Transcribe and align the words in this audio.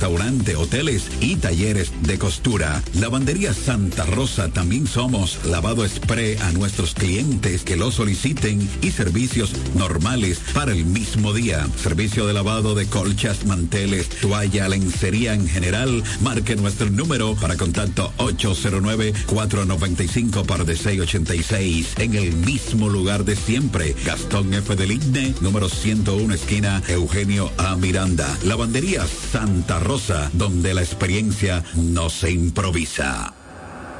restaurante, 0.00 0.56
hoteles 0.56 1.10
y 1.20 1.36
talleres 1.36 1.92
de 2.00 2.18
costura. 2.18 2.82
Lavandería 2.94 3.52
Santa 3.52 4.06
Rosa 4.06 4.48
también 4.48 4.86
somos 4.86 5.38
lavado 5.44 5.86
spray 5.86 6.38
a 6.40 6.52
nuestros 6.52 6.94
clientes 6.94 7.64
que 7.64 7.76
lo 7.76 7.90
soliciten 7.90 8.66
y 8.80 8.92
servicios 8.92 9.52
normales 9.74 10.40
para 10.54 10.72
el 10.72 10.86
mismo 10.86 11.34
día. 11.34 11.66
Servicio 11.76 12.26
de 12.26 12.32
lavado 12.32 12.74
de 12.74 12.86
colchas, 12.86 13.44
manteles, 13.44 14.08
toalla, 14.08 14.70
lencería 14.70 15.34
en 15.34 15.46
general. 15.46 16.02
Marque 16.22 16.56
nuestro 16.56 16.88
número 16.88 17.34
para 17.34 17.58
contacto 17.58 18.10
809-495 18.16 20.46
par 20.46 20.64
de 20.64 20.78
686 20.78 21.88
en 21.98 22.14
el 22.14 22.34
mismo 22.36 22.88
lugar 22.88 23.26
de 23.26 23.36
siempre. 23.36 23.94
Gastón 24.06 24.54
F. 24.54 24.76
del 24.76 24.92
Igne, 24.92 25.34
número 25.42 25.68
101, 25.68 26.32
esquina 26.32 26.82
Eugenio 26.88 27.52
A. 27.58 27.76
Miranda. 27.76 28.34
Lavandería 28.44 29.06
Santa 29.06 29.78
Rosa, 29.78 29.89
donde 30.34 30.72
la 30.72 30.82
experiencia 30.82 31.64
no 31.74 32.10
se 32.10 32.30
improvisa. 32.30 33.34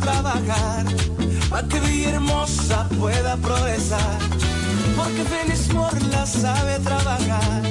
Trabajar 0.00 0.84
para 1.50 1.66
que 1.68 1.80
Villahermosa 1.80 2.88
pueda 3.00 3.36
progresar. 3.36 4.18
Porque 4.96 5.24
Félix 5.24 5.72
Morla 5.72 6.26
sabe 6.26 6.78
trabajar. 6.80 7.62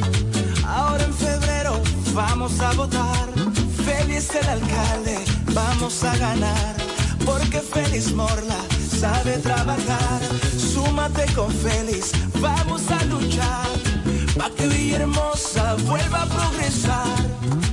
Ahora 0.65 1.03
en 1.03 1.13
febrero 1.13 1.81
vamos 2.13 2.59
a 2.59 2.73
votar. 2.73 3.29
Félix 3.85 4.35
el 4.35 4.47
alcalde, 4.47 5.17
vamos 5.53 6.03
a 6.03 6.15
ganar. 6.17 6.83
porque 7.25 7.59
Félix 7.59 8.13
Morla 8.13 8.57
sabe 8.99 9.37
trabajar. 9.37 10.19
Súmate 10.57 11.25
con 11.33 11.51
Félix, 11.51 12.11
vamos 12.39 12.81
a 12.91 13.03
luchar, 13.05 13.67
pa' 14.37 14.49
que 14.55 14.67
Villahermosa 14.67 15.75
vuelva 15.85 16.23
a 16.23 16.25
progresar. 16.25 17.72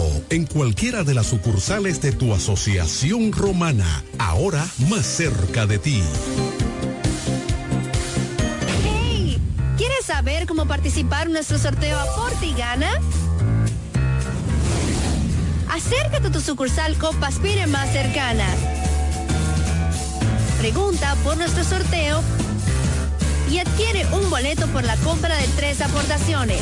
en 0.29 0.45
cualquiera 0.45 1.03
de 1.03 1.13
las 1.13 1.27
sucursales 1.27 2.01
de 2.01 2.11
tu 2.11 2.33
asociación 2.33 3.31
romana, 3.31 4.03
ahora 4.17 4.65
más 4.89 5.05
cerca 5.05 5.65
de 5.65 5.79
ti. 5.79 6.01
Hey, 8.83 9.39
¿quieres 9.77 10.05
saber 10.05 10.47
cómo 10.47 10.67
participar 10.67 11.27
en 11.27 11.33
nuestro 11.33 11.57
sorteo 11.57 11.99
Aporte 11.99 12.45
y 12.45 12.53
Gana? 12.53 12.91
Acércate 15.69 16.27
a 16.27 16.31
tu 16.31 16.41
sucursal 16.41 16.97
Copaspire 16.97 17.67
más 17.67 17.91
cercana. 17.91 18.45
Pregunta 20.59 21.15
por 21.23 21.37
nuestro 21.37 21.63
sorteo 21.63 22.21
y 23.49 23.59
adquiere 23.59 24.05
un 24.13 24.29
boleto 24.29 24.67
por 24.67 24.83
la 24.83 24.95
compra 24.97 25.35
de 25.35 25.47
tres 25.55 25.81
aportaciones. 25.81 26.61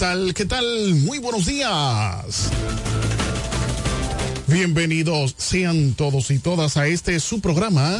Tal? 0.00 0.32
¿Qué 0.32 0.46
tal? 0.46 0.64
Muy 0.94 1.18
buenos 1.18 1.44
días. 1.44 2.50
Bienvenidos 4.46 5.34
sean 5.36 5.92
todos 5.92 6.30
y 6.30 6.38
todas 6.38 6.78
a 6.78 6.86
este 6.86 7.20
su 7.20 7.42
programa, 7.42 7.98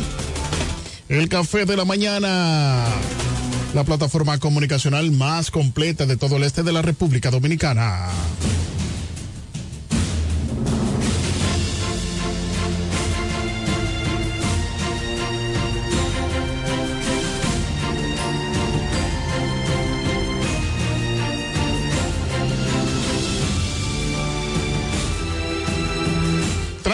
El 1.10 1.28
Café 1.28 1.66
de 1.66 1.76
la 1.76 1.84
Mañana, 1.84 2.86
la 3.74 3.84
plataforma 3.84 4.38
comunicacional 4.38 5.10
más 5.10 5.50
completa 5.50 6.06
de 6.06 6.16
todo 6.16 6.38
el 6.38 6.44
este 6.44 6.62
de 6.62 6.72
la 6.72 6.80
República 6.80 7.30
Dominicana. 7.30 8.08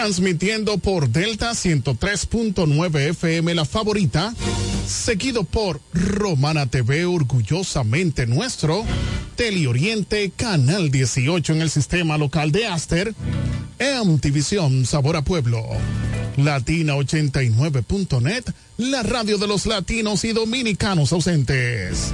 Transmitiendo 0.07 0.79
por 0.79 1.09
Delta 1.09 1.51
103.9 1.51 3.09
FM 3.09 3.53
La 3.57 3.65
Favorita, 3.65 4.33
seguido 4.87 5.43
por 5.43 5.81
Romana 5.93 6.69
TV 6.69 7.07
Orgullosamente 7.07 8.29
Nuestro, 8.29 8.85
Teleoriente 9.35 10.31
Canal 10.31 10.93
18 10.93 11.55
en 11.55 11.63
el 11.63 11.71
sistema 11.71 12.19
local 12.19 12.53
de 12.53 12.69
Aster, 12.69 13.17
MTVision 13.81 14.87
Sabor 14.87 15.17
a 15.17 15.23
Pueblo, 15.23 15.67
Latina89.net, 16.37 18.45
la 18.77 19.03
radio 19.03 19.39
de 19.39 19.49
los 19.49 19.67
latinos 19.67 20.25
y 20.25 20.33
dominicanos 20.33 21.13
ausentes. 21.13 22.13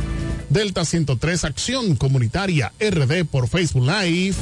Delta 0.49 0.87
103 0.87 1.45
Acción 1.45 1.97
Comunitaria 1.97 2.73
RD 2.81 3.27
por 3.27 3.49
Facebook 3.49 3.87
Live. 3.87 4.37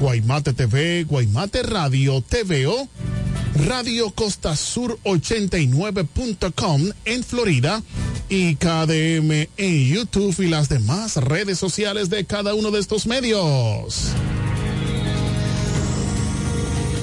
Guaymate 0.00 0.52
TV, 0.52 1.04
Guaymate 1.04 1.62
Radio, 1.64 2.20
TVO, 2.20 2.88
Radio 3.66 4.10
Costa 4.10 4.54
Sur 4.54 4.98
89.com 5.02 6.90
en 7.04 7.24
Florida 7.24 7.82
y 8.28 8.54
KDM 8.54 9.48
en 9.56 9.88
YouTube 9.88 10.38
y 10.40 10.48
las 10.48 10.68
demás 10.68 11.16
redes 11.16 11.58
sociales 11.58 12.10
de 12.10 12.24
cada 12.24 12.54
uno 12.54 12.70
de 12.70 12.78
estos 12.78 13.06
medios. 13.06 14.12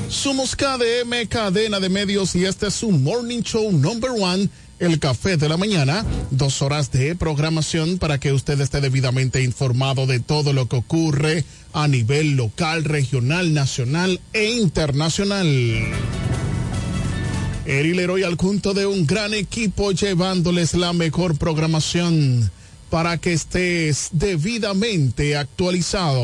Somos 0.07 0.55
KDM, 0.55 1.27
cadena 1.27 1.81
de 1.81 1.89
medios, 1.89 2.33
y 2.35 2.45
este 2.45 2.67
es 2.67 2.75
su 2.75 2.91
Morning 2.91 3.41
Show 3.41 3.71
Number 3.73 4.11
One 4.11 4.49
el 4.79 4.99
café 4.99 5.37
de 5.37 5.47
la 5.47 5.57
mañana, 5.57 6.05
dos 6.31 6.61
horas 6.61 6.91
de 6.91 7.15
programación 7.15 7.97
para 7.97 8.19
que 8.19 8.33
usted 8.33 8.59
esté 8.59 8.81
debidamente 8.81 9.41
informado 9.41 10.05
de 10.05 10.19
todo 10.19 10.53
lo 10.53 10.67
que 10.67 10.75
ocurre 10.75 11.45
a 11.73 11.87
nivel 11.87 12.35
local, 12.35 12.83
regional, 12.83 13.53
nacional 13.53 14.19
e 14.33 14.51
internacional. 14.51 15.47
El 17.65 17.95
Leroy 17.95 18.23
al 18.23 18.35
junto 18.35 18.73
de 18.73 18.85
un 18.85 19.07
gran 19.07 19.33
equipo 19.33 19.91
llevándoles 19.91 20.73
la 20.73 20.93
mejor 20.93 21.37
programación 21.37 22.51
para 22.89 23.17
que 23.17 23.33
estés 23.33 24.09
debidamente 24.11 25.35
actualizado. 25.35 26.21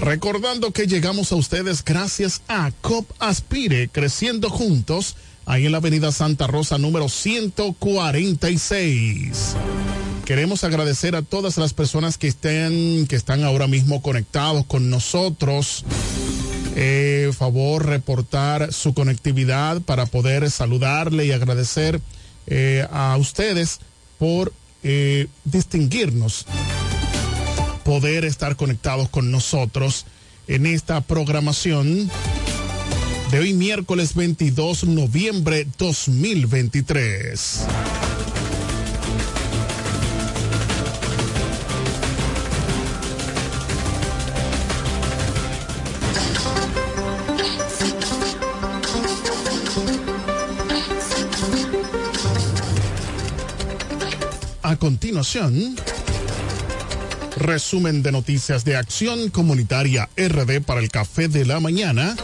Recordando 0.00 0.72
que 0.72 0.86
llegamos 0.86 1.32
a 1.32 1.36
ustedes 1.36 1.82
gracias 1.82 2.42
a 2.48 2.70
COP 2.82 3.10
Aspire, 3.18 3.88
creciendo 3.88 4.50
juntos 4.50 5.16
ahí 5.46 5.66
en 5.66 5.72
la 5.72 5.78
avenida 5.78 6.12
Santa 6.12 6.46
Rosa 6.46 6.76
número 6.76 7.08
146. 7.08 9.56
Queremos 10.24 10.64
agradecer 10.64 11.14
a 11.14 11.22
todas 11.22 11.56
las 11.56 11.72
personas 11.72 12.18
que 12.18 12.26
estén, 12.26 13.06
que 13.06 13.16
están 13.16 13.44
ahora 13.44 13.68
mismo 13.68 14.02
conectados 14.02 14.66
con 14.66 14.90
nosotros. 14.90 15.84
Eh, 16.74 17.30
favor 17.32 17.86
reportar 17.86 18.72
su 18.72 18.92
conectividad 18.92 19.80
para 19.80 20.04
poder 20.04 20.50
saludarle 20.50 21.24
y 21.24 21.32
agradecer 21.32 22.02
eh, 22.48 22.86
a 22.90 23.16
ustedes 23.16 23.78
por 24.18 24.52
eh, 24.82 25.28
distinguirnos, 25.44 26.44
poder 27.84 28.24
estar 28.24 28.56
conectados 28.56 29.08
con 29.08 29.30
nosotros 29.30 30.06
en 30.48 30.66
esta 30.66 31.00
programación 31.00 32.10
de 33.30 33.40
hoy 33.40 33.52
miércoles 33.54 34.14
22 34.14 34.82
de 34.82 34.86
noviembre 34.88 35.66
2023. 35.78 37.66
A 54.62 54.76
continuación, 54.76 55.76
resumen 57.36 58.02
de 58.02 58.12
noticias 58.12 58.64
de 58.64 58.76
Acción 58.76 59.30
Comunitaria 59.30 60.08
RD 60.16 60.60
para 60.62 60.80
el 60.80 60.90
Café 60.90 61.28
de 61.28 61.44
la 61.44 61.60
Mañana 61.60 62.16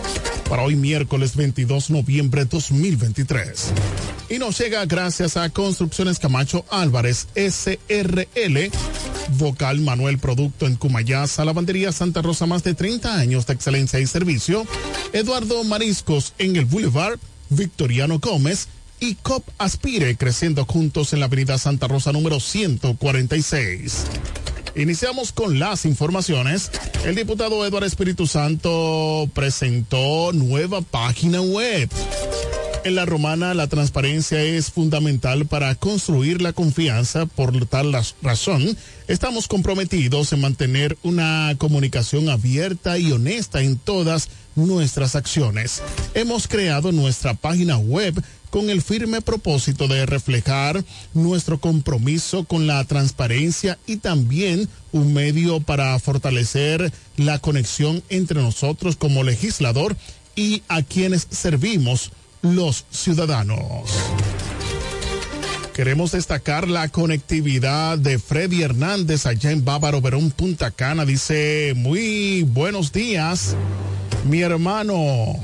para 0.52 0.64
hoy 0.64 0.76
miércoles 0.76 1.34
22 1.34 1.88
de 1.88 1.94
noviembre 1.94 2.44
2023. 2.44 3.72
Y 4.28 4.38
nos 4.38 4.58
llega 4.58 4.84
gracias 4.84 5.38
a 5.38 5.48
Construcciones 5.48 6.18
Camacho 6.18 6.66
Álvarez 6.68 7.28
SRL, 7.34 8.70
Vocal 9.38 9.80
Manuel 9.80 10.18
Producto 10.18 10.66
en 10.66 10.76
Cumayasa, 10.76 11.46
Lavandería 11.46 11.90
Santa 11.90 12.20
Rosa, 12.20 12.44
más 12.44 12.62
de 12.64 12.74
30 12.74 13.18
años 13.18 13.46
de 13.46 13.54
excelencia 13.54 13.98
y 13.98 14.06
servicio, 14.06 14.66
Eduardo 15.14 15.64
Mariscos 15.64 16.34
en 16.36 16.56
el 16.56 16.66
Boulevard, 16.66 17.18
Victoriano 17.48 18.18
Gómez, 18.18 18.68
y 19.00 19.14
COP 19.14 19.48
Aspire, 19.56 20.18
creciendo 20.18 20.66
juntos 20.66 21.14
en 21.14 21.20
la 21.20 21.26
avenida 21.26 21.56
Santa 21.56 21.88
Rosa 21.88 22.12
número 22.12 22.40
146. 22.40 24.04
Iniciamos 24.74 25.32
con 25.32 25.58
las 25.58 25.84
informaciones. 25.84 26.70
El 27.04 27.14
diputado 27.14 27.64
Eduardo 27.66 27.86
Espíritu 27.86 28.26
Santo 28.26 29.28
presentó 29.34 30.32
nueva 30.32 30.80
página 30.80 31.42
web. 31.42 31.90
En 32.84 32.94
la 32.94 33.04
romana 33.04 33.54
la 33.54 33.68
transparencia 33.68 34.42
es 34.42 34.70
fundamental 34.70 35.46
para 35.46 35.74
construir 35.74 36.40
la 36.40 36.54
confianza. 36.54 37.26
Por 37.26 37.66
tal 37.66 37.92
razón, 38.22 38.76
estamos 39.08 39.46
comprometidos 39.46 40.32
en 40.32 40.40
mantener 40.40 40.96
una 41.02 41.54
comunicación 41.58 42.30
abierta 42.30 42.98
y 42.98 43.12
honesta 43.12 43.60
en 43.60 43.76
todas 43.76 44.30
nuestras 44.56 45.16
acciones. 45.16 45.82
Hemos 46.14 46.48
creado 46.48 46.92
nuestra 46.92 47.34
página 47.34 47.76
web 47.76 48.20
con 48.52 48.68
el 48.68 48.82
firme 48.82 49.22
propósito 49.22 49.88
de 49.88 50.04
reflejar 50.04 50.84
nuestro 51.14 51.58
compromiso 51.58 52.44
con 52.44 52.66
la 52.66 52.84
transparencia 52.84 53.78
y 53.86 53.96
también 53.96 54.68
un 54.92 55.14
medio 55.14 55.60
para 55.60 55.98
fortalecer 55.98 56.92
la 57.16 57.38
conexión 57.38 58.02
entre 58.10 58.42
nosotros 58.42 58.96
como 58.96 59.24
legislador 59.24 59.96
y 60.36 60.62
a 60.68 60.82
quienes 60.82 61.26
servimos 61.30 62.12
los 62.42 62.84
ciudadanos. 62.90 63.88
Queremos 65.72 66.12
destacar 66.12 66.68
la 66.68 66.88
conectividad 66.88 67.96
de 67.96 68.18
Freddy 68.18 68.62
Hernández 68.62 69.24
allá 69.24 69.50
en 69.50 69.64
Bávaro 69.64 70.02
Verón, 70.02 70.30
Punta 70.30 70.70
Cana. 70.70 71.06
Dice, 71.06 71.72
muy 71.74 72.42
buenos 72.42 72.92
días, 72.92 73.56
mi 74.28 74.42
hermano. 74.42 75.40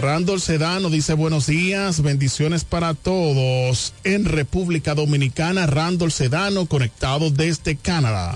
Randall 0.00 0.42
Sedano 0.42 0.90
dice 0.90 1.14
buenos 1.14 1.46
días, 1.46 2.02
bendiciones 2.02 2.64
para 2.64 2.92
todos. 2.92 3.94
En 4.04 4.26
República 4.26 4.94
Dominicana, 4.94 5.66
Randall 5.66 6.12
Sedano 6.12 6.66
conectado 6.66 7.30
desde 7.30 7.76
Canadá. 7.76 8.34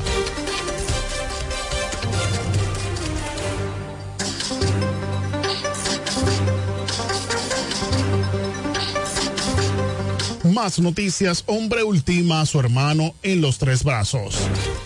Más 10.45 10.79
noticias, 10.79 11.45
hombre 11.47 11.85
ultima 11.85 12.41
a 12.41 12.47
su 12.47 12.59
hermano 12.59 13.15
en 13.23 13.43
los 13.43 13.59
tres 13.59 13.85
brazos. 13.85 14.35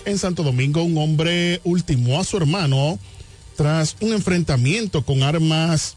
En 0.04 0.19
Santo 0.19 0.43
Domingo, 0.43 0.83
un 0.83 0.99
hombre 0.99 1.61
ultimó 1.62 2.21
a 2.21 2.25
su 2.25 2.37
hermano 2.37 2.99
tras 3.56 3.96
un 4.00 4.12
enfrentamiento 4.12 5.04
con 5.04 5.23
armas 5.23 5.96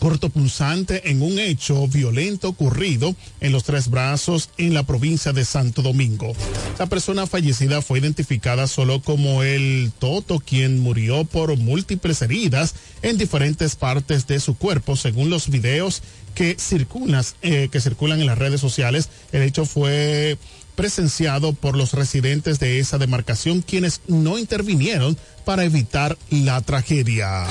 cortopunzante 0.00 1.10
en 1.10 1.22
un 1.22 1.38
hecho 1.38 1.86
violento 1.86 2.48
ocurrido 2.48 3.14
en 3.40 3.52
los 3.52 3.64
tres 3.64 3.88
brazos 3.90 4.48
en 4.56 4.74
la 4.74 4.82
provincia 4.82 5.32
de 5.32 5.44
Santo 5.44 5.82
Domingo. 5.82 6.32
La 6.78 6.86
persona 6.86 7.26
fallecida 7.26 7.82
fue 7.82 8.00
identificada 8.00 8.66
solo 8.66 9.02
como 9.02 9.42
el 9.42 9.92
Toto, 9.98 10.40
quien 10.40 10.80
murió 10.80 11.24
por 11.24 11.56
múltiples 11.56 12.22
heridas 12.22 12.74
en 13.02 13.18
diferentes 13.18 13.76
partes 13.76 14.26
de 14.26 14.40
su 14.40 14.56
cuerpo, 14.56 14.96
según 14.96 15.28
los 15.28 15.50
videos 15.50 16.02
que 16.34 16.56
circulan, 16.58 17.24
eh, 17.42 17.68
que 17.70 17.80
circulan 17.80 18.20
en 18.20 18.26
las 18.26 18.38
redes 18.38 18.60
sociales. 18.60 19.08
El 19.32 19.42
hecho 19.42 19.64
fue 19.64 20.38
presenciado 20.74 21.52
por 21.52 21.76
los 21.76 21.92
residentes 21.92 22.58
de 22.58 22.78
esa 22.78 22.98
demarcación 22.98 23.60
quienes 23.60 24.00
no 24.06 24.38
intervinieron 24.38 25.16
para 25.44 25.64
evitar 25.64 26.16
la 26.30 26.60
tragedia. 26.62 27.44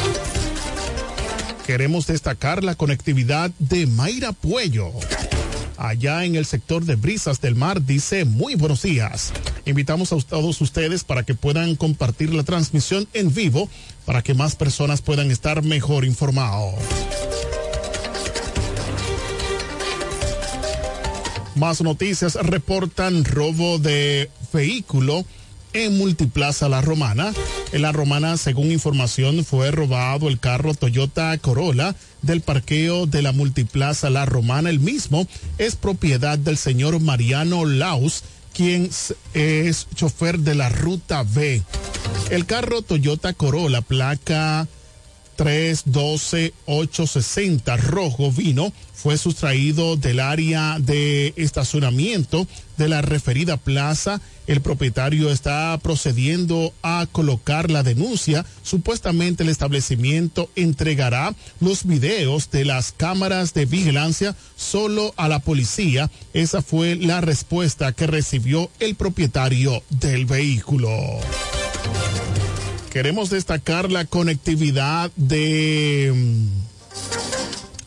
Queremos 1.68 2.08
destacar 2.08 2.64
la 2.64 2.74
conectividad 2.74 3.52
de 3.60 3.86
Mayra 3.86 4.32
Puello. 4.32 4.92
Allá 5.78 6.26
en 6.26 6.36
el 6.36 6.46
sector 6.46 6.84
de 6.84 6.96
Brisas 6.96 7.40
del 7.40 7.56
Mar 7.56 7.86
dice 7.86 8.26
muy 8.26 8.56
buenos 8.56 8.82
días. 8.82 9.32
Invitamos 9.66 10.12
a 10.12 10.18
todos 10.18 10.60
ustedes 10.62 11.04
para 11.04 11.24
que 11.24 11.36
puedan 11.36 11.76
compartir 11.76 12.34
la 12.34 12.44
transmisión 12.44 13.08
en 13.14 13.34
vivo 13.34 13.70
para 14.06 14.24
que 14.24 14.34
más 14.34 14.56
personas 14.56 15.02
puedan 15.02 15.30
estar 15.30 15.62
mejor 15.62 16.04
informados. 16.04 16.74
Más 21.60 21.82
noticias 21.82 22.36
reportan 22.36 23.26
robo 23.26 23.80
de 23.80 24.32
vehículo 24.54 25.26
en 25.74 25.98
Multiplaza 25.98 26.70
La 26.70 26.82
Romana. 26.82 27.34
En 27.74 27.82
La 27.82 27.92
Romana, 27.92 28.38
según 28.38 28.72
información, 28.72 29.44
fue 29.44 29.70
robado 29.70 30.30
el 30.30 30.40
carro 30.40 30.74
Toyota 30.74 31.38
Corolla 31.38 31.98
del 32.22 32.40
parqueo 32.40 33.08
de 33.08 33.22
la 33.24 33.34
Multiplaza 33.34 34.10
La 34.10 34.26
Romana. 34.26 34.70
El 34.70 34.80
mismo 34.80 35.28
es 35.58 35.76
propiedad 35.76 36.40
del 36.40 36.56
señor 36.56 37.02
Mariano 37.02 37.66
Laus, 37.66 38.24
quien 38.54 38.90
es 39.34 39.88
chofer 39.94 40.40
de 40.40 40.56
la 40.56 40.70
Ruta 40.70 41.24
B. 41.24 41.62
El 42.30 42.46
carro 42.46 42.84
Toyota 42.84 43.34
Corolla, 43.34 43.82
placa 43.82 44.66
312-860 45.40 47.78
rojo 47.78 48.30
vino 48.30 48.74
fue 48.94 49.18
sustraído 49.18 49.96
del 49.96 50.20
área 50.20 50.78
de 50.80 51.34
estacionamiento 51.38 52.46
de 52.78 52.90
la 52.90 53.02
referida 53.02 53.56
plaza. 53.56 54.20
El 54.46 54.60
propietario 54.60 55.32
está 55.32 55.80
procediendo 55.82 56.74
a 56.84 57.08
colocar 57.10 57.72
la 57.72 57.84
denuncia. 57.84 58.46
Supuestamente 58.64 59.44
el 59.44 59.50
establecimiento 59.50 60.50
entregará 60.58 61.34
los 61.62 61.86
videos 61.86 62.52
de 62.52 62.66
las 62.66 62.92
cámaras 62.92 63.54
de 63.54 63.66
vigilancia 63.66 64.36
solo 64.58 65.14
a 65.16 65.30
la 65.30 65.40
policía. 65.40 66.12
Esa 66.34 66.62
fue 66.62 66.98
la 66.98 67.22
respuesta 67.22 67.94
que 67.94 68.08
recibió 68.08 68.70
el 68.82 68.96
propietario 68.96 69.84
del 69.90 70.26
vehículo. 70.26 70.90
Queremos 72.92 73.30
destacar 73.30 73.92
la 73.92 74.06
conectividad 74.06 75.12
de 75.16 76.12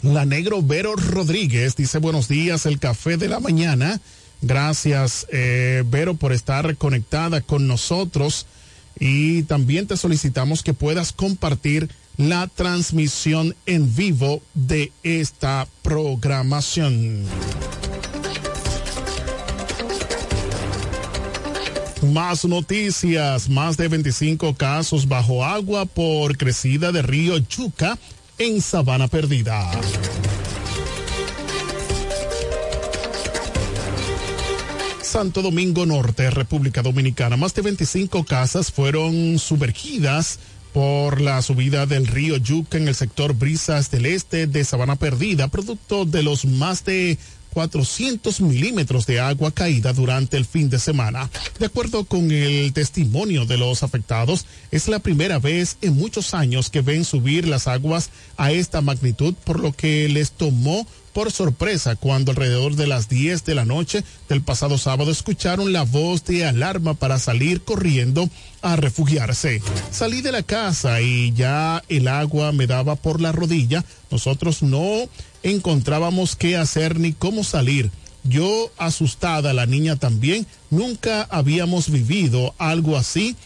mm, 0.02 0.12
la 0.12 0.24
Negro 0.24 0.62
Vero 0.62 0.94
Rodríguez. 0.94 1.74
Dice 1.74 1.98
buenos 1.98 2.28
días, 2.28 2.66
el 2.66 2.78
café 2.78 3.16
de 3.16 3.28
la 3.28 3.40
mañana. 3.40 4.00
Gracias, 4.42 5.26
eh, 5.32 5.82
Vero, 5.86 6.14
por 6.14 6.32
estar 6.32 6.76
conectada 6.76 7.40
con 7.40 7.66
nosotros. 7.66 8.46
Y 8.98 9.42
también 9.44 9.88
te 9.88 9.96
solicitamos 9.96 10.62
que 10.62 10.72
puedas 10.72 11.12
compartir 11.12 11.90
la 12.16 12.46
transmisión 12.46 13.56
en 13.66 13.94
vivo 13.96 14.40
de 14.54 14.92
esta 15.02 15.66
programación. 15.82 17.24
Más 22.02 22.44
noticias, 22.44 23.48
más 23.48 23.76
de 23.76 23.86
25 23.86 24.56
casos 24.56 25.06
bajo 25.06 25.44
agua 25.44 25.86
por 25.86 26.36
crecida 26.36 26.90
de 26.90 27.00
río 27.00 27.38
Chuca 27.38 27.96
en 28.38 28.60
Sabana 28.60 29.06
Perdida. 29.06 29.70
Santo 35.00 35.42
Domingo 35.42 35.86
Norte, 35.86 36.28
República 36.30 36.82
Dominicana. 36.82 37.36
Más 37.36 37.54
de 37.54 37.62
25 37.62 38.24
casas 38.24 38.72
fueron 38.72 39.38
sumergidas 39.38 40.40
por 40.72 41.20
la 41.20 41.40
subida 41.42 41.86
del 41.86 42.06
río 42.06 42.36
Yuca 42.36 42.78
en 42.78 42.88
el 42.88 42.94
sector 42.94 43.34
Brisas 43.34 43.90
del 43.90 44.06
Este 44.06 44.46
de 44.46 44.64
Sabana 44.64 44.96
Perdida, 44.96 45.48
producto 45.48 46.04
de 46.04 46.22
los 46.22 46.46
más 46.46 46.84
de 46.84 47.18
400 47.52 48.40
milímetros 48.40 49.06
de 49.06 49.20
agua 49.20 49.52
caída 49.52 49.92
durante 49.92 50.36
el 50.36 50.44
fin 50.44 50.70
de 50.70 50.78
semana. 50.78 51.30
De 51.58 51.66
acuerdo 51.66 52.04
con 52.04 52.30
el 52.30 52.72
testimonio 52.72 53.44
de 53.44 53.58
los 53.58 53.82
afectados, 53.82 54.46
es 54.70 54.88
la 54.88 54.98
primera 54.98 55.38
vez 55.38 55.76
en 55.82 55.94
muchos 55.94 56.34
años 56.34 56.70
que 56.70 56.80
ven 56.80 57.04
subir 57.04 57.46
las 57.46 57.68
aguas 57.68 58.10
a 58.36 58.52
esta 58.52 58.80
magnitud, 58.80 59.34
por 59.44 59.60
lo 59.60 59.72
que 59.72 60.08
les 60.08 60.32
tomó 60.32 60.86
por 61.12 61.30
sorpresa 61.30 61.96
cuando 61.96 62.30
alrededor 62.30 62.74
de 62.74 62.86
las 62.86 63.08
10 63.08 63.44
de 63.44 63.54
la 63.54 63.64
noche 63.64 64.02
del 64.28 64.42
pasado 64.42 64.78
sábado 64.78 65.10
escucharon 65.10 65.72
la 65.72 65.82
voz 65.82 66.24
de 66.24 66.46
alarma 66.46 66.94
para 66.94 67.18
salir 67.18 67.62
corriendo 67.62 68.28
a 68.62 68.76
refugiarse. 68.76 69.60
Salí 69.90 70.22
de 70.22 70.32
la 70.32 70.42
casa 70.42 71.00
y 71.00 71.32
ya 71.32 71.82
el 71.88 72.08
agua 72.08 72.52
me 72.52 72.66
daba 72.66 72.96
por 72.96 73.20
la 73.20 73.32
rodilla. 73.32 73.84
Nosotros 74.10 74.62
no 74.62 75.08
encontrábamos 75.42 76.36
qué 76.36 76.56
hacer 76.56 76.98
ni 76.98 77.12
cómo 77.12 77.44
salir. 77.44 77.90
Yo 78.24 78.70
asustada, 78.78 79.52
la 79.52 79.66
niña 79.66 79.96
también, 79.96 80.46
nunca 80.70 81.26
habíamos 81.30 81.90
vivido 81.90 82.54
algo 82.58 82.96
así, 82.96 83.36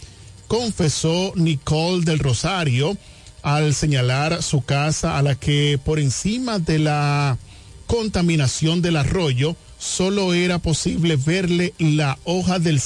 confesó 0.49 1.33
Nicole 1.35 2.05
del 2.05 2.19
Rosario 2.19 2.97
al 3.43 3.75
señalar 3.75 4.43
su 4.43 4.65
casa 4.65 5.17
a 5.17 5.23
la 5.23 5.35
que 5.35 5.79
por 5.83 5.99
encima 5.99 6.59
de 6.59 6.79
la 6.79 7.39
contaminación 7.87 8.83
del 8.83 8.97
arroyo 8.97 9.57
solo 9.79 10.35
era 10.35 10.59
posible 10.59 11.17
verle 11.17 11.73
la 11.79 12.19
hoja 12.25 12.59
del 12.59 12.81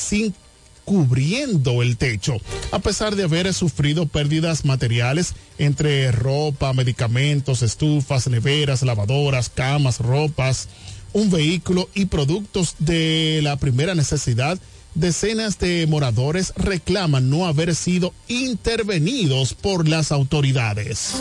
cubriendo 0.84 1.82
el 1.82 1.96
techo. 1.96 2.36
A 2.72 2.78
pesar 2.78 3.16
de 3.16 3.24
haber 3.24 3.52
sufrido 3.54 4.06
pérdidas 4.06 4.64
materiales 4.64 5.34
entre 5.58 6.10
ropa, 6.12 6.72
medicamentos, 6.72 7.62
estufas, 7.62 8.28
neveras, 8.28 8.82
lavadoras, 8.82 9.50
camas, 9.50 9.98
ropas, 9.98 10.68
un 11.12 11.30
vehículo 11.30 11.88
y 11.94 12.06
productos 12.06 12.76
de 12.78 13.40
la 13.42 13.56
primera 13.56 13.94
necesidad, 13.94 14.58
decenas 14.94 15.58
de 15.58 15.86
moradores 15.86 16.52
reclaman 16.56 17.30
no 17.30 17.46
haber 17.46 17.74
sido 17.74 18.12
intervenidos 18.28 19.54
por 19.54 19.88
las 19.88 20.12
autoridades. 20.12 21.14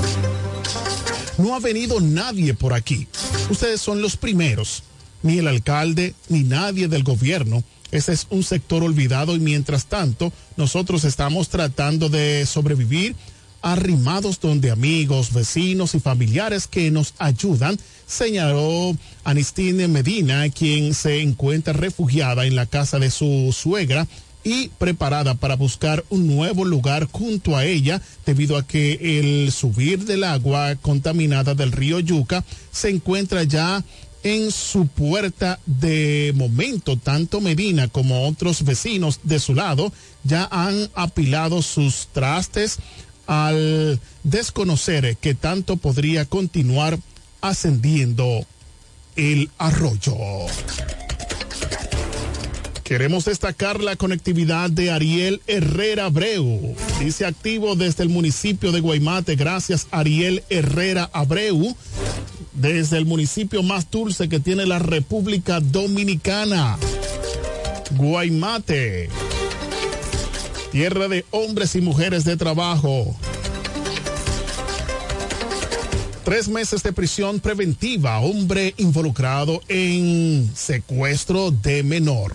No 1.37 1.55
ha 1.55 1.59
venido 1.59 2.01
nadie 2.01 2.53
por 2.53 2.73
aquí. 2.73 3.07
Ustedes 3.49 3.81
son 3.81 4.01
los 4.01 4.17
primeros. 4.17 4.83
Ni 5.21 5.37
el 5.37 5.47
alcalde, 5.47 6.15
ni 6.29 6.43
nadie 6.43 6.87
del 6.87 7.03
gobierno 7.03 7.63
ese 7.91 8.13
es 8.13 8.27
un 8.29 8.43
sector 8.43 8.83
olvidado 8.83 9.35
y 9.35 9.39
mientras 9.39 9.85
tanto 9.85 10.31
nosotros 10.57 11.03
estamos 11.03 11.49
tratando 11.49 12.09
de 12.09 12.45
sobrevivir 12.45 13.15
arrimados 13.61 14.39
donde 14.39 14.71
amigos, 14.71 15.33
vecinos 15.33 15.95
y 15.95 15.99
familiares 15.99 16.67
que 16.67 16.91
nos 16.91 17.13
ayudan, 17.17 17.77
señaló 18.07 18.95
Anistine 19.23 19.87
Medina, 19.87 20.47
quien 20.49 20.93
se 20.93 21.21
encuentra 21.21 21.73
refugiada 21.73 22.45
en 22.45 22.55
la 22.55 22.65
casa 22.65 22.99
de 22.99 23.11
su 23.11 23.53
suegra 23.57 24.07
y 24.43 24.69
preparada 24.69 25.35
para 25.35 25.55
buscar 25.57 26.05
un 26.09 26.27
nuevo 26.27 26.63
lugar 26.63 27.09
junto 27.11 27.57
a 27.57 27.65
ella 27.65 28.01
debido 28.25 28.55
a 28.55 28.65
que 28.65 29.19
el 29.19 29.51
subir 29.51 30.05
del 30.05 30.23
agua 30.23 30.75
contaminada 30.75 31.55
del 31.55 31.73
río 31.73 31.99
Yuca 31.99 32.45
se 32.71 32.89
encuentra 32.89 33.43
ya 33.43 33.83
en 34.23 34.51
su 34.51 34.87
puerta 34.87 35.59
de 35.65 36.33
momento. 36.35 36.97
Tanto 36.97 37.41
Medina 37.41 37.87
como 37.87 38.27
otros 38.27 38.63
vecinos 38.63 39.19
de 39.23 39.39
su 39.39 39.55
lado 39.55 39.91
ya 40.23 40.47
han 40.51 40.89
apilado 40.95 41.61
sus 41.61 42.07
trastes 42.11 42.79
al 43.27 43.99
desconocer 44.23 45.15
que 45.17 45.35
tanto 45.35 45.77
podría 45.77 46.25
continuar 46.25 46.99
ascendiendo 47.41 48.45
el 49.15 49.49
arroyo. 49.57 50.15
Queremos 52.83 53.25
destacar 53.25 53.83
la 53.83 53.95
conectividad 53.95 54.71
de 54.71 54.89
Ariel 54.89 55.43
Herrera 55.45 56.05
Abreu. 56.05 56.75
Dice 56.99 57.27
activo 57.27 57.75
desde 57.75 58.01
el 58.01 58.09
municipio 58.09 58.71
de 58.71 58.79
Guaymate. 58.79 59.35
Gracias 59.35 59.85
Ariel 59.91 60.43
Herrera 60.49 61.07
Abreu 61.13 61.75
desde 62.59 62.97
el 62.97 63.05
municipio 63.05 63.63
más 63.63 63.89
dulce 63.89 64.27
que 64.27 64.39
tiene 64.39 64.65
la 64.65 64.79
República 64.79 65.59
Dominicana, 65.61 66.77
Guaymate, 67.91 69.09
tierra 70.71 71.07
de 71.07 71.25
hombres 71.31 71.75
y 71.75 71.81
mujeres 71.81 72.25
de 72.25 72.35
trabajo. 72.35 73.15
Tres 76.25 76.49
meses 76.49 76.83
de 76.83 76.91
prisión 76.91 77.39
preventiva, 77.39 78.19
hombre 78.19 78.73
involucrado 78.77 79.61
en 79.69 80.51
secuestro 80.53 81.51
de 81.51 81.81
menor. 81.81 82.33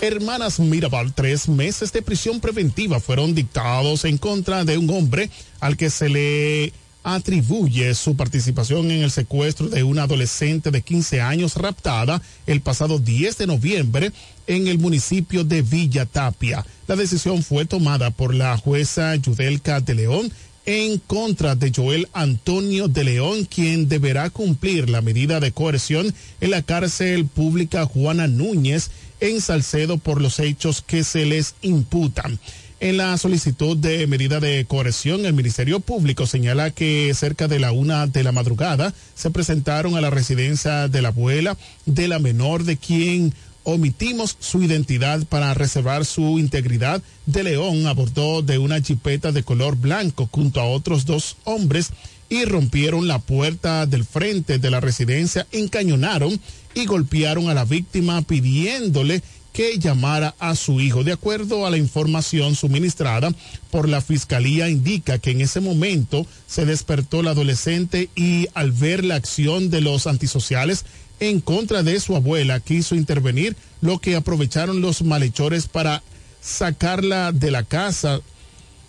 Hermanas 0.00 0.58
Mirabal, 0.58 1.12
tres 1.12 1.48
meses 1.48 1.92
de 1.92 2.00
prisión 2.00 2.40
preventiva 2.40 2.98
fueron 2.98 3.34
dictados 3.34 4.06
en 4.06 4.16
contra 4.16 4.64
de 4.64 4.78
un 4.78 4.88
hombre 4.88 5.28
al 5.60 5.76
que 5.76 5.90
se 5.90 6.08
le 6.08 6.72
atribuye 7.02 7.94
su 7.94 8.16
participación 8.16 8.90
en 8.90 9.02
el 9.02 9.10
secuestro 9.10 9.68
de 9.68 9.82
una 9.82 10.02
adolescente 10.02 10.70
de 10.70 10.82
15 10.82 11.20
años 11.20 11.56
raptada 11.56 12.20
el 12.46 12.60
pasado 12.60 12.98
10 12.98 13.38
de 13.38 13.46
noviembre 13.46 14.12
en 14.46 14.66
el 14.66 14.78
municipio 14.78 15.44
de 15.44 15.62
Villa 15.62 16.06
Tapia. 16.06 16.64
La 16.86 16.96
decisión 16.96 17.42
fue 17.42 17.64
tomada 17.64 18.10
por 18.10 18.34
la 18.34 18.56
jueza 18.56 19.14
Yudelka 19.16 19.80
de 19.80 19.94
León 19.94 20.32
en 20.66 20.98
contra 20.98 21.54
de 21.54 21.72
Joel 21.74 22.08
Antonio 22.12 22.86
de 22.86 23.04
León, 23.04 23.44
quien 23.44 23.88
deberá 23.88 24.28
cumplir 24.30 24.90
la 24.90 25.00
medida 25.00 25.40
de 25.40 25.52
coerción 25.52 26.14
en 26.40 26.50
la 26.50 26.62
cárcel 26.62 27.26
pública 27.26 27.86
Juana 27.86 28.26
Núñez 28.26 28.90
en 29.20 29.40
Salcedo 29.40 29.98
por 29.98 30.20
los 30.20 30.38
hechos 30.38 30.82
que 30.82 31.04
se 31.04 31.26
les 31.26 31.54
imputan. 31.62 32.38
En 32.82 32.96
la 32.96 33.18
solicitud 33.18 33.76
de 33.76 34.06
medida 34.06 34.40
de 34.40 34.64
coerción, 34.64 35.26
el 35.26 35.34
Ministerio 35.34 35.80
Público 35.80 36.26
señala 36.26 36.70
que 36.70 37.12
cerca 37.14 37.46
de 37.46 37.58
la 37.58 37.72
una 37.72 38.06
de 38.06 38.24
la 38.24 38.32
madrugada 38.32 38.94
se 39.14 39.30
presentaron 39.30 39.96
a 39.96 40.00
la 40.00 40.08
residencia 40.08 40.88
de 40.88 41.02
la 41.02 41.08
abuela 41.08 41.58
de 41.84 42.08
la 42.08 42.18
menor 42.18 42.64
de 42.64 42.78
quien 42.78 43.34
omitimos 43.64 44.34
su 44.40 44.62
identidad 44.62 45.26
para 45.26 45.52
reservar 45.52 46.06
su 46.06 46.38
integridad. 46.38 47.02
De 47.26 47.44
León 47.44 47.86
abordó 47.86 48.40
de 48.40 48.56
una 48.56 48.80
jipeta 48.80 49.30
de 49.30 49.42
color 49.42 49.76
blanco 49.76 50.30
junto 50.32 50.62
a 50.62 50.64
otros 50.64 51.04
dos 51.04 51.36
hombres 51.44 51.90
y 52.30 52.46
rompieron 52.46 53.06
la 53.06 53.18
puerta 53.18 53.84
del 53.84 54.06
frente 54.06 54.58
de 54.58 54.70
la 54.70 54.80
residencia, 54.80 55.46
encañonaron 55.52 56.40
y 56.74 56.86
golpearon 56.86 57.50
a 57.50 57.54
la 57.54 57.66
víctima 57.66 58.22
pidiéndole 58.22 59.20
que 59.60 59.78
llamara 59.78 60.34
a 60.38 60.56
su 60.56 60.80
hijo. 60.80 61.04
De 61.04 61.12
acuerdo 61.12 61.66
a 61.66 61.70
la 61.70 61.76
información 61.76 62.56
suministrada 62.56 63.30
por 63.70 63.90
la 63.90 64.00
fiscalía, 64.00 64.70
indica 64.70 65.18
que 65.18 65.32
en 65.32 65.42
ese 65.42 65.60
momento 65.60 66.26
se 66.46 66.64
despertó 66.64 67.22
la 67.22 67.32
adolescente 67.32 68.08
y 68.16 68.48
al 68.54 68.72
ver 68.72 69.04
la 69.04 69.16
acción 69.16 69.68
de 69.68 69.82
los 69.82 70.06
antisociales 70.06 70.86
en 71.18 71.42
contra 71.42 71.82
de 71.82 72.00
su 72.00 72.16
abuela 72.16 72.58
quiso 72.60 72.94
intervenir, 72.94 73.54
lo 73.82 73.98
que 73.98 74.16
aprovecharon 74.16 74.80
los 74.80 75.02
malhechores 75.02 75.68
para 75.68 76.02
sacarla 76.40 77.30
de 77.30 77.50
la 77.50 77.62
casa, 77.62 78.22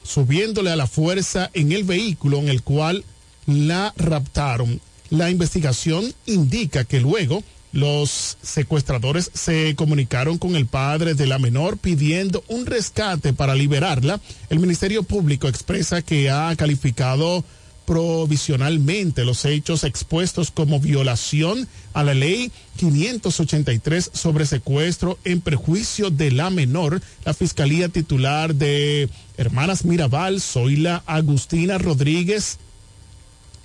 subiéndole 0.03 0.69
a 0.71 0.77
la 0.77 0.88
fuerza 0.88 1.51
en 1.53 1.73
el 1.73 1.84
vehículo 1.84 2.38
en 2.38 2.47
el 2.47 2.63
cual 2.63 3.03
la 3.45 3.93
raptaron. 3.97 4.79
La 5.10 5.29
investigación 5.29 6.13
indica 6.27 6.86
que 6.86 7.01
luego 7.01 7.43
los 7.71 8.38
secuestradores 8.41 9.31
se 9.34 9.75
comunicaron 9.75 10.38
con 10.38 10.55
el 10.55 10.65
padre 10.65 11.13
de 11.13 11.27
la 11.27 11.39
menor 11.39 11.77
pidiendo 11.77 12.43
un 12.47 12.65
rescate 12.65 13.34
para 13.34 13.55
liberarla. 13.55 14.19
El 14.49 14.60
Ministerio 14.60 15.03
Público 15.03 15.47
expresa 15.47 16.01
que 16.01 16.29
ha 16.29 16.53
calificado 16.55 17.43
provisionalmente 17.86 19.25
los 19.25 19.43
hechos 19.43 19.84
expuestos 19.84 20.51
como 20.51 20.79
violación 20.79 21.67
a 21.93 22.03
la 22.03 22.13
ley 22.13 22.51
583 22.77 24.12
sobre 24.13 24.45
secuestro 24.45 25.17
en 25.25 25.41
perjuicio 25.41 26.10
de 26.10 26.31
la 26.31 26.49
menor. 26.49 27.01
La 27.25 27.34
Fiscalía 27.34 27.89
titular 27.89 28.55
de 28.55 29.10
Hermanas 29.38 29.84
Mirabal, 29.84 30.41
Zoila 30.41 31.03
Agustina 31.05 31.77
Rodríguez 31.77 32.60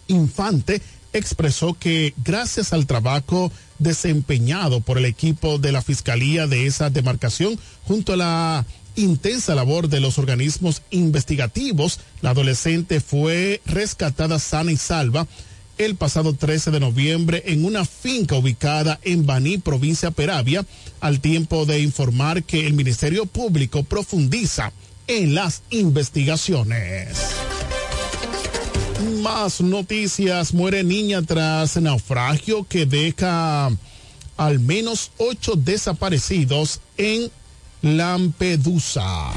Infante, 0.08 0.80
expresó 1.12 1.74
que 1.74 2.14
gracias 2.24 2.72
al 2.72 2.86
trabajo 2.86 3.52
desempeñado 3.78 4.80
por 4.80 4.98
el 4.98 5.04
equipo 5.04 5.58
de 5.58 5.72
la 5.72 5.82
Fiscalía 5.82 6.46
de 6.46 6.66
esa 6.66 6.90
demarcación 6.90 7.58
junto 7.84 8.12
a 8.12 8.16
la 8.16 8.66
intensa 8.96 9.54
labor 9.54 9.88
de 9.88 10.00
los 10.00 10.18
organismos 10.18 10.82
investigativos, 10.90 12.00
la 12.22 12.30
adolescente 12.30 13.00
fue 13.00 13.60
rescatada 13.66 14.38
sana 14.38 14.72
y 14.72 14.76
salva 14.76 15.26
el 15.78 15.96
pasado 15.96 16.32
13 16.34 16.70
de 16.70 16.80
noviembre 16.80 17.42
en 17.46 17.64
una 17.64 17.84
finca 17.84 18.36
ubicada 18.36 18.98
en 19.02 19.26
Baní, 19.26 19.58
provincia 19.58 20.10
Peravia, 20.10 20.64
al 21.00 21.20
tiempo 21.20 21.66
de 21.66 21.80
informar 21.80 22.44
que 22.44 22.66
el 22.66 22.72
Ministerio 22.72 23.26
Público 23.26 23.82
profundiza 23.84 24.72
en 25.06 25.34
las 25.34 25.62
investigaciones. 25.70 27.18
Más 29.04 29.60
noticias. 29.60 30.54
Muere 30.54 30.82
niña 30.82 31.22
tras 31.22 31.76
naufragio 31.76 32.64
que 32.64 32.86
deja 32.86 33.70
al 34.36 34.60
menos 34.60 35.10
ocho 35.18 35.54
desaparecidos 35.54 36.80
en 36.96 37.30
Lampedusa. 37.82 39.32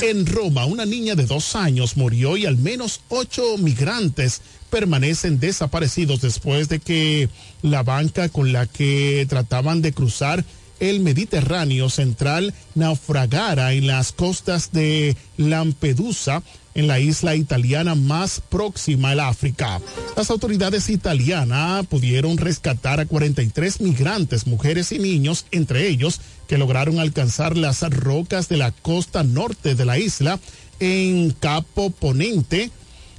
En 0.00 0.26
Roma, 0.26 0.66
una 0.66 0.86
niña 0.86 1.14
de 1.14 1.26
dos 1.26 1.54
años 1.56 1.96
murió 1.96 2.36
y 2.36 2.46
al 2.46 2.56
menos 2.56 3.00
ocho 3.08 3.56
migrantes 3.58 4.40
permanecen 4.70 5.38
desaparecidos 5.38 6.20
después 6.20 6.68
de 6.68 6.78
que 6.78 7.28
la 7.62 7.82
banca 7.82 8.28
con 8.28 8.52
la 8.52 8.66
que 8.66 9.26
trataban 9.28 9.82
de 9.82 9.92
cruzar 9.92 10.44
el 10.80 10.98
Mediterráneo 10.98 11.88
central 11.90 12.54
naufragara 12.74 13.72
en 13.72 13.86
las 13.86 14.10
costas 14.10 14.72
de 14.72 15.16
Lampedusa, 15.36 16.42
en 16.74 16.86
la 16.86 17.00
isla 17.00 17.34
italiana 17.34 17.94
más 17.94 18.40
próxima 18.40 19.10
al 19.10 19.20
África. 19.20 19.80
Las 20.16 20.30
autoridades 20.30 20.88
italianas 20.88 21.86
pudieron 21.86 22.38
rescatar 22.38 23.00
a 23.00 23.06
43 23.06 23.80
migrantes, 23.80 24.46
mujeres 24.46 24.92
y 24.92 24.98
niños, 24.98 25.46
entre 25.50 25.88
ellos 25.88 26.20
que 26.46 26.58
lograron 26.58 26.98
alcanzar 26.98 27.56
las 27.56 27.80
rocas 27.90 28.48
de 28.48 28.56
la 28.56 28.72
costa 28.72 29.22
norte 29.22 29.74
de 29.74 29.84
la 29.84 29.98
isla 29.98 30.38
en 30.80 31.30
Capo 31.30 31.90
Ponente, 31.90 32.70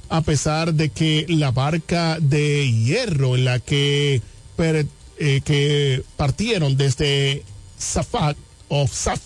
a 0.08 0.20
pesar 0.20 0.74
de 0.74 0.90
que 0.90 1.26
la 1.28 1.50
barca 1.50 2.18
de 2.20 2.70
hierro 2.70 3.36
en 3.36 3.44
la 3.44 3.58
que, 3.58 4.20
eh, 4.58 5.40
que 5.44 6.04
partieron 6.16 6.76
desde 6.76 7.42
Safak 7.78 8.36
o 8.68 8.86
Saf 8.86 9.20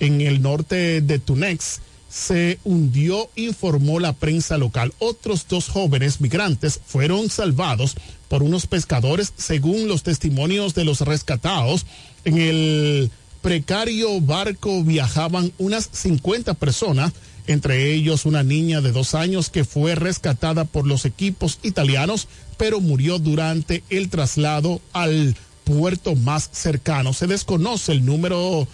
en 0.00 0.20
el 0.20 0.40
norte 0.40 1.00
de 1.00 1.18
Tunex 1.18 1.80
se 2.14 2.60
hundió, 2.62 3.28
informó 3.34 3.98
la 3.98 4.12
prensa 4.12 4.56
local. 4.56 4.94
Otros 5.00 5.46
dos 5.48 5.68
jóvenes 5.68 6.20
migrantes 6.20 6.78
fueron 6.86 7.28
salvados 7.28 7.96
por 8.28 8.44
unos 8.44 8.68
pescadores, 8.68 9.32
según 9.36 9.88
los 9.88 10.04
testimonios 10.04 10.74
de 10.74 10.84
los 10.84 11.00
rescatados. 11.00 11.86
En 12.24 12.38
el 12.38 13.10
precario 13.42 14.20
barco 14.20 14.84
viajaban 14.84 15.52
unas 15.58 15.90
50 15.90 16.54
personas, 16.54 17.12
entre 17.48 17.92
ellos 17.92 18.26
una 18.26 18.44
niña 18.44 18.80
de 18.80 18.92
dos 18.92 19.16
años 19.16 19.50
que 19.50 19.64
fue 19.64 19.96
rescatada 19.96 20.64
por 20.66 20.86
los 20.86 21.06
equipos 21.06 21.58
italianos, 21.64 22.28
pero 22.56 22.80
murió 22.80 23.18
durante 23.18 23.82
el 23.90 24.08
traslado 24.08 24.80
al 24.92 25.34
puerto 25.64 26.14
más 26.14 26.48
cercano. 26.52 27.12
Se 27.12 27.26
desconoce 27.26 27.90
el 27.90 28.04
número 28.04 28.68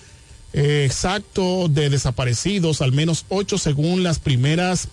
eh, 0.52 0.84
exacto 0.84 1.68
de 1.68 1.90
desaparecidos, 1.90 2.82
al 2.82 2.92
menos 2.92 3.24
ocho 3.28 3.58
según 3.58 4.02
las 4.02 4.18
primeras 4.18 4.88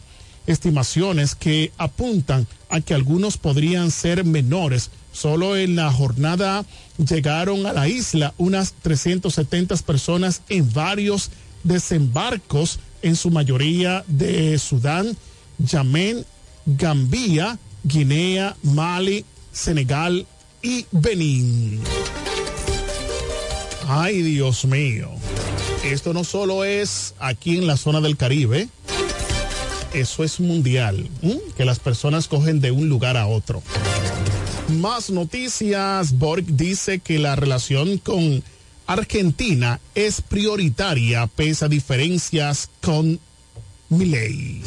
estimaciones 0.45 1.35
que 1.35 1.71
apuntan 1.77 2.47
a 2.69 2.81
que 2.81 2.93
algunos 2.93 3.37
podrían 3.37 3.91
ser 3.91 4.23
menores. 4.23 4.91
Solo 5.11 5.57
en 5.57 5.75
la 5.75 5.91
jornada 5.91 6.65
llegaron 6.97 7.65
a 7.65 7.73
la 7.73 7.87
isla 7.87 8.33
unas 8.37 8.73
370 8.81 9.75
personas 9.77 10.41
en 10.49 10.71
varios 10.73 11.31
desembarcos, 11.63 12.79
en 13.01 13.15
su 13.15 13.29
mayoría 13.29 14.03
de 14.07 14.57
Sudán, 14.57 15.17
Yemen, 15.57 16.25
Gambia, 16.65 17.57
Guinea, 17.83 18.55
Mali, 18.63 19.25
Senegal 19.51 20.25
y 20.61 20.85
Benín. 20.91 21.81
Ay, 23.87 24.21
Dios 24.21 24.65
mío. 24.65 25.11
Esto 25.91 26.13
no 26.13 26.25
solo 26.25 26.65
es 26.65 27.13
aquí 27.17 27.57
en 27.57 27.65
la 27.65 27.77
zona 27.77 28.01
del 28.01 28.17
Caribe, 28.17 28.67
eso 29.93 30.25
es 30.25 30.41
mundial, 30.41 31.09
que 31.55 31.63
las 31.63 31.79
personas 31.79 32.27
cogen 32.27 32.59
de 32.59 32.71
un 32.71 32.89
lugar 32.89 33.15
a 33.15 33.25
otro. 33.25 33.63
Más 34.67 35.09
noticias, 35.09 36.17
Borg 36.17 36.43
dice 36.45 36.99
que 36.99 37.19
la 37.19 37.37
relación 37.37 37.99
con 37.99 38.43
Argentina 38.85 39.79
es 39.95 40.19
prioritaria 40.21 41.25
pese 41.27 41.63
a 41.63 41.69
diferencias 41.69 42.69
con 42.81 43.17
Milei. 43.87 44.61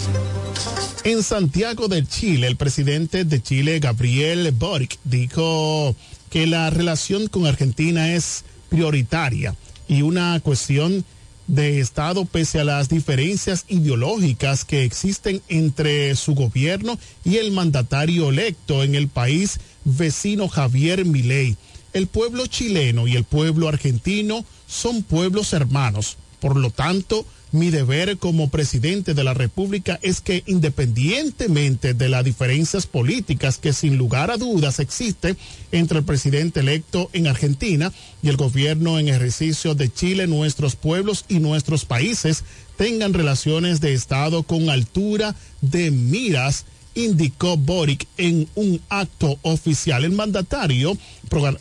En 1.05 1.23
Santiago 1.23 1.89
de 1.89 2.07
Chile, 2.07 2.47
el 2.47 2.57
presidente 2.57 3.27
de 3.27 3.43
Chile, 3.43 3.79
Gabriel 3.79 4.51
Boric, 4.53 4.99
dijo 5.05 5.95
que 6.31 6.47
la 6.47 6.71
relación 6.71 7.27
con 7.27 7.47
Argentina 7.47 8.15
es 8.15 8.43
prioritaria 8.71 9.55
y 9.91 10.03
una 10.03 10.39
cuestión 10.39 11.05
de 11.49 11.81
Estado 11.81 12.25
pese 12.25 12.61
a 12.61 12.65
las 12.65 12.89
diferencias 12.89 13.65
ideológicas 13.67 14.65
que 14.65 14.85
existen 14.85 15.43
entre 15.49 16.15
su 16.15 16.37
gobierno 16.37 16.97
y 17.25 17.39
el 17.39 17.51
mandatario 17.51 18.31
electo 18.31 18.85
en 18.85 18.95
el 18.95 19.09
país 19.09 19.59
vecino 19.85 20.47
Javier 20.47 21.05
Milei. 21.05 21.57
El 21.93 22.07
pueblo 22.07 22.47
chileno 22.47 23.09
y 23.09 23.17
el 23.17 23.25
pueblo 23.25 23.67
argentino 23.67 24.45
son 24.69 25.03
pueblos 25.03 25.53
hermanos. 25.53 26.19
Por 26.41 26.57
lo 26.57 26.71
tanto, 26.71 27.27
mi 27.53 27.71
deber 27.71 28.17
como 28.19 28.49
presidente 28.49 29.13
de 29.13 29.25
la 29.25 29.35
República 29.35 29.99
es 30.03 30.21
que 30.21 30.45
independientemente 30.47 31.95
de 31.95 32.09
las 32.09 32.25
diferencias 32.25 32.87
políticas 32.87 33.59
que 33.59 33.73
sin 33.73 33.97
lugar 33.97 34.31
a 34.31 34.37
dudas 34.37 34.79
existen 34.79 35.37
entre 35.73 35.99
el 35.99 36.05
presidente 36.05 36.61
electo 36.61 37.11
en 37.13 37.27
Argentina 37.27 37.93
y 38.23 38.29
el 38.29 38.37
gobierno 38.37 38.99
en 38.99 39.09
ejercicio 39.09 39.75
de 39.75 39.93
Chile, 39.93 40.29
nuestros 40.29 40.77
pueblos 40.77 41.25
y 41.29 41.41
nuestros 41.41 41.85
países 41.85 42.45
tengan 42.77 43.15
relaciones 43.15 43.81
de 43.81 43.95
Estado 43.95 44.45
con 44.45 44.71
altura 44.71 45.35
de 45.61 45.91
miras 45.91 46.67
indicó 46.95 47.57
Boric 47.57 48.07
en 48.17 48.49
un 48.55 48.81
acto 48.89 49.39
oficial. 49.43 50.05
El 50.05 50.13
mandatario 50.13 50.97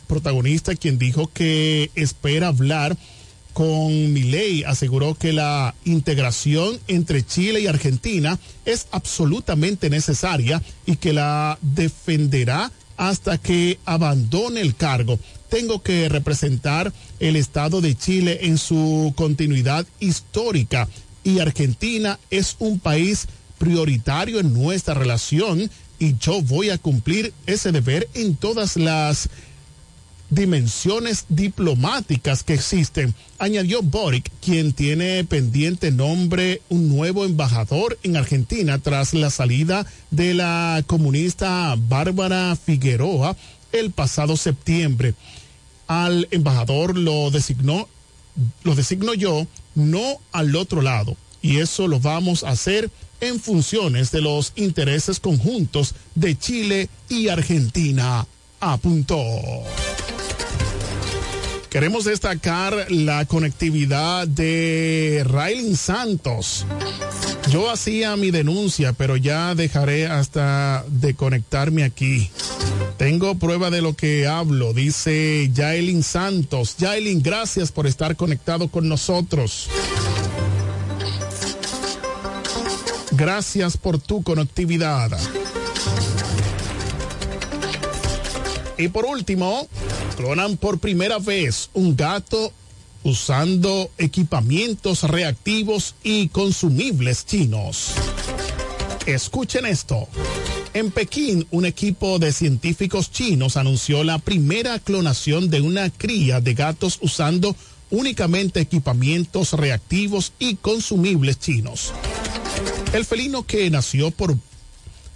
protagonista 0.06 0.74
quien 0.74 0.98
dijo 0.98 1.30
que 1.32 1.90
espera 1.94 2.48
hablar 2.48 2.96
con 3.52 4.12
Milei 4.12 4.64
aseguró 4.64 5.14
que 5.14 5.32
la 5.32 5.74
integración 5.84 6.78
entre 6.88 7.24
Chile 7.24 7.60
y 7.60 7.66
Argentina 7.66 8.38
es 8.64 8.86
absolutamente 8.90 9.90
necesaria 9.90 10.62
y 10.86 10.96
que 10.96 11.12
la 11.12 11.58
defenderá 11.60 12.70
hasta 12.96 13.38
que 13.38 13.78
abandone 13.84 14.60
el 14.60 14.74
cargo. 14.74 15.18
Tengo 15.48 15.82
que 15.82 16.08
representar 16.08 16.92
el 17.18 17.36
Estado 17.36 17.80
de 17.80 17.96
Chile 17.96 18.40
en 18.42 18.58
su 18.58 19.12
continuidad 19.16 19.86
histórica 20.00 20.88
y 21.24 21.38
Argentina 21.40 22.18
es 22.30 22.56
un 22.58 22.78
país 22.78 23.26
prioritario 23.58 24.40
en 24.40 24.52
nuestra 24.54 24.94
relación 24.94 25.70
y 25.98 26.16
yo 26.18 26.40
voy 26.42 26.70
a 26.70 26.78
cumplir 26.78 27.32
ese 27.46 27.72
deber 27.72 28.08
en 28.14 28.34
todas 28.34 28.76
las 28.76 29.28
dimensiones 30.30 31.26
diplomáticas 31.28 32.44
que 32.44 32.54
existen, 32.54 33.14
añadió 33.38 33.82
Boric, 33.82 34.30
quien 34.40 34.72
tiene 34.72 35.24
pendiente 35.24 35.90
nombre 35.90 36.62
un 36.68 36.88
nuevo 36.88 37.24
embajador 37.24 37.98
en 38.02 38.16
Argentina 38.16 38.78
tras 38.78 39.12
la 39.12 39.30
salida 39.30 39.86
de 40.10 40.34
la 40.34 40.82
comunista 40.86 41.76
Bárbara 41.76 42.56
Figueroa 42.56 43.36
el 43.72 43.90
pasado 43.90 44.36
septiembre. 44.36 45.14
Al 45.88 46.28
embajador 46.30 46.96
lo 46.96 47.30
designó, 47.30 47.88
lo 48.62 48.74
designo 48.74 49.14
yo, 49.14 49.46
no 49.74 50.20
al 50.32 50.54
otro 50.54 50.82
lado. 50.82 51.16
Y 51.42 51.58
eso 51.58 51.88
lo 51.88 52.00
vamos 52.00 52.44
a 52.44 52.50
hacer 52.50 52.90
en 53.20 53.40
funciones 53.40 54.10
de 54.12 54.20
los 54.20 54.52
intereses 54.56 55.20
conjuntos 55.20 55.94
de 56.14 56.38
Chile 56.38 56.88
y 57.08 57.28
Argentina. 57.28 58.26
Apuntó. 58.60 59.16
Queremos 61.70 62.04
destacar 62.04 62.90
la 62.90 63.24
conectividad 63.26 64.26
de 64.26 65.22
Raylin 65.24 65.76
Santos. 65.76 66.66
Yo 67.48 67.70
hacía 67.70 68.16
mi 68.16 68.32
denuncia, 68.32 68.92
pero 68.92 69.16
ya 69.16 69.54
dejaré 69.54 70.08
hasta 70.08 70.84
de 70.88 71.14
conectarme 71.14 71.84
aquí. 71.84 72.28
Tengo 72.96 73.36
prueba 73.36 73.70
de 73.70 73.82
lo 73.82 73.94
que 73.94 74.26
hablo, 74.26 74.72
dice 74.72 75.48
Yaelin 75.54 76.02
Santos. 76.02 76.76
Yaelin, 76.76 77.22
gracias 77.22 77.70
por 77.70 77.86
estar 77.86 78.16
conectado 78.16 78.68
con 78.68 78.88
nosotros. 78.88 79.68
Gracias 83.12 83.76
por 83.76 84.00
tu 84.00 84.24
conectividad. 84.24 85.16
Y 88.80 88.88
por 88.88 89.04
último, 89.04 89.68
clonan 90.16 90.56
por 90.56 90.78
primera 90.78 91.18
vez 91.18 91.68
un 91.74 91.94
gato 91.94 92.50
usando 93.02 93.90
equipamientos 93.98 95.02
reactivos 95.02 95.94
y 96.02 96.28
consumibles 96.28 97.26
chinos. 97.26 97.92
Escuchen 99.04 99.66
esto. 99.66 100.08
En 100.72 100.90
Pekín, 100.90 101.46
un 101.50 101.66
equipo 101.66 102.18
de 102.18 102.32
científicos 102.32 103.10
chinos 103.10 103.58
anunció 103.58 104.02
la 104.02 104.18
primera 104.18 104.78
clonación 104.78 105.50
de 105.50 105.60
una 105.60 105.90
cría 105.90 106.40
de 106.40 106.54
gatos 106.54 106.98
usando 107.02 107.54
únicamente 107.90 108.60
equipamientos 108.60 109.52
reactivos 109.52 110.32
y 110.38 110.56
consumibles 110.56 111.38
chinos. 111.38 111.92
El 112.94 113.04
felino 113.04 113.44
que 113.44 113.68
nació 113.68 114.10
por 114.10 114.36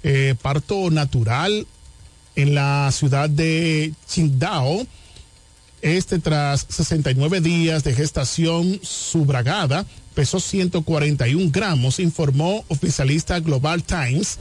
eh, 0.03 0.35
parto 0.43 0.91
natural 0.91 1.67
en 2.37 2.55
la 2.55 2.91
ciudad 2.93 3.29
de 3.29 3.93
Qingdao. 4.13 4.87
Este 5.83 6.19
tras 6.19 6.67
69 6.71 7.41
días 7.41 7.85
de 7.85 7.93
gestación 7.93 8.81
subragada, 8.83 9.85
pesó 10.15 10.41
141 10.41 11.51
gramos, 11.53 12.01
informó 12.01 12.65
oficialista 12.69 13.39
Global 13.41 13.83
Times. 13.83 14.39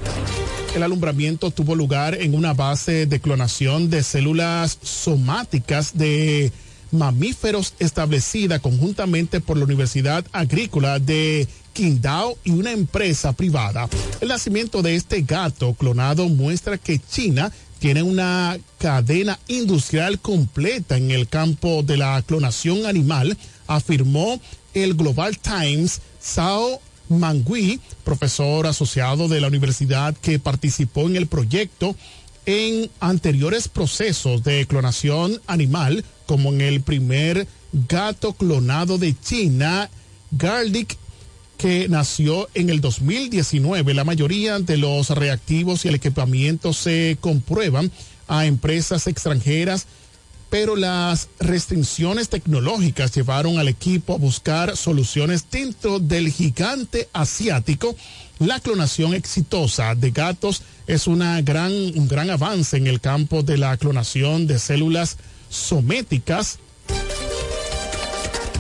El 0.73 0.83
alumbramiento 0.83 1.51
tuvo 1.51 1.75
lugar 1.75 2.15
en 2.15 2.33
una 2.33 2.53
base 2.53 3.05
de 3.05 3.19
clonación 3.19 3.89
de 3.89 4.03
células 4.03 4.79
somáticas 4.81 5.97
de 5.97 6.51
mamíferos 6.91 7.73
establecida 7.79 8.59
conjuntamente 8.59 9.41
por 9.41 9.57
la 9.57 9.65
Universidad 9.65 10.25
Agrícola 10.31 10.99
de 10.99 11.47
Qingdao 11.73 12.37
y 12.43 12.51
una 12.51 12.71
empresa 12.71 13.33
privada. 13.33 13.89
El 14.21 14.29
nacimiento 14.29 14.81
de 14.81 14.95
este 14.95 15.23
gato 15.23 15.73
clonado 15.73 16.29
muestra 16.29 16.77
que 16.77 16.99
China 16.99 17.51
tiene 17.83 18.01
una 18.01 18.57
cadena 18.77 19.37
industrial 19.49 20.17
completa 20.17 20.95
en 20.95 21.11
el 21.11 21.27
campo 21.27 21.83
de 21.83 21.97
la 21.97 22.21
clonación 22.21 22.85
animal, 22.85 23.37
afirmó 23.67 24.39
el 24.73 24.93
Global 24.93 25.37
Times 25.37 25.99
Sao 26.17 26.79
Mangui, 27.09 27.81
profesor 28.05 28.67
asociado 28.67 29.27
de 29.27 29.41
la 29.41 29.49
universidad 29.49 30.15
que 30.15 30.39
participó 30.39 31.07
en 31.07 31.17
el 31.17 31.27
proyecto 31.27 31.93
en 32.45 32.89
anteriores 33.01 33.67
procesos 33.67 34.45
de 34.45 34.65
clonación 34.65 35.41
animal, 35.45 36.05
como 36.25 36.53
en 36.53 36.61
el 36.61 36.79
primer 36.79 37.49
gato 37.89 38.31
clonado 38.31 38.97
de 38.97 39.13
China, 39.19 39.89
Garlic 40.31 40.97
que 41.63 41.87
nació 41.87 42.49
en 42.55 42.69
el 42.69 42.81
2019. 42.81 43.93
La 43.93 44.03
mayoría 44.03 44.59
de 44.59 44.75
los 44.75 45.11
reactivos 45.11 45.85
y 45.85 45.87
el 45.87 45.95
equipamiento 45.95 46.73
se 46.73 47.17
comprueban 47.21 47.89
a 48.27 48.45
empresas 48.45 49.07
extranjeras, 49.07 49.87
pero 50.49 50.75
las 50.75 51.29
restricciones 51.39 52.27
tecnológicas 52.27 53.15
llevaron 53.15 53.59
al 53.59 53.69
equipo 53.69 54.13
a 54.13 54.17
buscar 54.17 54.75
soluciones 54.75 55.45
dentro 55.49 55.99
del 55.99 56.33
gigante 56.33 57.07
asiático. 57.13 57.95
La 58.39 58.59
clonación 58.59 59.13
exitosa 59.13 59.95
de 59.95 60.11
gatos 60.11 60.63
es 60.85 61.07
una 61.07 61.41
gran, 61.43 61.71
un 61.71 62.09
gran 62.09 62.29
avance 62.29 62.75
en 62.75 62.87
el 62.87 62.99
campo 62.99 63.41
de 63.41 63.57
la 63.57 63.77
clonación 63.77 64.47
de 64.47 64.59
células 64.59 65.15
sométicas 65.47 66.59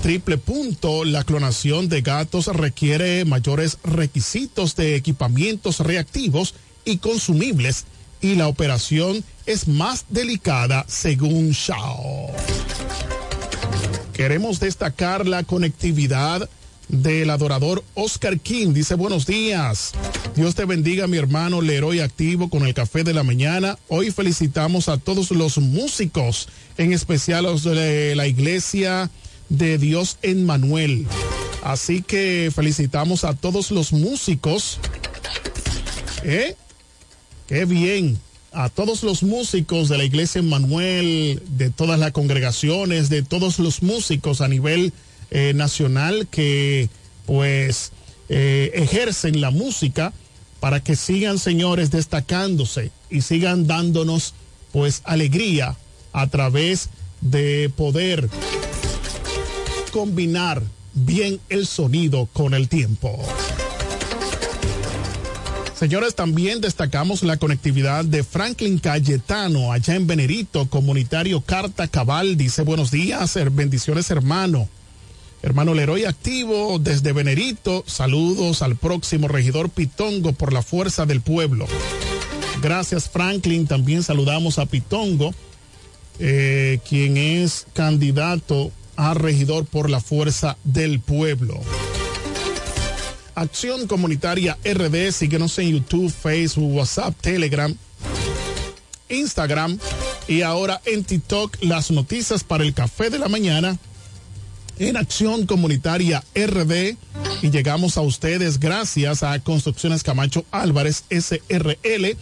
triple 0.03 0.37
punto, 0.37 1.05
la 1.05 1.23
clonación 1.23 1.87
de 1.87 2.01
gatos 2.01 2.47
requiere 2.47 3.23
mayores 3.23 3.77
requisitos 3.85 4.75
de 4.75 4.97
equipamientos 4.97 5.79
reactivos 5.79 6.55
y 6.83 6.97
consumibles 6.97 7.85
y 8.19 8.35
la 8.35 8.49
operación 8.49 9.23
es 9.45 9.69
más 9.69 10.03
delicada 10.09 10.83
según 10.89 11.51
Shao. 11.51 12.27
Queremos 14.11 14.59
destacar 14.59 15.25
la 15.25 15.43
conectividad 15.43 16.49
del 16.89 17.29
adorador 17.29 17.81
Oscar 17.93 18.41
King. 18.41 18.73
Dice 18.73 18.95
buenos 18.95 19.25
días. 19.25 19.93
Dios 20.35 20.53
te 20.53 20.65
bendiga 20.65 21.07
mi 21.07 21.15
hermano 21.15 21.61
Leroy 21.61 22.01
Activo 22.01 22.49
con 22.49 22.67
el 22.67 22.73
café 22.73 23.05
de 23.05 23.13
la 23.13 23.23
mañana. 23.23 23.79
Hoy 23.87 24.11
felicitamos 24.11 24.89
a 24.89 24.97
todos 24.97 25.31
los 25.31 25.59
músicos, 25.59 26.49
en 26.77 26.91
especial 26.91 27.45
los 27.45 27.63
de 27.63 28.17
la 28.17 28.27
iglesia 28.27 29.09
de 29.53 29.77
Dios 29.77 30.17
en 30.21 30.45
Manuel. 30.45 31.05
Así 31.63 32.01
que 32.01 32.51
felicitamos 32.53 33.23
a 33.23 33.35
todos 33.35 33.71
los 33.71 33.93
músicos. 33.93 34.79
¿Eh? 36.23 36.55
Qué 37.47 37.65
bien. 37.65 38.19
A 38.51 38.69
todos 38.69 39.03
los 39.03 39.23
músicos 39.23 39.89
de 39.89 39.97
la 39.97 40.03
iglesia 40.03 40.39
en 40.39 40.49
Manuel, 40.49 41.41
de 41.57 41.69
todas 41.69 41.99
las 41.99 42.11
congregaciones, 42.11 43.09
de 43.09 43.23
todos 43.23 43.57
los 43.59 43.81
músicos 43.81 44.41
a 44.41 44.47
nivel 44.47 44.93
eh, 45.31 45.53
nacional 45.55 46.27
que 46.29 46.89
pues 47.25 47.91
eh, 48.29 48.71
ejercen 48.75 49.41
la 49.41 49.49
música 49.49 50.13
para 50.59 50.83
que 50.83 50.95
sigan, 50.95 51.39
señores, 51.39 51.89
destacándose 51.89 52.91
y 53.09 53.21
sigan 53.21 53.65
dándonos 53.65 54.33
pues 54.71 55.01
alegría 55.05 55.75
a 56.11 56.27
través 56.27 56.89
de 57.21 57.71
poder 57.75 58.29
combinar 59.93 60.63
bien 60.95 61.39
el 61.49 61.67
sonido 61.67 62.27
con 62.33 62.55
el 62.55 62.67
tiempo. 62.67 63.15
Señores, 65.75 66.15
también 66.15 66.61
destacamos 66.61 67.21
la 67.21 67.37
conectividad 67.37 68.03
de 68.03 68.23
Franklin 68.23 68.79
Cayetano 68.79 69.71
allá 69.71 69.95
en 69.95 70.07
Venerito, 70.07 70.67
comunitario 70.67 71.41
Carta 71.41 71.87
Cabal. 71.87 72.37
Dice 72.37 72.63
buenos 72.63 72.89
días, 72.89 73.37
bendiciones 73.51 74.09
hermano. 74.09 74.67
Hermano 75.43 75.75
Leroy 75.75 76.05
activo 76.05 76.79
desde 76.79 77.13
Venerito. 77.13 77.83
Saludos 77.85 78.63
al 78.63 78.75
próximo 78.75 79.27
regidor 79.27 79.69
Pitongo 79.69 80.33
por 80.33 80.53
la 80.53 80.63
fuerza 80.63 81.05
del 81.05 81.21
pueblo. 81.21 81.67
Gracias 82.63 83.09
Franklin. 83.09 83.67
También 83.67 84.01
saludamos 84.01 84.57
a 84.57 84.65
Pitongo, 84.65 85.35
eh, 86.17 86.79
quien 86.87 87.17
es 87.17 87.67
candidato 87.73 88.71
a 88.95 89.13
regidor 89.13 89.65
por 89.65 89.89
la 89.89 89.99
fuerza 89.99 90.57
del 90.63 90.99
pueblo. 90.99 91.59
Acción 93.35 93.87
Comunitaria 93.87 94.57
RD, 94.63 95.11
síguenos 95.11 95.57
en 95.59 95.71
YouTube, 95.71 96.11
Facebook, 96.11 96.75
WhatsApp, 96.75 97.15
Telegram, 97.19 97.75
Instagram 99.09 99.79
y 100.27 100.41
ahora 100.41 100.81
en 100.85 101.03
TikTok 101.03 101.57
las 101.61 101.91
noticias 101.91 102.43
para 102.43 102.63
el 102.63 102.73
café 102.73 103.09
de 103.09 103.19
la 103.19 103.27
mañana 103.27 103.77
en 104.79 104.97
Acción 104.97 105.45
Comunitaria 105.45 106.23
RD 106.35 106.97
y 107.41 107.49
llegamos 107.49 107.97
a 107.97 108.01
ustedes 108.01 108.59
gracias 108.59 109.23
a 109.23 109.39
Construcciones 109.39 110.03
Camacho 110.03 110.45
Álvarez 110.51 111.05
SRL. 111.09 112.17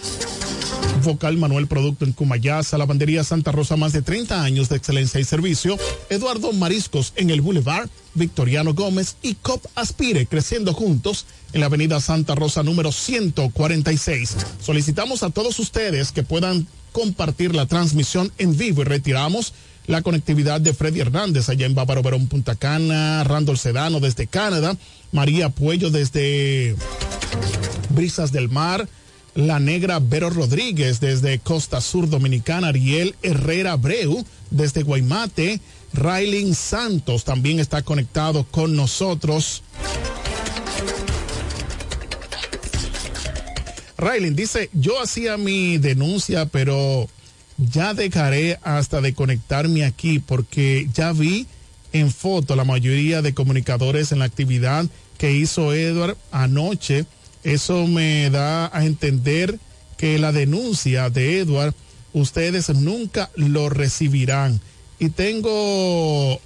Vocal 1.04 1.38
Manuel 1.38 1.68
Producto 1.68 2.06
en 2.06 2.14
Cumayasa, 2.14 2.78
Lavandería 2.78 3.24
Santa 3.24 3.52
Rosa, 3.52 3.76
más 3.76 3.92
de 3.94 4.02
30 4.02 4.44
años 4.44 4.70
de 4.70 4.78
excelencia 4.78 5.20
y 5.20 5.24
servicio. 5.24 5.78
Eduardo 6.10 6.54
Mariscos 6.54 7.14
en 7.16 7.30
el 7.30 7.42
Boulevard, 7.42 7.90
Victoriano 8.14 8.74
Gómez 8.74 9.16
y 9.22 9.36
COP 9.36 9.66
Aspire, 9.76 10.26
creciendo 10.28 10.74
juntos 10.74 11.26
en 11.54 11.62
la 11.62 11.68
Avenida 11.68 12.00
Santa 12.00 12.36
Rosa 12.36 12.64
número 12.64 12.92
146. 12.92 14.38
Solicitamos 14.62 15.24
a 15.24 15.30
todos 15.32 15.58
ustedes 15.60 16.12
que 16.12 16.24
puedan 16.24 16.68
compartir 16.92 17.56
la 17.56 17.66
transmisión 17.66 18.32
en 18.38 18.58
vivo 18.58 18.82
y 18.82 18.86
retiramos 18.86 19.54
la 19.88 20.02
conectividad 20.02 20.62
de 20.62 20.74
Freddy 20.74 21.00
Hernández 21.00 21.50
allá 21.50 21.66
en 21.66 21.76
Bávaro 21.76 22.04
Verón, 22.04 22.28
Punta 22.28 22.56
Cana, 22.56 23.24
Randall 23.24 23.58
Sedano 23.58 24.00
desde 24.00 24.28
Canadá, 24.28 24.78
María 25.12 25.50
Puello 25.50 25.90
desde 25.90 26.76
Brisas 27.90 28.32
del 28.32 28.50
Mar, 28.50 28.88
La 29.36 29.60
Negra 29.60 30.00
Vero 30.00 30.30
Rodríguez 30.30 31.00
desde 31.00 31.40
Costa 31.40 31.80
Sur 31.80 32.10
Dominicana, 32.10 32.68
Ariel 32.68 33.16
Herrera 33.24 33.78
Breu 33.78 34.26
desde 34.50 34.84
Guaymate, 34.84 35.62
Raylin 35.94 36.54
Santos 36.54 37.24
también 37.24 37.60
está 37.60 37.82
conectado 37.82 38.46
con 38.46 38.76
nosotros. 38.76 39.64
Raylin 43.98 44.36
dice, 44.36 44.70
yo 44.74 45.00
hacía 45.02 45.38
mi 45.38 45.78
denuncia, 45.78 46.48
pero 46.48 47.08
ya 47.58 47.94
dejaré 47.94 48.60
hasta 48.64 49.00
de 49.00 49.14
conectarme 49.14 49.86
aquí 49.86 50.20
porque 50.20 50.90
ya 50.94 51.14
vi 51.14 51.48
en 51.94 52.12
foto 52.12 52.56
la 52.56 52.64
mayoría 52.64 53.22
de 53.22 53.34
comunicadores 53.34 54.12
en 54.12 54.20
la 54.20 54.26
actividad 54.26 54.86
que 55.18 55.34
hizo 55.34 55.74
Edward 55.74 56.18
anoche. 56.32 57.06
Eso 57.44 57.88
me 57.88 58.30
da 58.30 58.70
a 58.76 58.86
entender 58.86 59.60
que 59.98 60.20
la 60.20 60.32
denuncia 60.32 61.10
de 61.10 61.40
Edward 61.40 61.74
ustedes 62.14 62.70
nunca 62.70 63.30
lo 63.36 63.70
recibirán. 63.70 64.60
Y 65.00 65.10
tengo, 65.10 66.40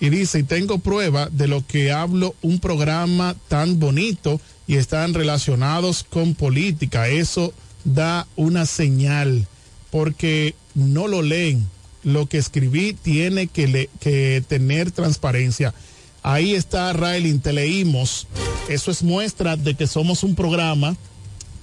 y 0.00 0.08
dice, 0.08 0.40
y 0.40 0.42
tengo 0.42 0.78
prueba 0.78 1.28
de 1.30 1.48
lo 1.48 1.66
que 1.66 1.92
hablo, 1.92 2.34
un 2.42 2.60
programa 2.60 3.36
tan 3.48 3.78
bonito 3.78 4.40
y 4.66 4.76
están 4.76 5.14
relacionados 5.14 6.04
con 6.04 6.34
política. 6.34 7.08
Eso 7.08 7.52
da 7.84 8.26
una 8.36 8.66
señal 8.66 9.46
porque 9.90 10.54
no 10.74 11.08
lo 11.08 11.22
leen. 11.22 11.68
Lo 12.02 12.26
que 12.26 12.38
escribí 12.38 12.94
tiene 12.94 13.46
que, 13.46 13.68
le, 13.68 13.90
que 14.00 14.42
tener 14.48 14.90
transparencia. 14.90 15.74
Ahí 16.22 16.54
está, 16.54 16.92
Riley, 16.92 17.38
te 17.38 17.52
leímos. 17.52 18.26
Eso 18.68 18.90
es 18.90 19.02
muestra 19.02 19.56
de 19.56 19.74
que 19.74 19.86
somos 19.86 20.22
un 20.22 20.34
programa 20.34 20.96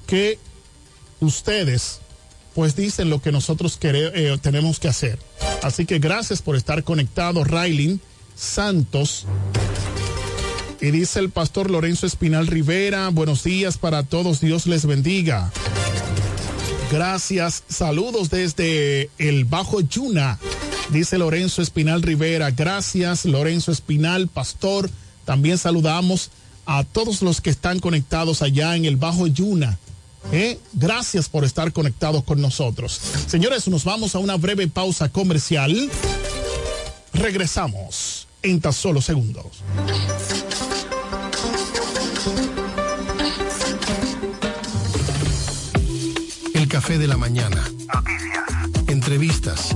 que 0.08 0.40
ustedes 1.20 2.00
pues 2.56 2.76
dicen 2.76 3.12
lo 3.12 3.22
que 3.22 3.32
nosotros 3.32 3.78
quere, 3.78 4.12
eh, 4.16 4.38
tenemos 4.42 4.80
que 4.80 4.88
hacer. 4.88 5.20
Así 5.62 5.86
que 5.86 6.00
gracias 6.00 6.42
por 6.42 6.56
estar 6.56 6.84
conectado, 6.84 7.44
Riley 7.44 8.00
Santos. 8.36 9.28
Y 10.82 10.90
dice 10.90 11.20
el 11.20 11.30
pastor 11.30 11.70
Lorenzo 11.70 12.08
Espinal 12.08 12.48
Rivera, 12.48 13.10
buenos 13.10 13.44
días 13.44 13.78
para 13.78 14.02
todos, 14.02 14.40
Dios 14.42 14.66
les 14.66 14.88
bendiga. 14.88 15.52
Gracias. 16.92 17.64
Saludos 17.68 18.30
desde 18.30 19.10
el 19.18 19.46
Bajo 19.46 19.82
Yuna, 19.82 20.40
dice 20.90 21.18
Lorenzo 21.18 21.62
Espinal 21.62 22.02
Rivera. 22.02 22.52
Gracias, 22.52 23.26
Lorenzo 23.26 23.72
Espinal, 23.72 24.28
pastor. 24.28 24.90
También 25.26 25.58
saludamos 25.58 26.32
a 26.66 26.84
todos 26.84 27.22
los 27.22 27.42
que 27.42 27.50
están 27.50 27.80
conectados 27.80 28.42
allá 28.42 28.76
en 28.76 28.86
el 28.86 28.98
Bajo 28.98 29.28
Yuna. 29.28 29.78
¿Eh? 30.32 30.60
Gracias 30.74 31.30
por 31.30 31.46
estar 31.46 31.72
conectados 31.72 32.24
con 32.24 32.42
nosotros. 32.42 33.00
Señores, 33.28 33.68
nos 33.68 33.84
vamos 33.86 34.16
a 34.16 34.20
una 34.20 34.36
breve 34.36 34.68
pausa 34.68 35.10
comercial. 35.10 35.90
Regresamos 37.14 38.28
en 38.44 38.60
tan 38.60 38.74
solo 38.74 39.02
segundos. 39.02 39.46
El 46.54 46.68
café 46.68 46.98
de 46.98 47.08
la 47.08 47.18
mañana. 47.18 47.64
Noticias. 47.94 48.38
Entrevistas, 48.88 49.76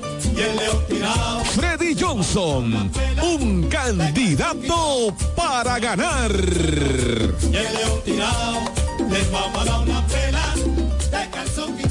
Freddy 1.55 1.95
Johnson, 1.99 2.91
un 3.21 3.67
candidato 3.69 5.13
para 5.35 5.79
ganar. 5.79 6.31
Y 6.31 7.55
el 7.55 7.73
león 7.73 8.01
tirado, 8.05 8.59
les 9.09 9.33
va 9.33 9.51
para 9.53 9.79
una 9.79 10.07
pela, 10.07 10.53
se 10.99 11.29
calzó 11.29 11.67
pinado. 11.67 11.90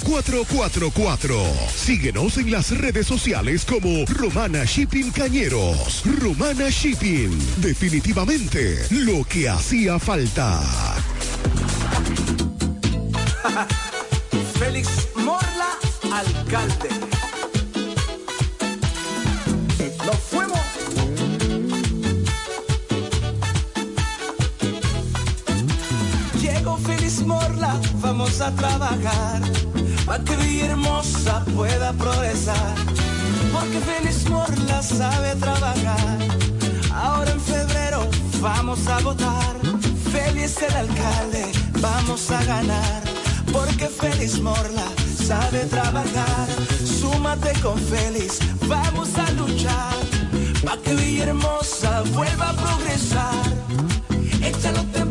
4444. 0.03 1.35
Síguenos 1.75 2.37
en 2.37 2.51
las 2.51 2.77
redes 2.77 3.07
sociales 3.07 3.65
como 3.65 4.05
Romana 4.05 4.63
Shipping 4.65 5.09
Cañeros. 5.11 6.03
Romana 6.19 6.69
Shipping, 6.69 7.31
definitivamente 7.57 8.85
lo 8.89 9.23
que 9.23 9.49
hacía 9.49 9.97
falta. 9.99 10.61
Félix 14.59 15.07
Morla, 15.15 15.69
alcalde. 16.11 16.89
Nos 20.05 20.17
fuimos. 20.17 20.59
Llegó 26.41 26.77
Félix 26.77 27.21
Morla, 27.21 27.79
vamos 28.01 28.41
a 28.41 28.51
trabajar. 28.55 29.41
Para 30.05 30.23
que 30.23 30.35
Villahermosa 30.35 31.43
pueda 31.55 31.93
progresar. 31.93 32.75
Porque 33.53 33.79
Félix 33.79 34.29
Morla 34.29 34.81
sabe 34.81 35.35
trabajar. 35.35 36.17
Ahora 36.93 37.31
en 37.31 37.39
febrero 37.39 38.07
vamos 38.39 38.87
a 38.87 38.99
votar. 38.99 39.55
Félix 40.11 40.61
el 40.61 40.75
alcalde, 40.75 41.51
vamos 41.79 42.29
a 42.31 42.43
ganar. 42.43 43.01
Porque 43.51 43.87
Félix 43.87 44.39
Morla 44.39 44.87
sabe 45.27 45.59
trabajar. 45.65 46.47
Súmate 46.99 47.53
con 47.61 47.77
Félix, 47.77 48.39
vamos 48.67 49.09
a 49.17 49.31
luchar. 49.31 49.95
Para 50.63 50.81
que 50.81 50.93
Villahermosa 50.95 52.01
vuelva 52.13 52.49
a 52.49 52.53
progresar. 52.53 53.43
Échalo 54.43 54.83
temprano, 54.85 55.10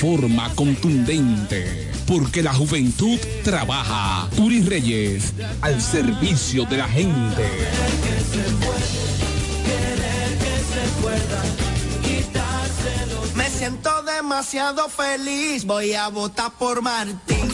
forma 0.00 0.48
contundente. 0.54 1.92
Porque 2.06 2.42
la 2.42 2.54
juventud 2.54 3.18
trabaja. 3.44 4.28
Turi 4.34 4.62
Reyes, 4.62 5.34
al 5.60 5.80
servicio 5.82 6.64
de 6.64 6.76
la 6.78 6.88
gente. 6.88 7.44
Me 13.34 13.50
siento 13.50 14.02
demasiado 14.02 14.88
feliz, 14.88 15.66
voy 15.66 15.92
a 15.92 16.08
votar 16.08 16.52
por 16.58 16.80
Martín. 16.80 17.50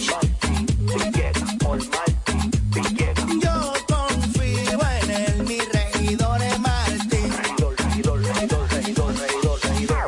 Yo 3.42 3.72
confío 3.88 4.78
en 5.02 5.10
él, 5.10 5.44
mi 5.48 5.58
regidor 5.58 6.40
es 6.42 6.60
Martín. 6.60 7.32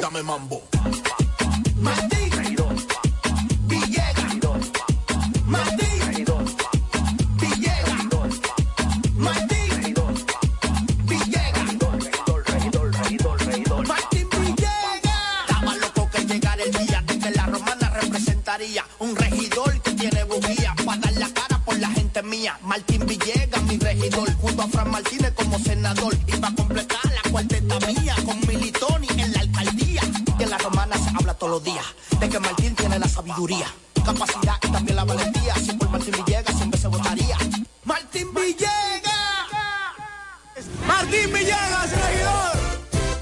Dame 0.01 0.23
mambo. 0.23 0.78
Días 31.63 31.85
de 32.21 32.29
que 32.29 32.39
Martín 32.39 32.75
tiene 32.75 32.99
la 32.99 33.09
sabiduría, 33.09 33.67
capacidad 34.05 34.57
y 34.63 34.69
también 34.69 34.97
la 34.97 35.05
valentía. 35.05 35.55
Si 35.57 35.73
por 35.73 35.91
Martín 35.91 36.15
Villegas 36.25 36.57
siempre 36.57 36.81
se 36.81 36.89
votaría. 36.89 37.37
Martín 37.85 38.29
Villegas. 38.35 38.73
Martín 40.87 41.33
Villegas, 41.33 41.91
regidor. 41.91 42.69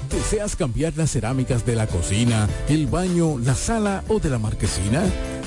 ¿Deseas 0.09 0.55
cambiar 0.55 0.93
las 0.95 1.11
cerámicas 1.11 1.65
de 1.65 1.75
la 1.75 1.87
cocina, 1.87 2.47
el 2.67 2.87
baño, 2.87 3.37
la 3.39 3.55
sala 3.55 4.03
o 4.07 4.19
de 4.19 4.29
la 4.29 4.39
marquesina? 4.39 5.03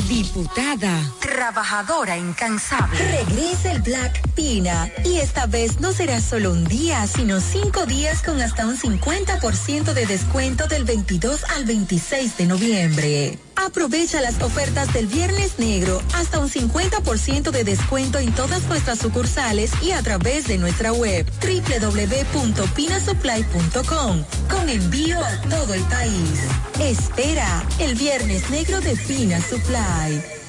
Diputada. 0.00 1.25
Trabajadora 1.36 2.16
incansable. 2.16 2.98
Regresa 2.98 3.70
el 3.70 3.82
Black 3.82 4.26
Pina. 4.34 4.90
Y 5.04 5.18
esta 5.18 5.44
vez 5.44 5.78
no 5.80 5.92
será 5.92 6.22
solo 6.22 6.50
un 6.50 6.64
día, 6.64 7.06
sino 7.06 7.40
cinco 7.40 7.84
días 7.84 8.22
con 8.22 8.40
hasta 8.40 8.66
un 8.66 8.78
50% 8.78 9.92
de 9.92 10.06
descuento 10.06 10.66
del 10.66 10.84
22 10.84 11.44
al 11.54 11.66
26 11.66 12.38
de 12.38 12.46
noviembre. 12.46 13.38
Aprovecha 13.54 14.22
las 14.22 14.40
ofertas 14.40 14.94
del 14.94 15.08
Viernes 15.08 15.58
Negro, 15.58 16.00
hasta 16.14 16.38
un 16.38 16.48
50% 16.48 17.50
de 17.50 17.64
descuento 17.64 18.18
en 18.18 18.34
todas 18.34 18.62
nuestras 18.68 18.98
sucursales 18.98 19.72
y 19.82 19.90
a 19.90 20.02
través 20.02 20.46
de 20.46 20.56
nuestra 20.56 20.94
web 20.94 21.30
www.pinasupply.com 21.42 24.24
con 24.48 24.70
envío 24.70 25.22
a 25.22 25.38
todo 25.50 25.74
el 25.74 25.82
país. 25.82 26.40
Espera 26.80 27.62
el 27.78 27.94
Viernes 27.94 28.48
Negro 28.48 28.80
de 28.80 28.96
Pina 28.96 29.38
Supply. 29.42 30.35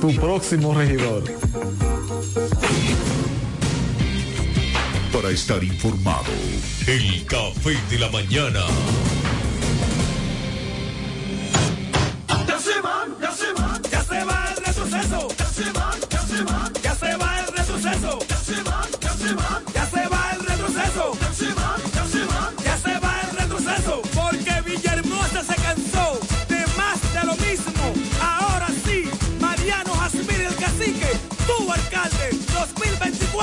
tu 0.00 0.14
próximo 0.16 0.74
regidor. 0.74 1.24
Para 5.12 5.30
estar 5.30 5.62
informado, 5.62 6.32
el 6.86 7.26
café 7.26 7.76
de 7.90 7.98
la 7.98 8.10
mañana. 8.10 8.60
Ya 12.48 12.58
se 12.58 12.80
van, 12.80 13.16
ya 13.20 13.30
se 13.32 13.52
van, 13.52 13.82
ya 13.90 14.02
se 14.02 14.24
va 14.24 14.41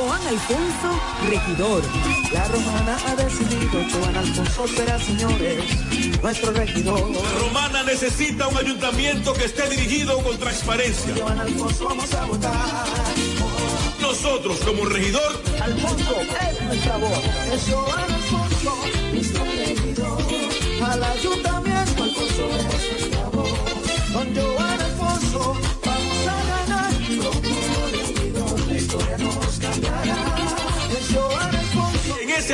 Joan 0.00 0.26
Alfonso, 0.28 0.98
regidor. 1.28 1.82
La 2.32 2.48
romana 2.48 2.96
ha 3.06 3.16
decidido, 3.16 3.84
Joan 3.92 4.16
Alfonso 4.16 4.66
será, 4.68 4.98
señores, 4.98 5.62
nuestro 6.22 6.52
regidor. 6.52 7.02
Romana 7.38 7.82
necesita 7.82 8.48
un 8.48 8.56
ayuntamiento 8.56 9.34
que 9.34 9.44
esté 9.44 9.68
dirigido 9.68 10.16
con 10.22 10.38
transparencia. 10.38 11.14
Joan 11.20 11.40
Alfonso 11.40 11.84
vamos 11.84 12.14
a 12.14 12.24
votar. 12.24 12.86
Nosotros 14.00 14.58
como 14.64 14.86
regidor, 14.86 15.42
Alfonso 15.60 16.16
es 16.22 16.62
nuestra 16.62 16.96
voz. 16.96 17.20
Es 17.52 17.70
Joan 17.70 18.10
Alfonso, 18.10 18.76
nuestro 19.12 19.44
regidor. 19.44 20.22
Al 20.82 21.04
ayuntamiento 21.04 21.69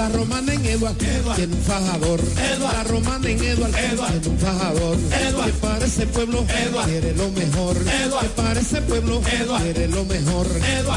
La 0.00 0.08
romana 0.08 0.54
en 0.54 0.64
Eduard, 0.64 0.94
tiene 0.94 1.54
un 1.54 1.62
fajador. 1.62 2.20
La 2.58 2.84
romana 2.84 3.28
en 3.28 3.44
Eduard, 3.44 3.70
tiene 3.70 4.28
un 4.28 4.38
fajador. 4.38 4.96
Que 4.96 5.52
para 5.60 5.84
ese 5.84 6.06
pueblo 6.06 6.46
quiere 6.86 7.14
lo 7.14 7.28
mejor. 7.32 7.76
Que 7.76 8.28
para 8.34 8.60
ese 8.60 8.80
pueblo 8.80 9.20
quiere 9.20 9.88
lo 9.88 10.06
mejor. 10.06 10.46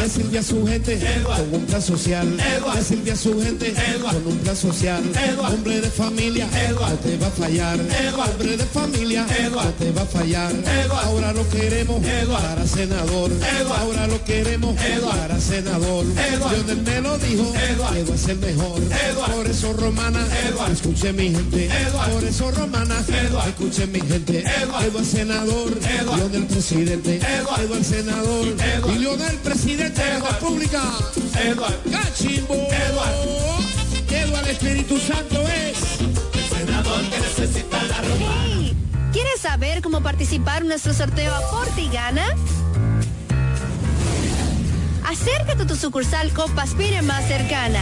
Le 0.02 0.10
sirve 0.10 0.40
a 0.40 0.44
su 0.44 0.66
gente 0.66 0.98
con 1.26 1.54
un 1.54 1.66
plan 1.66 1.82
social. 1.82 2.38
Le 2.38 2.82
sirve 2.82 3.12
a 3.12 3.16
su 3.18 3.42
gente 3.44 3.74
con 4.02 4.26
un 4.26 4.38
plan 4.38 4.56
social. 4.56 5.04
Hombre 5.38 5.82
de 5.82 5.90
familia, 5.90 6.48
no 6.72 6.88
te 6.96 7.18
va 7.18 7.28
a 7.28 7.32
fallar. 7.32 7.80
Hombre 7.82 8.56
de 8.56 8.66
familia, 8.66 9.26
no 9.52 9.70
te 9.80 9.92
va 9.92 10.04
a 10.04 10.06
fallar. 10.06 10.54
Ahora 11.04 11.34
lo 11.34 11.50
queremos 11.50 12.02
para 12.42 12.66
senador. 12.66 13.32
Ahora 13.82 14.08
lo 14.08 14.24
queremos 14.24 14.78
para 14.78 15.42
senador. 15.42 16.06
Lionel 16.06 16.82
me 16.84 17.02
lo 17.02 17.18
dijo, 17.18 17.54
Eduard 17.70 17.98
es 17.98 18.28
el 18.30 18.38
mejor. 18.38 18.93
Por 19.36 19.48
eso 19.48 19.74
romana, 19.74 20.26
escuche 20.72 21.14
mi 21.14 21.30
gente. 21.32 21.70
Por 22.12 22.24
eso 22.24 22.52
romana, 22.52 22.96
escuche 23.48 23.88
mi 23.88 24.00
gente. 24.02 24.44
Eduard 24.62 25.04
senador, 25.06 25.72
Lionel 26.16 26.46
presidente. 26.48 27.18
Eduard 27.18 27.84
senador, 27.84 28.46
y 28.94 29.00
Lionel 29.00 29.38
presidente 29.38 30.04
de 30.04 30.20
la 30.20 30.30
República. 30.30 30.82
Eduard 31.44 31.80
Cachimbo. 31.92 32.54
Eduard. 32.54 33.44
Eduard 34.10 34.48
Espíritu 34.48 35.00
Santo 35.00 35.42
es 35.48 35.78
el 36.02 36.66
senador 36.66 37.02
que 37.10 37.20
necesita 37.20 37.84
la 37.84 38.02
romana. 38.02 38.46
Hey, 38.46 38.78
¿Quieres 39.12 39.42
saber 39.42 39.82
cómo 39.82 40.02
participar 40.02 40.62
en 40.62 40.70
nuestro 40.70 40.94
sorteo 40.94 41.34
Aporte 41.34 41.82
y 41.82 41.90
Gana? 41.90 42.26
Acércate 45.06 45.64
a 45.64 45.68
tu 45.68 45.76
sucursal 45.76 46.32
Copaspire 46.34 47.02
más 47.02 47.28
cercana. 47.28 47.82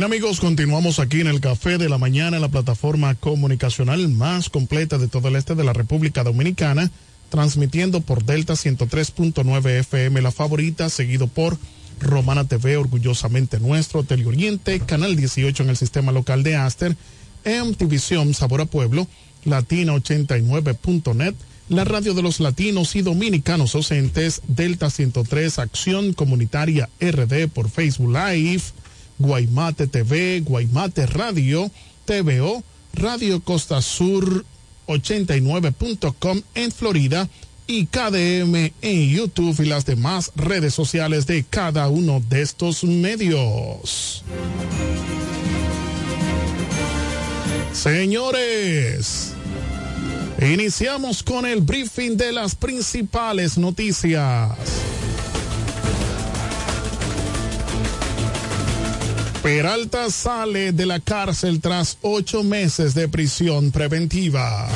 Bien 0.00 0.10
amigos, 0.10 0.40
continuamos 0.40 0.98
aquí 0.98 1.20
en 1.20 1.26
el 1.26 1.42
Café 1.42 1.76
de 1.76 1.90
la 1.90 1.98
Mañana, 1.98 2.38
la 2.38 2.48
plataforma 2.48 3.14
comunicacional 3.16 4.08
más 4.08 4.48
completa 4.48 4.96
de 4.96 5.08
todo 5.08 5.28
el 5.28 5.36
este 5.36 5.54
de 5.54 5.62
la 5.62 5.74
República 5.74 6.24
Dominicana, 6.24 6.90
transmitiendo 7.28 8.00
por 8.00 8.24
Delta 8.24 8.54
103.9 8.54 9.68
FM, 9.80 10.22
la 10.22 10.32
favorita, 10.32 10.88
seguido 10.88 11.26
por 11.26 11.58
Romana 12.00 12.48
TV, 12.48 12.78
orgullosamente 12.78 13.60
nuestro, 13.60 14.02
Teleoriente, 14.02 14.80
Canal 14.80 15.16
18 15.16 15.64
en 15.64 15.68
el 15.68 15.76
sistema 15.76 16.12
local 16.12 16.44
de 16.44 16.56
Aster, 16.56 16.96
MTVision 17.44 18.32
Sabor 18.32 18.62
a 18.62 18.64
Pueblo, 18.64 19.06
Latina89.net, 19.44 21.34
la 21.68 21.84
radio 21.84 22.14
de 22.14 22.22
los 22.22 22.40
latinos 22.40 22.96
y 22.96 23.02
dominicanos 23.02 23.74
docentes, 23.74 24.40
Delta 24.48 24.88
103, 24.88 25.58
Acción 25.58 26.14
Comunitaria 26.14 26.88
RD 27.02 27.48
por 27.48 27.68
Facebook 27.68 28.16
Live, 28.16 28.62
Guaymate 29.20 29.86
TV, 29.86 30.40
Guaymate 30.40 31.06
Radio, 31.06 31.70
TVO, 32.06 32.64
Radio 32.94 33.40
Costa 33.40 33.80
Sur 33.80 34.44
89.com 34.86 36.42
en 36.54 36.72
Florida 36.72 37.28
y 37.66 37.86
KDM 37.86 38.72
en 38.82 39.08
YouTube 39.08 39.60
y 39.60 39.66
las 39.66 39.84
demás 39.86 40.32
redes 40.34 40.74
sociales 40.74 41.26
de 41.26 41.44
cada 41.44 41.88
uno 41.88 42.20
de 42.28 42.42
estos 42.42 42.82
medios. 42.82 44.24
Señores, 47.72 49.34
iniciamos 50.42 51.22
con 51.22 51.46
el 51.46 51.60
briefing 51.60 52.16
de 52.16 52.32
las 52.32 52.56
principales 52.56 53.56
noticias. 53.56 54.50
Peralta 59.42 60.10
sale 60.10 60.72
de 60.72 60.84
la 60.84 61.00
cárcel 61.00 61.62
tras 61.62 61.96
ocho 62.02 62.44
meses 62.44 62.92
de 62.94 63.08
prisión 63.08 63.70
preventiva. 63.70 64.68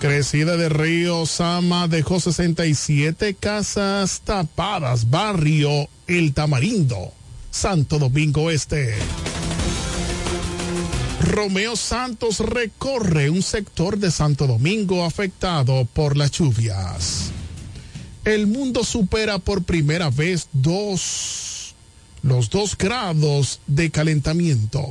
Crecida 0.00 0.56
de 0.56 0.68
Río 0.68 1.24
Sama 1.24 1.86
dejó 1.86 2.18
67 2.18 3.34
casas 3.34 4.22
tapadas. 4.24 5.10
Barrio 5.10 5.88
El 6.08 6.34
Tamarindo, 6.34 7.12
Santo 7.52 8.00
Domingo 8.00 8.50
Este. 8.50 8.96
Romeo 11.20 11.76
Santos 11.76 12.40
recorre 12.40 13.30
un 13.30 13.42
sector 13.42 13.96
de 13.98 14.10
Santo 14.10 14.48
Domingo 14.48 15.04
afectado 15.04 15.86
por 15.92 16.16
las 16.16 16.32
lluvias. 16.32 17.30
El 18.24 18.48
mundo 18.48 18.82
supera 18.82 19.38
por 19.38 19.62
primera 19.62 20.10
vez 20.10 20.48
dos 20.52 21.57
los 22.28 22.50
dos 22.50 22.76
grados 22.76 23.60
de 23.66 23.90
calentamiento. 23.90 24.84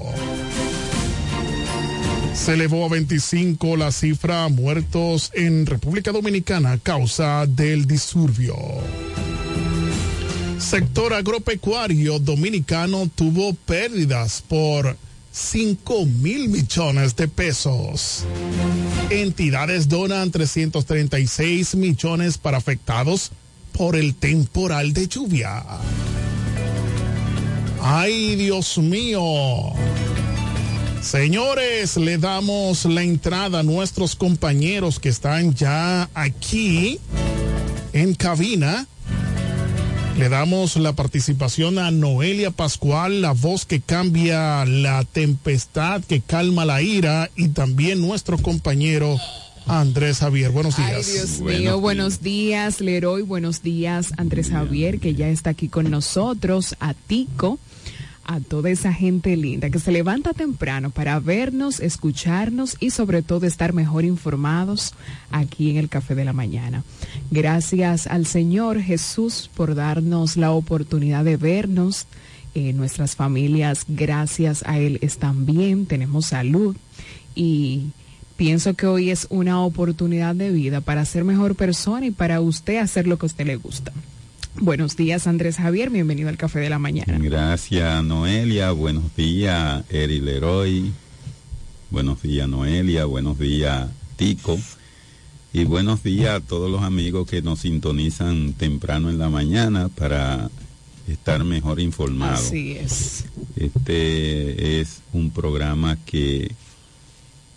Se 2.34 2.54
elevó 2.54 2.86
a 2.86 2.90
25 2.90 3.78
la 3.78 3.92
cifra 3.92 4.48
muertos 4.50 5.32
en 5.34 5.66
República 5.66 6.12
Dominicana 6.12 6.74
a 6.74 6.78
causa 6.80 7.46
del 7.46 7.86
disturbio. 7.86 8.56
Sector 10.58 11.14
agropecuario 11.14 12.20
dominicano 12.20 13.10
tuvo 13.14 13.54
pérdidas 13.54 14.44
por 14.48 14.98
5 15.32 16.06
mil 16.06 16.50
millones 16.50 17.16
de 17.16 17.28
pesos. 17.28 18.24
Entidades 19.12 19.88
donan 19.88 20.32
336 20.32 21.76
millones 21.76 22.40
para 22.40 22.58
afectados 22.58 23.32
por 23.74 23.96
el 23.96 24.16
temporal 24.16 24.94
de 24.94 25.08
lluvia. 25.08 25.64
Ay, 27.82 28.36
Dios 28.36 28.78
mío. 28.78 29.22
Señores, 31.02 31.96
le 31.96 32.18
damos 32.18 32.86
la 32.86 33.04
entrada 33.04 33.60
a 33.60 33.64
nuestros 33.64 34.16
compañeros 34.16 35.00
que 35.00 35.10
están 35.10 35.54
ya 35.54 36.10
aquí 36.14 37.00
en 37.94 38.14
cabina. 38.14 38.88
Le 40.18 40.30
damos 40.30 40.76
la 40.78 40.94
participación 40.94 41.78
a 41.78 41.92
Noelia 41.92 42.50
Pascual, 42.50 43.22
la 43.22 43.32
voz 43.34 43.66
que 43.66 43.80
cambia 43.82 44.66
la 44.66 45.04
tempestad, 45.04 46.04
que 46.04 46.22
calma 46.22 46.66
la 46.66 46.82
ira, 46.82 47.30
y 47.36 47.50
también 47.50 48.02
nuestro 48.02 48.40
compañero 48.40 49.18
Andrés 49.68 50.20
Javier. 50.20 50.52
Buenos 50.52 50.78
días. 50.78 51.08
Ay, 51.08 51.14
Dios 51.14 51.40
mío, 51.42 51.80
buenos 51.80 52.22
días, 52.22 52.82
Leroy. 52.82 53.22
Buenos 53.22 53.62
días, 53.62 54.14
Andrés 54.18 54.50
Javier, 54.50 55.00
que 55.00 55.14
ya 55.14 55.30
está 55.30 55.52
aquí 55.52 55.68
con 55.68 55.90
nosotros, 55.92 56.76
a 56.80 56.94
Tico 56.94 57.60
a 58.28 58.42
toda 58.42 58.70
esa 58.70 58.94
gente 58.94 59.36
linda 59.38 59.70
que 59.70 59.80
se 59.80 59.92
levanta 59.92 60.34
temprano 60.34 60.90
para 60.90 61.20
vernos, 61.20 61.80
escucharnos 61.80 62.76
y 62.80 62.90
sobre 62.90 63.22
todo 63.22 63.48
estar 63.48 63.74
mejor 63.74 64.04
informados 64.04 64.94
aquí 65.32 65.72
en 65.72 65.78
el 65.78 65.88
Café 65.88 66.14
de 66.14 66.26
la 66.26 66.34
Mañana. 66.34 66.84
Gracias 67.32 68.06
al 68.06 68.26
Señor 68.26 68.82
Jesús 68.82 69.50
por 69.56 69.76
darnos 69.76 70.36
la 70.36 70.52
oportunidad 70.52 71.24
de 71.24 71.38
vernos. 71.38 72.06
Eh, 72.54 72.74
nuestras 72.74 73.16
familias, 73.16 73.86
gracias 73.88 74.64
a 74.66 74.78
Él, 74.78 75.00
están 75.02 75.46
bien, 75.46 75.86
tenemos 75.86 76.26
salud 76.26 76.76
y 77.34 77.92
pienso 78.38 78.76
que 78.76 78.86
hoy 78.86 79.10
es 79.10 79.28
una 79.30 79.62
oportunidad 79.62 80.36
de 80.36 80.52
vida 80.52 80.80
para 80.80 81.04
ser 81.04 81.24
mejor 81.24 81.56
persona 81.56 82.06
y 82.06 82.12
para 82.12 82.40
usted 82.40 82.78
hacer 82.78 83.08
lo 83.08 83.18
que 83.18 83.26
a 83.26 83.28
usted 83.28 83.48
le 83.48 83.58
gusta. 83.58 83.92
Buenos 84.60 84.96
días, 84.96 85.28
Andrés 85.28 85.58
Javier. 85.58 85.90
Bienvenido 85.90 86.30
al 86.30 86.38
Café 86.38 86.60
de 86.60 86.70
la 86.70 86.80
Mañana. 86.80 87.18
Gracias, 87.20 88.04
Noelia. 88.04 88.72
Buenos 88.72 89.16
días, 89.16 89.84
Eri 89.90 90.20
Leroy. 90.20 90.92
Buenos 91.90 92.22
días, 92.22 92.48
Noelia. 92.48 93.06
Buenos 93.06 93.38
días, 93.38 93.90
Tico. 94.16 94.58
Y 95.54 95.64
buenos 95.66 96.04
días 96.04 96.36
a 96.36 96.40
todos 96.40 96.70
los 96.72 96.84
amigos 96.84 97.28
que 97.28 97.42
nos 97.42 97.60
sintonizan 97.62 98.54
temprano 98.54 99.10
en 99.10 99.18
la 99.18 99.30
mañana 99.30 99.90
para 99.90 100.50
estar 101.08 101.44
mejor 101.44 101.80
informados. 101.80 102.48
Así 102.48 102.74
es. 102.74 103.26
Este 103.56 104.82
es 104.82 105.02
un 105.14 105.32
programa 105.32 105.98
que 106.06 106.52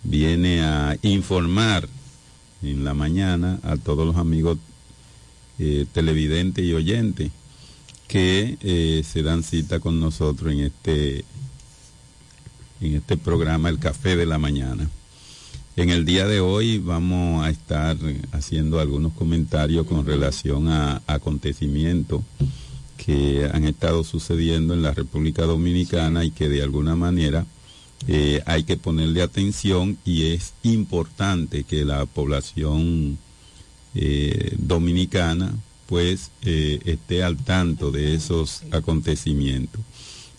viene 0.03 0.61
a 0.61 0.97
informar 1.01 1.87
en 2.63 2.83
la 2.83 2.93
mañana 2.93 3.59
a 3.63 3.77
todos 3.77 4.05
los 4.05 4.17
amigos 4.17 4.57
eh, 5.59 5.85
televidente 5.91 6.63
y 6.63 6.73
oyente 6.73 7.31
que 8.07 8.57
eh, 8.61 9.03
se 9.05 9.23
dan 9.23 9.43
cita 9.43 9.79
con 9.79 9.99
nosotros 9.99 10.51
en 10.51 10.61
este 10.61 11.23
en 12.81 12.95
este 12.95 13.15
programa 13.15 13.69
El 13.69 13.77
Café 13.77 14.15
de 14.15 14.25
la 14.25 14.39
Mañana. 14.39 14.89
En 15.77 15.91
el 15.91 16.03
día 16.03 16.27
de 16.27 16.39
hoy 16.39 16.79
vamos 16.79 17.45
a 17.45 17.49
estar 17.49 17.95
haciendo 18.31 18.79
algunos 18.79 19.13
comentarios 19.13 19.85
con 19.85 20.05
relación 20.05 20.67
a 20.67 21.01
acontecimientos 21.07 22.21
que 22.97 23.49
han 23.53 23.65
estado 23.65 24.03
sucediendo 24.03 24.73
en 24.73 24.81
la 24.81 24.93
República 24.93 25.43
Dominicana 25.43 26.25
y 26.25 26.31
que 26.31 26.49
de 26.49 26.61
alguna 26.61 26.95
manera 26.95 27.45
eh, 28.07 28.41
hay 28.45 28.63
que 28.63 28.77
ponerle 28.77 29.21
atención 29.21 29.97
y 30.05 30.27
es 30.27 30.53
importante 30.63 31.63
que 31.63 31.85
la 31.85 32.05
población 32.05 33.17
eh, 33.93 34.55
dominicana 34.57 35.53
pues 35.85 36.31
eh, 36.43 36.79
esté 36.85 37.23
al 37.23 37.37
tanto 37.37 37.91
de 37.91 38.15
esos 38.15 38.63
acontecimientos. 38.71 39.81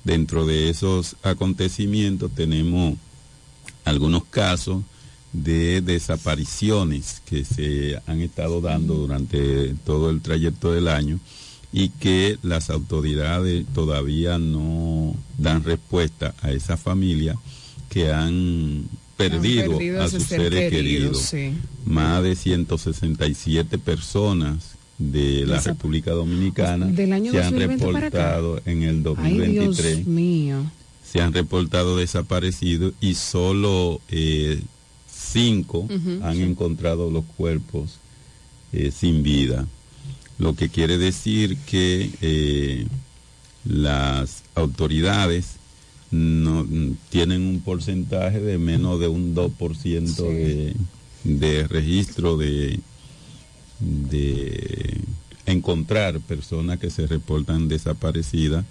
Dentro 0.02 0.46
de 0.46 0.70
esos 0.70 1.16
acontecimientos 1.22 2.32
tenemos 2.34 2.96
algunos 3.84 4.24
casos 4.24 4.82
de 5.32 5.80
desapariciones 5.80 7.22
que 7.24 7.44
se 7.44 8.00
han 8.06 8.20
estado 8.20 8.60
dando 8.60 8.94
durante 8.94 9.74
todo 9.84 10.10
el 10.10 10.20
trayecto 10.20 10.72
del 10.72 10.88
año 10.88 11.20
y 11.72 11.88
que 11.88 12.38
las 12.42 12.70
autoridades 12.70 13.64
todavía 13.74 14.38
no 14.38 15.14
dan 15.38 15.64
respuesta 15.64 16.34
a 16.42 16.52
esa 16.52 16.76
familia 16.76 17.36
que 17.88 18.12
han 18.12 18.84
perdido, 19.16 19.78
a 20.00 20.08
sus 20.08 20.24
seres 20.24 20.70
queridos. 20.70 21.34
Más 21.84 22.22
de 22.22 22.36
167 22.36 23.78
personas 23.78 24.72
de 24.98 25.46
la 25.46 25.60
República 25.60 26.12
Dominicana 26.12 26.94
se 26.94 27.42
han 27.42 27.56
reportado 27.58 28.60
en 28.66 28.82
el 28.82 29.02
2023. 29.02 30.06
Se 31.04 31.20
han 31.20 31.32
reportado 31.32 31.96
desaparecidos 31.96 32.94
y 33.00 33.14
solo 33.14 34.00
eh, 34.08 34.62
cinco 35.10 35.88
han 36.22 36.40
encontrado 36.40 37.10
los 37.10 37.24
cuerpos 37.36 37.98
eh, 38.72 38.90
sin 38.90 39.22
vida. 39.22 39.66
Lo 40.42 40.56
que 40.56 40.68
quiere 40.68 40.98
decir 40.98 41.56
que 41.66 42.10
eh, 42.20 42.86
las 43.64 44.42
autoridades 44.56 45.54
no 46.10 46.66
tienen 47.10 47.42
un 47.42 47.60
porcentaje 47.60 48.40
de 48.40 48.58
menos 48.58 48.98
de 48.98 49.06
un 49.06 49.36
2% 49.36 50.16
de, 50.16 50.74
de 51.22 51.68
registro 51.68 52.36
de, 52.36 52.80
de 53.78 54.98
encontrar 55.46 56.18
personas 56.18 56.80
que 56.80 56.90
se 56.90 57.06
reportan 57.06 57.68
desaparecidas 57.68 58.64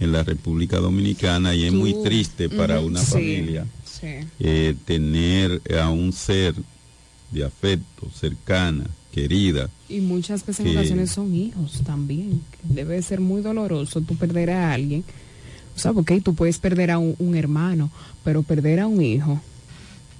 en 0.00 0.12
la 0.12 0.24
República 0.24 0.76
Dominicana 0.76 1.54
y 1.54 1.64
es 1.64 1.72
muy 1.72 1.94
triste 2.02 2.50
para 2.50 2.80
una 2.80 3.00
familia 3.00 3.66
eh, 4.40 4.74
tener 4.84 5.62
a 5.80 5.88
un 5.88 6.12
ser 6.12 6.54
de 7.34 7.44
afecto, 7.44 8.08
cercana, 8.14 8.86
querida. 9.12 9.68
Y 9.88 10.00
muchas 10.00 10.46
veces 10.46 10.66
en 10.66 10.76
ocasiones 10.76 11.10
son 11.10 11.34
hijos 11.34 11.82
también. 11.84 12.40
Debe 12.62 13.02
ser 13.02 13.20
muy 13.20 13.42
doloroso 13.42 14.00
tú 14.00 14.16
perder 14.16 14.50
a 14.50 14.72
alguien. 14.72 15.04
O 15.76 15.78
sea, 15.78 15.92
porque 15.92 16.20
tú 16.20 16.34
puedes 16.34 16.58
perder 16.58 16.90
a 16.92 16.98
un 16.98 17.34
hermano, 17.34 17.90
pero 18.22 18.42
perder 18.42 18.80
a 18.80 18.86
un 18.86 19.02
hijo 19.02 19.40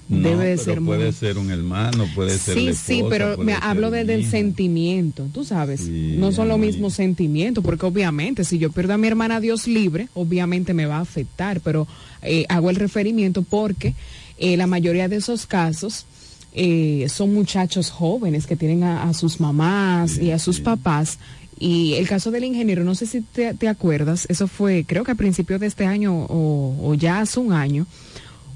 debe 0.09 0.47
de 0.47 0.59
ser 0.59 0.81
puede 0.83 1.12
ser 1.12 1.39
un 1.39 1.51
hermano 1.51 2.07
puede 2.15 2.37
ser 2.37 2.55
sí 2.55 2.75
sí 2.75 3.03
pero 3.09 3.39
me 3.39 3.55
hablo 3.55 3.91
desde 3.91 4.15
el 4.15 4.27
sentimiento 4.27 5.29
tú 5.33 5.45
sabes 5.45 5.89
no 5.89 6.31
son 6.33 6.49
los 6.49 6.59
mismos 6.59 6.95
sentimientos 6.95 7.65
porque 7.65 7.87
obviamente 7.87 8.45
si 8.45 8.59
yo 8.59 8.71
pierdo 8.71 8.95
a 8.95 8.99
mi 8.99 9.07
hermana 9.07 9.41
Dios 9.41 9.67
libre 9.67 10.09
obviamente 10.15 10.75
me 10.75 10.87
va 10.87 10.99
a 10.99 11.01
afectar 11.01 11.61
pero 11.61 11.87
eh, 12.23 12.45
hago 12.49 12.71
el 12.71 12.77
referimiento 12.77 13.43
porque 13.43 13.95
eh, 14.37 14.57
la 14.57 14.67
mayoría 14.67 15.09
de 15.09 15.17
esos 15.17 15.47
casos 15.47 16.07
eh, 16.55 17.07
son 17.09 17.34
muchachos 17.34 17.90
jóvenes 17.90 18.46
que 18.46 18.57
tienen 18.57 18.84
a, 18.84 19.12
sus 19.12 19.40
mamás 19.40 20.18
y 20.18 20.30
a 20.30 20.38
sus 20.38 20.61
papás. 20.61 21.18
Y 21.59 21.94
el 21.94 22.09
caso 22.09 22.30
del 22.30 22.44
ingeniero, 22.44 22.84
no 22.84 22.94
sé 22.94 23.07
si 23.07 23.20
te, 23.20 23.68
acuerdas, 23.68 24.26
eso 24.28 24.48
fue 24.48 24.84
creo 24.86 25.05
que 25.05 25.12
a 25.12 25.16
principios 25.16 25.61
de 25.61 25.66
este 25.66 25.86
año 25.86 26.14
o, 26.14 26.90
o 26.90 26.94
ya 26.94 27.20
hace 27.20 27.40
un 27.40 27.52
año, 27.52 27.86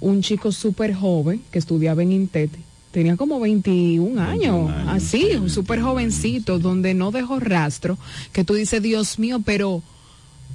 un 0.01 0.22
chico 0.22 0.53
súper 0.53 0.94
joven 0.94 1.42
que 1.51 1.59
estudiaba 1.59 2.03
en 2.03 2.12
INTET, 2.12 2.51
tenía 2.90 3.16
como 3.16 3.40
21 3.40 4.20
años, 4.20 4.70
así, 4.86 5.30
un 5.40 5.51
súper 5.51 5.80
jovencito, 5.80 6.59
donde 6.59 6.94
no 6.94 7.11
dejó 7.11 7.38
rastro, 7.38 7.99
que 8.32 8.44
tú 8.44 8.55
dices, 8.55 8.82
Dios 8.82 9.18
mío, 9.18 9.40
pero 9.44 9.82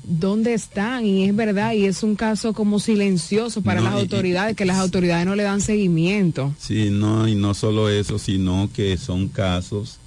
¿dónde 0.04 0.54
están? 0.54 1.06
Y 1.06 1.26
es 1.26 1.36
verdad, 1.36 1.74
y 1.74 1.86
es 1.86 2.04
un 2.04 2.16
caso 2.16 2.54
como 2.54 2.80
silencioso 2.80 3.62
para 3.62 3.82
las 3.82 3.94
autoridades, 3.94 4.56
que 4.56 4.66
las 4.66 4.78
autoridades 4.78 5.26
no 5.26 5.36
le 5.36 5.44
dan 5.44 5.62
seguimiento. 5.62 6.54
Sí, 6.60 6.90
no, 6.92 7.28
y 7.28 7.36
no 7.36 7.54
solo 7.54 7.90
eso, 7.90 8.20
sino 8.20 8.70
que 8.74 8.98
son 8.98 9.28
casos 9.28 9.98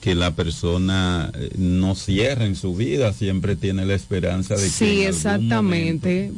que 0.00 0.14
la 0.14 0.34
persona 0.34 1.30
eh, 1.34 1.50
no 1.58 1.94
cierra 1.94 2.46
en 2.46 2.56
su 2.56 2.74
vida, 2.74 3.12
siempre 3.12 3.56
tiene 3.56 3.84
la 3.84 3.94
esperanza 3.94 4.54
de 4.54 4.62
que... 4.62 4.70
Sí, 4.70 5.02
exactamente 5.02 6.32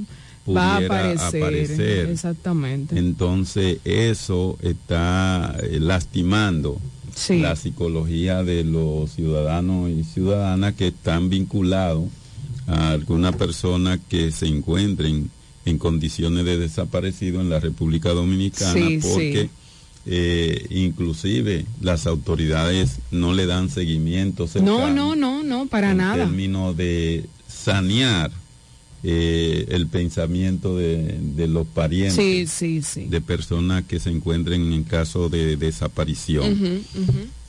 va 0.49 0.77
a 0.77 0.77
aparecer, 0.79 2.11
Exactamente. 2.11 2.99
Entonces 2.99 3.79
eso 3.85 4.59
está 4.63 5.57
eh, 5.63 5.79
lastimando 5.81 6.81
la 7.29 7.57
psicología 7.57 8.43
de 8.43 8.65
los 8.65 9.13
ciudadanos 9.13 9.91
y 9.91 10.03
ciudadanas 10.03 10.75
que 10.75 10.89
están 10.89 11.29
vinculados 11.29 12.05
a 12.67 12.91
alguna 12.91 13.33
persona 13.33 13.99
que 14.09 14.31
se 14.31 14.47
encuentren 14.47 15.31
en 15.65 15.79
condiciones 15.79 16.45
de 16.45 16.59
desaparecido 16.59 17.41
en 17.41 17.51
la 17.51 17.61
República 17.61 18.11
Dominicana 18.11 18.81
porque 19.01 19.51
eh, 20.07 20.67
inclusive 20.71 21.67
las 21.81 22.07
autoridades 22.07 22.99
no 23.13 23.33
le 23.33 23.47
dan 23.47 23.71
seguimiento 23.71 24.49
no 24.61 24.91
no 24.91 25.15
no 25.15 25.45
no 25.45 25.67
para 25.67 25.95
nada. 25.95 26.25
en 26.25 26.31
términos 26.31 26.77
de 26.77 27.27
sanear 27.47 28.33
eh, 29.05 29.67
el 29.71 29.89
pensamiento 29.89 30.77
de, 30.77 31.49
los 31.49 31.67
parientes 31.67 32.61
de 33.11 33.21
personas 33.21 33.85
que 33.85 33.99
se 33.99 34.11
encuentren 34.11 34.73
en 34.73 34.85
caso 34.85 35.29
de 35.29 35.57
desaparición. 35.57 36.83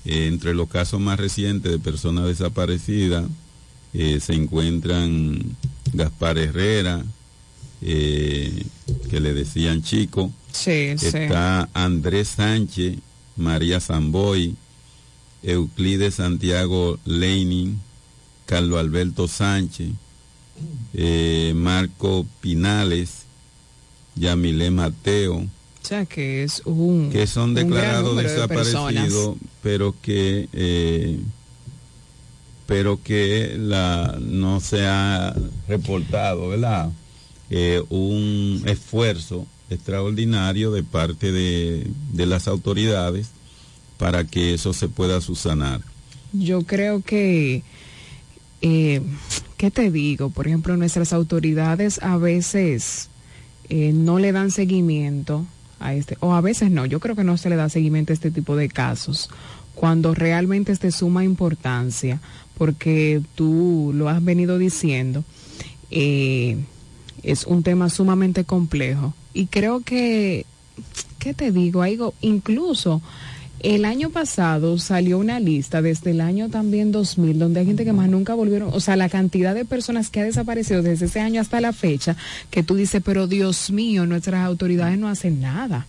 Eh, 0.06 0.28
entre 0.28 0.54
los 0.56 0.68
casos 0.68 1.00
más 1.00 1.20
recientes 1.20 1.72
de 1.72 1.80
personas 1.80 2.26
desaparecidas 2.26 3.26
eh, 3.94 4.20
se 4.20 4.34
encuentran 4.34 5.56
Gaspar 5.94 6.38
Herrera, 6.38 7.04
que 7.82 9.20
le 9.20 9.34
decían 9.34 9.84
chico, 9.84 10.32
está 10.66 11.70
Andrés 11.74 12.30
Sánchez, 12.30 12.98
María 13.36 13.80
Zamboy, 13.80 14.56
Euclides 15.44 16.16
Santiago 16.16 16.98
Leinin, 17.06 17.80
Carlos 18.46 18.80
Alberto 18.80 19.28
Sánchez, 19.28 19.90
eh, 20.94 21.54
Marco 21.56 22.26
Pinales, 22.42 23.24
Yamile 24.16 24.72
Mateo. 24.72 25.38
O 25.38 25.86
sea, 25.86 26.06
que 26.06 26.44
es 26.44 26.62
un. 26.66 27.10
Que 27.12 27.28
son 27.28 27.54
declarados 27.54 28.16
desaparecidos, 28.18 29.36
pero 29.62 29.96
que. 30.02 30.48
Eh, 30.54 31.20
pero 32.66 33.02
que 33.04 33.56
la, 33.58 34.18
no 34.22 34.60
se 34.60 34.86
ha 34.86 35.36
reportado, 35.68 36.50
¿verdad? 36.50 36.92
Eh, 37.50 37.84
un 37.90 38.64
esfuerzo 38.66 39.46
extraordinario 39.70 40.72
de 40.72 40.84
parte 40.84 41.32
de, 41.32 41.88
de 42.14 42.26
las 42.26 42.48
autoridades 42.48 43.30
para 43.98 44.26
que 44.26 44.54
eso 44.54 44.74
se 44.74 44.88
pueda 44.88 45.22
subsanar. 45.22 45.82
Yo 46.32 46.64
creo 46.64 47.02
que 47.02 47.64
eh, 48.66 49.02
¿qué 49.58 49.72
te 49.72 49.92
digo? 49.92 50.30
Por 50.30 50.48
ejemplo, 50.48 50.78
nuestras 50.78 51.12
autoridades 51.12 52.02
a 52.02 52.16
veces 52.16 53.10
eh, 53.68 53.92
no 53.94 54.20
le 54.20 54.32
dan 54.32 54.52
seguimiento 54.52 55.46
a 55.82 55.94
este, 55.94 56.16
o 56.22 56.34
a 56.34 56.40
veces 56.40 56.72
no, 56.72 56.86
yo 56.86 57.02
creo 57.02 57.14
que 57.14 57.26
no 57.26 57.36
se 57.38 57.50
le 57.50 57.58
da 57.58 57.68
seguimiento 57.68 58.14
a 58.14 58.16
este 58.16 58.32
tipo 58.32 58.56
de 58.56 58.70
casos, 58.70 59.30
cuando 59.76 60.14
realmente 60.14 60.72
es 60.72 60.80
de 60.80 60.92
suma 60.92 61.24
importancia, 61.24 62.22
porque 62.58 63.22
tú 63.36 63.92
lo 63.94 64.10
has 64.10 64.24
venido 64.24 64.58
diciendo, 64.58 65.24
eh, 65.92 66.58
es 67.24 67.46
un 67.46 67.64
tema 67.64 67.90
sumamente 67.90 68.44
complejo. 68.44 69.14
Y 69.34 69.48
creo 69.48 69.82
que, 69.82 70.46
¿qué 71.20 71.34
te 71.34 71.52
digo? 71.52 71.82
Algo, 71.82 72.14
incluso 72.22 73.02
el 73.64 73.86
año 73.86 74.10
pasado 74.10 74.78
salió 74.78 75.18
una 75.18 75.40
lista 75.40 75.82
desde 75.82 76.12
el 76.12 76.20
año 76.20 76.50
también 76.50 76.92
2000, 76.92 77.40
donde 77.40 77.62
hay 77.62 77.66
gente 77.66 77.86
que 77.86 77.94
más 77.94 78.10
nunca 78.10 78.34
volvieron, 78.34 78.70
o 78.74 78.80
sea, 78.82 78.98
la 78.98 79.08
cantidad 79.08 79.56
de 79.56 79.64
personas 79.64 80.10
que 80.10 80.20
ha 80.20 80.26
desaparecido 80.26 80.84
desde 80.84 81.06
ese 81.06 81.22
año 81.22 81.40
hasta 81.40 81.62
la 81.62 81.72
fecha, 81.72 82.18
que 82.52 82.62
tú 82.62 82.76
dices, 82.76 83.02
pero 83.04 83.26
Dios 83.26 83.72
mío, 83.72 84.06
nuestras 84.06 84.46
autoridades 84.46 85.00
no 85.00 85.08
hacen 85.08 85.40
nada. 85.40 85.88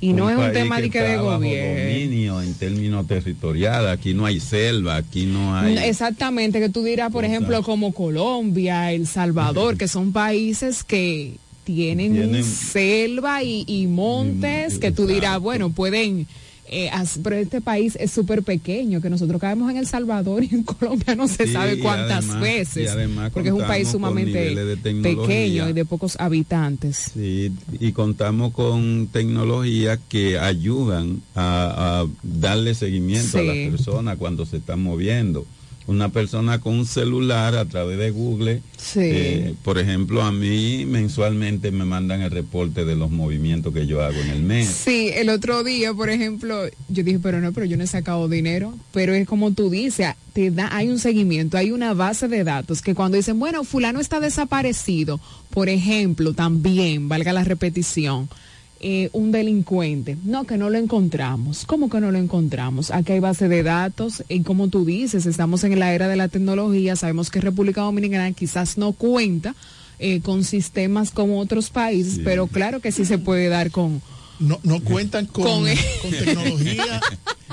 Y 0.00 0.12
no 0.12 0.28
es 0.28 0.36
un 0.36 0.52
tema 0.52 0.80
de 0.80 0.90
que 0.90 1.00
de 1.00 1.16
gobierno. 1.16 1.80
dominio 1.80 2.42
en 2.42 2.54
términos 2.54 3.06
territoriales, 3.06 3.90
aquí 3.90 4.12
no 4.12 4.26
hay 4.26 4.40
selva, 4.40 4.96
aquí 4.96 5.24
no 5.24 5.56
hay... 5.56 5.78
Exactamente, 5.78 6.60
que 6.60 6.68
tú 6.68 6.82
dirás, 6.82 7.10
por 7.10 7.24
ejemplo, 7.24 7.62
como 7.62 7.92
Colombia, 7.92 8.92
El 8.92 9.06
Salvador, 9.06 9.78
que 9.78 9.88
son 9.88 10.12
países 10.12 10.84
que 10.84 11.36
tienen, 11.64 12.44
selva 12.44 13.42
y, 13.42 13.86
montes, 13.86 14.78
que 14.78 14.92
tú 14.92 15.06
dirás, 15.06 15.40
bueno, 15.40 15.70
pueden 15.70 16.26
eh, 16.68 16.90
pero 17.22 17.36
este 17.36 17.60
país 17.60 17.96
es 18.00 18.10
súper 18.10 18.42
pequeño, 18.42 19.00
que 19.00 19.10
nosotros 19.10 19.40
caemos 19.40 19.70
en 19.70 19.76
El 19.76 19.86
Salvador 19.86 20.42
y 20.44 20.54
en 20.54 20.62
Colombia 20.62 21.14
no 21.14 21.28
se 21.28 21.46
Sí, 21.46 21.52
sabe 21.52 21.78
cuántas 21.78 22.24
además- 22.24 22.40
veces, 22.40 22.84
y 22.84 22.88
además 22.88 23.30
porque 23.32 23.48
es 23.50 23.54
un 23.54 23.66
país 23.66 23.88
sumamente 23.88 24.54
pequeño 25.02 25.68
y 25.68 25.72
de 25.72 25.84
pocos 25.84 26.16
habitantes. 26.18 27.12
Sí, 27.14 27.52
y 27.80 27.92
contamos 27.92 28.52
con 28.52 29.08
tecnologías 29.12 29.98
que 30.08 30.38
ayudan 30.38 31.22
a, 31.34 32.00
a 32.02 32.06
darle 32.22 32.74
seguimiento 32.74 33.38
a 33.38 33.42
las 33.42 33.56
personas 33.70 34.16
cuando 34.18 34.46
se 34.46 34.58
están 34.58 34.82
moviendo. 34.82 35.46
Una 35.88 36.08
persona 36.08 36.58
con 36.60 36.74
un 36.74 36.86
celular 36.86 37.54
a 37.56 37.64
través 37.64 37.96
de 37.98 38.10
Google, 38.10 38.60
Sí. 38.76 39.00
eh, 39.02 39.54
por 39.62 39.78
ejemplo, 39.78 40.22
a 40.22 40.32
mí 40.32 40.84
mensualmente 40.84 41.70
me 41.70 41.84
mandan 41.84 42.22
el 42.22 42.30
reporte 42.32 42.84
de 42.84 42.96
los 42.96 43.10
movimientos 43.10 43.72
que 43.72 43.86
yo 43.86 44.02
hago 44.02 44.18
en 44.20 44.30
el 44.30 44.42
mes. 44.42 44.66
Sí, 44.68 45.10
el 45.14 45.28
otro 45.28 45.62
día, 45.62 45.94
por 45.94 46.10
ejemplo, 46.10 46.64
yo 46.88 47.04
dije, 47.04 47.20
pero 47.20 47.40
no, 47.40 47.52
pero 47.52 47.66
yo 47.66 47.76
no 47.76 47.84
he 47.84 47.86
sacado 47.86 48.28
dinero, 48.28 48.74
pero 48.92 49.14
es 49.14 49.26
como 49.28 49.52
tú 49.52 49.70
dices, 49.70 50.08
te 50.32 50.50
da, 50.50 50.68
hay 50.74 50.88
un 50.88 50.98
seguimiento, 50.98 51.56
hay 51.56 51.70
una 51.70 51.94
base 51.94 52.26
de 52.28 52.42
datos 52.44 52.82
que 52.82 52.94
cuando 52.94 53.16
dicen, 53.16 53.38
bueno, 53.38 53.62
fulano 53.62 54.00
está 54.00 54.18
desaparecido, 54.20 55.20
por 55.50 55.68
ejemplo, 55.68 56.32
también, 56.34 57.08
valga 57.08 57.32
la 57.32 57.44
repetición, 57.44 58.28
eh, 58.80 59.08
un 59.12 59.32
delincuente, 59.32 60.16
no, 60.24 60.44
que 60.44 60.58
no 60.58 60.68
lo 60.70 60.76
encontramos, 60.78 61.64
¿cómo 61.66 61.88
que 61.88 62.00
no 62.00 62.10
lo 62.10 62.18
encontramos? 62.18 62.90
Aquí 62.90 63.12
hay 63.12 63.20
base 63.20 63.48
de 63.48 63.62
datos 63.62 64.22
y 64.28 64.42
como 64.42 64.68
tú 64.68 64.84
dices, 64.84 65.24
estamos 65.26 65.64
en 65.64 65.78
la 65.78 65.94
era 65.94 66.08
de 66.08 66.16
la 66.16 66.28
tecnología, 66.28 66.94
sabemos 66.96 67.30
que 67.30 67.40
República 67.40 67.80
Dominicana 67.82 68.30
quizás 68.32 68.76
no 68.76 68.92
cuenta 68.92 69.54
eh, 69.98 70.20
con 70.20 70.44
sistemas 70.44 71.10
como 71.10 71.38
otros 71.40 71.70
países, 71.70 72.20
pero 72.22 72.46
claro 72.48 72.80
que 72.80 72.92
sí 72.92 73.04
se 73.06 73.16
puede 73.18 73.48
dar 73.48 73.70
con 73.70 74.02
no, 74.38 74.60
no 74.62 74.82
cuentan 74.82 75.24
con, 75.24 75.44
Con- 75.44 75.64
con 76.02 76.10
tecnología 76.10 77.00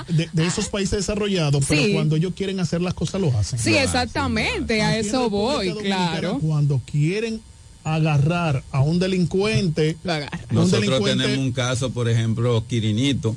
de, 0.09 0.28
de 0.34 0.45
esos 0.45 0.67
países 0.67 0.97
desarrollados, 0.99 1.63
pero 1.65 1.82
Sí. 1.82 1.93
cuando 1.93 2.17
ellos 2.17 2.34
quieren 2.36 2.59
hacer 2.59 2.82
las 2.82 2.93
cosas 2.93 3.21
lo 3.21 3.30
hacen. 3.38 3.57
Sí, 3.57 3.74
exactamente, 3.78 4.82
a 4.82 4.97
eso 4.97 5.30
voy, 5.30 5.71
claro. 5.76 6.39
Cuando 6.39 6.82
quieren 6.91 7.39
agarrar 7.84 8.63
a 8.71 8.81
un 8.81 8.99
delincuente, 8.99 9.97
un 10.03 10.55
Nosotros 10.55 10.81
delincuente 10.81 11.23
tenemos 11.23 11.45
un 11.45 11.51
caso, 11.51 11.91
por 11.91 12.07
ejemplo, 12.09 12.63
Quirinito, 12.67 13.36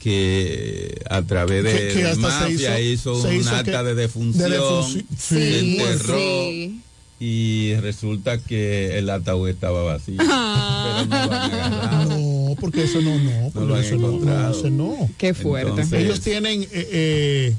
que 0.00 1.00
a 1.08 1.22
través 1.22 1.64
de, 1.64 1.72
Que- 1.72 1.88
que 1.94 2.02
de 2.04 2.10
hasta 2.10 2.14
se 2.14 2.50
mafia 2.52 2.80
hizo- 2.80 3.12
hizo, 3.14 3.22
se 3.22 3.28
un 3.28 3.34
hizo 3.40 3.50
acta 3.50 3.78
que- 3.80 3.84
de 3.88 3.94
defunción, 3.94 4.50
de 4.50 4.58
defunci- 4.60 5.04
se 5.18 5.60
Sí, 5.60 5.76
enterró 5.78 6.16
sí. 6.18 6.80
y 7.20 7.74
resulta 7.76 8.38
que 8.38 8.98
el 8.98 9.08
ataúd 9.08 9.48
estaba 9.48 9.82
vacío. 9.82 10.16
Ah. 10.20 11.06
Pero 11.08 12.08
no 12.08 12.08
lo. 12.08 12.48
No, 12.50 12.54
porque 12.60 12.84
eso 12.84 13.00
no, 13.00 13.18
no, 13.18 13.50
porque 13.52 13.68
lo 13.68 13.76
eso 13.78 13.96
no, 13.96 14.12
no, 14.18 14.70
no. 14.70 15.10
Qué 15.16 15.32
fuerte. 15.34 15.70
Entonces- 15.70 16.00
Ellos 16.04 16.20
tienen 16.20 16.62
eh, 16.64 16.68
eh, 16.72 17.54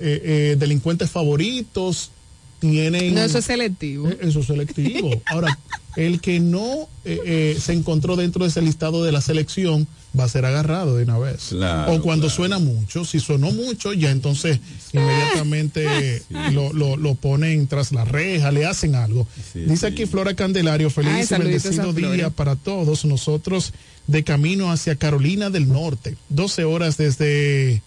eh, 0.00 0.20
eh, 0.24 0.56
delincuentes 0.58 1.10
favoritos, 1.10 2.10
tienen... 2.58 3.14
No, 3.14 3.22
eso 3.22 3.38
es 3.38 3.44
selectivo. 3.44 4.08
Eh, 4.08 4.18
Eso 4.22 4.40
es 4.40 4.46
selectivo. 4.46 5.10
Ahora, 5.26 5.58
el 5.96 6.20
que 6.20 6.40
no 6.40 6.88
eh, 7.04 7.20
eh, 7.24 7.58
se 7.60 7.72
encontró 7.72 8.16
dentro 8.16 8.44
de 8.44 8.50
ese 8.50 8.62
listado 8.62 9.04
de 9.04 9.12
la 9.12 9.20
selección 9.20 9.86
va 10.18 10.24
a 10.24 10.28
ser 10.28 10.44
agarrado 10.44 10.96
de 10.96 11.04
una 11.04 11.18
vez. 11.18 11.46
Claro, 11.50 11.94
o 11.94 12.02
cuando 12.02 12.30
suena 12.30 12.58
mucho, 12.58 13.04
si 13.04 13.20
sonó 13.20 13.50
mucho, 13.52 13.92
ya 13.92 14.10
entonces 14.10 14.60
inmediatamente 14.92 16.22
lo, 16.52 16.72
lo, 16.72 16.96
lo 16.96 17.14
ponen 17.14 17.66
tras 17.66 17.92
la 17.92 18.04
reja, 18.04 18.50
le 18.50 18.66
hacen 18.66 18.94
algo. 18.94 19.26
Dice 19.54 19.86
aquí 19.86 20.06
Flora 20.06 20.34
Candelario, 20.34 20.90
feliz 20.90 21.32
Ay, 21.32 21.38
y 21.38 21.42
bendecido 21.42 21.92
Flora. 21.92 22.14
día 22.14 22.30
para 22.30 22.56
todos 22.56 23.04
nosotros 23.04 23.72
de 24.06 24.24
camino 24.24 24.70
hacia 24.70 24.96
Carolina 24.96 25.50
del 25.50 25.68
Norte. 25.68 26.16
12 26.30 26.64
horas 26.64 26.96
desde, 26.96 27.82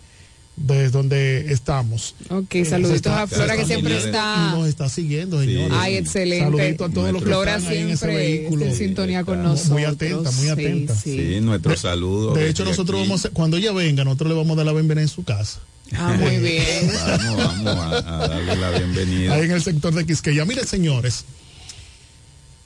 desde 0.59 0.89
donde 0.91 1.51
estamos. 1.53 2.15
Ok, 2.29 2.55
Eh, 2.55 2.65
saluditos 2.65 2.95
está- 2.97 3.23
a 3.23 3.27
Flora 3.27 3.55
que 3.57 3.65
siempre 3.65 3.97
está- 3.97 4.51
y 4.53 4.57
nos 4.59 4.67
está 4.67 4.89
siguiendo, 4.89 5.39
señores. 5.41 5.71
Ay, 5.73 5.95
excelente. 5.95 6.45
Saludito 6.45 6.85
a 6.85 6.89
todos 6.89 7.11
los 7.13 7.21
que 7.23 7.27
Flora 7.29 7.55
están 7.57 7.71
ahí 7.71 7.77
en 7.79 7.89
ese 7.89 7.97
siempre 8.05 8.17
vehículo. 8.17 8.65
está 8.65 8.73
en 8.73 8.79
sintonía 8.87 9.23
con 9.23 9.37
Muy 9.39 9.47
nosotros. 9.47 9.85
atenta, 9.85 10.31
muy 10.31 10.43
Sí, 10.45 10.49
atenta. 10.49 10.95
sí. 10.95 11.17
Sí, 11.35 11.41
nuestro 11.41 11.75
saludo. 11.77 12.33
De 12.33 12.49
hecho, 12.49 12.65
nosotros 12.65 12.99
aquí. 12.99 13.07
vamos 13.09 13.25
a, 13.25 13.29
cuando 13.29 13.57
ella 13.57 13.71
venga, 13.71 14.03
nosotros 14.03 14.29
le 14.29 14.35
vamos 14.35 14.53
a 14.53 14.55
dar 14.57 14.65
la 14.65 14.73
bienvenida 14.73 15.01
en 15.03 15.07
su 15.09 15.23
casa. 15.23 15.59
Ah, 15.93 16.15
muy 16.19 16.37
bien. 16.37 16.91
Vamos, 17.07 17.37
vamos 17.65 18.03
a, 18.05 18.23
a 18.23 18.27
darle 18.27 18.55
la 18.57 18.69
bienvenida. 18.71 19.33
Ahí 19.33 19.45
en 19.45 19.51
el 19.51 19.63
sector 19.63 19.93
de 19.93 20.05
Quisqueya. 20.05 20.45
Miren, 20.45 20.67
señores, 20.67 21.23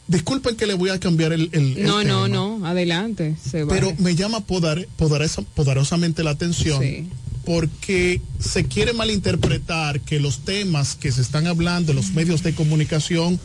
disculpen 0.08 0.56
que 0.56 0.66
le 0.66 0.74
voy 0.74 0.89
a 0.89 1.00
cambiar 1.00 1.32
el, 1.34 1.50
el- 1.54 1.78
el 1.78 1.84
No, 1.86 2.04
no, 2.04 2.24
tema, 2.26 2.28
no, 2.28 2.66
adelante. 2.66 3.36
Se. 3.41 3.66
Pero 3.66 3.94
me 4.00 4.16
llama 4.16 4.39
podar- 4.46 4.88
poderosa- 4.98 5.44
poderosamente 5.56 6.24
la 6.24 6.32
atención 6.32 6.82
Sí. 6.82 7.08
Porque 7.46 8.22
se 8.39 8.66
quiere 8.66 8.94
malinterpretar 8.94 10.00
que 10.02 10.20
los 10.20 10.39
temas 10.39 10.96
que 10.96 11.12
se 11.12 11.22
están 11.22 11.48
hablando 11.48 11.91
en 11.91 11.98
los 11.98 12.12
medios 12.12 12.41
de 12.44 12.54
comunicación 12.56 13.39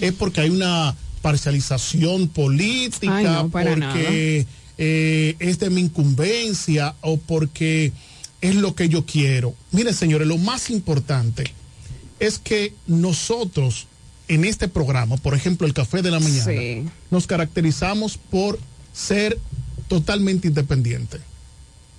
es 0.00 0.12
porque 0.12 0.40
hay 0.42 0.50
una 0.50 0.96
parcialización 1.22 2.28
política, 2.28 3.16
Ay, 3.16 3.24
no, 3.24 3.48
para 3.50 3.72
porque 3.72 4.46
eh, 4.78 5.36
es 5.38 5.58
de 5.58 5.70
mi 5.70 5.80
incumbencia 5.82 6.94
o 7.00 7.16
porque 7.16 7.92
es 8.40 8.54
lo 8.54 8.74
que 8.74 8.88
yo 8.88 9.06
quiero. 9.06 9.54
Miren, 9.72 9.94
señores, 9.94 10.26
lo 10.28 10.38
más 10.38 10.70
importante 10.70 11.44
es 12.20 12.38
que 12.38 12.74
nosotros 12.86 13.86
en 14.28 14.44
este 14.44 14.68
programa, 14.68 15.16
por 15.16 15.34
ejemplo, 15.34 15.66
el 15.66 15.72
Café 15.74 16.02
de 16.02 16.10
la 16.10 16.18
Mañana, 16.20 16.44
Sí. 16.50 16.84
nos 17.10 17.26
caracterizamos 17.26 18.18
por 18.18 18.58
ser 18.92 19.38
totalmente 19.88 20.48
independientes. 20.48 21.20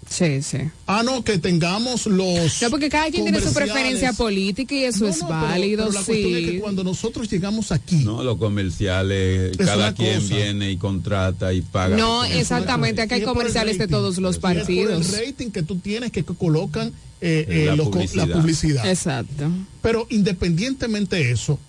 Sí, 0.09 0.41
sí. 0.41 0.57
Ah, 0.85 1.03
no, 1.03 1.23
que 1.23 1.37
tengamos 1.37 2.05
los. 2.05 2.61
No, 2.61 2.69
porque 2.69 2.89
cada 2.89 3.09
quien 3.11 3.23
tiene 3.23 3.41
su 3.41 3.53
preferencia 3.53 4.13
política 4.13 4.73
y 4.73 4.85
eso 4.85 5.03
No, 5.05 5.09
es 5.09 5.21
no, 5.21 5.27
válido, 5.27 5.85
pero 5.87 5.99
la 5.99 6.05
cuestión 6.05 6.35
es 6.35 6.49
que 6.51 6.59
cuando 6.59 6.83
nosotros 6.83 7.29
llegamos 7.29 7.71
aquí. 7.71 7.97
No, 7.97 8.23
los 8.23 8.37
comerciales, 8.37 9.51
Es 9.51 9.57
cada 9.57 9.93
quien 9.93 10.21
cosa. 10.21 10.35
viene 10.35 10.71
y 10.71 10.77
contrata 10.77 11.53
y 11.53 11.61
paga. 11.61 11.97
No, 11.97 12.23
exactamente, 12.23 13.01
aquí 13.01 13.15
hay 13.15 13.23
comerciales 13.23 13.77
de 13.77 13.87
todos 13.87 14.17
los 14.19 14.35
Y 14.35 14.37
es 14.37 14.41
por 14.41 14.53
partidos. 14.55 15.13
el 15.13 15.25
rating 15.27 15.51
que 15.51 15.63
tú 15.63 15.75
tienes 15.77 16.11
que 16.11 16.23
colocan 16.23 16.93
eh, 17.19 17.45
eh, 17.49 17.65
La 17.67 17.75
los 17.75 17.87
co- 17.87 17.93
publicidad. 17.93 18.27
la 18.27 18.35
publicidad. 18.39 18.89
Exacto. 18.89 19.49
Pero 19.81 20.07
independientemente 20.09 21.15
de 21.17 21.31
eso, 21.31 21.59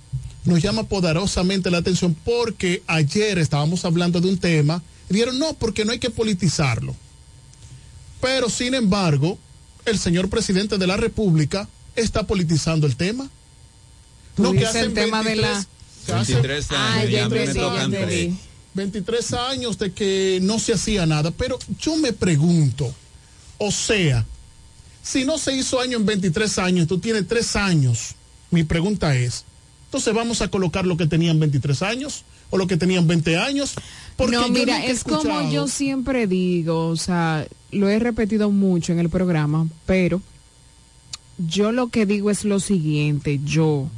nos 0.44 0.62
llama 0.62 0.84
poderosamente 0.84 1.70
la 1.70 1.78
atención 1.78 2.14
porque 2.24 2.82
ayer 2.86 3.38
estábamos 3.38 3.84
hablando 3.84 4.20
de 4.20 4.28
un 4.28 4.38
tema 4.38 4.82
y 5.10 5.14
dijeron 5.14 5.38
no, 5.38 5.54
porque 5.54 5.84
no 5.84 5.92
hay 5.92 5.98
que 5.98 6.10
politizarlo. 6.10 6.94
Pero 8.20 8.48
sin 8.50 8.74
embargo, 8.74 9.38
el 9.84 9.98
señor 9.98 10.28
presidente 10.28 10.78
de 10.78 10.86
la 10.86 10.96
República 10.96 11.68
está 11.96 12.26
politizando 12.26 12.86
el 12.86 12.96
tema. 12.96 13.28
Tú 14.36 14.52
que 14.52 14.66
hacen 14.66 14.84
el 14.86 14.94
tema 14.94 15.22
de 15.22 15.36
la- 15.36 15.66
que 16.06 16.12
hacen 16.12 16.42
23 16.42 16.70
años, 16.70 16.82
Ah, 16.96 17.04
ya 17.04 17.10
ya 17.10 17.28
me 17.28 17.36
entendí, 17.38 17.60
ya 17.60 17.66
tocan 17.66 17.84
entendí. 17.94 18.14
tres. 18.26 18.34
23 18.74 19.32
años 19.32 19.78
de 19.78 19.92
que 19.92 20.38
no 20.42 20.58
se 20.58 20.72
hacía 20.74 21.04
nada, 21.06 21.30
pero 21.32 21.58
yo 21.80 21.96
me 21.96 22.12
pregunto, 22.12 22.92
o 23.58 23.72
sea, 23.72 24.24
si 25.02 25.24
no 25.24 25.38
se 25.38 25.54
hizo 25.56 25.80
año 25.80 25.96
en 25.98 26.06
23 26.06 26.58
años, 26.58 26.86
tú 26.86 26.98
tienes 26.98 27.26
3 27.26 27.56
años, 27.56 28.14
mi 28.50 28.62
pregunta 28.62 29.16
es, 29.16 29.44
entonces 29.86 30.14
vamos 30.14 30.42
a 30.42 30.48
colocar 30.48 30.86
lo 30.86 30.96
que 30.96 31.06
tenían 31.06 31.40
23 31.40 31.82
años 31.82 32.24
o 32.50 32.58
lo 32.58 32.66
que 32.68 32.76
tenían 32.76 33.06
20 33.08 33.36
años? 33.36 33.74
Porque 34.16 34.36
no, 34.36 34.48
mira, 34.48 34.84
es 34.84 35.02
como 35.02 35.50
yo 35.50 35.66
siempre 35.66 36.26
digo, 36.28 36.86
o 36.88 36.96
sea, 36.96 37.46
lo 37.70 37.88
he 37.88 37.98
repetido 37.98 38.50
mucho 38.50 38.92
en 38.92 38.98
el 38.98 39.08
programa, 39.10 39.66
pero 39.86 40.20
yo 41.38 41.70
lo 41.72 41.88
que 41.88 42.06
digo 42.06 42.30
es 42.30 42.44
lo 42.44 42.60
siguiente, 42.60 43.40
yo, 43.44 43.88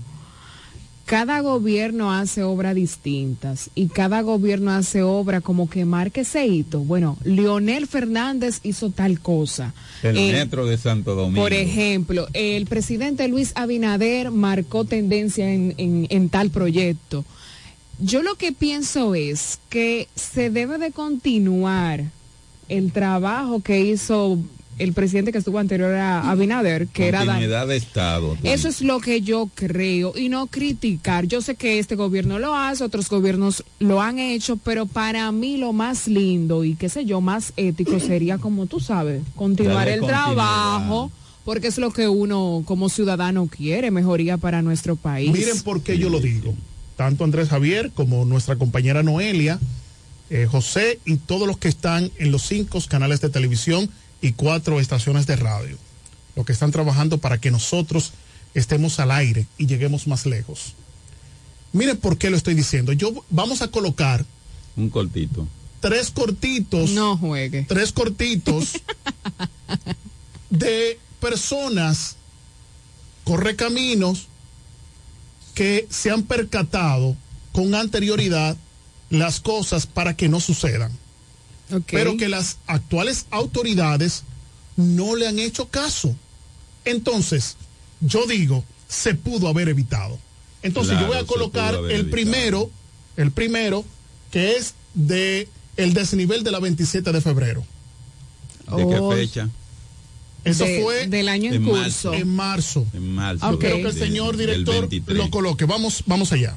cada 1.06 1.40
gobierno 1.40 2.12
hace 2.12 2.44
obras 2.44 2.74
distintas 2.76 3.70
y 3.74 3.88
cada 3.88 4.20
gobierno 4.22 4.70
hace 4.70 5.02
obra 5.02 5.40
como 5.40 5.68
que 5.68 5.84
marque 5.84 6.20
ese 6.20 6.46
hito. 6.46 6.80
Bueno, 6.80 7.16
Leonel 7.24 7.88
Fernández 7.88 8.60
hizo 8.62 8.90
tal 8.90 9.18
cosa. 9.18 9.74
El 10.04 10.14
metro 10.32 10.66
de 10.66 10.78
Santo 10.78 11.16
Domingo. 11.16 11.42
por 11.42 11.52
ejemplo, 11.52 12.28
el 12.32 12.66
presidente 12.66 13.26
Luis 13.26 13.50
Abinader 13.56 14.30
marcó 14.30 14.84
tendencia 14.84 15.52
en, 15.52 15.74
en- 15.78 16.06
en 16.10 16.28
tal 16.28 16.50
proyecto. 16.50 17.24
Yo 17.98 18.22
lo 18.22 18.36
que 18.36 18.52
pienso 18.52 19.14
es 19.16 19.58
que 19.68 20.06
se 20.14 20.48
debe 20.48 20.78
de 20.78 20.92
continuar 20.92 22.04
el 22.70 22.92
trabajo 22.92 23.60
que 23.60 23.80
hizo 23.80 24.38
el 24.78 24.94
presidente 24.94 25.30
que 25.30 25.38
estuvo 25.38 25.58
anterior 25.58 25.94
a 25.94 26.30
Abinader, 26.30 26.86
que 26.88 27.08
era 27.08 27.24
de 27.66 27.76
Estado. 27.76 28.36
eso 28.42 28.66
es 28.68 28.80
lo 28.80 28.98
que 29.00 29.20
yo 29.20 29.50
creo 29.54 30.14
y 30.16 30.30
no 30.30 30.46
criticar. 30.46 31.26
Yo 31.26 31.42
sé 31.42 31.54
que 31.54 31.78
este 31.78 31.96
gobierno 31.96 32.38
lo 32.38 32.56
hace, 32.56 32.82
otros 32.82 33.10
gobiernos 33.10 33.62
lo 33.78 34.00
han 34.00 34.18
hecho, 34.18 34.56
pero 34.56 34.86
para 34.86 35.30
mí 35.32 35.58
lo 35.58 35.74
más 35.74 36.08
lindo 36.08 36.64
y 36.64 36.76
qué 36.76 36.88
sé 36.88 37.04
yo, 37.04 37.20
más 37.20 37.52
ético 37.58 38.00
sería 38.00 38.38
como 38.38 38.66
tú 38.66 38.80
sabes, 38.80 39.22
continuar 39.36 39.88
el 39.88 40.00
trabajo, 40.00 41.12
porque 41.44 41.66
es 41.66 41.76
lo 41.76 41.90
que 41.92 42.08
uno 42.08 42.62
como 42.64 42.88
ciudadano 42.88 43.48
quiere, 43.48 43.90
mejoría 43.90 44.38
para 44.38 44.62
nuestro 44.62 44.96
país. 44.96 45.30
Miren 45.30 45.60
por 45.60 45.82
qué 45.82 45.98
yo 45.98 46.08
lo 46.08 46.20
digo. 46.20 46.54
Tanto 46.96 47.24
Andrés 47.24 47.48
Javier 47.48 47.90
como 47.94 48.24
nuestra 48.24 48.56
compañera 48.56 49.02
Noelia, 49.02 49.58
eh, 50.30 50.46
José 50.50 51.00
y 51.04 51.16
todos 51.16 51.46
los 51.46 51.58
que 51.58 51.68
están 51.68 52.10
en 52.18 52.30
los 52.32 52.42
cinco 52.42 52.80
canales 52.88 53.20
de 53.20 53.28
televisión 53.30 53.90
y 54.22 54.32
cuatro 54.32 54.80
estaciones 54.80 55.26
de 55.26 55.36
radio, 55.36 55.76
lo 56.36 56.44
que 56.44 56.52
están 56.52 56.70
trabajando 56.70 57.18
para 57.18 57.38
que 57.38 57.50
nosotros 57.50 58.12
estemos 58.54 59.00
al 59.00 59.10
aire 59.10 59.46
y 59.58 59.66
lleguemos 59.66 60.06
más 60.06 60.26
lejos. 60.26 60.74
Mire 61.72 61.94
por 61.94 62.18
qué 62.18 62.30
lo 62.30 62.36
estoy 62.36 62.54
diciendo. 62.54 62.92
Yo 62.92 63.12
vamos 63.30 63.62
a 63.62 63.68
colocar 63.68 64.24
Un 64.76 64.90
cortito. 64.90 65.46
tres 65.80 66.10
cortitos. 66.10 66.90
No 66.90 67.16
juegue. 67.16 67.64
Tres 67.68 67.92
cortitos 67.92 68.72
de 70.50 70.98
personas 71.20 72.16
correcaminos 73.24 74.26
que 75.54 75.86
se 75.90 76.10
han 76.10 76.22
percatado 76.22 77.16
con 77.52 77.74
anterioridad 77.74 78.56
las 79.10 79.40
cosas 79.40 79.86
para 79.86 80.16
que 80.16 80.28
no 80.28 80.40
sucedan. 80.40 80.92
Pero 81.90 82.16
que 82.16 82.28
las 82.28 82.58
actuales 82.66 83.26
autoridades 83.30 84.24
no 84.76 85.14
le 85.14 85.28
han 85.28 85.38
hecho 85.38 85.68
caso. 85.68 86.16
Entonces, 86.84 87.56
yo 88.00 88.26
digo, 88.26 88.64
se 88.88 89.14
pudo 89.14 89.48
haber 89.48 89.68
evitado. 89.68 90.18
Entonces 90.62 90.92
Claro, 90.92 91.06
yo 91.06 91.12
voy 91.14 91.22
a 91.22 91.26
colocar 91.26 91.74
el 91.74 91.84
evitado. 91.90 92.10
primero, 92.10 92.70
el 93.16 93.30
primero, 93.30 93.84
que 94.30 94.52
es 94.56 94.74
de 94.94 95.48
el 95.76 95.94
desnivel 95.94 96.42
de 96.44 96.50
la 96.50 96.58
27 96.58 97.12
de 97.12 97.20
febrero. 97.20 97.64
¿De 98.76 98.86
qué 98.86 98.98
Oh. 98.98 99.12
fecha? 99.12 99.48
Eso 100.44 100.64
De- 100.64 100.82
fue 100.82 101.06
del 101.06 101.28
año 101.28 101.50
en 101.52 101.56
En 101.56 101.64
curso. 101.64 101.80
marzo. 101.82 102.14
en 102.14 102.28
marzo. 102.34 102.86
En 102.94 103.14
marzo. 103.14 103.58
Que 103.58 103.80
el 103.80 103.92
señor 103.92 104.36
director 104.36 104.80
23. 104.88 105.18
lo 105.18 105.30
coloque. 105.30 105.64
Vamos, 105.66 106.02
vamos 106.06 106.32
allá. 106.32 106.56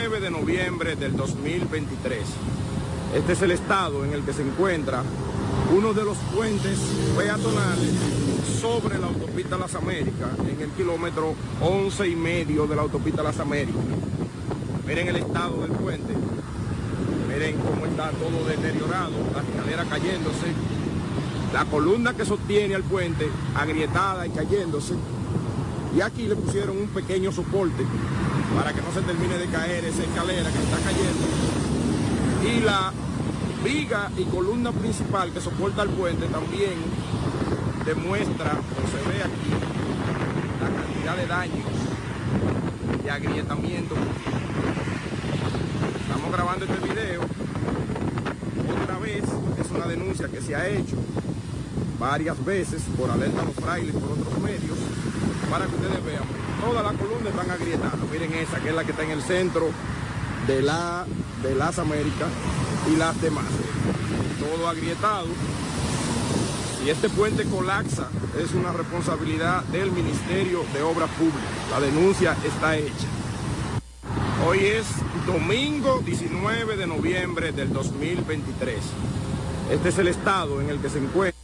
19 0.00 0.20
de 0.20 0.30
noviembre 0.30 0.96
del 0.96 1.14
2023. 1.14 2.20
Este 3.14 3.32
es 3.34 3.42
el 3.42 3.50
estado 3.50 4.02
en 4.02 4.14
el 4.14 4.22
que 4.22 4.32
se 4.32 4.40
encuentra 4.40 5.02
uno 5.76 5.92
de 5.92 6.04
los 6.04 6.16
puentes 6.34 6.78
peatonales 7.18 7.92
sobre 8.62 8.98
la 8.98 9.08
autopista 9.08 9.58
Las 9.58 9.74
Américas, 9.74 10.30
en 10.38 10.58
el 10.58 10.70
kilómetro 10.70 11.34
11 11.60 12.08
y 12.08 12.16
medio 12.16 12.66
de 12.66 12.76
la 12.76 12.82
autopista 12.82 13.22
Las 13.22 13.40
Américas. 13.40 13.82
Miren 14.86 15.08
el 15.08 15.16
estado 15.16 15.60
del 15.64 15.72
puente. 15.72 16.14
Miren 17.28 17.56
cómo 17.58 17.84
está 17.84 18.10
todo 18.12 18.48
deteriorado, 18.48 19.12
la 19.34 19.42
escalera 19.42 19.84
cayéndose, 19.84 20.46
la 21.52 21.66
columna 21.66 22.14
que 22.14 22.24
sostiene 22.24 22.74
al 22.74 22.84
puente 22.84 23.28
agrietada 23.54 24.26
y 24.26 24.30
cayéndose. 24.30 24.94
Y 25.96 26.00
aquí 26.00 26.28
le 26.28 26.36
pusieron 26.36 26.78
un 26.78 26.88
pequeño 26.88 27.32
soporte 27.32 27.84
para 28.56 28.72
que 28.72 28.80
no 28.80 28.92
se 28.92 29.02
termine 29.02 29.38
de 29.38 29.46
caer 29.46 29.84
esa 29.84 30.02
escalera 30.02 30.50
que 30.50 30.58
está 30.58 30.76
cayendo. 30.78 31.26
Y 32.46 32.60
la 32.60 32.92
viga 33.64 34.10
y 34.16 34.24
columna 34.24 34.72
principal 34.72 35.32
que 35.32 35.40
soporta 35.40 35.82
el 35.82 35.90
puente 35.90 36.26
también 36.26 36.74
demuestra, 37.84 38.52
o 38.52 38.86
se 38.88 39.08
ve 39.08 39.22
aquí, 39.22 39.50
la 40.60 40.68
cantidad 40.80 41.16
de 41.16 41.26
daños 41.26 41.66
y 43.04 43.08
agrietamiento. 43.08 43.96
Estamos 46.02 46.32
grabando 46.32 46.64
este 46.66 46.88
video. 46.88 47.22
Otra 48.82 48.98
vez 48.98 49.24
es 49.24 49.70
una 49.70 49.86
denuncia 49.86 50.28
que 50.28 50.40
se 50.40 50.54
ha 50.54 50.68
hecho 50.68 50.96
varias 51.98 52.42
veces 52.44 52.82
por 52.96 53.10
alerta 53.10 53.42
a 53.42 53.44
los 53.44 53.54
frailes 53.54 53.94
por 53.94 54.12
otros 54.12 54.38
medios 54.38 54.78
para 55.50 55.66
que 55.66 55.74
ustedes 55.74 56.04
vean. 56.04 56.22
Todas 56.60 56.84
las 56.84 56.94
columnas 56.94 57.32
están 57.32 57.50
agrietadas. 57.50 57.98
Miren 58.10 58.32
esa 58.34 58.60
que 58.60 58.68
es 58.68 58.74
la 58.74 58.84
que 58.84 58.92
está 58.92 59.02
en 59.02 59.10
el 59.10 59.22
centro 59.22 59.68
de, 60.46 60.62
la, 60.62 61.04
de 61.42 61.54
las 61.54 61.78
Américas 61.78 62.28
y 62.90 62.96
las 62.96 63.20
demás. 63.20 63.46
Todo 64.38 64.68
agrietado. 64.68 65.26
Si 66.78 66.88
este 66.88 67.10
puente 67.10 67.44
colapsa, 67.44 68.08
es 68.42 68.52
una 68.52 68.72
responsabilidad 68.72 69.64
del 69.64 69.90
Ministerio 69.90 70.64
de 70.72 70.82
Obras 70.82 71.10
Públicas. 71.10 71.42
La 71.70 71.80
denuncia 71.80 72.36
está 72.46 72.76
hecha. 72.76 73.06
Hoy 74.46 74.60
es 74.60 74.86
domingo 75.26 76.00
19 76.04 76.76
de 76.76 76.86
noviembre 76.86 77.52
del 77.52 77.72
2023. 77.72 78.78
Este 79.70 79.88
es 79.90 79.98
el 79.98 80.08
estado 80.08 80.60
en 80.60 80.70
el 80.70 80.78
que 80.78 80.88
se 80.88 80.98
encuentra. 80.98 81.39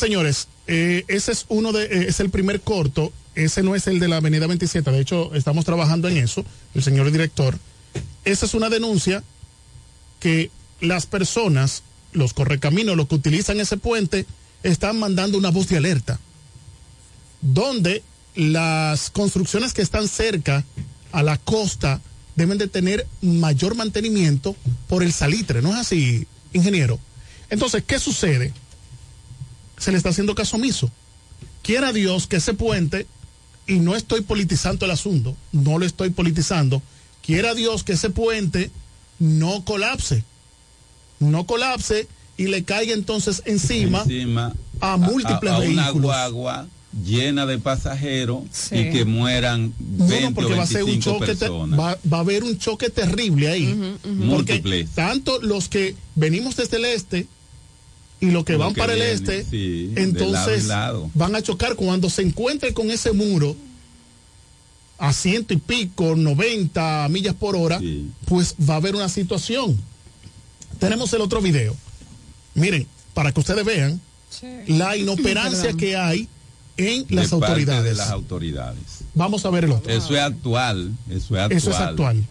Señores, 0.00 0.48
eh, 0.66 1.04
ese 1.08 1.32
es 1.32 1.46
uno 1.48 1.72
de, 1.72 1.84
eh, 1.84 2.06
es 2.08 2.20
el 2.20 2.30
primer 2.30 2.60
corto. 2.60 3.12
Ese 3.34 3.62
no 3.62 3.74
es 3.74 3.86
el 3.86 4.00
de 4.00 4.08
la 4.08 4.16
Avenida 4.16 4.46
27. 4.46 4.90
De 4.90 5.00
hecho, 5.00 5.34
estamos 5.34 5.64
trabajando 5.64 6.08
en 6.08 6.16
eso, 6.16 6.44
el 6.74 6.82
señor 6.82 7.10
director. 7.12 7.58
Esa 8.24 8.46
es 8.46 8.54
una 8.54 8.68
denuncia 8.68 9.22
que 10.18 10.50
las 10.80 11.06
personas, 11.06 11.82
los 12.12 12.34
correcaminos, 12.34 12.96
los 12.96 13.06
que 13.06 13.14
utilizan 13.14 13.60
ese 13.60 13.76
puente, 13.76 14.26
están 14.62 14.98
mandando 14.98 15.38
una 15.38 15.50
voz 15.50 15.68
de 15.68 15.76
alerta. 15.76 16.18
Donde 17.40 18.02
las 18.34 19.10
construcciones 19.10 19.72
que 19.72 19.82
están 19.82 20.08
cerca 20.08 20.64
a 21.12 21.22
la 21.22 21.38
costa 21.38 22.00
deben 22.36 22.58
de 22.58 22.68
tener 22.68 23.06
mayor 23.22 23.74
mantenimiento 23.74 24.56
por 24.88 25.02
el 25.02 25.12
salitre. 25.12 25.62
¿No 25.62 25.70
es 25.70 25.76
así, 25.76 26.26
ingeniero? 26.52 26.98
Entonces, 27.48 27.82
¿qué 27.86 27.98
sucede? 27.98 28.52
Se 29.80 29.90
le 29.90 29.96
está 29.96 30.10
haciendo 30.10 30.36
caso 30.36 30.56
omiso. 30.56 30.88
Quiera 31.62 31.92
Dios 31.92 32.28
que 32.28 32.36
ese 32.36 32.54
puente, 32.54 33.06
y 33.66 33.80
no 33.80 33.96
estoy 33.96 34.20
politizando 34.20 34.84
el 34.84 34.92
asunto, 34.92 35.36
no 35.52 35.78
lo 35.78 35.84
estoy 35.86 36.10
politizando, 36.10 36.80
quiera 37.26 37.54
Dios 37.54 37.82
que 37.82 37.94
ese 37.94 38.10
puente 38.10 38.70
no 39.18 39.64
colapse, 39.64 40.22
no 41.18 41.44
colapse 41.46 42.06
y 42.36 42.44
le 42.46 42.64
caiga 42.64 42.94
entonces 42.94 43.42
encima, 43.44 44.02
Encima 44.02 44.54
a 44.80 44.96
múltiples 44.96 45.52
a, 45.52 45.56
a 45.56 45.58
una 45.58 45.82
vehículos. 45.82 45.92
guagua 46.02 46.66
llena 47.04 47.46
de 47.46 47.58
pasajeros 47.58 48.42
Sí. 48.50 48.76
y 48.76 48.90
que 48.90 49.04
mueran 49.04 49.72
20 49.78 50.20
No, 50.22 50.28
no, 50.30 50.34
porque 50.34 50.54
o 50.54 50.56
va 50.56 50.62
a 50.62 50.66
ser 50.66 50.82
un 50.84 50.90
25 50.90 51.18
choque, 51.20 51.26
te- 51.34 51.36
personas. 51.36 51.78
va, 51.78 51.98
va 52.12 52.16
a 52.16 52.20
haber 52.20 52.42
un 52.42 52.58
choque 52.58 52.88
terrible 52.90 53.48
ahí. 53.48 53.98
Porque 54.02 54.08
Múltiples. 54.08 54.90
tanto 54.90 55.40
los 55.42 55.68
que 55.68 55.94
venimos 56.16 56.56
desde 56.56 56.78
el 56.78 56.86
este 56.86 57.26
y 58.20 58.30
los 58.30 58.44
que 58.44 58.56
van 58.56 58.74
que 58.74 58.80
para 58.80 58.92
el 58.92 59.02
este, 59.02 59.44
sí, 59.44 59.92
lado 59.94 60.06
entonces 60.06 60.66
lado. 60.66 61.10
van 61.14 61.34
a 61.34 61.42
chocar 61.42 61.74
cuando 61.74 62.10
se 62.10 62.22
encuentre 62.22 62.74
con 62.74 62.90
ese 62.90 63.12
muro 63.12 63.56
a 64.98 65.12
ciento 65.14 65.54
y 65.54 65.56
pico, 65.56 66.14
90 66.14 67.08
millas 67.08 67.34
por 67.34 67.56
hora, 67.56 67.80
pues 68.26 68.54
va 68.68 68.74
a 68.74 68.76
haber 68.76 68.94
una 68.94 69.08
situación. 69.08 69.80
Tenemos 70.78 71.10
el 71.14 71.22
otro 71.22 71.40
video. 71.40 71.74
Miren, 72.54 72.86
para 73.14 73.32
que 73.32 73.40
ustedes 73.40 73.64
vean 73.64 73.98
la 74.66 74.96
inoperancia 74.96 75.72
que 75.72 75.96
hay 75.96 76.28
en 76.76 77.06
de 77.06 77.14
las 77.14 77.32
autoridades. 77.32 77.84
de 77.84 77.94
las 77.94 78.10
autoridades. 78.10 79.04
Vamos 79.14 79.44
a 79.46 79.50
ver 79.50 79.64
el 79.64 79.72
otro. 79.72 79.90
Eso 79.90 80.14
es 80.14 80.20
actual, 80.20 80.92
eso 81.08 81.34
es 81.34 81.40
actual. 81.40 81.52
Eso 81.52 81.70
es 81.70 81.76
actual. 81.76 82.24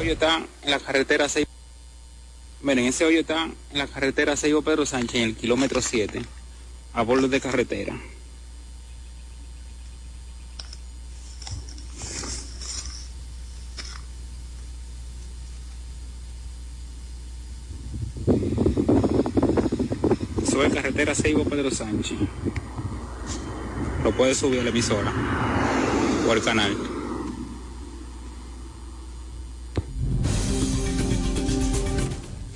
Hoyo 0.00 0.12
está 0.12 0.46
en 0.62 0.70
la 0.70 0.78
carretera 0.78 1.28
6. 1.28 1.46
Miren, 2.60 2.86
ese 2.86 3.04
hoyo 3.04 3.20
está 3.20 3.44
en 3.44 3.78
la 3.78 3.86
carretera 3.86 4.34
6 4.34 4.52
Pedro 4.64 4.84
Sánchez, 4.84 5.14
en 5.14 5.28
el 5.28 5.36
kilómetro 5.36 5.80
7, 5.80 6.22
a 6.92 7.02
bordo 7.02 7.28
de 7.28 7.40
carretera. 7.40 7.96
Es 20.66 20.74
carretera 20.74 21.14
6 21.14 21.36
Pedro 21.48 21.70
Sánchez. 21.70 22.18
Lo 24.02 24.10
puede 24.16 24.34
subir 24.34 24.60
a 24.60 24.64
la 24.64 24.70
emisora. 24.70 25.12
o 26.26 26.32
al 26.32 26.42
canal. 26.42 26.97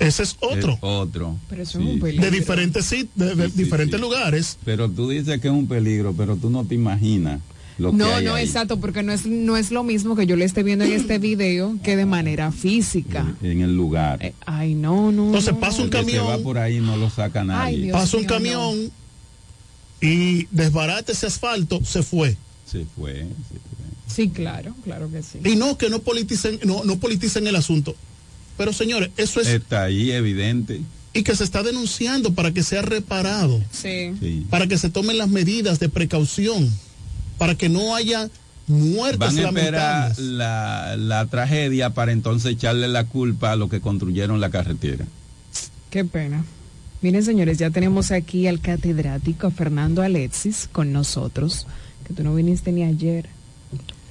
Ese 0.07 0.23
es 0.23 0.37
otro. 0.41 0.73
Es 0.73 0.79
otro. 0.81 1.35
Pero 1.49 1.63
eso 1.63 1.79
Sí. 1.79 1.85
es 1.87 1.93
un 1.93 1.99
peligro. 1.99 2.25
De 2.25 2.31
diferentes 2.31 2.89
de, 2.89 3.07
de 3.35 3.47
diferentes 3.49 3.99
lugares. 3.99 4.57
Pero 4.65 4.89
tú 4.89 5.09
dices 5.09 5.39
que 5.41 5.47
es 5.47 5.53
un 5.53 5.67
peligro, 5.67 6.13
pero 6.13 6.35
tú 6.35 6.49
no 6.49 6.65
te 6.65 6.75
imaginas 6.75 7.39
lo 7.79 7.91
que 7.91 7.97
No, 7.97 8.13
hay 8.13 8.23
no, 8.25 8.35
ahí. 8.35 8.45
exacto, 8.45 8.79
porque 8.79 9.01
no 9.01 9.11
es, 9.13 9.25
no 9.25 9.57
es 9.57 9.71
lo 9.71 9.83
mismo 9.83 10.15
que 10.15 10.27
yo 10.27 10.35
le 10.35 10.45
esté 10.45 10.61
viendo 10.61 10.85
en 10.85 10.91
este 10.91 11.17
video 11.17 11.75
que 11.83 11.95
de 11.95 12.05
manera 12.05 12.51
física. 12.51 13.35
en 13.41 13.61
el 13.61 13.75
lugar. 13.75 14.33
Ay, 14.45 14.75
no, 14.75 15.11
no. 15.11 15.25
Entonces 15.27 15.53
no, 15.53 15.59
pasa 15.59 15.77
no. 15.79 15.83
un 15.85 15.89
que 15.89 15.97
se 15.97 16.03
camión. 16.05 16.27
va 16.27 16.37
por 16.37 16.57
ahí 16.59 16.79
no 16.79 16.97
lo 16.97 17.09
saca 17.09 17.43
nadie. 17.43 17.75
Ay, 17.77 17.81
Dios 17.83 17.93
Pasa 17.93 18.17
un 18.17 18.23
mío, 18.23 18.29
camión 18.29 18.91
y 20.01 20.47
desbarata 20.51 21.11
ese 21.13 21.27
asfalto, 21.27 21.79
se 21.83 22.03
fue. 22.03 22.35
Se 22.69 22.85
fue. 22.85 23.13
se 23.13 23.25
fue. 23.25 23.83
Sí, 24.07 24.29
claro, 24.29 24.75
claro 24.83 25.09
que 25.09 25.23
sí. 25.23 25.39
Y 25.43 25.55
no 25.55 25.77
que 25.77 25.89
no 25.89 25.99
politicen, 25.99 26.59
no, 26.65 26.83
no 26.83 26.97
politicen 26.97 27.47
el 27.47 27.55
asunto. 27.55 27.95
Pero 28.57 28.73
señores, 28.73 29.09
eso 29.17 29.41
es 29.41 29.47
Está 29.47 29.83
ahí 29.83 30.11
evidente. 30.11 30.81
y 31.13 31.23
que 31.23 31.35
se 31.35 31.43
está 31.43 31.63
denunciando 31.63 32.33
para 32.33 32.51
que 32.51 32.63
sea 32.63 32.81
reparado, 32.81 33.61
Sí. 33.71 34.11
Sí. 34.19 34.45
para 34.49 34.67
que 34.67 34.77
se 34.77 34.89
tomen 34.89 35.17
las 35.17 35.29
medidas 35.29 35.79
de 35.79 35.89
precaución, 35.89 36.69
para 37.37 37.55
que 37.55 37.69
no 37.69 37.95
haya 37.95 38.29
muertes 38.67 39.19
Van 39.19 39.37
a 39.37 39.49
esperar 39.49 40.19
la, 40.19 40.95
la 40.97 41.25
tragedia 41.27 41.89
para 41.89 42.11
entonces 42.13 42.53
echarle 42.53 42.87
la 42.87 43.05
culpa 43.05 43.51
a 43.51 43.55
los 43.55 43.69
que 43.69 43.81
construyeron 43.81 44.39
la 44.39 44.49
carretera. 44.49 45.05
Qué 45.89 46.05
pena. 46.05 46.45
Miren, 47.01 47.23
señores, 47.23 47.57
ya 47.57 47.69
tenemos 47.69 48.11
aquí 48.11 48.47
al 48.47 48.61
catedrático 48.61 49.51
Fernando 49.51 50.01
Alexis 50.01 50.69
con 50.71 50.93
nosotros, 50.93 51.67
que 52.07 52.13
tú 52.13 52.23
no 52.23 52.33
viniste 52.33 52.71
ni 52.71 52.83
ayer. 52.83 53.27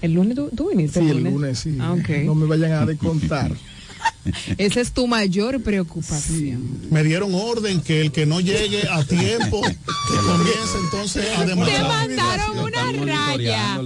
El 0.03 0.12
lunes 0.12 0.36
tú, 0.36 0.51
tú 0.55 0.68
viniste. 0.68 1.01
Sí, 1.01 1.09
el 1.09 1.22
lunes, 1.24 1.59
sí. 1.61 1.76
Ah. 1.80 1.95
No 2.24 2.34
me 2.34 2.47
vayan 2.47 2.72
a 2.72 2.84
descontar. 2.86 3.53
Esa 4.59 4.81
es 4.81 4.93
tu 4.93 5.07
mayor 5.07 5.62
preocupación. 5.62 6.62
Me 6.91 7.03
dieron 7.03 7.35
orden 7.35 7.81
que 7.81 8.01
el 8.01 8.12
que 8.12 8.27
no 8.27 8.41
llegue 8.41 8.87
a 8.89 9.05
tiempo, 9.05 9.61
que 9.62 10.16
comience 10.16 10.79
entonces 10.85 11.27
a 11.37 11.41
Te 11.41 11.47
demandar. 11.51 11.87
mandaron 11.89 12.57
Lo 12.57 12.64
una 12.64 12.93
raya. 13.05 13.81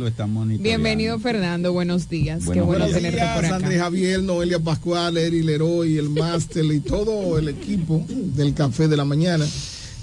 Bienvenido, 0.61 1.19
Fernando. 1.19 1.73
Buenos 1.73 2.09
días. 2.09 2.45
Qué 2.53 2.61
bueno 2.61 2.85
días. 2.87 2.97
tenerte 2.99 3.21
días, 3.21 3.35
por 3.37 3.45
acá. 3.45 3.57
Andrés 3.57 3.81
Javier, 3.81 4.23
Noelia 4.23 4.59
Pascual, 4.59 5.17
Eri 5.17 5.43
Leroy, 5.43 5.97
el 5.99 6.11
máster 6.11 6.65
y 6.67 6.81
todo 6.81 7.39
el 7.39 7.49
equipo 7.49 8.05
del 8.09 8.55
Café 8.55 8.89
de 8.89 8.97
la 8.97 9.05
Mañana. 9.05 9.47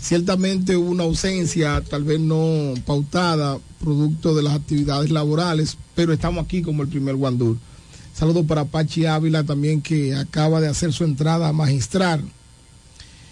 Ciertamente 0.01 0.75
hubo 0.75 0.89
una 0.89 1.03
ausencia, 1.03 1.81
tal 1.89 2.03
vez 2.03 2.19
no 2.19 2.73
pautada, 2.85 3.57
producto 3.79 4.35
de 4.35 4.43
las 4.43 4.53
actividades 4.53 5.11
laborales, 5.11 5.77
pero 5.95 6.11
estamos 6.11 6.43
aquí 6.43 6.61
como 6.61 6.83
el 6.83 6.89
primer 6.89 7.15
Guandur. 7.15 7.57
Saludos 8.13 8.45
para 8.45 8.65
Pachi 8.65 9.05
Ávila 9.05 9.43
también 9.43 9.81
que 9.81 10.15
acaba 10.15 10.61
de 10.61 10.67
hacer 10.67 10.93
su 10.93 11.03
entrada 11.03 11.51
magistral. 11.51 12.23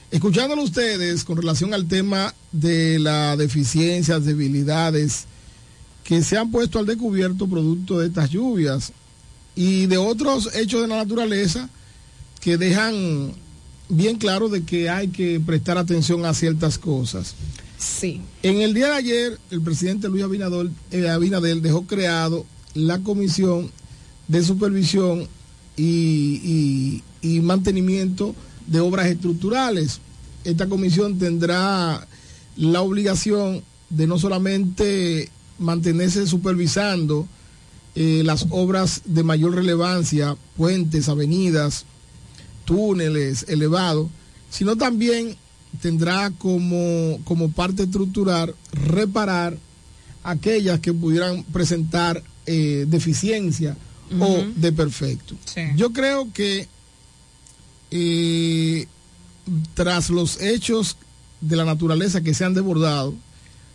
Escuchándolo 0.09 0.63
ustedes 0.63 1.23
con 1.23 1.37
relación 1.37 1.73
al 1.73 1.87
tema 1.87 2.33
de 2.51 2.99
las 2.99 3.37
deficiencias, 3.37 4.25
debilidades 4.25 5.25
que 6.03 6.23
se 6.23 6.37
han 6.37 6.51
puesto 6.51 6.79
al 6.79 6.85
descubierto 6.85 7.47
producto 7.47 7.99
de 7.99 8.07
estas 8.07 8.29
lluvias 8.29 8.91
y 9.55 9.85
de 9.85 9.97
otros 9.97 10.49
hechos 10.55 10.81
de 10.81 10.87
la 10.87 10.97
naturaleza 10.97 11.69
que 12.41 12.57
dejan 12.57 13.33
bien 13.87 14.17
claro 14.17 14.49
de 14.49 14.63
que 14.63 14.89
hay 14.89 15.09
que 15.09 15.39
prestar 15.39 15.77
atención 15.77 16.25
a 16.25 16.33
ciertas 16.33 16.77
cosas. 16.77 17.35
Sí. 17.77 18.21
En 18.41 18.61
el 18.61 18.73
día 18.73 18.87
de 18.87 18.95
ayer, 18.95 19.39
el 19.51 19.61
presidente 19.61 20.09
Luis 20.09 20.23
Abinador, 20.23 20.69
eh, 20.91 21.07
Abinadel 21.09 21.61
dejó 21.61 21.83
creado 21.85 22.45
la 22.73 22.99
comisión 22.99 23.71
de 24.31 24.43
supervisión 24.43 25.27
y, 25.75 27.01
mantenimiento 27.43 28.33
de 28.65 28.79
obras 28.79 29.07
estructurales. 29.07 29.99
Esta 30.45 30.67
comisión 30.67 31.19
tendrá 31.19 32.07
la 32.55 32.81
obligación 32.81 33.61
de 33.89 34.07
no 34.07 34.17
solamente 34.17 35.29
mantenerse 35.59 36.25
supervisando 36.27 37.27
eh, 37.95 38.21
las 38.23 38.47
obras 38.51 39.01
de 39.05 39.23
mayor 39.23 39.53
relevancia, 39.55 40.37
puentes, 40.55 41.09
avenidas, 41.09 41.85
túneles 42.63 43.45
elevados, 43.49 44.07
sino 44.49 44.77
también 44.77 45.35
tendrá 45.81 46.31
como, 46.31 47.19
como 47.25 47.51
parte 47.51 47.83
estructural 47.83 48.55
reparar 48.71 49.57
aquellas 50.23 50.79
que 50.79 50.93
pudieran 50.93 51.43
presentar 51.43 52.23
eh, 52.45 52.85
deficiencia 52.87 53.75
o 54.19 54.45
de 54.55 54.71
perfecto. 54.71 55.35
Sí. 55.45 55.61
Yo 55.75 55.91
creo 55.91 56.31
que 56.33 56.67
eh, 57.91 58.87
tras 59.73 60.09
los 60.09 60.41
hechos 60.41 60.97
de 61.41 61.55
la 61.55 61.65
naturaleza 61.65 62.21
que 62.21 62.33
se 62.33 62.45
han 62.45 62.53
desbordado, 62.53 63.13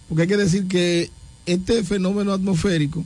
porque 0.09 0.22
hay 0.22 0.28
que 0.28 0.37
decir 0.37 0.68
que 0.68 1.11
este 1.47 1.82
fenómeno 1.84 2.32
atmosférico 2.32 3.05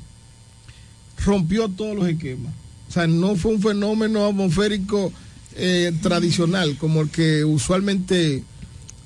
rompió 1.24 1.68
todos 1.68 1.96
los 1.96 2.08
esquemas. 2.08 2.52
O 2.88 2.92
sea, 2.92 3.06
no 3.06 3.36
fue 3.36 3.52
un 3.52 3.62
fenómeno 3.62 4.26
atmosférico 4.26 5.12
eh, 5.54 5.92
tradicional 6.02 6.76
como 6.78 7.02
el 7.02 7.10
que 7.10 7.44
usualmente 7.44 8.44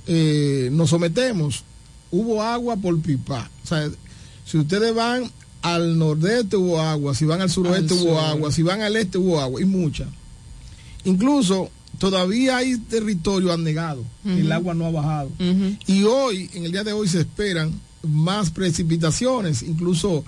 eh, 0.07 0.69
nos 0.73 0.91
sometemos. 0.91 1.65
Hubo 2.11 2.43
agua 2.43 2.77
por 2.77 2.99
pipa. 3.01 3.51
O 3.63 3.67
sea, 3.67 3.91
si 4.47 4.59
ustedes 4.59 4.95
van 4.95 5.31
al 5.65 5.99
nordeste 5.99 6.59
hubo 6.59 6.79
agua, 6.79 7.15
si 7.15 7.25
van 7.25 7.41
al 7.41 7.49
suroeste 7.49 7.95
Al 7.95 8.01
hubo 8.01 8.21
sur. 8.21 8.25
agua, 8.25 8.53
si 8.53 8.63
van 8.63 8.83
al 8.83 8.97
este 8.97 9.17
hubo 9.17 9.41
agua, 9.41 9.63
y 9.63 9.65
mucha. 9.65 10.07
Incluso 11.05 11.71
todavía 11.99 12.59
hay 12.59 12.77
territorio 12.77 13.51
anegado, 13.51 14.05
que 14.23 14.43
el 14.43 14.53
agua 14.53 14.75
no 14.75 14.85
ha 14.85 14.91
bajado. 14.91 15.31
Y 15.87 16.03
hoy, 16.03 16.51
en 16.53 16.67
el 16.67 16.73
día 16.73 16.85
de 16.85 16.93
hoy, 16.93 17.09
se 17.09 17.21
esperan 17.21 17.73
más 18.03 18.51
precipitaciones. 18.51 19.63
Incluso 19.63 20.23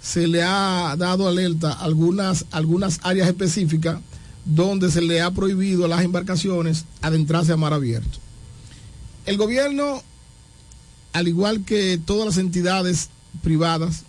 se 0.00 0.26
le 0.26 0.42
ha 0.42 0.96
dado 0.98 1.28
alerta 1.28 1.74
a 1.74 1.84
algunas, 1.84 2.46
algunas 2.50 2.98
áreas 3.04 3.28
específicas 3.28 4.00
donde 4.44 4.90
se 4.90 5.00
le 5.00 5.20
ha 5.20 5.30
prohibido 5.30 5.84
a 5.84 5.88
las 5.88 6.02
embarcaciones 6.02 6.86
adentrarse 7.02 7.52
a 7.52 7.56
mar 7.56 7.72
abierto. 7.72 8.18
El 9.26 9.36
gobierno, 9.36 10.02
al 11.12 11.28
igual 11.28 11.64
que 11.64 12.00
todas 12.04 12.26
las 12.26 12.38
entidades 12.38 13.10
privadas, 13.42 14.02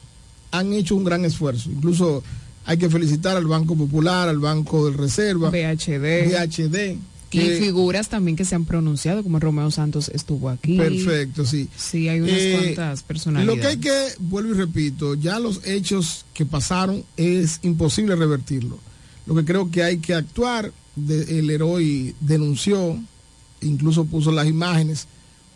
han 0.53 0.71
hecho 0.71 0.95
un 0.95 1.03
gran 1.03 1.25
esfuerzo. 1.25 1.69
Incluso 1.71 2.23
hay 2.65 2.77
que 2.77 2.89
felicitar 2.89 3.35
al 3.35 3.45
Banco 3.47 3.75
Popular, 3.75 4.29
al 4.29 4.39
Banco 4.39 4.89
de 4.89 4.95
Reserva, 4.95 5.49
VHD. 5.49 6.29
VHD. 6.29 6.97
Y 7.31 7.39
figuras 7.59 8.09
también 8.09 8.37
que 8.37 8.45
se 8.45 8.53
han 8.53 8.63
pronunciado, 8.65 9.23
como 9.23 9.39
Romeo 9.39 9.71
Santos 9.71 10.09
estuvo 10.13 10.49
aquí. 10.49 10.77
Perfecto, 10.77 11.43
sí. 11.47 11.67
Sí, 11.75 12.07
hay 12.07 12.21
unas 12.21 12.37
Eh, 12.37 12.59
cuantas 12.61 13.01
personalidades. 13.01 13.57
Lo 13.57 13.59
que 13.61 13.67
hay 13.67 13.77
que, 13.77 14.13
vuelvo 14.19 14.51
y 14.51 14.57
repito, 14.57 15.15
ya 15.15 15.39
los 15.39 15.65
hechos 15.65 16.25
que 16.35 16.45
pasaron 16.45 17.03
es 17.17 17.59
imposible 17.63 18.15
revertirlo. 18.15 18.77
Lo 19.25 19.33
que 19.33 19.43
creo 19.45 19.71
que 19.71 19.81
hay 19.81 19.97
que 19.97 20.13
actuar, 20.13 20.71
de- 20.95 21.39
el 21.39 21.49
héroe 21.49 22.13
denunció, 22.19 22.99
incluso 23.61 24.05
puso 24.05 24.31
las 24.31 24.45
imágenes 24.47 25.07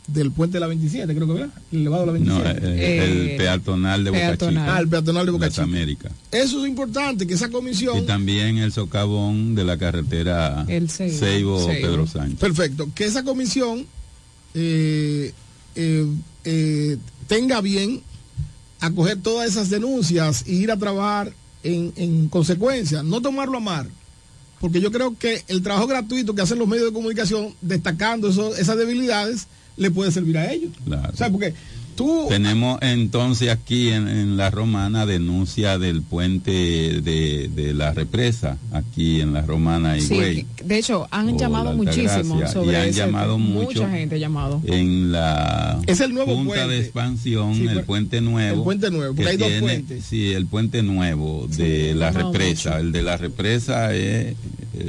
del 0.07 0.31
puente 0.31 0.55
de 0.55 0.59
la 0.61 0.67
27, 0.67 1.13
creo 1.13 1.27
que 1.27 1.33
¿verdad? 1.33 1.49
El 1.71 1.79
elevado 1.81 2.05
de 2.05 2.19
la 2.19 2.25
No, 2.25 2.41
27. 2.41 2.67
eh, 2.81 3.03
el 3.31 3.37
peatonal 3.37 4.03
de 4.05 4.09
Boca 4.11 4.21
peatonal. 4.21 4.63
Chica. 4.63 4.75
Ah, 4.75 4.79
el 4.79 4.87
peatonal 4.87 5.25
de 5.25 5.31
Boca 5.33 5.49
Chica. 5.49 5.63
Américas. 5.63 6.11
Eso 6.31 6.61
es 6.63 6.69
importante, 6.69 7.27
que 7.27 7.33
esa 7.33 7.49
comisión... 7.49 7.97
Y 7.99 8.05
también 8.05 8.57
el 8.57 8.71
socavón 8.71 9.53
de 9.53 9.65
la 9.65 9.77
carretera 9.77 10.65
El 10.69 10.89
Ceibo. 10.89 11.17
Ceibo, 11.19 11.59
Ceibo. 11.67 11.87
Pedro 11.87 12.07
Sánchez. 12.07 12.39
Perfecto, 12.39 12.89
que 12.95 13.03
esa 13.05 13.23
comisión 13.23 13.85
eh, 14.53 15.33
eh, 15.75 16.05
eh, 16.45 16.97
tenga 17.27 17.61
bien 17.61 18.01
acoger 18.79 19.17
todas 19.21 19.49
esas 19.49 19.69
denuncias 19.69 20.43
e 20.47 20.53
ir 20.53 20.71
a 20.71 20.77
trabajar 20.77 21.33
en, 21.63 21.91
en 21.97 22.29
consecuencia, 22.29 23.03
no 23.03 23.21
tomarlo 23.21 23.57
a 23.57 23.61
mar, 23.61 23.87
porque 24.61 24.79
yo 24.79 24.91
creo 24.91 25.17
que 25.17 25.43
el 25.49 25.61
trabajo 25.61 25.87
gratuito 25.87 26.33
que 26.33 26.41
hacen 26.41 26.59
los 26.59 26.67
medios 26.67 26.85
de 26.87 26.93
comunicación 26.93 27.53
destacando 27.61 28.29
eso- 28.29 28.55
esas 28.55 28.77
debilidades 28.77 29.47
le 29.77 29.91
puede 29.91 30.11
servir 30.11 30.37
a 30.37 30.51
ellos. 30.51 30.71
Claro. 30.85 31.09
O 31.13 31.15
sea, 31.17 31.29
porque 31.29 31.53
tú... 31.95 32.25
Tenemos 32.29 32.77
entonces 32.81 33.49
aquí 33.49 33.89
en, 33.89 34.07
en 34.07 34.37
la 34.37 34.51
romana 34.51 35.05
denuncia 35.07 35.79
del 35.79 36.01
puente 36.03 36.51
de, 36.51 37.49
de 37.53 37.73
la 37.73 37.91
represa, 37.93 38.57
aquí 38.71 39.21
en 39.21 39.33
la 39.33 39.41
romana 39.41 39.97
y 39.97 40.01
Sí, 40.01 40.15
Güey. 40.15 40.45
de 40.63 40.77
hecho, 40.77 41.07
han 41.11 41.37
llamado 41.39 41.71
la 41.71 41.75
muchísimo 41.75 42.47
sobre 42.47 42.73
y 42.73 42.75
han 42.75 42.89
ese 42.89 42.99
llamado 42.99 43.37
mucho 43.39 43.81
Mucha 43.83 43.89
gente 43.89 44.15
ha 44.15 44.19
llamado. 44.19 44.61
en 44.67 45.11
la 45.11 45.79
Es 45.87 45.99
el 46.01 46.13
nuevo 46.13 46.35
Junta 46.35 46.53
puente. 46.53 46.73
de 46.73 46.79
Expansión, 46.81 47.55
Sí, 47.55 47.67
el 47.67 47.83
puente 47.83 48.21
nuevo. 48.21 48.57
el 48.57 48.63
puente 48.63 48.91
nuevo, 48.91 49.15
porque 49.15 49.23
que 49.23 49.29
hay 49.29 49.37
dos 49.37 49.47
tiene- 49.47 49.61
puentes. 49.61 50.03
Sí, 50.05 50.33
el 50.33 50.45
puente 50.45 50.83
nuevo 50.83 51.47
de 51.49 51.95
la 51.95 52.11
llamado 52.11 52.31
represa. 52.33 52.69
mucho. 52.71 52.79
El 52.81 52.91
de 52.91 53.01
la 53.01 53.17
represa 53.17 53.95
es 53.95 54.35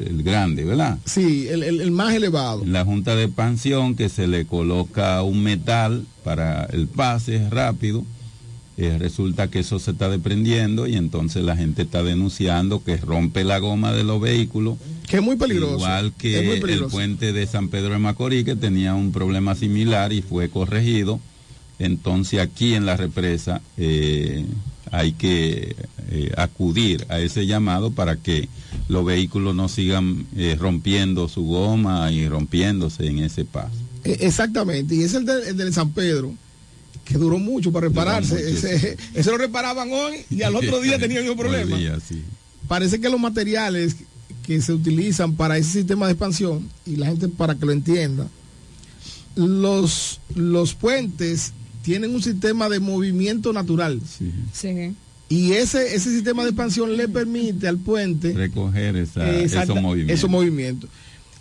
el 0.09 0.23
grande, 0.23 0.65
¿verdad? 0.65 0.98
Sí, 1.05 1.47
el, 1.48 1.62
el- 1.62 1.81
el 1.81 1.90
más 1.90 2.15
elevado. 2.15 2.65
La 2.65 2.85
Junta 2.85 3.15
de 3.16 3.24
Expansión 3.24 3.94
que 3.94 4.09
se 4.09 4.27
le 4.27 4.44
coloca 4.47 5.23
un 5.23 5.43
metal 5.43 6.05
para 6.24 6.65
el 6.66 6.89
pase 6.89 7.48
rápido 7.51 8.05
eh, 8.81 8.97
resulta 8.97 9.48
que 9.51 9.59
eso 9.59 9.81
se 9.81 9.90
está 9.90 10.09
desprendiendo 10.09 10.86
y 10.86 10.94
entonces 10.94 11.43
la 11.43 11.56
gente 11.56 11.82
está 11.82 12.05
denunciando 12.05 12.85
que 12.85 12.97
rompe 12.97 13.43
la 13.43 13.59
goma 13.59 13.93
de 13.93 14.05
los 14.05 14.20
vehículos. 14.20 14.77
Que 15.09 15.16
es 15.16 15.23
muy 15.23 15.35
peligroso. 15.35 15.74
Igual 15.78 16.12
que 16.16 16.39
el 16.62 16.85
puente 16.85 17.32
de 17.32 17.47
San 17.48 17.70
Pedro 17.70 17.94
de 17.94 17.98
Macorís, 17.98 18.44
que 18.44 18.55
tenía 18.55 18.94
un 18.94 19.10
problema 19.10 19.56
similar 19.56 20.12
y 20.12 20.23
fue 20.23 20.48
corregido. 20.48 21.19
Entonces 21.81 22.39
aquí 22.40 22.74
en 22.74 22.86
la 22.86 22.97
represa 22.97 23.60
eh, 23.77 24.44
hay 24.93 25.12
que 25.12 25.77
eh, 26.10 26.32
acudir 26.36 27.06
a 27.09 27.20
ese 27.20 27.47
llamado 27.47 27.90
para 27.90 28.16
que 28.16 28.48
los 28.89 29.05
vehículos 29.05 29.55
no 29.55 29.69
sigan 29.69 30.27
eh, 30.36 30.56
rompiendo 30.59 31.28
su 31.28 31.44
goma 31.44 32.10
y 32.10 32.28
rompiéndose 32.28 33.06
en 33.06 33.19
ese 33.19 33.44
paso. 33.44 33.77
Eh, 34.05 34.19
Exactamente, 34.20 34.94
y 34.94 35.02
es 35.02 35.15
el 35.15 35.27
de, 35.27 35.51
el 35.51 35.56
del 35.56 35.73
San 35.73 35.90
Pedro, 35.93 36.35
que 37.05 37.19
duró 37.19 37.39
mucho 37.39 37.73
para 37.73 37.89
repararse. 37.89 38.35
mucho, 38.35 38.47
Ese, 38.47 38.97
ese 39.15 39.31
lo 39.31 39.39
reparaban 39.39 39.90
hoy 39.93 40.24
y 40.31 40.43
al 40.43 40.56
otro 40.56 40.81
día 40.81 40.98
tenían 41.01 41.23
mismo 41.23 41.36
problema. 41.36 41.77
Hoy 41.77 41.82
día, 41.82 41.98
sí. 42.01 42.23
Parece 42.66 43.01
que 43.01 43.09
los 43.09 43.20
materiales 43.20 43.97
que 44.48 44.60
se 44.62 44.73
utilizan 44.73 45.36
para 45.36 45.59
ese 45.59 45.73
sistema 45.73 46.06
de 46.06 46.12
expansión, 46.12 46.69
y 46.86 46.97
la 46.97 47.06
gente 47.06 47.28
para 47.28 47.55
que 47.55 47.66
lo 47.66 47.73
entienda, 47.73 48.28
los, 49.36 50.20
los 50.35 50.74
puentes 50.74 51.52
tienen 51.89 52.15
un 52.15 52.23
sistema 52.23 52.69
de 52.69 52.81
movimiento 52.81 53.51
natural. 53.55 53.98
Sí. 54.52 54.94
Y 55.31 55.52
ese, 55.52 55.94
ese 55.94 56.10
sistema 56.10 56.43
de 56.43 56.51
expansión 56.51 56.94
le 56.98 57.09
permite 57.09 57.66
al 57.66 57.78
puente 57.78 58.32
Recoger 58.35 58.97
esa- 58.97 59.31
Exacta- 59.40 59.73
esos 59.73 59.82
movimientos. 59.82 60.19
esos 60.19 60.31
movimientos. 60.31 60.90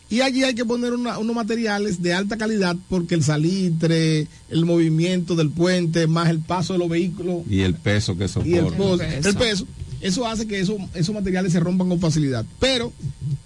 Y 0.10 0.22
allí 0.22 0.44
hay 0.45 0.56
que 0.56 0.64
poner 0.64 0.94
una- 0.94 1.18
unos 1.19 1.36
materiales 1.36 2.02
de 2.02 2.14
alta 2.14 2.38
calidad 2.38 2.78
porque 2.88 3.15
el 3.15 3.24
salitre, 3.24 4.28
el 4.49 4.64
movimiento 4.65 5.36
del 5.36 5.49
puente, 5.49 6.07
más 6.07 6.30
el 6.30 6.40
paso 6.40 6.72
de 6.74 6.80
los 6.80 6.88
vehículos 6.88 7.41
Y 7.49 7.60
el 7.60 7.76
peso 7.76 8.18
que 8.18 8.24
y 8.45 8.53
el, 8.53 8.64
soporta. 8.69 8.78
pos- 8.78 9.02
el 9.02 9.36
peso, 9.36 9.68
eso 9.99 10.26
hace 10.26 10.48
que 10.48 10.61
eso- 10.61 10.78
esos 10.94 11.14
materiales 11.14 11.52
se 11.52 11.60
rompan 11.60 11.90
con 11.90 11.99
facilidad. 11.99 12.45
Pero 12.60 12.94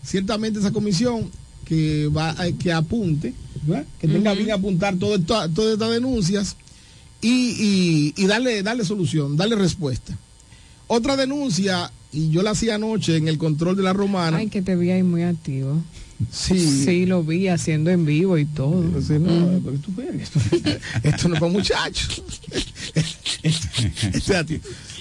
ciertamente 0.06 0.60
esa 0.60 0.72
comisión 0.72 1.32
que 1.66 2.08
va 2.16 2.32
a- 2.32 2.52
que 2.52 2.72
apunte, 2.72 3.34
¿verdad? 3.66 3.86
que 4.00 4.08
tenga 4.08 4.34
bien 4.36 4.52
apuntar 4.52 4.96
todo 4.98 5.16
esto- 5.16 5.50
todas 5.50 5.74
estas 5.74 5.90
denuncias 5.92 6.56
y, 7.22 7.30
y- 7.30 8.14
y 8.18 8.26
darle, 8.28 8.64
darle 8.64 8.84
solución, 8.86 9.38
darle 9.38 9.56
respuesta. 9.56 10.18
Otra 10.88 11.16
denuncia, 11.16 11.92
y 12.12 12.30
yo 12.32 12.42
la 12.44 12.52
hacía 12.52 12.76
anoche 12.76 13.16
en 13.16 13.28
el 13.28 13.38
control 13.38 13.76
de 13.78 13.84
la 13.84 13.94
romana. 13.94 14.38
Ay, 14.38 14.48
que 14.50 14.62
te 14.62 14.76
vi 14.76 14.92
ahí 14.92 15.04
muy 15.04 15.24
activo. 15.24 15.82
Sí. 16.32 16.84
Sí, 16.86 17.06
lo 17.08 17.24
vi 17.24 17.48
haciendo 17.48 17.90
en 17.90 18.06
vivo 18.06 18.38
y 18.38 18.46
todo. 18.46 18.84
Sí, 19.02 19.14
no, 19.14 19.60
pero 19.64 19.78
tú 19.80 19.92
ves, 19.96 20.22
esto, 20.22 20.40
esto 21.04 21.28
no 21.30 21.34
es 21.36 21.40
para 21.40 21.52
muchachos. 21.52 22.22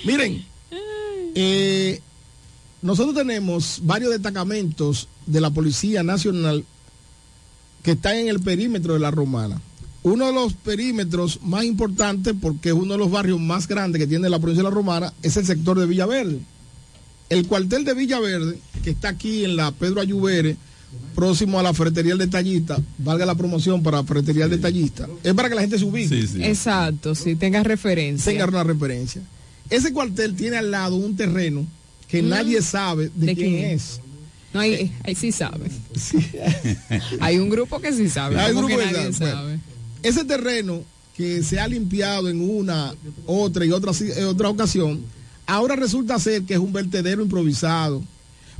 Miren, 0.05 0.44
eh, 1.34 2.01
nosotros 2.82 3.14
tenemos 3.14 3.80
varios 3.82 4.10
destacamentos 4.12 5.09
de 5.26 5.40
la 5.40 5.51
Policía 5.51 6.02
Nacional 6.02 6.64
que 7.82 7.92
están 7.92 8.16
en 8.16 8.28
el 8.28 8.40
perímetro 8.40 8.94
de 8.94 9.01
la 9.01 9.10
Romana. 9.10 9.60
Uno 10.02 10.27
de 10.28 10.32
los 10.32 10.55
perímetros 10.55 11.40
más 11.43 11.64
importantes, 11.64 12.35
porque 12.40 12.70
es 12.70 12.74
uno 12.74 12.94
de 12.94 12.98
los 12.98 13.10
barrios 13.10 13.39
más 13.39 13.68
grandes 13.68 14.01
que 14.01 14.06
tiene 14.06 14.31
la 14.31 14.39
provincia 14.39 14.62
de 14.62 14.68
la 14.70 14.74
Romana, 14.74 15.12
es 15.22 15.36
el 15.36 15.44
sector 15.47 15.78
de 15.78 15.86
Villaverde. 15.86 16.39
El 17.28 17.47
cuartel 17.47 17.85
de 17.85 17.94
Villaverde, 17.94 18.59
que 18.82 18.90
está 18.90 19.10
aquí 19.10 19.44
en 19.44 19.56
la 19.56 19.70
Pedro 19.72 20.01
Ayubere, 20.01 20.56
próximo 21.14 21.60
a 21.60 21.62
la 21.62 21.74
ferretería 21.74 22.12
El 22.14 22.18
Detallista, 22.18 22.78
valga 22.98 23.27
la 23.27 23.35
promoción 23.35 23.82
para 23.82 24.02
ferretería 24.02 24.44
El 24.47 24.51
Detallista, 24.52 25.06
es 25.22 25.35
para 25.35 25.48
que 25.48 25.55
la 25.55 25.60
gente 25.60 25.78
se 25.78 25.85
ubique. 25.85 26.18
Exacto, 26.48 27.14
sí, 27.14 27.36
tenga 27.36 27.62
referencia. 27.62 28.32
Tenga 28.32 28.47
una 28.47 28.64
referencia. 28.64 29.22
Ese 29.68 29.93
cuartel 29.93 30.35
tiene 30.35 30.56
al 30.56 30.70
lado 30.70 30.97
un 30.97 31.14
terreno 31.14 31.66
que 32.09 32.22
Mm. 32.22 32.28
nadie 32.28 32.62
sabe 32.62 33.10
de, 33.14 33.27
¿De 33.27 33.35
quién, 33.36 33.51
quién? 33.51 33.64
es. 33.70 34.01
No, 34.52 34.59
ahí, 34.60 34.90
ahí 35.05 35.14
sí 35.14 35.31
sabe. 35.31 35.70
Hay 37.20 37.39
un 37.39 37.48
grupo 37.51 37.78
que 37.81 37.93
sí 37.93 38.09
sabe. 38.09 38.36
Hay 38.39 38.52
¿cómo 38.52 38.66
grupo 38.66 38.81
que 38.82 38.89
que 38.89 38.93
nadie 38.97 39.12
sabe. 39.12 39.31
sabe? 39.31 39.60
Ese 40.02 40.24
terreno 40.24 40.82
que 41.16 41.43
se 41.43 41.60
ha 41.60 41.68
limpiado 41.68 42.28
en 42.28 42.40
una, 42.40 42.94
otra 43.27 43.64
y 43.64 43.70
otra, 43.72 43.93
eh, 44.01 44.24
otra 44.24 44.48
ocasión, 44.48 45.05
ahora 45.47 45.77
resulta 45.77 46.18
ser 46.18 46.44
que 46.44 46.55
es 46.55 46.60
un 46.60 46.72
vertedero 46.72 47.22
improvisado, 47.22 48.02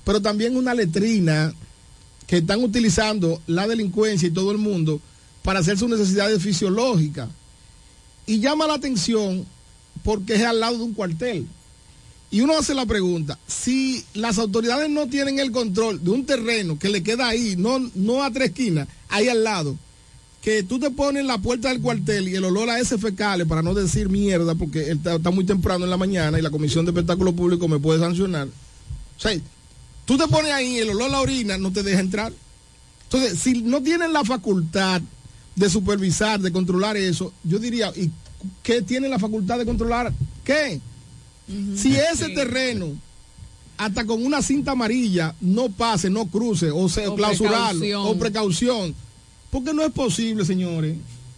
pero 0.05 0.21
también 0.21 0.57
una 0.57 0.75
letrina 0.75 1.55
que 2.27 2.39
están 2.39 2.63
utilizando 2.63 3.41
la 3.47 3.67
delincuencia 3.67 4.29
y 4.29 4.33
todo 4.33 4.53
el 4.53 4.59
mundo 4.59 5.01
para 5.43 5.61
hacer 5.61 5.79
sus 5.79 5.89
necesidades 5.89 6.43
fisiológicas. 6.43 7.29
Y 8.27 8.41
llama 8.41 8.67
la 8.67 8.75
atención 8.75 9.47
porque 10.05 10.35
es 10.35 10.43
al 10.43 10.61
lado 10.61 10.79
de 10.79 10.85
un 10.85 10.95
cuartel. 10.95 11.47
Y 12.31 12.43
uno 12.43 12.57
hace 12.57 12.75
la 12.75 12.87
pregunta, 12.87 13.39
si 13.49 14.05
las 14.15 14.39
autoridades 14.39 14.89
no 14.89 15.09
tienen 15.09 15.41
el 15.41 15.51
control 15.51 16.03
de 16.05 16.11
un 16.11 16.25
terreno 16.25 16.79
que 16.79 16.89
le 16.89 17.03
queda 17.03 17.27
ahí, 17.27 17.57
no, 17.57 17.81
no 17.97 18.23
a 18.23 18.31
tres 18.31 18.51
esquinas, 18.51 18.87
ahí 19.09 19.29
al 19.29 19.43
lado, 19.43 19.77
que 20.43 20.63
tú 20.63 20.79
te 20.79 20.91
pones 20.91 21.21
en 21.21 21.27
la 21.27 21.39
puerta 21.39 21.69
del 21.69 21.81
cuartel 21.81 22.29
y 22.29 22.35
el 22.35 22.45
olor 22.45 22.71
a 22.71 22.79
ese 22.79 22.97
fecales, 22.99 23.47
para 23.47 23.63
no 23.63 23.75
decir 23.75 24.09
mierda, 24.09 24.55
porque 24.55 24.91
está, 24.91 25.17
está 25.17 25.31
muy 25.31 25.45
temprano 25.45 25.85
en 25.85 25.91
la 25.91 25.97
mañana 25.99 26.39
y 26.39 26.43
la 26.43 26.51
Comisión 26.51 26.85
de 26.87 26.93
Espectáculo 26.93 27.35
Público 27.35 27.69
me 27.69 27.79
puede 27.79 28.01
sancionar. 28.01 28.49
O 28.49 29.21
sea, 29.21 29.39
tú 30.07 30.17
te 30.17 30.27
pones 30.29 30.53
ahí 30.53 30.77
y 30.77 30.79
el 30.79 30.91
olor 30.91 31.09
a 31.11 31.13
la 31.13 31.21
orina 31.21 31.59
no 31.59 31.71
te 31.73 31.83
deja 31.83 32.01
entrar. 32.01 32.33
Entonces, 33.05 33.39
si 33.39 33.63
no 33.63 33.83
tienen 33.83 34.13
la 34.13 34.25
facultad 34.25 35.03
de 35.57 35.69
supervisar, 35.69 36.41
de 36.41 36.53
controlar 36.53 36.97
eso, 36.97 37.33
yo 37.45 37.59
diría, 37.59 37.93
¿y 37.95 38.11
qué 38.63 38.81
tiene 38.81 39.09
la 39.09 39.19
facultad 39.19 39.59
de 39.59 39.67
controlar? 39.67 40.13
¿Qué? 40.45 40.81
Si 41.77 41.97
ese 41.97 42.29
terreno, 42.31 42.97
hasta 43.77 44.07
con 44.07 44.25
una 44.25 44.41
cinta 44.41 44.73
amarilla, 44.73 45.35
no 45.41 45.69
pase, 45.69 46.09
no 46.09 46.27
cruce, 46.27 46.71
o 46.71 46.89
sea, 46.89 47.11
O 47.11 47.17
clausurarlo, 47.17 47.81
precaución. 47.81 48.07
o 48.07 48.19
precaución, 48.19 48.95
porque 49.51 49.75
no 49.75 49.85
es 49.85 49.93
posible, 49.93 50.45
señores, 50.45 50.97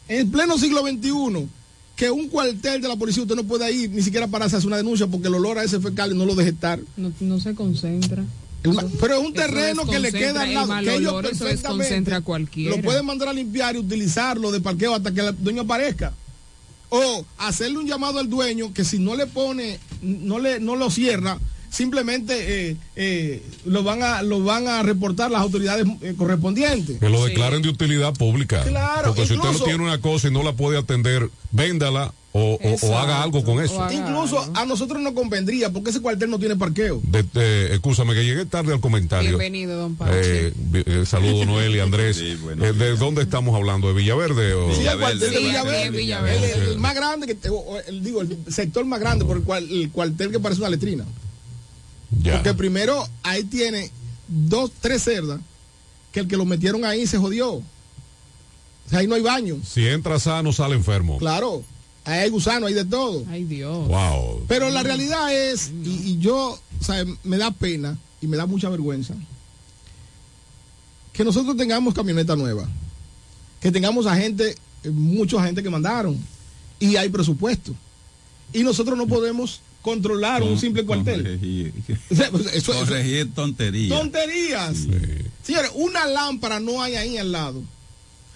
en 0.08 0.30
pleno 0.30 0.58
siglo 0.58 0.82
XXI, 0.82 1.48
que 1.96 2.10
un 2.10 2.28
cuartel 2.28 2.80
de 2.80 2.88
la 2.88 2.96
policía 2.96 3.22
usted 3.22 3.36
no 3.36 3.44
pueda 3.44 3.70
ir 3.70 3.90
ni 3.90 4.02
siquiera 4.02 4.26
para 4.26 4.46
hacer 4.46 4.66
una 4.66 4.76
denuncia 4.76 5.06
porque 5.06 5.28
el 5.28 5.34
olor 5.34 5.58
a 5.58 5.64
ese 5.64 5.80
fecal 5.80 6.16
no 6.16 6.24
lo 6.24 6.34
deje 6.34 6.50
estar. 6.50 6.80
No, 6.96 7.12
no 7.20 7.40
se 7.40 7.54
concentra. 7.54 8.24
El 8.62 8.76
Pero 9.00 9.18
es 9.18 9.26
un 9.26 9.32
terreno 9.32 9.84
que 9.86 9.98
le 9.98 10.12
queda 10.12 10.42
al 10.42 10.48
el 10.48 10.54
lado, 10.54 10.80
que 10.82 10.94
ellos 10.94 11.12
olor, 11.12 11.28
perfectamente 11.30 12.20
cualquiera. 12.20 12.76
lo 12.76 12.82
pueden 12.82 13.04
mandar 13.04 13.28
a 13.28 13.32
limpiar 13.32 13.74
y 13.74 13.78
utilizarlo 13.78 14.52
de 14.52 14.60
parqueo 14.60 14.94
hasta 14.94 15.12
que 15.12 15.20
el 15.20 15.42
dueño 15.42 15.62
aparezca. 15.62 16.12
O 16.88 17.24
hacerle 17.38 17.78
un 17.78 17.86
llamado 17.86 18.18
al 18.18 18.28
dueño 18.28 18.72
que 18.72 18.84
si 18.84 18.98
no 18.98 19.16
le 19.16 19.26
pone, 19.26 19.80
no 20.02 20.38
le, 20.38 20.60
no 20.60 20.76
lo 20.76 20.90
cierra, 20.90 21.38
simplemente 21.72 22.70
eh, 22.70 22.76
eh, 22.96 23.42
lo 23.64 23.82
van 23.82 24.02
a, 24.02 24.22
lo 24.22 24.44
van 24.44 24.68
a 24.68 24.82
reportar 24.82 25.30
las 25.30 25.40
autoridades 25.40 25.86
eh, 26.02 26.14
correspondientes. 26.16 26.98
Que 27.00 27.08
lo 27.08 27.24
declaren 27.24 27.62
de 27.62 27.70
utilidad 27.70 28.12
pública. 28.14 28.62
Claro, 28.62 29.08
Porque 29.14 29.26
si 29.26 29.34
usted 29.34 29.46
incluso- 29.48 29.58
no 29.60 29.64
tiene 29.64 29.82
una 29.82 30.00
cosa 30.00 30.28
y 30.28 30.30
no 30.30 30.42
la 30.42 30.52
puede 30.52 30.78
atender, 30.78 31.30
véndala 31.50 32.12
o, 32.34 32.58
o- 32.62 32.86
o 32.86 32.98
haga 32.98 33.22
algo 33.22 33.42
con 33.44 33.62
eso. 33.62 33.86
Incluso 33.90 34.50
a 34.54 34.64
nosotros 34.64 35.02
nos 35.02 35.12
convendría 35.12 35.70
porque 35.70 35.90
ese 35.90 36.00
cuartel 36.00 36.30
no 36.30 36.38
tiene 36.38 36.56
parqueo. 36.56 37.00
De, 37.04 37.22
de- 37.24 37.74
escúchame 37.74 38.14
que 38.14 38.24
llegué 38.24 38.44
tarde 38.46 38.72
al 38.74 38.80
comentario. 38.80 39.30
Bienvenido, 39.30 39.76
don 39.78 39.96
Pablo. 39.96 40.14
Eh, 40.16 40.52
eh, 40.74 41.04
saludo 41.06 41.44
Noel 41.46 41.74
y 41.76 41.80
Andrés. 41.80 42.18
Eh, 42.20 42.36
¿De 42.72 42.96
dónde 42.96 43.22
estamos 43.22 43.54
hablando? 43.54 43.88
¿De 43.88 43.94
Villaverde? 43.94 44.54
O? 44.54 44.74
Sí, 44.74 44.86
el 44.86 44.98
cuartel 44.98 45.20
de 45.20 45.38
Villaverde. 45.90 46.36
El, 46.36 46.44
el- 46.44 46.68
el 46.72 46.78
más 46.78 46.94
grande, 46.94 47.26
que, 47.34 47.48
o- 47.50 47.54
o 47.54 47.78
el, 47.80 48.02
digo, 48.02 48.20
el 48.22 48.36
sector 48.48 48.84
más 48.86 49.00
grande, 49.00 49.24
por 49.26 49.36
el, 49.38 49.42
cual, 49.42 49.66
el 49.70 49.90
cuartel 49.90 50.30
que 50.30 50.40
parece 50.40 50.60
una 50.60 50.70
letrina. 50.70 51.04
Ya. 52.20 52.34
Porque 52.34 52.54
primero 52.54 53.08
ahí 53.22 53.44
tiene 53.44 53.90
dos, 54.28 54.70
tres 54.80 55.02
cerdas, 55.02 55.40
que 56.12 56.20
el 56.20 56.28
que 56.28 56.36
lo 56.36 56.44
metieron 56.44 56.84
ahí 56.84 57.06
se 57.06 57.18
jodió. 57.18 57.54
O 57.54 57.64
sea, 58.88 58.98
ahí 58.98 59.06
no 59.06 59.14
hay 59.14 59.22
baño. 59.22 59.58
Si 59.64 59.86
entra 59.86 60.18
sano, 60.18 60.52
sale 60.52 60.74
enfermo. 60.74 61.18
Claro, 61.18 61.64
ahí 62.04 62.20
hay 62.20 62.30
gusano, 62.30 62.66
hay 62.66 62.74
de 62.74 62.84
todo. 62.84 63.24
Ay, 63.30 63.44
Dios. 63.44 63.88
Wow. 63.88 64.44
Pero 64.48 64.68
la 64.70 64.82
realidad 64.82 65.32
es, 65.32 65.70
y, 65.84 66.12
y 66.12 66.18
yo, 66.18 66.58
o 66.80 66.84
sea, 66.84 67.04
me 67.24 67.38
da 67.38 67.50
pena 67.50 67.98
y 68.20 68.26
me 68.26 68.36
da 68.36 68.46
mucha 68.46 68.68
vergüenza, 68.68 69.14
que 71.12 71.24
nosotros 71.24 71.56
tengamos 71.56 71.94
camioneta 71.94 72.36
nueva, 72.36 72.68
que 73.60 73.70
tengamos 73.70 74.06
a 74.06 74.16
gente, 74.16 74.56
mucha 74.84 75.42
gente 75.44 75.62
que 75.62 75.70
mandaron, 75.70 76.18
y 76.78 76.96
hay 76.96 77.08
presupuesto. 77.08 77.74
Y 78.52 78.62
nosotros 78.62 78.98
no 78.98 79.06
podemos 79.06 79.60
controlar 79.82 80.42
un 80.42 80.58
simple 80.58 80.84
cuartel. 80.84 81.22
Corregir, 81.22 81.72
pues, 82.08 82.46
eso- 82.54 82.72
eso- 82.72 82.72
corregir 82.72 83.34
tonterías. 83.34 83.98
tonterías. 83.98 84.76
Señores, 85.42 85.70
una 85.74 86.06
lámpara 86.06 86.60
no 86.60 86.80
hay 86.82 86.94
ahí 86.94 87.18
al 87.18 87.32
lado. 87.32 87.62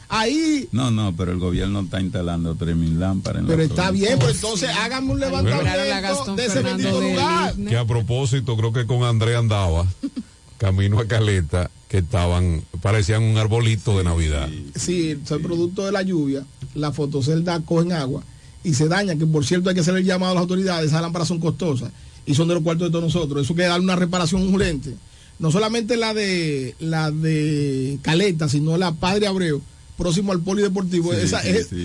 Ahí, 0.08 0.68
No, 0.70 0.92
no, 0.92 1.16
pero 1.16 1.32
el 1.32 1.38
gobierno 1.38 1.80
está 1.80 2.00
instalando 2.00 2.54
3.000 2.54 2.98
lámparas 2.98 3.40
en 3.40 3.46
la 3.48 3.50
pero 3.54 3.62
está 3.64 3.84
provincia. 3.86 4.08
bien, 4.08 4.18
pero 4.20 4.30
entonces 4.32 4.68
háganme 4.70 5.12
un 5.12 5.18
levantamiento 5.20 6.36
de 6.36 6.46
ese 6.46 6.62
bendito 6.62 7.00
lugar. 7.00 7.54
Que 7.56 7.76
a 7.76 7.84
propósito, 7.84 8.56
creo 8.56 8.72
que 8.72 8.86
con 8.86 9.02
Andrés 9.02 9.36
andaba 9.36 9.84
camino 10.58 11.00
a 11.00 11.06
Caleta, 11.06 11.70
que 11.88 11.98
estaban, 11.98 12.62
parecían 12.82 13.22
un 13.24 13.36
arbolito 13.36 13.98
de 13.98 14.04
Navidad. 14.04 14.48
Sí, 14.76 15.18
soy 15.26 15.42
producto 15.42 15.84
de 15.86 15.90
la 15.92 16.02
lluvia, 16.02 16.44
las 16.76 16.94
fotoceldas 16.94 17.60
cogen 17.64 17.90
agua 17.92 18.22
y 18.68 18.74
se 18.74 18.88
dañan, 18.88 19.18
que 19.18 19.26
por 19.26 19.44
cierto 19.46 19.68
hay 19.68 19.74
que 19.74 19.80
hacer 19.80 19.96
el 19.96 20.04
llamado 20.04 20.32
a 20.32 20.34
las 20.34 20.42
autoridades, 20.42 20.86
esas 20.88 21.00
lámparas 21.02 21.28
son 21.28 21.38
costosas 21.40 21.90
y 22.26 22.34
son 22.34 22.48
de 22.48 22.54
los 22.54 22.62
cuartos 22.62 22.88
de 22.88 22.90
todos 22.92 23.04
nosotros. 23.04 23.42
Eso 23.44 23.52
hay 23.52 23.56
que 23.58 23.62
darle 23.64 23.84
una 23.84 23.96
reparación 23.96 24.42
urgente. 24.52 24.94
No 25.38 25.50
solamente 25.52 25.96
la 25.96 26.14
de 26.14 26.74
la 26.80 27.10
de 27.10 27.98
Caleta, 28.02 28.48
sino 28.48 28.76
la 28.78 28.92
Padre 28.92 29.26
Abreu, 29.26 29.60
próximo 29.98 30.32
al 30.32 30.40
polideportivo. 30.40 31.12
Sí, 31.12 31.20
Esa 31.22 31.42
sí, 31.42 31.48
es- 31.50 31.68
sí, 31.68 31.76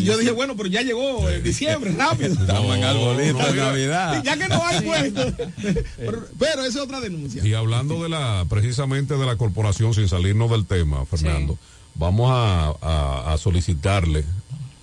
y 0.00 0.02
yo 0.04 0.16
dije, 0.18 0.30
bueno, 0.32 0.56
pero 0.56 0.68
ya 0.68 0.82
llegó 0.82 1.28
en 1.30 1.42
diciembre, 1.42 1.92
rápido. 1.92 2.32
Estamos 2.40 2.76
en 2.76 2.84
arbolito 2.84 3.38
de 3.38 3.54
Navidad. 3.54 4.22
Ya 4.24 4.36
que 4.36 4.48
no 4.48 4.66
hay 4.66 4.80
puesto. 4.80 5.32
pero, 5.98 6.26
pero 6.38 6.60
esa 6.64 6.68
es 6.68 6.84
otra 6.84 7.00
denuncia. 7.00 7.46
Y 7.46 7.54
hablando 7.54 8.02
de 8.02 8.08
la, 8.08 8.44
precisamente 8.48 9.14
de 9.16 9.26
la 9.26 9.36
corporación, 9.36 9.94
sin 9.94 10.08
salirnos 10.08 10.50
del 10.50 10.64
tema, 10.66 11.04
Fernando, 11.06 11.58
vamos 11.94 12.30
a, 12.30 12.74
a- 12.82 13.32
a 13.34 13.38
solicitarle 13.38 14.24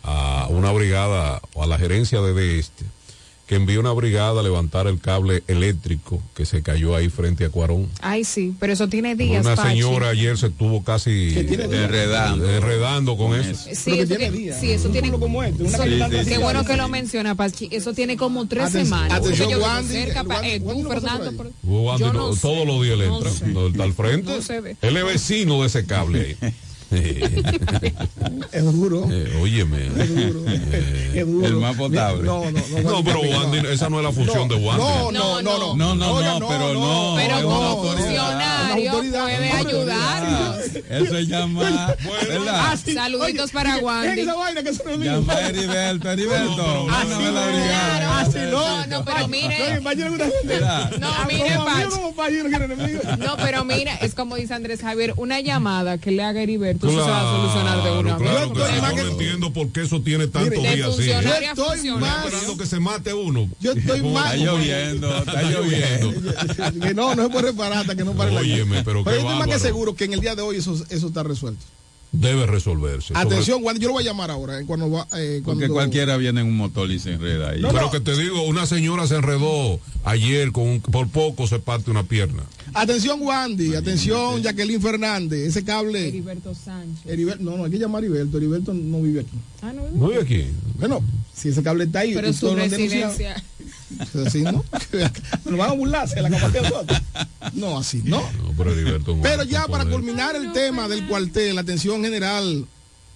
a 0.04 0.48
una 0.50 0.72
brigada 0.72 1.42
o 1.54 1.64
a 1.64 1.68
la 1.68 1.78
gerencia 1.78 2.22
de 2.22 2.34
de 2.34 2.60
este 2.60 2.86
que 3.46 3.56
envíe 3.56 3.76
una 3.76 3.92
brigada 3.92 4.40
a 4.40 4.44
levantar 4.44 4.88
el 4.88 5.02
cable 5.02 5.44
eléctrico 5.50 6.22
que 6.34 6.46
se 6.46 6.64
cayó 6.64 6.96
ahí 6.96 7.10
frente 7.10 7.44
a 7.44 7.50
Cuarón. 7.50 7.90
Ay, 8.02 8.24
sí, 8.24 8.56
pero 8.58 8.72
eso 8.72 8.88
tiene 8.88 9.16
días, 9.16 9.46
Una 9.46 9.56
Pachi. 9.58 9.70
señora 9.82 10.10
ayer 10.10 10.38
se 10.38 10.48
estuvo 10.48 10.82
casi 10.82 11.12
días. 11.12 11.60
enredando, 11.70 12.50
enredando 12.50 13.18
con 13.18 13.38
eso. 13.38 13.54
Sí, 13.74 14.00
eso 14.00 14.16
tiene, 14.16 14.54
sí, 14.58 14.72
eso 14.72 14.88
tiene 14.90 15.12
como 15.12 15.44
este, 15.44 15.66
Eso- 15.66 15.84
Sí, 15.84 16.00
sí, 16.24 16.26
Qué 16.30 16.38
bueno 16.38 16.64
que 16.64 16.78
lo 16.78 16.88
menciona, 16.88 17.36
Pachi. 17.36 17.68
Eso 17.70 17.94
tiene 17.94 18.16
como 18.16 18.48
tres 18.48 18.64
Atención, 18.64 18.86
semanas. 18.86 19.18
atención, 19.20 19.50
yo 19.50 19.60
Wandy, 19.60 19.94
cerca, 19.94 20.24
Wandy- 20.24 20.46
eh, 20.46 20.60
tú, 20.62 20.88
Fernando, 20.90 21.32
por- 21.34 21.52
Wandy 21.64 22.02
yo 22.02 22.14
no- 22.14 22.28
no 22.30 22.34
sé, 22.36 22.42
todos 22.42 22.66
los 22.66 22.82
días 22.82 22.98
le 22.98 23.06
entra, 23.08 23.30
sé. 23.30 23.48
no, 23.48 23.68
está 23.68 23.84
al 23.84 23.94
frente. 23.94 24.34
No 24.36 24.42
se 24.42 24.62
ve. 24.62 24.78
Él 24.82 24.96
es 24.96 25.06
vecino 25.06 25.60
de 25.62 25.68
ese 25.68 25.86
cable 25.86 26.38
ahí. 26.42 26.52
Es 28.52 28.64
duro. 28.64 29.08
Eh, 29.12 29.40
óyeme. 29.42 29.88
Es 31.14 31.26
duro. 31.26 31.48
El 31.48 31.56
más 31.56 31.76
potable. 31.76 32.24
No, 32.24 32.46
no, 32.52 32.52
no. 32.52 32.92
No, 32.92 33.04
pero 33.04 33.22
Wandy, 33.22 33.68
esa 33.70 33.90
no 33.90 33.98
es 34.00 34.06
la 34.06 34.12
función 34.12 34.48
de 34.48 34.56
Wandy. 34.56 34.84
No, 34.84 35.12
no, 35.12 35.42
no, 35.42 35.58
no. 35.58 35.76
No, 35.76 35.96
no, 35.96 36.14
Oiga, 36.14 36.40
no, 36.40 36.48
pero 36.48 36.74
no. 36.74 37.14
Pero 37.16 37.42
como 37.44 37.84
funcionario 37.84 38.92
puede 38.92 39.52
ayudarnos. 39.52 40.58
Él 40.90 41.10
se 41.10 41.26
llama, 41.26 41.96
¿verdad? 42.28 42.80
Saluditos 42.94 43.52
para 43.52 43.78
Wandy. 43.78 44.22
esa 44.22 44.36
vaina 44.36 44.64
que 44.64 44.70
eso 44.70 44.84
no 44.86 44.92
es 44.92 44.98
mío. 45.00 45.14
Llama 45.20 45.34
a 45.34 45.50
Heriberto, 45.50 46.12
Heriberto. 46.12 46.88
Así 46.92 47.10
mándame 47.10 47.32
la 47.32 47.48
brigada. 47.48 48.20
Así 48.20 48.38
no. 48.52 48.52
No, 48.52 48.86
no, 48.88 49.06
pero 49.06 49.28
mire. 49.28 49.80
No, 49.82 51.10
mire. 51.28 51.58
No, 53.18 53.36
pero 53.38 53.66
mira, 53.66 53.96
es 53.96 54.14
como 54.14 54.36
dice 54.36 54.54
Andrés 54.54 54.82
Javier, 54.82 55.14
una 55.18 55.40
llamada 55.40 55.98
que 55.98 56.12
le 56.12 56.24
haga 56.24 56.42
a 56.42 56.44
Heriberto, 56.84 56.90
eso 56.90 57.06
se 57.06 57.12
va 57.12 57.18
a 57.18 57.22
Claro, 57.22 57.38
solucionar 57.38 57.84
de 57.84 57.92
una 58.00 58.18
vez. 58.18 58.30
claro 58.30 58.54
que 58.54 58.60
yo 58.60 59.04
no 59.04 59.12
entiendo 59.12 59.54
por 59.54 59.68
qué 59.70 59.82
eso 59.82 60.02
tiene 60.02 60.28
tantos 60.28 60.50
de 60.64 60.76
días 60.76 60.88
así. 60.90 60.96
funcionario 60.98 61.48
a 61.48 61.52
estoy 61.52 61.66
funcionario. 61.66 62.00
más- 62.00 62.26
esperando 62.26 62.58
que 62.58 62.66
se 62.66 62.80
mate 62.80 63.14
uno. 63.14 63.50
Yo 63.60 63.72
estoy 63.74 64.02
más- 64.04 64.34
Está 64.34 64.46
lloviendo, 64.46 65.18
está 65.18 65.42
lloviendo. 65.44 66.12
que 66.86 66.94
no, 66.94 67.16
no 67.16 67.24
se 67.24 67.30
puede 67.30 67.48
reparar 67.52 67.80
hasta 67.80 67.96
que 67.96 68.04
no 68.04 68.14
pare 68.14 68.32
la 68.32 68.42
Óyeme, 68.42 68.84
pero 68.84 69.04
qué 69.04 69.12
yo 69.12 69.18
estoy 69.18 69.36
más 69.38 69.48
que 69.48 69.60
seguro 69.60 69.96
que 69.96 70.06
en 70.06 70.14
el 70.14 70.20
día 70.22 70.36
de 70.36 70.42
hoy 70.42 70.58
eso, 70.58 70.74
eso 70.90 71.08
está 71.08 71.24
resuelto. 71.24 71.64
Debe 72.14 72.46
resolverse. 72.46 73.08
Sobre- 73.08 73.20
Atención, 73.22 73.62
Juan, 73.64 73.80
yo 73.80 73.88
lo 73.88 73.96
voy 73.96 74.04
a 74.04 74.06
llamar 74.06 74.30
ahora. 74.30 74.60
eh, 74.60 74.66
cuando 74.68 74.90
va, 74.90 75.08
eh, 75.18 75.42
Porque 75.44 75.68
cualquiera 75.68 76.16
viene 76.18 76.42
en 76.42 76.48
un 76.48 76.56
motor 76.56 76.90
y 76.92 77.00
se 77.00 77.14
enreda 77.14 77.50
ahí. 77.50 77.62
pero 77.72 77.90
que 77.90 78.00
te 78.00 78.16
digo, 78.16 78.44
una 78.44 78.68
señora 78.68 79.08
se 79.08 79.16
enredó 79.16 79.80
ayer 80.06 80.52
con 80.52 80.68
un- 80.68 80.80
por 80.80 81.08
poco 81.10 81.48
se 81.48 81.58
parte 81.58 81.90
una 81.90 82.04
pierna. 82.04 82.44
Atención, 82.76 83.20
Wandy. 83.22 83.76
Atención, 83.76 84.42
Jacqueline 84.44 84.80
Fernández. 84.82 85.40
Ese 85.50 85.64
cable. 85.64 86.08
Heriberto 86.08 86.54
Sánchez. 86.54 87.06
Heriber- 87.12 87.40
no, 87.40 87.58
no, 87.58 87.66
hay 87.66 87.72
que 87.72 87.80
llamar 87.80 88.04
a 88.04 88.06
Heriberto. 88.06 88.38
Heriberto 88.38 88.74
no 88.76 89.02
vive 89.02 89.22
aquí. 89.22 89.38
Ah, 89.64 89.74
no, 89.74 89.82
¿No 89.94 90.12
hay 90.12 90.18
aquí? 90.20 90.46
Bueno, 90.80 91.02
si 91.36 91.50
ese 91.50 91.64
cable 91.64 91.86
está 91.86 92.00
ahí. 92.00 92.14
pero 92.14 92.32
su 92.32 92.54
residencia. 92.56 93.44
Así, 94.26 94.42
¿no? 94.42 94.64
Nos 95.46 95.58
van 95.58 95.70
a 95.70 95.74
burlarse 95.74 96.22
la 96.22 96.30
capacidad 96.30 96.62
de 96.64 96.70
nosotros. 96.70 97.02
No, 97.54 97.78
así, 97.78 98.02
¿no? 98.04 98.18
No, 98.18 98.54
pero 98.58 98.72
Heriberto. 98.72 99.18
Pero 99.22 99.44
ya 99.44 99.68
para 99.68 99.86
culminar 99.86 100.36
el 100.36 100.52
tema 100.54 100.88
del 100.88 101.08
cuartel, 101.08 101.56
la 101.56 101.62
atención 101.62 102.04
general 102.04 102.66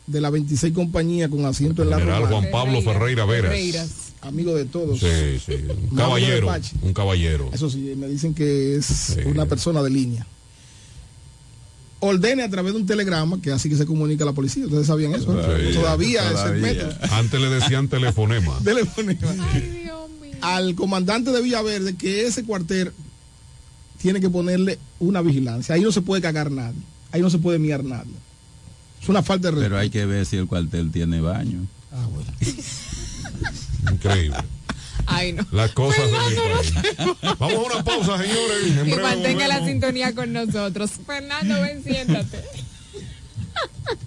de 0.08 0.22
la 0.22 0.30
26 0.30 0.74
compañía 0.74 1.30
con 1.30 1.46
asiento 1.46 1.84
en 1.84 1.90
la 1.90 2.00
General. 2.00 2.26
Juan 2.26 2.48
Pablo 2.52 2.82
Ferreira 2.82 3.26
Veras. 3.26 3.52
Ferreiras. 3.52 3.90
Amigo 4.22 4.56
de 4.56 4.66
todos. 4.66 5.00
Sí, 5.00 5.40
sí. 5.46 5.54
Un 5.90 5.96
caballero. 5.96 6.52
Un 6.82 6.94
caballero. 6.94 7.50
Eso 7.54 7.70
sí, 7.70 7.94
me 7.96 8.08
dicen 8.08 8.34
que 8.34 8.76
es 8.76 9.18
una 9.26 9.46
persona 9.46 9.84
de 9.84 9.90
línea. 9.90 10.26
Ordene 12.00 12.44
a 12.44 12.50
través 12.50 12.74
de 12.74 12.80
un 12.80 12.86
telegrama, 12.86 13.42
que 13.42 13.52
así 13.52 13.70
que 13.70 13.76
se 13.76 13.86
comunica 13.86 14.24
la 14.24 14.34
policía. 14.34 14.66
Ustedes 14.66 14.88
sabían 14.88 15.16
eso. 15.16 15.34
¿no? 15.34 15.42
Todavía, 15.42 15.74
Todavía, 15.74 16.32
es 16.32 16.52
el 16.52 16.62
método. 16.62 16.94
Antes 17.12 17.42
le 17.42 17.50
decían 17.50 17.88
telefonema. 17.90 18.60
Telefonema. 18.64 19.36
Al 20.42 20.76
comandante 20.76 21.32
de 21.32 21.42
Villaverde 21.42 21.96
que 21.96 22.26
ese 22.26 22.44
cuartel 22.44 22.92
tiene 24.02 24.20
que 24.20 24.30
ponerle 24.30 24.80
una 25.00 25.22
vigilancia. 25.22 25.76
Ahí 25.76 25.82
no 25.82 25.92
se 25.92 26.02
puede 26.02 26.22
cagar 26.22 26.52
nadie. 26.52 26.80
Ahí 27.12 27.22
no 27.22 27.30
se 27.30 27.38
puede 27.38 27.60
miar 27.60 27.84
nadie. 27.84 28.14
Es 29.02 29.10
una 29.10 29.24
falta 29.24 29.48
de 29.48 29.52
respeto. 29.52 29.70
Pero 29.70 29.80
hay 29.80 29.90
que 29.90 30.06
ver 30.06 30.26
si 30.26 30.38
el 30.38 30.48
cuartel 30.48 30.92
tiene 30.92 31.22
baño. 31.22 31.66
Ah, 31.92 32.08
bueno. 32.12 32.32
Increíble. 33.92 34.38
Ay, 35.06 35.34
no. 35.34 35.46
Las 35.52 35.72
cosas 35.72 36.04
Fernando. 36.10 37.12
Vamos 37.40 37.56
a 37.56 37.76
una 37.76 37.84
pausa, 37.84 38.18
señores. 38.18 38.68
En 38.68 38.88
Y 38.88 38.92
breve 38.92 39.02
mantenga 39.02 39.48
la 39.48 39.66
sintonía 39.66 40.14
con 40.14 40.34
nosotros. 40.34 40.92
Fernando, 41.06 41.62
ven, 41.62 41.84
siéntate. 41.84 42.44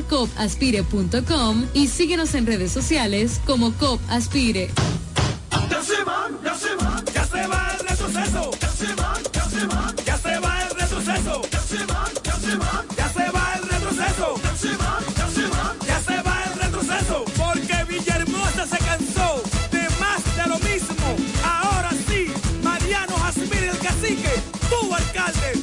copaspire.com 0.03 1.65
y 1.73 1.87
síguenos 1.87 2.35
en 2.35 2.45
redes 2.45 2.71
sociales 2.71 3.39
como 3.45 3.71
COP 3.73 3.99
Aspire. 4.09 4.69
Ya 5.69 5.81
se 5.81 6.03
van, 6.03 6.37
ya 6.43 6.55
se 6.55 6.75
van, 6.75 7.05
ya 7.13 7.25
se 7.25 7.47
va 7.47 7.71
el 7.73 7.87
retroceso. 7.87 8.51
Ya 8.61 8.69
se 8.69 8.93
van, 8.95 9.23
ya 9.33 9.43
se 9.45 9.65
van, 9.65 9.95
ya 10.05 10.17
se 10.17 10.39
va 10.39 10.63
el 10.63 10.69
retroceso. 10.75 11.41
Ya 11.51 11.59
se 11.61 11.77
van, 11.85 12.13
ya 12.23 12.35
se 12.35 12.55
van, 12.55 12.85
ya 12.97 13.09
se 13.09 13.31
va 13.31 13.53
el 13.55 13.69
retroceso. 13.69 14.35
Ya 14.43 14.55
se 14.55 14.67
van, 14.77 15.03
ya 15.15 15.27
se 15.29 15.47
van, 15.47 15.79
ya 15.87 15.99
se 16.01 16.21
va 16.21 16.43
el 16.45 16.59
retroceso. 16.59 17.25
Porque 17.37 17.83
Villahermosa 17.89 18.67
se 18.67 18.77
cansó 18.77 19.41
de 19.71 19.87
más 19.99 20.23
de 20.35 20.47
lo 20.47 20.59
mismo. 20.59 21.15
Ahora 21.43 21.89
sí, 22.07 22.27
Mariano 22.63 23.15
Jasmine 23.17 23.69
el 23.69 23.77
cacique, 23.79 24.33
tu 24.69 24.93
alcalde, 24.93 25.60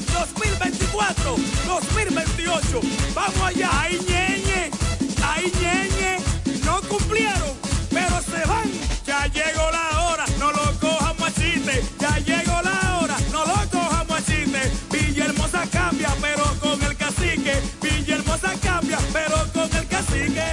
2024-2028. 0.99 2.81
Vamos 3.15 3.41
allá, 3.43 3.71
ahí 3.81 3.99
ñeñe, 4.09 4.71
ahí 5.25 5.53
ñeñe. 5.61 6.19
No 6.65 6.81
cumplieron, 6.89 7.53
pero 7.91 8.21
se 8.23 8.47
van. 8.49 8.69
Ya 9.07 9.27
llegó 9.27 9.71
la 9.71 10.03
hora, 10.03 10.25
no 10.39 10.51
lo 10.51 10.81
cojamos 10.81 11.29
a 11.29 11.33
chiste. 11.33 11.83
Ya 12.01 12.19
llegó 12.19 12.61
la 12.63 12.99
hora, 13.01 13.17
no 13.33 13.47
lo 13.47 13.71
cojamos 13.71 14.19
a 14.19 14.25
chiste. 14.25 14.61
Villahermosa 14.91 15.67
cambia, 15.71 16.11
pero 16.21 16.45
con 16.61 16.83
el 16.83 16.97
cacique. 16.97 17.53
Villahermosa 17.81 18.53
cambia, 18.63 18.99
pero 19.13 19.37
con 19.53 19.77
el 19.77 19.87
cacique. 19.87 20.45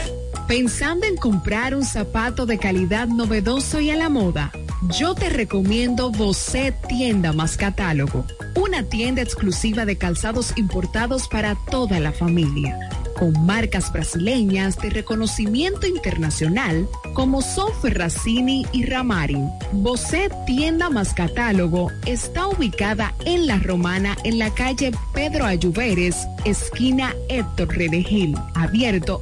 Pensando 0.48 1.06
en 1.08 1.18
comprar 1.18 1.76
un 1.76 1.84
zapato 1.84 2.46
de 2.46 2.58
calidad 2.60 3.08
novedoso 3.08 3.80
y 3.80 3.90
a 3.90 3.96
la 3.96 4.10
moda 4.10 4.52
yo 4.82 5.16
te 5.16 5.30
recomiendo 5.30 6.12
Bocet 6.12 6.76
Tienda 6.88 7.34
más 7.34 7.58
Catálogo, 7.58 8.26
una 8.56 8.84
tienda 8.84 9.22
exclusiva 9.22 9.86
de 9.86 9.98
calzados 9.98 10.54
importados 10.58 11.28
para 11.28 11.56
toda 11.70 12.00
la 12.00 12.12
familia, 12.12 12.78
con 13.18 13.46
marcas 13.46 13.92
brasileñas 13.92 14.78
de 14.78 14.90
reconocimiento 14.90 15.88
internacional 15.88 16.88
como 17.14 17.42
son 17.42 17.72
Ferracini 17.82 18.66
y 18.72 18.86
Ramarin. 18.86 19.50
Bocet 19.72 20.34
Tienda 20.46 20.90
más 20.90 21.14
Catálogo 21.14 21.90
está 22.06 22.48
ubicada 22.48 23.14
en 23.26 23.48
La 23.48 23.60
Romana 23.60 24.18
en 24.24 24.40
la 24.40 24.54
calle 24.54 24.92
Pedro 25.14 25.46
Ayuberes, 25.46 26.28
esquina 26.44 27.16
Héctor 27.30 27.70
Redegil, 27.70 28.36
abierto 28.54 29.22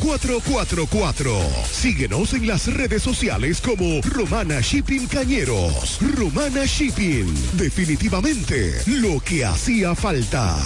4444. 0.00 1.32
Síguenos 1.70 2.34
en 2.34 2.46
las 2.46 2.66
redes 2.72 3.02
sociales 3.02 3.60
como 3.60 4.00
Romana 4.02 4.60
Shipping 4.60 5.06
Cañeros. 5.06 5.98
Romana 6.16 6.64
Shipping. 6.64 7.32
Definitivamente 7.54 8.74
lo 8.86 9.20
que 9.20 9.44
hacía 9.44 9.94
falta. 9.94 10.56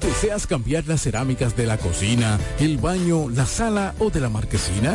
¿Deseas 0.00 0.46
cambiar 0.46 0.86
las 0.86 1.02
cerámicas 1.02 1.56
de 1.56 1.66
la 1.66 1.78
cocina, 1.78 2.38
el 2.60 2.78
baño, 2.78 3.28
la 3.30 3.46
sala 3.46 3.94
o 3.98 4.10
de 4.10 4.20
la 4.20 4.28
marquesina? 4.28 4.94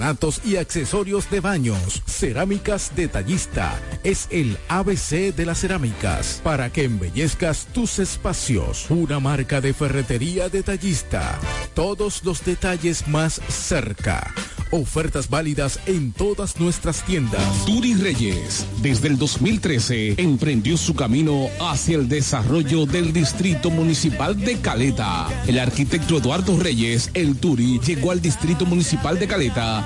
y 0.43 0.55
accesorios 0.55 1.29
de 1.29 1.41
baños. 1.41 2.01
Cerámicas 2.07 2.91
Detallista 2.95 3.79
es 4.03 4.27
el 4.31 4.57
ABC 4.67 5.35
de 5.35 5.45
las 5.45 5.59
cerámicas 5.59 6.41
para 6.43 6.71
que 6.71 6.85
embellezcas 6.85 7.67
tus 7.71 7.99
espacios. 7.99 8.89
Una 8.89 9.19
marca 9.19 9.61
de 9.61 9.75
ferretería 9.75 10.49
detallista. 10.49 11.39
Todos 11.75 12.23
los 12.23 12.43
detalles 12.43 13.07
más 13.07 13.41
cerca. 13.47 14.33
Ofertas 14.73 15.29
válidas 15.29 15.81
en 15.85 16.13
todas 16.13 16.57
nuestras 16.57 17.03
tiendas. 17.03 17.65
Turi 17.65 17.93
Reyes, 17.93 18.65
desde 18.81 19.09
el 19.09 19.17
2013, 19.17 20.15
emprendió 20.17 20.77
su 20.77 20.95
camino 20.95 21.49
hacia 21.59 21.97
el 21.97 22.07
desarrollo 22.07 22.85
del 22.85 23.11
Distrito 23.11 23.69
Municipal 23.69 24.39
de 24.39 24.61
Caleta. 24.61 25.27
El 25.45 25.59
arquitecto 25.59 26.17
Eduardo 26.17 26.57
Reyes, 26.57 27.11
el 27.13 27.35
Turi, 27.35 27.81
llegó 27.85 28.11
al 28.11 28.21
Distrito 28.21 28.65
Municipal 28.65 29.19
de 29.19 29.27
Caleta, 29.27 29.85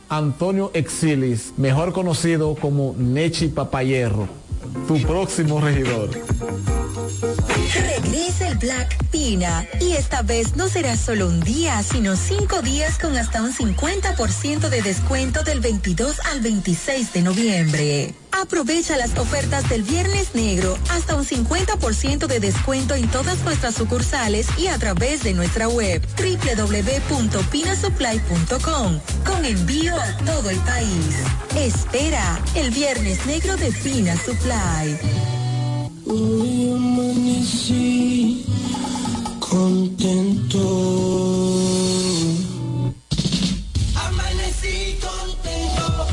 Antonio 0.11 0.71
Exilis, 0.73 1.53
mejor 1.55 1.93
conocido 1.93 2.53
como 2.55 2.93
Nechi 2.97 3.47
Papayerro, 3.47 4.27
tu 4.85 5.01
próximo 5.03 5.61
regidor. 5.61 6.09
Regresa 7.73 8.49
el 8.49 8.57
Black 8.57 9.05
Pina 9.09 9.65
y 9.79 9.93
esta 9.93 10.21
vez 10.21 10.57
no 10.57 10.67
será 10.67 10.97
solo 10.97 11.27
un 11.27 11.39
día, 11.39 11.81
sino 11.81 12.17
cinco 12.17 12.61
días 12.61 12.99
con 12.99 13.15
hasta 13.15 13.41
un 13.41 13.53
50% 13.53 14.67
de 14.67 14.81
descuento 14.81 15.43
del 15.43 15.61
22 15.61 16.19
al 16.25 16.41
26 16.41 17.13
de 17.13 17.21
noviembre. 17.21 18.15
Aprovecha 18.31 18.95
las 18.97 19.15
ofertas 19.17 19.67
del 19.69 19.83
Viernes 19.83 20.33
Negro, 20.33 20.77
hasta 20.89 21.15
un 21.15 21.25
50% 21.25 22.25
de 22.27 22.39
descuento 22.39 22.95
en 22.95 23.07
todas 23.09 23.43
nuestras 23.43 23.75
sucursales 23.75 24.47
y 24.57 24.67
a 24.67 24.77
través 24.77 25.23
de 25.23 25.33
nuestra 25.33 25.67
web 25.67 26.01
www.pinasupply.com 26.17 28.99
con 29.25 29.43
envío 29.45 29.95
a 29.95 30.17
todo 30.25 30.49
el 30.49 30.57
país. 30.59 31.15
Espera 31.55 32.39
el 32.55 32.71
Viernes 32.71 33.25
Negro 33.25 33.55
de 33.57 33.71
Pina 33.71 34.15
Supply. 34.17 34.97
Hoy 36.07 36.71
amanecí 36.75 38.45
contento. 39.39 40.59
Amanecí 43.95 44.99
contento. 45.01 46.07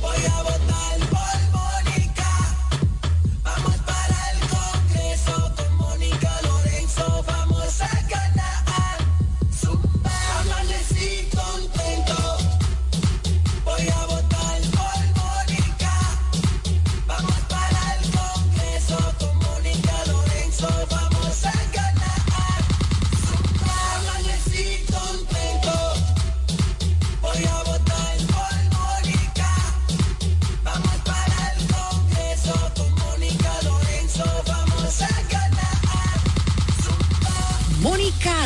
Voy 0.00 0.24
a 0.26 0.42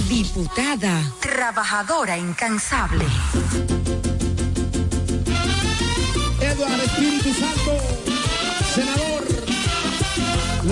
Diputada, 0.08 1.02
trabajadora 1.20 2.16
incansable. 2.18 3.06
Eduardo 6.40 6.82
Espíritu 6.82 7.32
Santo. 7.32 7.93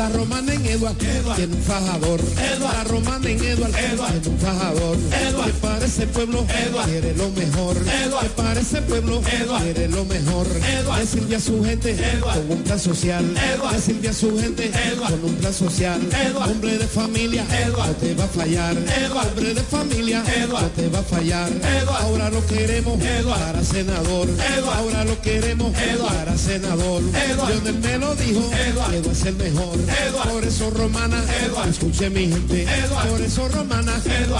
La 0.02 0.08
romana 0.08 0.52
en 0.52 0.66
Eduard 0.66 0.96
tiene 0.96 1.54
un 1.54 1.62
fajador. 1.62 2.20
La 2.58 2.82
romana 2.82 3.30
en 3.30 3.44
Eduard 3.44 3.70
tiene 3.70 4.28
un 4.28 4.38
fajador. 4.38 4.96
Que 4.98 5.52
para 5.60 5.86
ese 5.86 6.06
pueblo 6.08 6.44
quiere 6.86 7.14
lo 7.14 7.30
mejor. 7.30 7.76
Que 8.20 8.28
para 8.30 8.60
ese 8.60 8.82
pueblo 8.82 9.22
quiere 9.22 9.86
lo 9.86 10.04
mejor. 10.04 10.48
Le 10.98 11.06
sirve 11.06 11.36
a 11.36 11.40
su 11.40 11.62
gente 11.62 11.96
con 12.20 12.50
un 12.50 12.64
plan 12.64 12.80
social. 12.80 13.32
Le 13.32 13.80
sirve 13.80 14.08
a 14.08 14.12
su 14.12 14.36
gente 14.36 14.72
con 14.98 15.24
un 15.24 15.36
plan 15.36 15.54
social. 15.54 16.00
Hombre 16.34 16.78
de 16.78 16.86
familia 16.88 17.44
no 17.68 17.84
te 17.94 18.14
va 18.16 18.24
a 18.24 18.28
fallar. 18.28 18.76
Hombre 18.76 19.54
de 19.54 19.62
familia 19.62 20.24
no 20.48 20.58
te 20.70 20.88
va 20.88 20.98
a 20.98 21.02
fallar. 21.04 21.52
Ahora 22.00 22.28
lo 22.28 22.44
queremos 22.48 22.98
para 23.24 23.62
senador. 23.62 24.28
Ahora 24.74 25.04
lo 25.04 25.22
queremos 25.22 25.72
para 25.72 26.36
senador. 26.36 27.02
Lionel 27.46 27.78
me 27.78 27.98
lo 27.98 28.16
dijo, 28.16 28.50
que 28.50 29.00
va 29.00 29.12
a 29.12 29.14
ser 29.14 29.34
mejor. 29.34 29.91
Por 30.30 30.44
eso 30.44 30.70
romana, 30.70 31.22
escuche 31.68 32.10
mi 32.10 32.28
gente. 32.28 32.66
Por 33.08 33.20
eso 33.20 33.48
romana, 33.48 33.92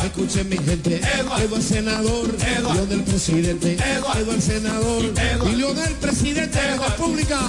escuche 0.04 0.44
mi 0.44 0.56
gente. 0.56 1.00
Eduardo 1.18 1.56
el 1.56 1.62
senador, 1.62 2.28
Lionel 2.62 2.92
el 2.92 3.04
presidente. 3.04 3.76
Eduardo 3.96 4.32
el 4.32 4.42
senador, 4.42 5.04
y 5.04 5.56
Lionel 5.56 5.88
el 5.88 5.94
presidente 5.94 6.60
de 6.60 6.76
la 6.76 6.88
República. 6.88 7.40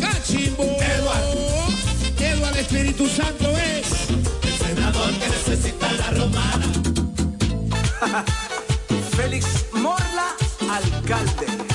Cachimbo. 0.00 0.64
Eduardo 2.18 2.48
el 2.50 2.60
Espíritu 2.60 3.08
Santo 3.08 3.50
es. 3.58 3.86
Senador 4.58 5.10
que 5.18 5.28
necesita 5.28 5.92
la 5.92 6.10
romana. 6.10 6.66
Félix 9.16 9.46
Morla, 9.72 10.36
alcalde. 10.70 11.73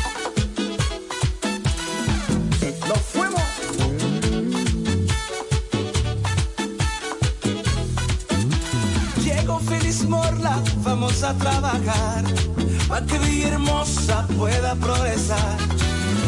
Vamos 10.84 11.22
a 11.24 11.34
trabajar 11.34 12.24
para 12.88 13.06
que 13.06 13.18
Villahermosa 13.20 14.26
pueda 14.38 14.74
progresar. 14.76 15.58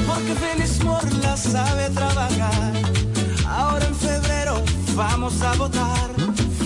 Porque 0.05 0.35
Félix 0.35 0.83
Morla 0.83 1.37
sabe 1.37 1.89
trabajar. 1.91 2.73
Ahora 3.47 3.85
en 3.85 3.95
febrero 3.95 4.61
vamos 4.95 5.41
a 5.41 5.53
votar. 5.53 6.09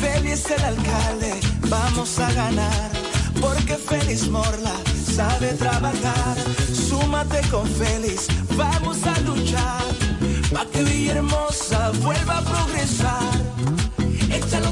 Félix 0.01 0.49
el 0.49 0.63
alcalde, 0.63 1.39
vamos 1.69 2.17
a 2.19 2.31
ganar. 2.33 2.91
Porque 3.39 3.75
Félix 3.75 4.27
Morla 4.27 4.75
sabe 5.15 5.53
trabajar. 5.53 6.35
Súmate 6.73 7.41
con 7.51 7.67
Félix, 7.67 8.27
vamos 8.57 8.97
a 9.03 9.19
luchar. 9.21 9.83
Para 10.51 10.69
que 10.71 10.83
Villahermosa 10.83 11.91
vuelva 12.01 12.39
a 12.39 12.41
progresar. 12.41 13.35
Échalo 14.31 14.71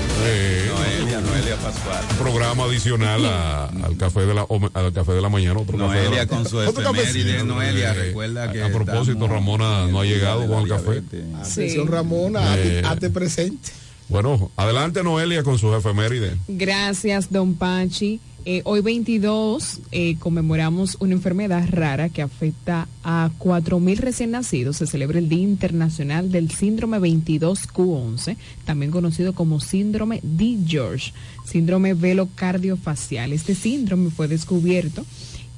Noelia, 0.25 1.21
Noelia 1.21 1.55
Pascual. 1.57 2.03
Programa 2.19 2.65
adicional 2.65 3.25
a- 3.25 3.65
al 3.65 3.97
café 3.97 4.21
de 4.21 4.33
la 4.35 4.45
al 4.73 4.93
café 4.93 5.13
de 5.13 5.21
la 5.21 5.29
mañana. 5.29 5.59
Otro 5.59 5.77
café 5.77 5.97
de 5.97 6.03
Noelia 6.03 6.21
la- 6.23 6.27
con 6.27 6.47
su 6.47 6.61
efeméride. 6.61 7.43
Noelia, 7.43 7.91
Eh, 7.91 7.93
recuerda 7.93 8.51
que 8.51 8.61
A 8.61 8.69
propósito, 8.71 9.27
Ramona 9.27 9.87
no 9.87 9.99
ha 10.01 10.05
llegado 10.05 10.45
con 10.47 10.63
el 10.63 10.69
café. 10.69 11.01
atención 11.41 11.87
Ramona, 11.87 12.53
hazte- 12.53 12.79
Eh, 12.79 12.81
hazte 12.85 13.09
presente. 13.09 13.71
Bueno, 14.09 14.51
adelante 14.57 15.03
Noelia 15.03 15.41
con 15.43 15.57
sus 15.57 15.75
efemérides. 15.75 16.33
Gracias, 16.47 17.31
don 17.31 17.55
Pachi. 17.55 18.19
Eh, 18.43 18.63
hoy 18.65 18.81
22 18.81 19.81
eh, 19.91 20.15
conmemoramos 20.17 20.97
una 20.99 21.13
enfermedad 21.13 21.63
rara 21.69 22.09
que 22.09 22.23
afecta 22.23 22.87
a 23.03 23.29
4.000 23.37 23.97
recién 23.97 24.31
nacidos. 24.31 24.77
Se 24.77 24.87
celebra 24.87 25.19
el 25.19 25.29
Día 25.29 25.43
Internacional 25.43 26.31
del 26.31 26.49
Síndrome 26.49 26.99
22Q11, 26.99 28.37
también 28.65 28.91
conocido 28.91 29.33
como 29.33 29.59
síndrome 29.59 30.21
D. 30.23 30.57
George, 30.65 31.13
síndrome 31.45 31.93
velocardiofacial. 31.93 33.31
Este 33.31 33.53
síndrome 33.53 34.09
fue 34.09 34.27
descubierto 34.27 35.05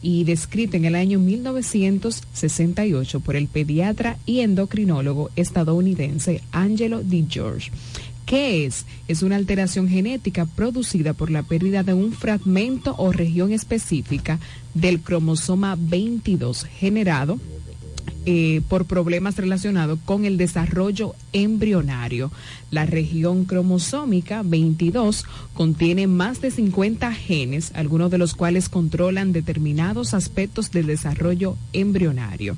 y 0.01 0.25
descrito 0.25 0.75
en 0.75 0.83
el 0.83 0.95
año 0.95 1.19
1968 1.19 3.21
por 3.21 3.37
el 3.37 3.47
pediatra 3.47 4.17
y 4.25 4.41
endocrinólogo 4.41 5.29
estadounidense 5.37 6.41
Angelo 6.51 7.01
D. 7.01 7.27
George. 7.29 7.71
¿Qué 8.33 8.65
es? 8.65 8.87
Es 9.07 9.21
una 9.21 9.35
alteración 9.35 9.87
genética 9.87 10.47
producida 10.47 11.13
por 11.13 11.29
la 11.29 11.43
pérdida 11.43 11.83
de 11.83 11.93
un 11.93 12.11
fragmento 12.11 12.95
o 12.97 13.11
región 13.11 13.51
específica 13.51 14.39
del 14.73 15.01
cromosoma 15.01 15.75
22 15.77 16.63
generado 16.63 17.37
eh, 18.25 18.61
por 18.69 18.85
problemas 18.85 19.35
relacionados 19.35 19.99
con 20.03 20.25
el 20.25 20.37
desarrollo 20.37 21.13
embrionario. 21.31 22.31
La 22.71 22.87
región 22.87 23.45
cromosómica 23.45 24.41
22 24.43 25.25
contiene 25.53 26.07
más 26.07 26.41
de 26.41 26.49
50 26.49 27.13
genes, 27.13 27.71
algunos 27.75 28.09
de 28.09 28.17
los 28.17 28.33
cuales 28.33 28.67
controlan 28.67 29.31
determinados 29.31 30.15
aspectos 30.15 30.71
del 30.71 30.87
desarrollo 30.87 31.55
embrionario. 31.71 32.57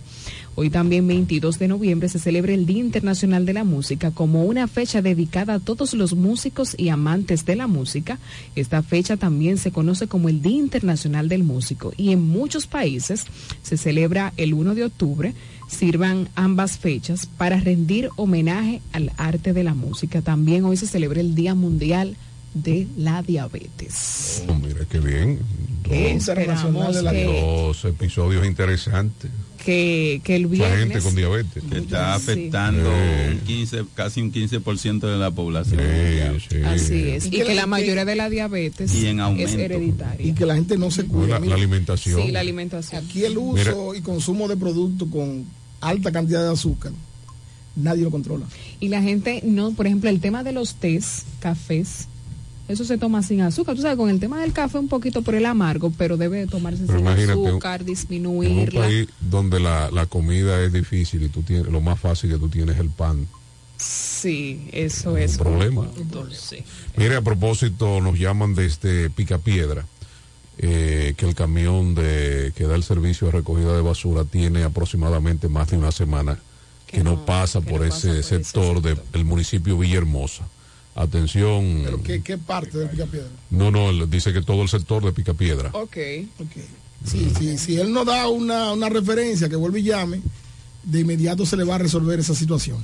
Hoy 0.57 0.69
también 0.69 1.05
22 1.05 1.59
de 1.59 1.67
noviembre 1.67 2.07
se 2.07 2.17
celebra 2.17 2.53
el 2.53 2.65
Día 2.65 2.79
Internacional 2.79 3.45
de 3.45 3.51
la 3.51 3.65
Música 3.65 4.11
como 4.11 4.45
una 4.45 4.69
fecha 4.69 5.01
dedicada 5.01 5.55
a 5.55 5.59
todos 5.59 5.93
los 5.93 6.13
músicos 6.13 6.75
y 6.77 6.87
amantes 6.87 7.43
de 7.45 7.57
la 7.57 7.67
música. 7.67 8.19
Esta 8.55 8.81
fecha 8.81 9.17
también 9.17 9.57
se 9.57 9.71
conoce 9.71 10.07
como 10.07 10.29
el 10.29 10.41
Día 10.41 10.57
Internacional 10.57 11.27
del 11.27 11.43
Músico 11.43 11.91
y 11.97 12.13
en 12.13 12.21
muchos 12.21 12.67
países 12.67 13.25
se 13.63 13.75
celebra 13.75 14.31
el 14.37 14.53
1 14.53 14.75
de 14.75 14.85
octubre. 14.85 15.33
Sirvan 15.67 16.29
ambas 16.35 16.77
fechas 16.77 17.25
para 17.25 17.59
rendir 17.59 18.09
homenaje 18.15 18.81
al 18.93 19.11
arte 19.17 19.51
de 19.51 19.63
la 19.65 19.73
música. 19.73 20.21
También 20.21 20.63
hoy 20.63 20.77
se 20.77 20.87
celebra 20.87 21.19
el 21.19 21.35
Día 21.35 21.53
Mundial 21.53 22.15
la 22.97 23.21
Diabetes. 23.21 24.43
Oh, 24.47 24.55
mira 24.55 24.85
qué 24.89 24.99
bien. 24.99 25.39
Que 25.83 26.13
Dos, 26.13 26.29
esperamos 26.29 26.97
que- 27.11 27.23
dos 27.25 27.85
episodios 27.85 28.45
interesantes. 28.45 29.29
Que, 29.63 30.21
que 30.23 30.35
el 30.35 30.43
La 30.43 30.47
viernes... 30.49 30.79
gente 30.79 31.01
con 31.01 31.15
diabetes. 31.15 31.63
que 31.71 31.77
está 31.79 32.13
afectando 32.13 32.87
Sí. 32.89 33.31
un 33.33 33.39
15, 33.47 33.85
casi 33.95 34.21
un 34.21 34.31
15% 34.31 34.99
de 35.07 35.17
la 35.17 35.31
población. 35.31 35.79
Así 36.65 36.95
es. 37.09 37.25
Y 37.25 37.27
Y 37.27 37.31
que 37.31 37.37
que 37.37 37.45
la- 37.45 37.61
la 37.61 37.67
mayoría 37.67 38.05
de 38.05 38.15
la 38.15 38.29
diabetes 38.29 38.93
Y 38.93 39.07
en 39.07 39.19
es 39.39 39.53
hereditaria. 39.55 40.25
Y 40.25 40.33
que 40.33 40.45
la 40.45 40.55
gente 40.55 40.77
no 40.77 40.91
se 40.91 41.05
cuida. 41.05 41.39
La, 41.39 41.45
la 41.47 41.55
alimentación. 41.55 42.21
Sí, 42.21 42.31
la 42.31 42.39
alimentación. 42.41 43.03
Aquí 43.03 43.23
el 43.25 43.37
uso 43.37 43.53
Mira. 43.89 43.97
y 43.99 44.01
consumo 44.01 44.47
de 44.47 44.55
productos 44.55 45.07
con 45.11 45.45
alta 45.81 46.11
cantidad 46.11 46.43
de 46.45 46.53
azúcar, 46.53 46.91
nadie 47.75 48.03
lo 48.03 48.11
controla. 48.11 48.45
Y 48.79 48.89
la 48.89 49.01
gente, 49.01 49.41
no, 49.43 49.71
por 49.71 49.87
ejemplo, 49.87 50.09
el 50.11 50.19
tema 50.19 50.43
de 50.43 50.51
los 50.51 50.75
tés, 50.75 51.23
cafés, 51.39 52.07
eso 52.67 52.83
se 52.85 52.97
toma 52.97 53.21
sin 53.23 53.41
azúcar. 53.41 53.75
Tú 53.75 53.81
sabes, 53.81 53.97
con 53.97 54.09
el 54.09 54.19
tema 54.19 54.41
del 54.41 54.53
café 54.53 54.79
un 54.79 54.87
poquito 54.87 55.21
por 55.21 55.35
el 55.35 55.45
amargo, 55.45 55.91
pero 55.97 56.17
debe 56.17 56.47
tomarse 56.47 56.83
Pero 56.87 56.99
sin 56.99 57.07
un- 57.07 57.47
azúcar, 57.47 57.81
En 57.81 57.87
un 57.87 57.93
disminuirla. 57.93 58.81
país 58.81 59.07
donde 59.19 59.59
la, 59.59 59.91
la 59.91 60.05
comida 60.07 60.61
es 60.63 60.73
difícil 60.73 61.23
y 61.23 61.29
tú 61.29 61.41
tienes, 61.43 61.67
lo 61.67 61.81
más 61.81 61.99
fácil 61.99 62.31
que 62.31 62.37
tú 62.37 62.49
tienes 62.49 62.75
es 62.75 62.81
el 62.81 62.89
pan. 62.89 63.27
Sí, 63.77 64.67
eso 64.71 65.17
es. 65.17 65.37
problema. 65.37 65.87
Dulce. 66.09 66.63
Mire, 66.97 67.17
a 67.17 67.21
propósito, 67.21 67.99
nos 68.01 68.17
llaman 68.17 68.55
desde 68.55 69.09
Picapiedra, 69.09 69.85
eh, 70.57 71.13
que 71.17 71.25
el 71.27 71.35
camión 71.35 71.93
de 71.93 72.53
que 72.55 72.63
da 72.63 72.75
el 72.75 72.83
servicio 72.83 73.27
de 73.27 73.33
recogida 73.33 73.75
de 73.75 73.81
basura 73.81 74.23
tiene 74.23 74.63
aproximadamente 74.63 75.49
más 75.49 75.69
de 75.69 75.77
una 75.77 75.91
semana 75.91 76.39
que, 76.87 77.03
no, 77.03 77.25
pasa 77.25 77.59
por 77.59 77.85
ese 77.85 78.23
sector 78.23 78.81
del 78.81 79.25
municipio 79.25 79.77
Villahermosa. 79.77 80.47
Atención. 80.95 81.81
Pero 81.83 82.01
¿qué, 82.03 82.21
qué 82.23 82.37
parte 82.37 82.77
del 82.77 82.89
Picapiedra? 82.89 83.27
No, 83.49 83.69
no, 83.69 83.89
él 83.89 84.09
dice 84.09 84.31
que 84.33 84.41
todo 84.41 84.61
el 84.61 84.69
sector 84.69 85.03
de 85.03 85.11
Picapiedra. 85.11 85.69
Ok. 85.73 85.97
Sí, 87.05 87.29
sí, 87.37 87.57
si 87.57 87.77
él 87.79 87.91
no 87.91 88.05
da 88.05 88.27
una, 88.29 88.71
una 88.73 88.89
referencia 88.89 89.49
que 89.49 89.55
vuelve 89.57 89.81
y 89.81 89.83
llame, 89.83 90.21
de 90.83 91.01
inmediato 91.01 91.45
se 91.45 91.57
le 91.57 91.63
va 91.63 91.75
a 91.75 91.77
resolver 91.79 92.19
esa 92.19 92.33
situación. 92.33 92.77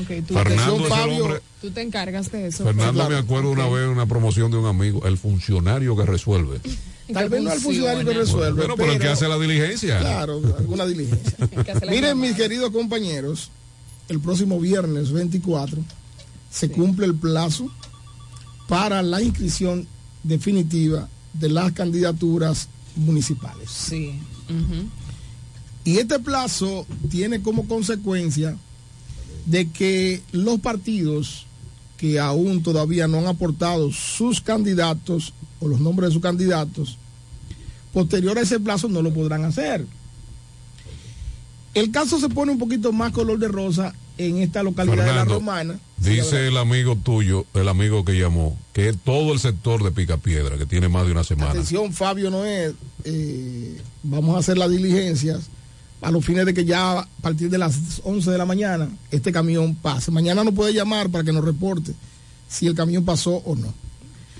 Ok, 0.00 0.24
tú, 0.26 0.34
Fernando 0.34 0.86
el 0.86 0.92
hombre- 1.20 1.40
tú 1.60 1.70
te 1.70 1.82
encargas 1.82 2.32
de 2.32 2.46
eso. 2.48 2.64
Fernando 2.64 2.94
Claro. 2.94 3.10
me 3.10 3.16
acuerdo 3.16 3.50
una 3.50 3.68
vez 3.68 3.84
en 3.84 3.90
una 3.90 4.06
promoción 4.06 4.50
de 4.50 4.56
un 4.56 4.66
amigo, 4.66 5.06
el 5.06 5.18
funcionario 5.18 5.94
que 5.96 6.04
resuelve. 6.06 6.60
Tal 7.12 7.28
vez 7.28 7.42
no 7.42 7.52
el 7.52 7.60
funcionario 7.60 8.04
que 8.06 8.14
resuelve. 8.18 8.52
Bueno, 8.60 8.76
pero 8.76 8.92
el 8.92 8.98
que 9.00 9.08
hace 9.08 9.28
la 9.28 9.38
diligencia. 9.38 9.98
Claro, 9.98 10.40
alguna 10.58 10.86
diligencia. 10.86 11.36
Miren, 11.90 12.18
mis 12.18 12.34
queridos 12.34 12.70
compañeros, 12.70 13.50
el 14.08 14.18
próximo 14.20 14.58
viernes 14.58 15.12
24 15.12 15.78
se 16.50 16.70
cumple 16.70 17.06
el 17.06 17.14
plazo 17.14 17.70
para 18.68 19.02
la 19.02 19.22
inscripción 19.22 19.86
definitiva 20.22 21.08
de 21.32 21.48
las 21.48 21.72
candidaturas 21.72 22.68
municipales. 22.96 23.70
Sí. 23.70 24.18
Y 25.84 25.98
este 25.98 26.18
plazo 26.18 26.86
tiene 27.08 27.40
como 27.42 27.66
consecuencia 27.66 28.56
de 29.46 29.70
que 29.70 30.22
los 30.32 30.60
partidos 30.60 31.46
que 31.96 32.18
aún 32.18 32.62
todavía 32.62 33.08
no 33.08 33.18
han 33.18 33.26
aportado 33.26 33.92
sus 33.92 34.40
candidatos 34.40 35.34
o 35.60 35.68
los 35.68 35.80
nombres 35.80 36.08
de 36.08 36.14
sus 36.14 36.22
candidatos, 36.22 36.96
posterior 37.92 38.38
a 38.38 38.42
ese 38.42 38.60
plazo 38.60 38.88
no 38.88 39.02
lo 39.02 39.12
podrán 39.12 39.44
hacer. 39.44 39.86
El 41.74 41.90
caso 41.90 42.18
se 42.18 42.28
pone 42.28 42.52
un 42.52 42.58
poquito 42.58 42.92
más 42.92 43.12
color 43.12 43.38
de 43.38 43.48
rosa 43.48 43.94
en 44.18 44.38
esta 44.38 44.62
localidad 44.62 45.04
de 45.06 45.12
la 45.14 45.24
Romana. 45.24 45.78
Dice 45.98 46.48
el 46.48 46.56
amigo 46.56 46.96
tuyo, 46.96 47.44
el 47.54 47.68
amigo 47.68 48.04
que 48.04 48.18
llamó, 48.18 48.56
que 48.72 48.92
todo 48.92 49.32
el 49.32 49.38
sector 49.38 49.82
de 49.84 49.90
Picapiedra, 49.90 50.56
que 50.56 50.66
tiene 50.66 50.88
más 50.88 51.06
de 51.06 51.12
una 51.12 51.24
semana. 51.24 51.50
Atención, 51.50 51.92
Fabio 51.92 52.30
Noé, 52.30 52.72
eh, 53.04 53.80
vamos 54.02 54.34
a 54.36 54.38
hacer 54.38 54.56
las 54.58 54.70
diligencias 54.70 55.48
a 56.00 56.10
los 56.10 56.24
fines 56.24 56.46
de 56.46 56.54
que 56.54 56.64
ya 56.64 57.00
a 57.00 57.08
partir 57.20 57.50
de 57.50 57.58
las 57.58 58.00
11 58.04 58.30
de 58.30 58.38
la 58.38 58.46
mañana 58.46 58.88
este 59.10 59.30
camión 59.32 59.74
pase. 59.74 60.10
Mañana 60.10 60.42
no 60.44 60.52
puede 60.52 60.72
llamar 60.72 61.10
para 61.10 61.22
que 61.24 61.32
nos 61.32 61.44
reporte 61.44 61.92
si 62.48 62.66
el 62.66 62.74
camión 62.74 63.04
pasó 63.04 63.36
o 63.44 63.54
no. 63.54 63.72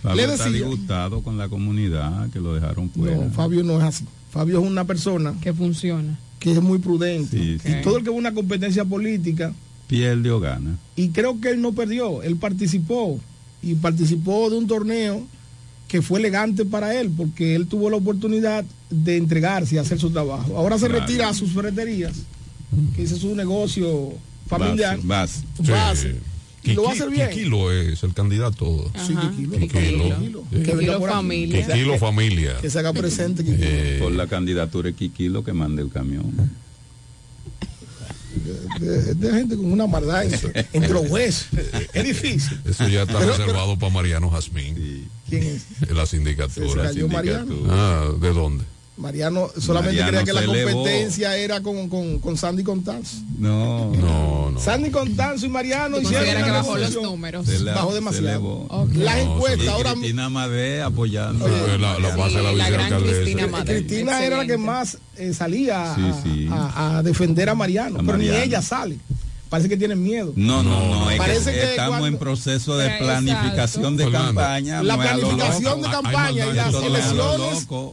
Fabio 0.03 0.17
Le 0.17 0.33
está 0.33 0.45
decía- 0.47 0.61
disgustado 0.67 1.23
con 1.23 1.37
la 1.37 1.51
comunidad 1.51 2.31
que 2.31 2.41
lo 2.41 2.55
dejaron 2.55 2.89
fuera. 2.89 3.17
No, 3.17 3.31
Fabio 3.33 3.63
no 3.63 3.77
es 3.79 3.85
así. 3.85 4.07
Fabio 4.31 4.61
es 4.63 4.67
una 4.67 4.85
persona 4.85 5.35
que 5.43 5.53
funciona, 5.53 6.19
que 6.41 6.51
es 6.53 6.61
muy 6.61 6.79
prudente. 6.79 7.37
Sí. 7.39 7.59
Y 7.65 7.83
todo 7.83 7.99
el 7.99 8.03
que 8.05 8.11
ve 8.11 8.17
una 8.17 8.35
competencia 8.35 8.85
política, 8.85 9.53
Pierde 9.87 10.31
o 10.33 10.41
gana. 10.41 10.77
y 10.97 11.11
creo 11.11 11.41
que 11.41 11.51
él 11.51 11.61
no 11.61 11.73
perdió, 11.73 12.23
él 12.23 12.35
participó 12.37 13.21
y 13.62 13.75
participó 13.75 14.51
de 14.51 14.57
un 14.59 14.67
torneo 14.67 15.23
que 15.87 16.01
fue 16.03 16.19
elegante 16.21 16.65
para 16.65 16.99
él 17.01 17.11
porque 17.17 17.55
él 17.57 17.67
tuvo 17.67 17.91
la 17.91 17.97
oportunidad 17.97 18.65
de 18.91 19.17
entregarse 19.17 19.75
y 19.75 19.79
hacer 19.79 19.99
su 19.99 20.11
trabajo. 20.11 20.57
Ahora 20.57 20.79
se 20.79 20.87
Claro. 20.89 21.01
retira 21.07 21.29
a 21.29 21.35
sus 21.35 21.53
ferreterías, 21.53 22.15
que 22.97 23.03
ese 23.03 23.15
es 23.17 23.21
su 23.21 23.35
negocio 23.37 24.12
familiar. 24.49 24.99
Base, 25.03 25.43
base. 25.59 26.15
Y 26.62 26.73
lo 26.74 26.82
va 26.82 26.91
a 26.91 26.93
Kiki- 26.95 27.01
hacer 27.03 27.11
bien. 27.15 27.31
Kikilo 27.31 27.73
es 27.73 28.03
el 28.03 28.12
candidato. 28.15 28.91
Sí, 29.07 29.15
Kikilo. 29.16 29.59
Kikilo. 29.59 30.16
Kikilo. 30.19 30.45
Sí. 30.53 30.62
Que 30.62 30.74
venga 30.74 30.99
por 30.99 31.11
aquí. 31.11 31.49
Kikilo 31.53 31.99
familia. 31.99 32.57
Que 32.61 32.69
se 32.70 32.78
haga 32.78 32.93
presente. 32.93 33.43
Kikilo. 33.45 33.65
Eh, 33.66 33.99
Por 34.01 34.12
la 34.12 34.27
candidatura 34.27 34.89
de 34.91 34.95
Kikilo 34.95 35.43
que 35.43 35.53
mande 35.55 35.82
el 35.82 35.91
camión. 35.91 36.32
de, 38.78 39.15
de 39.15 39.31
gente 39.32 39.57
con 39.57 39.73
una 39.73 39.87
maldad 39.87 40.24
entre, 40.24 40.66
entre 40.73 40.93
los 40.93 41.11
huesos. 41.11 41.49
Es 41.93 42.05
difícil. 42.05 42.61
Eso 42.65 42.89
ya 42.89 43.03
está 43.03 43.19
Pero- 43.19 43.37
reservado 43.37 43.78
para 43.78 43.93
Mariano 43.93 44.31
Jazmín. 44.31 45.09
¿Quién 45.28 45.43
es? 45.45 45.91
La 45.91 46.07
sindicatura. 46.07 46.89
Se 46.89 46.95
cayó 46.95 47.09
Mariano. 47.09 47.55
Ah, 47.69 48.09
¿de 48.20 48.32
dónde? 48.32 48.65
Mariano 49.01 49.48
solamente 49.59 50.01
Mariano 50.02 50.09
creía 50.10 50.24
que 50.24 50.32
la 50.32 50.40
se 50.40 50.47
elevó. 50.60 50.72
competencia 50.82 51.36
era 51.36 51.60
con, 51.62 51.89
con, 51.89 52.18
con 52.20 52.36
Sandy 52.36 52.62
Contanzo. 52.62 53.16
No, 53.39 53.90
no, 53.94 54.51
no. 54.51 54.60
Sandy 54.60 54.90
Contanzo 54.90 55.47
y 55.47 55.48
Mariano 55.48 55.97
¿Tú 55.97 56.02
hicieron 56.02 56.44
que 56.44 56.51
bajó 56.51 56.77
los 56.77 56.94
números? 57.02 57.48
La- 57.60 57.74
Bajó 57.74 57.94
demasiado. 57.94 58.28
elevó. 58.28 58.66
Ok. 58.68 58.90
Las 58.94 59.16
No, 59.24 59.35
encuestas 59.36 59.64
Y 59.64 59.68
ahora 59.68 59.93
Cristina 59.93 60.28
Madé 60.28 60.82
apoyando. 60.82 61.47
Eh, 61.48 61.78
la, 61.78 61.98
la 61.98 62.16
pasa 62.16 62.43
la 62.43 62.52
la 62.52 62.70
gran. 62.70 63.02
Cristina 63.02 63.47
Madre. 63.47 63.77
Cristina 63.85 64.24
era 64.24 64.36
la 64.39 64.47
que 64.47 64.56
más 64.59 64.98
eh, 65.16 65.32
salía 65.35 65.93
a, 65.93 65.94
Sí, 65.97 66.02
sí. 66.22 66.48
a- 66.51 66.98
a 66.98 67.02
defender 67.02 67.48
a 67.48 67.55
Mariano, 67.55 68.01
A 68.01 68.02
pero 68.02 68.18
ni 68.18 68.27
Mariano. 68.27 68.44
ella 68.44 68.62
sale. 68.62 68.98
Parece 69.51 69.68
que 69.68 69.77
tienen 69.77 70.01
miedo. 70.02 70.32
No, 70.36 70.62
no, 70.62 70.81
no, 70.86 71.10
es 71.10 71.18
Parece 71.18 71.52
que, 71.52 71.59
que 71.59 71.64
estamos 71.70 71.98
cuando- 71.98 72.06
en 72.06 72.18
proceso 72.18 72.77
de 72.78 72.85
Exacto. 72.86 73.05
planificación 73.05 73.97
de 73.97 74.10
campaña. 74.10 74.82
La 74.82 74.97
no 74.97 75.02
planificación 75.02 75.81
de 75.82 75.86
Hay 75.89 75.93
campaña 75.93 76.31
y 76.31 76.36
las 76.55 76.74
elecciones- 76.74 76.93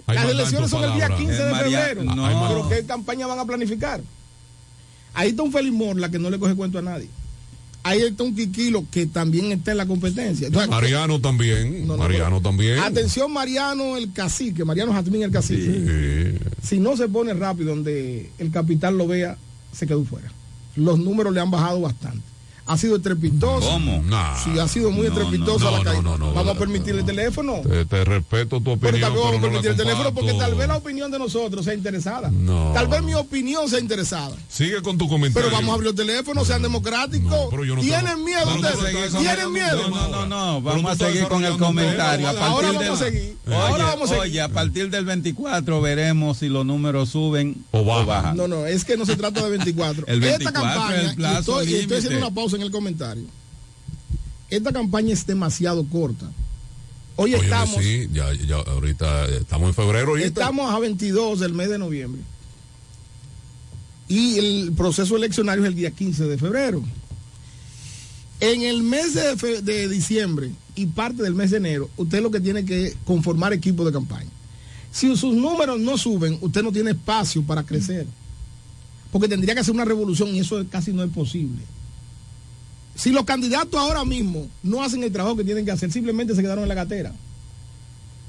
las 0.07 0.25
elecciones 0.29 0.69
son 0.69 0.83
el 0.83 0.93
día 0.93 1.07
palabra. 1.07 1.17
15 1.17 1.33
de 1.43 1.49
Eh, 1.49 1.51
María- 1.51 1.79
febrero. 1.81 2.03
no. 2.03 2.47
Pero 2.47 2.69
¿qué 2.69 2.85
campaña 2.85 3.25
van 3.27 3.39
a 3.39 3.45
planificar? 3.45 4.01
Ahí 5.15 5.29
está 5.29 5.41
un 5.41 5.51
Félix 5.51 5.73
Morla 5.75 6.09
que 6.11 6.19
no 6.19 6.29
le 6.29 6.37
coge 6.37 6.53
cuento 6.53 6.77
a 6.77 6.83
nadie. 6.83 7.09
Ahí 7.81 8.01
está 8.01 8.21
un 8.23 8.35
Quiquilo 8.35 8.85
que 8.91 9.07
también 9.07 9.51
está 9.51 9.71
en 9.71 9.77
la 9.77 9.85
competencia. 9.87 10.47
Entonces, 10.47 10.69
Mariano 10.69 11.19
también. 11.21 11.87
No, 11.87 11.97
no, 11.97 12.03
Mariano 12.03 12.39
también. 12.39 12.77
Atención 12.79 13.31
Mariano 13.33 13.97
el 13.97 14.11
cacique, 14.13 14.63
Mariano 14.63 14.93
Jazmín 14.93 15.23
el 15.23 15.31
cacique. 15.31 16.37
Sí. 16.61 16.67
Si 16.67 16.79
no 16.79 16.95
se 16.97 17.07
pone 17.07 17.33
rápido 17.33 17.69
donde 17.71 18.29
el 18.37 18.51
capital 18.51 18.95
lo 18.95 19.07
vea, 19.07 19.37
se 19.71 19.87
quedó 19.87 20.03
fuera. 20.03 20.31
Los 20.77 20.99
números 20.99 21.33
le 21.33 21.41
han 21.41 21.51
bajado 21.51 21.81
bastante. 21.81 22.36
Ha 22.67 22.77
sido 22.77 22.97
estrepitosa. 22.97 23.67
¿Cómo? 23.67 24.03
Sí, 24.43 24.59
ha 24.59 24.67
sido 24.67 24.91
muy 24.91 25.07
No, 25.07 25.13
estrepitosa 25.13 25.65
no, 25.65 25.71
la 25.71 25.77
no, 25.77 25.83
caída. 25.83 26.01
no, 26.01 26.17
no, 26.17 26.27
Vamos 26.33 26.45
no, 26.45 26.51
a 26.51 26.55
permitirle 26.55 27.01
el 27.01 27.05
teléfono. 27.05 27.53
Te, 27.63 27.85
te 27.85 28.03
respeto 28.05 28.59
tu 28.59 28.77
Pero 28.77 28.97
opinión, 28.97 29.01
también 29.01 29.13
vamos 29.23 29.27
a 29.27 29.31
pero 29.31 29.39
no 29.39 29.47
la 29.47 29.51
permitir 29.61 29.71
el 29.71 29.77
teléfono 29.77 30.13
porque 30.13 30.33
tal 30.33 30.55
vez 30.55 30.67
la 30.67 30.77
opinión 30.77 31.11
de 31.11 31.19
nosotros 31.19 31.65
sea 31.65 31.73
interesada. 31.73 32.29
No. 32.31 32.71
Tal 32.73 32.87
vez 32.87 33.01
mi 33.03 33.13
opinión 33.13 33.69
sea 33.69 33.79
interesada. 33.79 34.35
Sigue 34.49 34.81
con 34.81 34.97
tu 34.97 35.07
comentario. 35.07 35.47
Pero 35.49 35.55
vamos 35.57 35.71
a 35.71 35.73
abrir 35.75 35.89
el 35.89 35.95
teléfono, 35.95 36.43
sean 36.45 36.61
democráticos. 36.61 37.47
pero 37.49 37.63
¿Tienen 37.63 38.05
tengo- 38.05 38.17
miedo 38.25 38.39
pero 38.61 38.77
ustedes? 38.77 39.13
¿Tienen 39.13 39.51
miedo? 39.53 39.89
No, 39.89 40.07
no, 40.09 40.25
no, 40.25 40.61
Pero 40.63 40.75
vamos 40.75 40.91
a 40.91 40.95
seguir 41.07 41.27
con 41.27 41.43
el 41.45 41.57
comentario. 41.57 42.27
A 42.27 42.31
tema. 42.33 42.45
partir 42.47 42.65
Ahora 42.65 42.67
del- 42.67 42.77
vamos 42.89 43.01
a 43.01 43.05
seguir. 43.05 43.37
Ahora 43.47 43.85
vamos 43.85 44.03
a 44.11 44.13
seguir. 44.15 44.21
oye, 44.23 44.41
a 44.41 44.49
partir 44.49 44.89
del 44.89 45.05
24 45.05 45.81
veremos 45.81 46.37
si 46.39 46.49
los 46.49 46.65
números 46.65 47.09
suben 47.09 47.55
o 47.71 47.83
bajan. 47.85 48.35
No, 48.35 48.47
no, 48.47 48.65
es 48.65 48.83
que 48.83 48.97
no 48.97 49.05
se 49.05 49.15
trata 49.15 49.41
de 49.43 49.49
24. 49.51 50.05
El 50.07 50.23
Esta 50.23 50.37
24 50.37 50.61
campaña, 50.61 51.01
es 51.01 51.09
el 51.11 51.15
plazo 51.15 51.63
y 51.63 51.75
estoy, 51.75 51.97
haciendo 51.97 52.17
una 52.19 52.31
pausa 52.35 52.56
en 52.57 52.63
el 52.63 52.71
comentario. 52.71 53.23
Esta 54.49 54.71
campaña 54.73 55.13
es 55.13 55.25
demasiado 55.25 55.85
corta. 55.87 56.29
Hoy 57.15 57.33
estamos, 57.33 57.81
sí, 57.83 58.07
ya, 58.13 58.31
ya, 58.33 58.57
ahorita 58.57 59.25
estamos 59.27 59.69
en 59.69 59.73
febrero. 59.73 60.09
ahorita. 60.09 60.27
estamos 60.27 60.71
a 60.73 60.77
22 60.79 61.39
del 61.39 61.53
mes 61.53 61.69
de 61.69 61.77
noviembre. 61.79 62.21
Y 64.07 64.37
el 64.37 64.73
proceso 64.77 65.17
eleccionario 65.17 65.63
es 65.63 65.69
el 65.69 65.75
día 65.75 65.91
15 65.91 66.25
de 66.25 66.37
febrero. 66.37 66.83
En 68.39 68.61
el 68.61 68.83
mes 68.83 69.15
de, 69.15 69.35
fe- 69.35 69.61
de 69.63 69.87
diciembre 69.89 70.51
y 70.75 70.85
parte 70.85 71.23
del 71.23 71.33
mes 71.33 71.49
de 71.51 71.57
enero, 71.57 71.89
usted 71.97 72.21
lo 72.21 72.29
que 72.31 72.39
tiene 72.39 72.63
que 72.65 72.95
conformar 73.03 73.51
equipo 73.51 73.83
de 73.83 73.91
campaña. 73.91 74.29
Si 74.91 75.13
sus 75.17 75.33
números 75.35 75.79
no 75.79 75.97
suben, 75.97 76.37
usted 76.41 76.61
no 76.63 76.71
tiene 76.71 76.91
espacio 76.91 77.41
para 77.43 77.63
crecer. 77.63 78.05
Porque 79.11 79.27
tendría 79.27 79.55
que 79.55 79.61
hacer 79.61 79.73
una 79.73 79.85
revolución 79.85 80.33
y 80.35 80.39
eso 80.39 80.63
casi 80.69 80.93
no 80.93 81.03
es 81.03 81.09
posible. 81.11 81.61
Si 82.97 83.11
los 83.11 83.23
candidatos 83.25 83.79
ahora 83.79 84.03
mismo 84.03 84.47
no 84.63 84.83
hacen 84.83 85.03
el 85.03 85.11
trabajo 85.11 85.37
que 85.37 85.43
tienen 85.45 85.63
que 85.63 85.71
hacer, 85.71 85.91
simplemente 85.91 86.35
se 86.35 86.41
quedaron 86.41 86.63
en 86.63 86.67
la 86.69 86.75
gatera. 86.75 87.13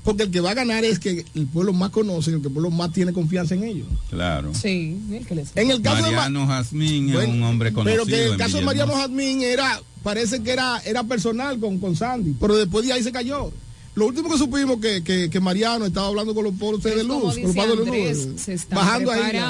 Porque 0.05 0.23
el 0.23 0.31
que 0.31 0.41
va 0.41 0.53
a 0.53 0.55
ganar 0.55 0.85
es 0.85 0.99
que 0.99 1.25
el 1.35 1.47
pueblo 1.47 1.73
más 1.73 1.91
conoce, 1.91 2.31
el 2.31 2.41
que 2.41 2.47
el 2.47 2.53
pueblo 2.53 2.71
más 2.71 2.93
tiene 2.93 3.13
confianza 3.13 3.55
en 3.55 3.65
ellos. 3.65 3.87
Claro. 4.09 4.55
Sí, 4.55 4.97
el 5.13 5.27
que 5.27 5.35
les... 5.35 5.51
En 5.55 5.71
el 5.71 5.83
caso 5.83 5.97
de 5.97 6.03
Ma- 6.13 6.17
Mariano 6.29 6.47
Jazmín 6.47 7.09
es 7.09 7.15
Bueno, 7.15 7.33
un 7.35 7.43
hombre 7.43 7.73
conocido. 7.73 8.05
Pero 8.05 8.17
que 8.17 8.25
el 8.27 8.37
caso 8.39 8.59
de 8.59 8.63
Villahermosa. 8.63 8.87
Mariano 8.87 8.95
Jazmín 8.97 9.43
era, 9.43 9.81
parece 10.03 10.43
que 10.43 10.53
era, 10.53 10.79
era 10.87 11.03
personal 11.05 11.59
con, 11.59 11.79
con 11.79 11.97
Sandy, 11.97 12.35
pero 12.41 12.57
después 12.57 12.87
de 12.87 12.93
ahí 12.93 13.03
se 13.03 13.13
cayó. 13.13 13.51
Lo 13.99 14.07
último 14.07 14.31
que 14.31 14.39
supimos 14.39 14.79
que, 14.81 15.03
que, 15.03 15.29
que 15.29 15.41
Mariano 15.41 15.87
estaba 15.87 16.07
hablando 16.07 16.35
con 16.35 16.45
los 16.45 16.55
pobres 16.55 16.83
de 16.85 17.01
Es 17.01 17.05
luz, 17.05 17.19
con 17.19 17.27
los 17.27 17.35
dice 17.37 17.53
padres 17.55 17.85
de 17.85 18.15
luz, 18.15 18.41
se 18.41 18.55
está 18.55 18.77
bajando 18.77 19.11
ahí 19.11 19.43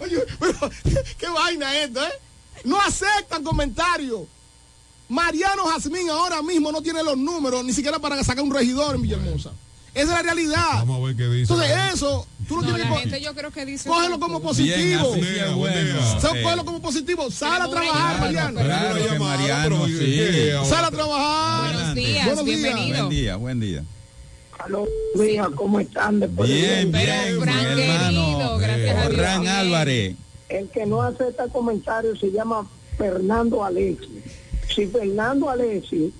oye, 0.00 0.18
pero 0.40 0.70
¿qué, 0.84 0.96
qué 1.18 1.28
vaina 1.28 1.76
esto, 1.82 2.02
¿eh? 2.02 2.12
No 2.64 2.80
aceptan 2.80 3.44
comentarios. 3.44 4.20
Mariano 5.08 5.64
Jazmín 5.66 6.08
ahora 6.10 6.42
mismo 6.42 6.72
no 6.72 6.82
tiene 6.82 7.02
los 7.02 7.16
números 7.16 7.64
ni 7.64 7.72
siquiera 7.72 7.98
para 7.98 8.22
sacar 8.24 8.42
un 8.44 8.52
regidor 8.52 8.96
en 8.96 9.02
Villahermosa. 9.02 9.52
Esa 9.94 10.04
es 10.04 10.08
la 10.10 10.22
realidad. 10.22 10.72
Vamos 10.74 11.00
a 11.02 11.06
ver 11.06 11.16
qué 11.16 11.26
dice. 11.28 11.52
Entonces 11.54 11.76
eso, 11.94 12.26
tú 12.46 12.56
lo 12.56 12.62
No, 12.62 12.68
tienes 12.74 12.84
la 12.90 12.94
que 12.96 13.00
gente 13.02 13.20
yo 13.22 13.34
creo 13.34 13.50
que 13.50 13.64
dice... 13.64 13.88
cógelo 13.88 14.18
como 14.20 14.40
Bien, 14.40 14.42
positivo. 14.42 15.14
es 15.14 15.54
bueno. 15.54 15.98
Eh, 16.00 16.42
cógelo 16.42 16.64
como 16.66 16.82
positivo. 16.82 17.30
Sal 17.30 17.62
a 17.62 17.70
trabajar, 17.70 18.20
Mariano. 18.20 18.60
Claro 18.60 18.98
llamada, 18.98 19.36
Mariano, 19.38 19.82
pero, 19.86 19.98
sí. 20.64 20.68
Sal 20.68 20.84
a 20.84 20.90
trabajar. 20.90 21.72
Buenos 21.74 21.94
días, 21.94 22.26
Buenos 22.26 22.44
días. 22.44 22.60
bienvenido. 22.62 22.96
Buen 22.98 23.08
día, 23.10 23.36
buen 23.36 23.60
día. 23.60 23.84
Aló, 24.58 24.86
¿cómo 25.54 25.80
están? 25.80 26.20
Después 26.20 26.48
de- 26.48 26.54
Bien, 26.56 26.92
Pero, 26.92 27.12
bien, 27.12 27.40
Fran, 27.40 27.76
mi 27.76 27.82
hermano. 27.82 28.26
querido, 28.38 28.58
gracias 28.58 28.96
a 28.96 29.08
Dios. 29.08 29.14
Fran 29.20 29.40
Bien. 29.42 29.52
Álvarez. 29.54 30.16
El 30.50 30.68
que 30.68 30.84
no 30.86 31.02
acepta 31.02 31.48
comentarios 31.48 32.18
se 32.20 32.30
llama 32.32 32.68
Fernando 32.98 33.64
Alexi. 33.64 34.22
Si 34.68 34.86
Fernando 34.86 35.48
Alexi 35.48 36.12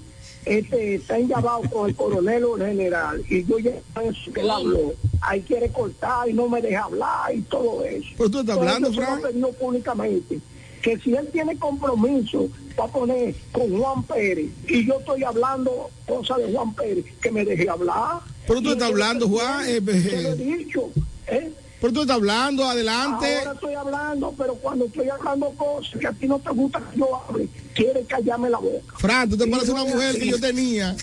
este, 0.46 0.94
está 0.94 1.18
enllavado 1.18 1.62
con 1.70 1.90
el 1.90 1.96
coronel 1.96 2.44
o 2.44 2.56
el 2.56 2.66
general 2.66 3.22
y 3.28 3.44
yo 3.44 3.58
ya 3.58 3.72
eso 4.02 4.32
que 4.32 4.40
él 4.40 4.50
habló, 4.50 4.94
ahí 5.20 5.42
quiere 5.42 5.70
cortar 5.70 6.28
y 6.28 6.32
no 6.32 6.48
me 6.48 6.62
deja 6.62 6.84
hablar 6.84 7.34
y 7.34 7.42
todo 7.42 7.84
eso. 7.84 8.08
Pero 8.16 8.30
tú 8.30 8.40
estás 8.40 8.56
hablando, 8.56 8.88
eso 8.88 8.94
se 8.94 9.00
lo 9.00 9.06
Fran. 9.06 9.18
ha 9.18 9.28
pedido 9.28 9.52
públicamente. 9.52 10.40
Que 10.82 10.98
si 10.98 11.16
él 11.16 11.28
tiene 11.32 11.58
compromiso 11.58 12.48
va 12.78 12.84
a 12.84 12.88
poner 12.88 13.34
con 13.50 13.76
Juan 13.76 14.02
Pérez 14.04 14.50
y 14.68 14.86
yo 14.86 15.00
estoy 15.00 15.24
hablando 15.24 15.90
cosas 16.06 16.38
de 16.38 16.52
Juan 16.52 16.72
Pérez, 16.74 17.04
que 17.20 17.30
me 17.32 17.44
deje 17.44 17.68
hablar. 17.68 18.20
Pero 18.46 18.62
tú 18.62 18.70
estás 18.70 18.88
hablando, 18.88 19.28
Juan, 19.28 19.66
eh, 19.66 19.80
te 19.80 20.22
lo 20.22 20.28
he 20.28 20.32
eh, 20.32 20.36
dicho, 20.36 20.90
¿eh? 21.26 21.50
Pero 21.80 21.92
tú 21.92 22.02
estás 22.02 22.16
hablando, 22.16 22.64
adelante. 22.64 23.38
Ahora 23.38 23.52
estoy 23.52 23.74
hablando, 23.74 24.34
pero 24.38 24.54
cuando 24.54 24.84
estoy 24.84 25.08
hablando 25.08 25.50
cosas 25.56 26.00
que 26.00 26.06
a 26.06 26.12
ti 26.12 26.26
no 26.28 26.38
te 26.38 26.50
gusta 26.50 26.80
que 26.80 26.98
yo 26.98 27.22
hable, 27.28 27.48
quieres 27.76 28.06
callarme 28.06 28.50
la 28.50 28.58
boca. 28.58 28.94
Fran, 28.98 29.28
tú 29.30 29.36
te 29.36 29.46
pareces 29.46 29.68
yo 29.68 29.74
una 29.74 29.84
mujer 29.84 30.18
que 30.18 30.26
yo 30.26 30.40
tenía. 30.40 30.96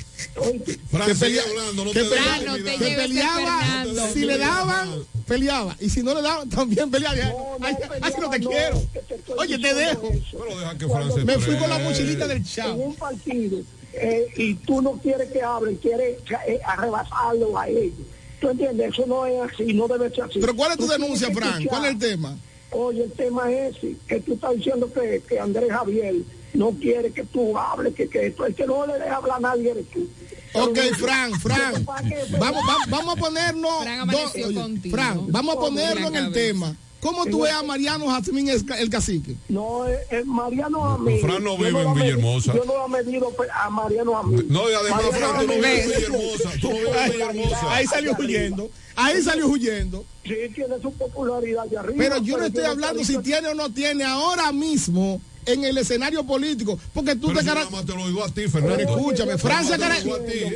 Fran, 0.89 1.07
que 1.07 1.15
pelea- 1.15 1.43
hablando, 1.49 1.85
no 1.85 1.91
que 1.91 1.99
te 2.01 2.05
pelea- 2.09 2.23
Fran, 2.23 2.45
no 2.45 2.55
te 2.55 2.63
que 2.63 2.71
lleves 2.77 2.89
de 2.97 3.01
peleaba, 3.03 3.59
Fernando. 3.63 4.07
si 4.13 4.19
le 4.25 4.37
daban, 4.37 4.89
peleaba. 5.27 5.77
Y 5.79 5.89
si 5.89 6.03
no 6.03 6.13
le 6.13 6.21
daban, 6.21 6.49
también 6.49 6.89
peleaba. 6.91 7.15
No, 7.15 7.57
no 7.59 7.65
Ay, 7.65 7.73
peleaba, 7.75 7.95
ay, 8.01 8.13
no 8.19 8.29
te 8.29 8.39
no, 8.39 8.49
quiero. 8.49 8.81
te 8.93 9.33
Oye, 9.37 9.57
te 9.59 9.73
dejo. 9.73 10.07
eso. 10.09 10.37
Pero 10.45 10.59
deja 10.59 10.77
que 10.77 10.85
Cuando 10.87 11.13
Fran 11.13 11.25
se 11.27 11.37
Me 11.37 11.39
fui 11.43 11.55
con 11.57 11.69
la 11.69 11.79
mochilita 11.79 12.27
del 12.27 12.37
en 12.37 12.43
chavo. 12.43 12.83
un 12.83 12.95
partido 12.95 13.59
eh, 13.93 14.27
y 14.37 14.55
tú 14.55 14.81
no 14.81 14.93
quieres 14.93 15.31
que 15.31 15.41
hablen, 15.41 15.75
quieres 15.77 16.17
eh, 16.47 16.59
arrebasarlo 16.65 17.57
a 17.57 17.67
ellos. 17.69 17.93
¿Tú 18.41 18.49
entiendes? 18.49 18.89
Eso 18.93 19.05
no 19.05 19.25
es 19.25 19.39
así, 19.53 19.71
no 19.73 19.87
debe 19.87 20.09
ser 20.09 20.23
así. 20.25 20.39
Pero 20.39 20.55
¿cuál 20.55 20.71
es 20.71 20.77
tu 20.77 20.87
denuncia, 20.87 21.29
Fran? 21.31 21.63
¿Cuál 21.65 21.85
es 21.85 21.91
el 21.91 21.99
tema? 21.99 22.37
Oye, 22.71 23.03
el 23.03 23.11
tema 23.11 23.51
es 23.51 23.75
ese, 23.77 23.95
que 24.07 24.19
tú 24.19 24.33
estás 24.33 24.55
diciendo 24.55 24.91
que, 24.91 25.21
que 25.29 25.39
Andrés 25.39 25.71
Javier 25.71 26.15
no 26.53 26.71
quiere 26.71 27.11
que 27.11 27.23
tú 27.23 27.57
hables, 27.57 27.93
que, 27.95 28.07
que 28.07 28.27
esto 28.27 28.45
es 28.45 28.55
que 28.55 28.65
no 28.65 28.85
le 28.85 28.93
deja 28.93 29.15
hablar 29.15 29.37
a 29.37 29.39
nadie 29.39 29.71
eres 29.71 29.85
tú. 29.91 30.07
Ok, 30.55 30.77
Fran, 30.99 31.33
Fran. 31.39 31.83
¿para 31.83 32.07
qué? 32.07 32.17
Vamos, 32.39 32.61
vamos, 32.67 32.89
vamos 32.89 33.17
a 33.17 33.19
ponernos. 33.19 33.81
Fran 33.83 34.07
contigo. 34.53 35.25
Vamos 35.29 35.55
a 35.55 35.59
ponerlo 35.59 36.07
en 36.09 36.15
el 36.15 36.23
cabeza. 36.25 36.31
tema. 36.33 36.75
¿Cómo 36.99 37.25
tú 37.25 37.41
ves 37.41 37.51
a 37.51 37.63
Mariano 37.63 38.07
Jazmín 38.07 38.47
el, 38.47 38.63
el 38.79 38.89
cacique? 38.89 39.35
No, 39.49 39.85
eh, 39.89 39.97
eh, 40.09 40.23
Mariano 40.25 40.85
a 40.85 40.97
mí. 40.97 41.19
Fran 41.19 41.43
no 41.43 41.57
yo 41.57 41.57
vive 41.57 41.71
lo 41.71 41.81
en 41.81 41.93
Villahermosa. 41.95 42.53
Yo 42.53 42.63
no 42.63 42.73
lo 42.77 42.85
he 42.97 43.03
medido 43.03 43.29
pe- 43.31 43.47
a 43.53 43.69
Mariano 43.69 44.17
a 44.17 44.23
mí. 44.23 44.37
No, 44.47 44.69
y 44.69 44.73
además, 44.73 45.03
Mariano 45.11 45.33
Fran, 45.33 45.41
tú 45.41 45.47
no 45.47 45.53
vives 45.53 45.79
en 45.83 45.89
Villahermosa. 45.89 46.49
Tú 46.61 46.69
no 46.69 46.75
vives 46.77 46.95
en 47.05 47.11
Villahermosa. 47.11 47.73
Ahí 47.75 47.87
salió 47.87 48.15
huyendo. 48.17 48.69
Ahí 48.95 49.21
salió 49.21 49.47
huyendo. 49.47 50.05
Sí, 50.23 50.33
tiene 50.55 50.79
su 50.81 50.93
popularidad 50.93 51.65
de 51.65 51.77
arriba. 51.77 51.95
Pero 51.97 52.17
yo 52.19 52.37
no 52.37 52.45
estoy 52.45 52.63
hablando 52.63 53.03
si 53.03 53.17
tiene 53.17 53.49
o 53.49 53.53
no 53.53 53.69
tiene 53.73 54.05
ahora 54.05 54.53
mismo 54.53 55.19
en 55.45 55.63
el 55.63 55.77
escenario 55.77 56.23
político. 56.23 56.77
Porque 56.93 57.15
tú 57.15 57.27
Pero 57.27 57.39
te 57.39 57.41
si 57.43 57.47
cara- 57.47 57.59
nada 57.61 57.71
más 57.71 57.85
te 57.85 57.93
lo 57.95 58.07
digo 58.07 58.23
a 58.23 58.29
ti, 58.29 58.47
Fernando. 58.47 58.83
Escúchame, 58.83 59.37
Francia, 59.37 59.77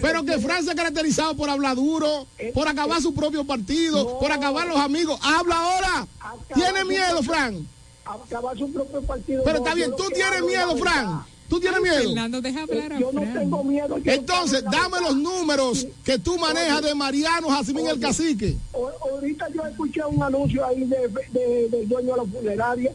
pero 0.02 0.24
que 0.24 0.40
Francia 0.40 0.72
es 0.72 0.76
caracterizado 0.78 1.36
por 1.36 1.50
hablar 1.50 1.76
duro, 1.76 2.28
por 2.54 2.68
acabar 2.68 3.02
su 3.02 3.14
propio 3.14 3.44
partido, 3.46 4.20
por 4.20 4.32
acabar 4.32 4.68
los 4.68 4.78
amigos. 4.78 5.20
Habla 5.22 5.56
ahora. 5.56 6.08
¿Tiene 6.54 6.86
miedo, 6.86 7.22
Fran? 7.24 7.68
Acabar 8.06 8.58
su 8.58 8.72
propio 8.72 9.02
partido. 9.02 9.44
Pero 9.44 9.58
está 9.58 9.74
bien, 9.74 9.92
tú 9.98 10.04
tienes 10.14 10.42
miedo. 10.44 10.78
Fran. 10.78 11.24
¿Tú 11.50 11.62
tienes 11.62 11.80
miedo? 11.82 11.96
Fernando, 12.04 12.42
deja 12.42 12.64
hablar 12.64 12.92
a 12.94 13.00
Yo 13.00 13.10
no 13.14 13.22
tengo 13.22 13.64
miedo. 13.64 13.98
Entonces, 14.04 14.64
dame 14.70 15.00
los 15.00 15.16
números 15.16 15.88
que 16.04 16.20
tú 16.20 16.38
manejas 16.38 16.82
de 16.82 16.94
Mariano 16.94 17.50
Jazmín 17.50 17.88
el 17.88 18.00
Cacique. 18.02 18.58
Ahorita 18.74 19.48
yo 19.56 19.66
escuché 19.66 20.04
un 20.04 20.22
anuncio 20.22 20.66
ahí 20.66 20.84
de, 20.84 21.08
de- 21.32 21.70
del 21.70 21.88
dueño 21.88 22.12
de 22.16 22.18
la 22.18 22.26
funeraria 22.26 22.92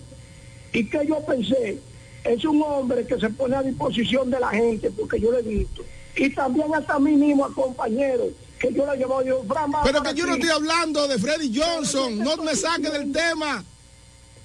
y 0.72 0.88
que 0.88 1.06
yo 1.06 1.20
pensé, 1.20 1.78
es 2.24 2.44
un 2.44 2.62
hombre 2.62 3.06
que 3.06 3.18
se 3.18 3.28
pone 3.30 3.56
a 3.56 3.62
disposición 3.62 4.30
de 4.30 4.40
la 4.40 4.48
gente, 4.48 4.90
porque 4.90 5.20
yo 5.20 5.30
lo 5.30 5.38
he 5.38 5.42
visto. 5.42 5.82
Y 6.16 6.30
también 6.30 6.74
hasta 6.74 6.94
a 6.94 6.98
mí 6.98 7.12
mismo, 7.12 7.44
a 7.44 7.54
compañeros, 7.54 8.28
que 8.58 8.72
yo 8.72 8.90
le 8.90 8.96
llevo 8.96 9.22
yo, 9.22 9.44
Pero 9.84 10.02
que 10.02 10.14
yo 10.14 10.26
no 10.26 10.34
estoy 10.34 10.50
hablando 10.50 11.08
de 11.08 11.18
Freddy 11.18 11.52
Johnson. 11.54 12.18
No 12.18 12.36
me 12.38 12.54
saque 12.54 12.90
del 12.90 13.10
tema. 13.12 13.64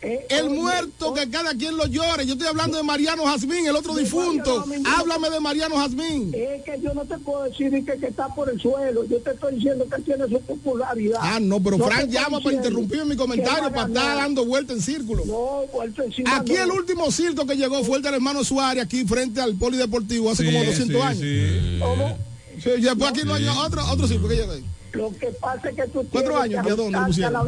El 0.02 0.50
muerto 0.50 1.14
que 1.14 1.30
cada 1.30 1.52
quien 1.56 1.76
lo 1.76 1.86
llore. 1.88 2.26
Yo 2.26 2.34
estoy 2.34 2.48
hablando 2.48 2.78
de 2.78 2.84
Mariano 2.84 3.24
Jazmín, 3.26 3.66
el 3.66 3.76
otro 3.76 3.94
De 3.96 4.04
difunto. 4.04 4.66
Mariano. 4.66 4.90
Háblame 4.98 5.30
de 5.30 5.40
Mariano 5.40 5.76
Jazmín. 5.78 6.34
Es 6.34 6.64
que 6.64 6.80
yo 6.82 6.94
no 6.94 7.06
te 7.06 7.18
puedo 7.18 7.44
decir 7.44 7.72
que, 7.86 7.98
que 7.98 8.08
está 8.08 8.28
por 8.34 8.50
el 8.50 8.60
suelo. 8.60 9.04
Yo 9.06 9.18
te 9.20 9.32
estoy 9.32 9.56
diciendo 9.56 9.86
que 9.90 9.96
él 9.96 10.04
tiene 10.04 10.28
su 10.28 10.40
popularidad. 10.42 11.20
Ah, 11.22 11.40
no, 11.42 11.62
pero 11.62 11.78
te 11.78 11.84
Fran 11.84 12.00
estoy 12.02 12.14
llama 12.14 12.40
para 12.40 12.56
interrumpir 12.56 13.06
mi 13.06 13.16
comentario, 13.16 13.70
para 13.72 13.88
estar 13.88 14.18
dando 14.18 14.46
vuelta 14.46 14.74
en 14.74 14.82
círculo. 14.82 15.26
No, 15.26 15.64
vuelta 15.74 16.04
encima. 16.04 16.36
Aquí 16.38 16.54
no. 16.54 16.64
el 16.64 16.72
último 16.72 17.12
circo 17.12 17.46
que 17.46 17.56
llegó 17.56 17.84
fue 17.84 17.98
el 17.98 18.04
del 18.04 18.16
hermano 18.16 18.44
Suárez, 18.44 18.84
aquí 18.84 19.06
frente 19.06 19.42
al 19.42 19.56
Polideportivo, 19.56 20.32
hace 20.32 20.44
Sí, 20.46 20.52
como 20.54 20.64
200 20.64 20.88
sí, 20.88 21.02
años. 21.02 21.20
sí. 21.20 21.80
¿Cómo? 21.82 22.18
Sí, 22.64 22.70
y 22.78 22.82
después 22.82 23.12
aquí 23.12 23.22
no 23.24 23.34
hay 23.36 23.48
otro, 23.48 23.82
otro 23.92 24.08
circo 24.08 24.28
que 24.28 24.36
llegó 24.36 24.52
ahí. 24.52 24.64
Lo 24.98 25.12
que 25.18 25.28
pasa 25.40 25.70
es 25.70 25.76
que 25.76 25.84
tú 25.88 26.06
Cuatro 26.12 26.42
tienes 26.42 26.58
años, 26.60 26.64
que 26.64 26.70
¿y 26.70 26.74
a 26.74 26.76
dónde 26.76 26.92
lo 26.92 26.98
ajustarte 27.00 27.02
a 27.02 27.08
pusieron? 27.08 27.34
la 27.34 27.40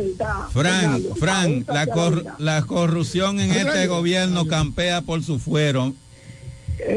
la, 1.68 1.88
cor- 1.88 2.26
corrupción 2.66 3.40
en 3.40 3.52
este 3.52 3.88
gobierno 3.88 4.48
campea 4.48 5.02
por 5.02 5.24
su 5.24 5.40
fuero. 5.40 5.94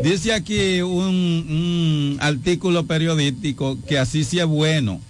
Dice 0.05 0.33
aquí 0.33 0.81
un, 0.81 0.93
un 1.05 2.17
artículo 2.21 2.87
periodístico 2.87 3.79
que 3.89 3.99
así 3.99 4.23
sí 4.25 4.39
es 4.39 4.47
bueno. 4.47 5.01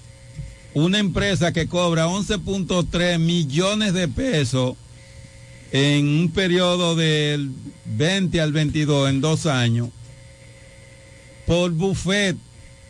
Una 0.75 0.99
empresa 0.99 1.53
que 1.53 1.67
cobra 1.69 2.07
11.3 2.07 3.19
millones 3.19 3.93
de 3.93 4.09
pesos 4.09 4.77
en 5.73 6.07
un 6.07 6.31
periodo 6.31 6.97
del 6.97 7.51
20 7.85 8.41
al 8.41 8.53
22, 8.53 9.11
en 9.11 9.21
dos 9.21 9.45
años, 9.47 9.89
por 11.47 11.71
buffet, 11.73 12.37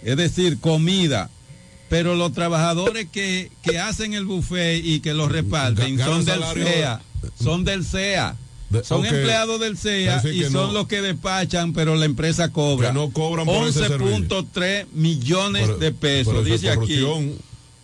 es 0.04 0.16
decir, 0.16 0.58
comida. 0.60 1.30
Pero 1.92 2.14
los 2.16 2.32
trabajadores 2.32 3.06
que, 3.12 3.52
que 3.62 3.78
hacen 3.78 4.14
el 4.14 4.24
buffet 4.24 4.82
y 4.82 5.00
que 5.00 5.12
lo 5.12 5.28
reparten 5.28 5.98
son 5.98 6.24
del 6.24 6.42
CEA, 6.42 7.02
son 7.38 7.64
del 7.64 7.84
CEA. 7.84 8.34
De- 8.70 8.82
Son 8.82 9.04
empleados 9.04 9.60
del 9.60 9.76
CEA 9.76 10.22
y 10.32 10.44
son 10.44 10.52
no. 10.68 10.72
los 10.72 10.86
que 10.86 11.02
despachan, 11.02 11.74
pero 11.74 11.94
la 11.94 12.06
empresa 12.06 12.50
cobra. 12.50 12.88
Que 12.88 12.94
no 12.94 13.10
cobran 13.10 13.44
por 13.44 13.68
ese 13.68 13.80
servicio. 13.86 14.16
11.3 14.26 14.86
millones 14.94 15.78
de 15.78 15.92
pesos, 15.92 16.42
dice 16.46 16.70
aquí. 16.70 17.04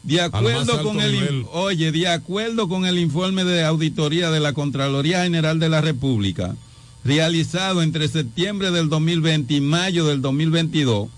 De 0.05 0.23
acuerdo 0.23 0.83
con 0.83 0.99
el 1.03 1.13
nivel. 1.13 1.45
oye, 1.53 1.93
de 1.93 2.09
acuerdo 2.09 2.67
con 2.67 2.87
el 2.87 2.99
informe 2.99 3.45
de 3.45 3.63
auditoría 3.65 4.31
de 4.31 4.41
la 4.41 4.55
Contraloría 4.55 5.25
General 5.25 5.59
de 5.61 5.69
la 5.69 5.83
República, 5.83 6.57
realizado 7.05 7.83
entre 7.83 8.09
septiembre 8.09 8.71
del 8.71 8.89
2020 8.89 9.53
y 9.53 9.61
mayo 9.61 10.07
del 10.07 10.23
2022, 10.23 11.11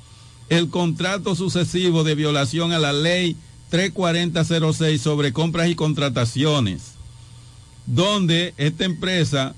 el 0.51 0.68
contrato 0.68 1.35
sucesivo 1.35 2.05
de 2.05 2.14
violación 2.14 2.72
a 2.72 2.78
la 2.78 2.93
ley 2.93 3.36
34006 3.70 5.01
sobre 5.01 5.32
compras 5.32 5.68
y 5.68 5.74
contrataciones, 5.77 6.93
donde 7.86 8.52
esta 8.59 8.85
empresa 8.85 9.55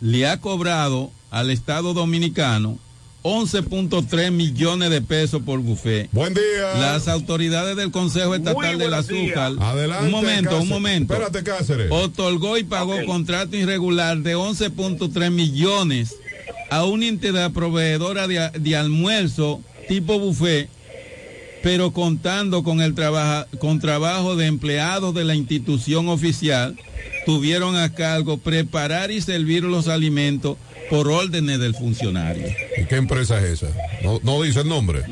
le 0.00 0.26
ha 0.26 0.40
cobrado 0.40 1.12
al 1.30 1.50
Estado 1.50 1.94
Dominicano 1.94 2.78
11.3 3.22 4.32
millones 4.32 4.90
de 4.90 5.00
pesos 5.00 5.42
por 5.42 5.60
buffet. 5.60 6.08
Buen 6.10 6.34
día. 6.34 6.74
Las 6.80 7.06
autoridades 7.06 7.76
del 7.76 7.92
Consejo 7.92 8.34
Estatal 8.34 8.78
del. 8.78 8.94
Azúcar, 8.94 9.52
Adelante, 9.60 10.06
un 10.06 10.10
momento, 10.10 10.42
Cáceres. 10.50 10.62
un 10.62 10.68
momento, 10.68 11.14
Espérate, 11.14 11.42
Cáceres. 11.44 11.88
otorgó 11.92 12.58
y 12.58 12.64
pagó 12.64 12.96
contrato 13.06 13.56
irregular 13.56 14.18
de 14.18 14.36
11.3 14.36 15.30
millones 15.30 16.16
a 16.70 16.84
una 16.84 17.06
entidad 17.06 17.52
proveedora 17.52 18.26
de, 18.26 18.50
de 18.58 18.76
almuerzo 18.76 19.60
tipo 19.92 20.18
buffet, 20.18 20.70
pero 21.62 21.90
contando 21.92 22.62
con 22.62 22.80
el 22.80 22.94
con 23.58 23.78
trabajo 23.78 24.36
de 24.36 24.46
empleados 24.46 25.14
de 25.14 25.22
la 25.22 25.34
institución 25.34 26.08
oficial, 26.08 26.78
tuvieron 27.26 27.76
a 27.76 27.92
cargo 27.92 28.38
preparar 28.38 29.10
y 29.10 29.20
servir 29.20 29.64
los 29.64 29.88
alimentos 29.88 30.56
por 30.88 31.08
órdenes 31.08 31.58
del 31.58 31.74
funcionario. 31.74 32.46
¿Y 32.82 32.86
qué 32.86 32.96
empresa 32.96 33.38
es 33.38 33.62
esa? 33.62 33.68
No, 34.02 34.20
no 34.24 34.42
dice 34.42 34.60
el 34.60 34.68
nombre. 34.68 35.02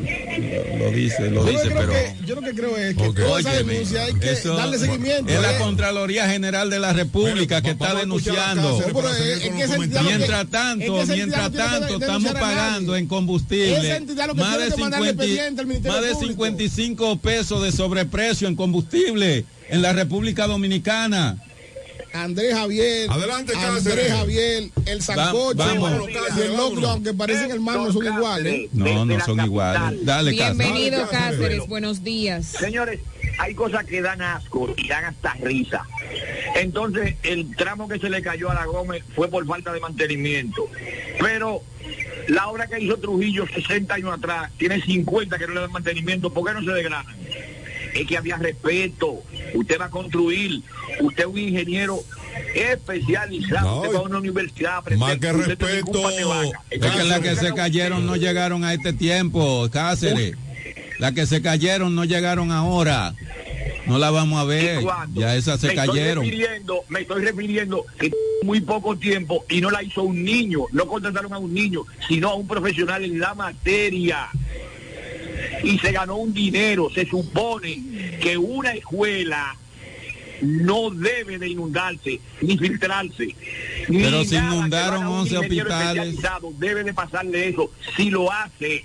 Lo 0.79 0.91
dice, 0.91 1.31
lo 1.31 1.45
Yo 1.47 1.53
dice, 1.53 1.71
pero... 1.71 1.93
que, 1.93 2.15
yo 2.27 2.35
lo 2.35 2.41
que 2.43 2.55
creo 2.55 2.77
es 2.77 2.97
que 2.97 3.07
Ok. 3.09 3.17
toda 3.21 3.41
esa 3.41 3.51
Óyeme, 3.53 3.73
denuncia 3.75 4.05
hay 4.05 4.15
que 4.15 4.33
eso- 4.33 4.55
darle 4.57 4.79
seguimiento. 4.79 5.31
Es 5.33 5.41
la 5.41 5.55
¿eh? 5.55 5.59
Contraloría 5.59 6.29
General 6.29 6.69
de 6.71 6.79
la 6.81 6.93
República 6.93 7.63
que 7.63 7.71
está 7.71 7.95
denunciando. 7.95 8.81
Es- 8.81 8.87
es 8.87 9.41
que 9.43 9.51
que- 9.51 9.79
Mientras 10.03 10.49
tanto, 10.49 11.05
mientras 11.07 11.53
tanto, 11.53 11.95
estamos 11.99 12.33
pagando 12.33 12.97
en 12.97 13.07
combustible 13.07 14.01
más 14.01 14.07
de, 14.07 14.15
que 14.17 14.35
mandarle 14.35 14.71
50 14.71 14.99
expediente 15.11 15.61
al 15.61 15.67
Ministerio 15.67 15.93
más 15.99 16.07
de 16.07 16.13
Público. 16.15 16.33
55 16.33 17.19
pesos 17.19 17.63
de 17.63 17.73
sobreprecio 17.73 18.49
en 18.49 18.57
combustible 18.57 19.45
en 19.69 19.83
la 19.83 19.93
República 19.93 20.47
Dominicana. 20.47 21.37
Andrés 22.13 22.55
Javier, 22.55 23.11
Adelante, 23.11 23.55
Andrés 23.55 23.85
Cáceres. 23.85 24.13
Javier, 24.13 24.71
el 24.87 25.03
sancocho 25.03 25.57
vamos. 25.57 25.93
y 26.37 26.41
el 26.41 26.57
locro, 26.57 26.89
aunque 26.89 27.15
parecen 27.15 27.51
hermanos, 27.51 27.95
son 27.95 28.07
iguales. 28.07 28.69
No, 28.73 29.05
no 29.05 29.21
son 29.25 29.41
iguales. 29.41 30.05
Dale, 30.05 30.37
Cáceres. 30.37 30.59
Bienvenido, 30.59 31.09
Cáceres. 31.09 31.67
Buenos 31.67 32.03
días. 32.03 32.47
Señores, 32.47 33.01
hay 33.39 33.55
cosas 33.55 33.85
que 33.85 34.03
dan 34.03 34.21
asco 34.21 34.75
y 34.77 34.89
dan 34.89 35.05
hasta 35.05 35.35
risa. 35.35 35.87
Entonces, 36.57 37.15
el 37.23 37.55
tramo 37.57 37.89
que 37.89 37.99
se 37.99 38.11
le 38.11 38.23
cayó 38.23 38.51
a 38.51 38.55
la 38.55 38.67
Gómez 38.67 39.03
fue 39.15 39.29
por 39.29 39.47
falta 39.47 39.73
de 39.73 39.81
mantenimiento. 39.81 40.69
Pero 41.19 41.63
la 42.29 42.49
obra 42.49 42.67
que 42.67 42.81
hizo 42.81 42.97
Trujillo 42.99 43.47
60 43.47 43.95
años 43.95 44.13
atrás, 44.13 44.51
tiene 44.59 44.81
50 44.81 45.39
que 45.39 45.47
no 45.47 45.55
le 45.55 45.61
dan 45.61 45.73
mantenimiento, 45.73 46.33
¿por 46.33 46.47
qué 46.47 46.55
no 46.55 46.63
se 46.63 46.73
degranan? 46.73 47.17
Es 47.95 48.07
que 48.07 48.17
había 48.17 48.37
respeto. 48.37 49.23
Usted 49.55 49.81
va 49.81 49.87
a 49.87 49.91
construir, 49.91 50.63
usted 51.01 51.25
es 51.25 51.27
un 51.27 51.39
ingeniero 51.39 52.01
especializado, 52.55 53.67
No, 53.67 53.81
usted 53.81 53.95
va 53.95 53.99
a 53.99 54.03
una 54.03 54.19
universidad 54.19 54.85
más 54.97 55.19
que 55.19 55.33
respeto. 55.33 56.11
Es 56.71 56.81
que 56.81 57.05
las 57.05 57.21
que 57.21 57.37
se 57.37 57.53
cayeron 57.55 58.07
no 58.07 58.17
llegaron 58.17 58.65
a 58.65 58.75
este 58.75 58.93
tiempo, 58.93 59.69
Cáceres. 59.73 60.37
Las 60.99 61.13
que 61.13 61.27
se 61.27 61.41
cayeron 61.41 61.95
no 61.95 62.05
llegaron 62.05 62.53
ahora. 62.53 63.15
No 63.87 63.99
la 63.99 64.11
vamos 64.11 64.39
a 64.39 64.45
ver. 64.45 64.81
Ya 65.15 65.35
esas 65.35 65.61
se 65.61 65.69
me 65.69 65.75
cayeron. 65.75 66.25
Estoy 66.25 66.39
refiriendo, 66.39 66.85
me 66.89 67.01
estoy 67.01 67.25
refiriendo 67.25 67.87
que 67.99 68.13
muy 68.43 68.61
poco 68.61 68.97
tiempo 68.97 69.45
y 69.49 69.61
no 69.61 69.71
la 69.71 69.83
hizo 69.83 70.03
un 70.03 70.23
niño, 70.23 70.61
no 70.73 70.87
contrataron 70.87 71.33
a 71.33 71.39
un 71.39 71.53
niño, 71.53 71.85
sino 72.07 72.29
a 72.29 72.35
un 72.35 72.47
profesional 72.47 73.05
en 73.05 73.19
la 73.19 73.35
materia. 73.35 74.29
Y 75.63 75.79
se 75.79 75.93
ganó 75.93 76.17
un 76.17 76.33
dinero. 76.33 76.91
Se 76.95 77.07
supone 77.07 78.19
que 78.21 78.37
una 78.37 78.73
escuela 78.73 79.57
no 80.43 80.91
debe 80.91 81.39
de 81.39 81.49
inundarse 81.49 82.21
ni 82.41 82.57
filtrarse. 82.57 83.35
ni 83.89 84.03
Pero 84.03 84.25
se 84.25 84.37
inundaron 84.37 85.01
van 85.01 85.03
a 85.05 85.11
un 85.11 85.17
11 85.21 85.35
ingeniero 85.35 85.71
hospitales. 85.71 86.17
Debe 86.59 86.85
de 86.85 86.95
pasarle 86.95 87.49
eso. 87.49 87.71
Si 87.97 88.11
lo 88.11 88.33
hace, 88.33 88.85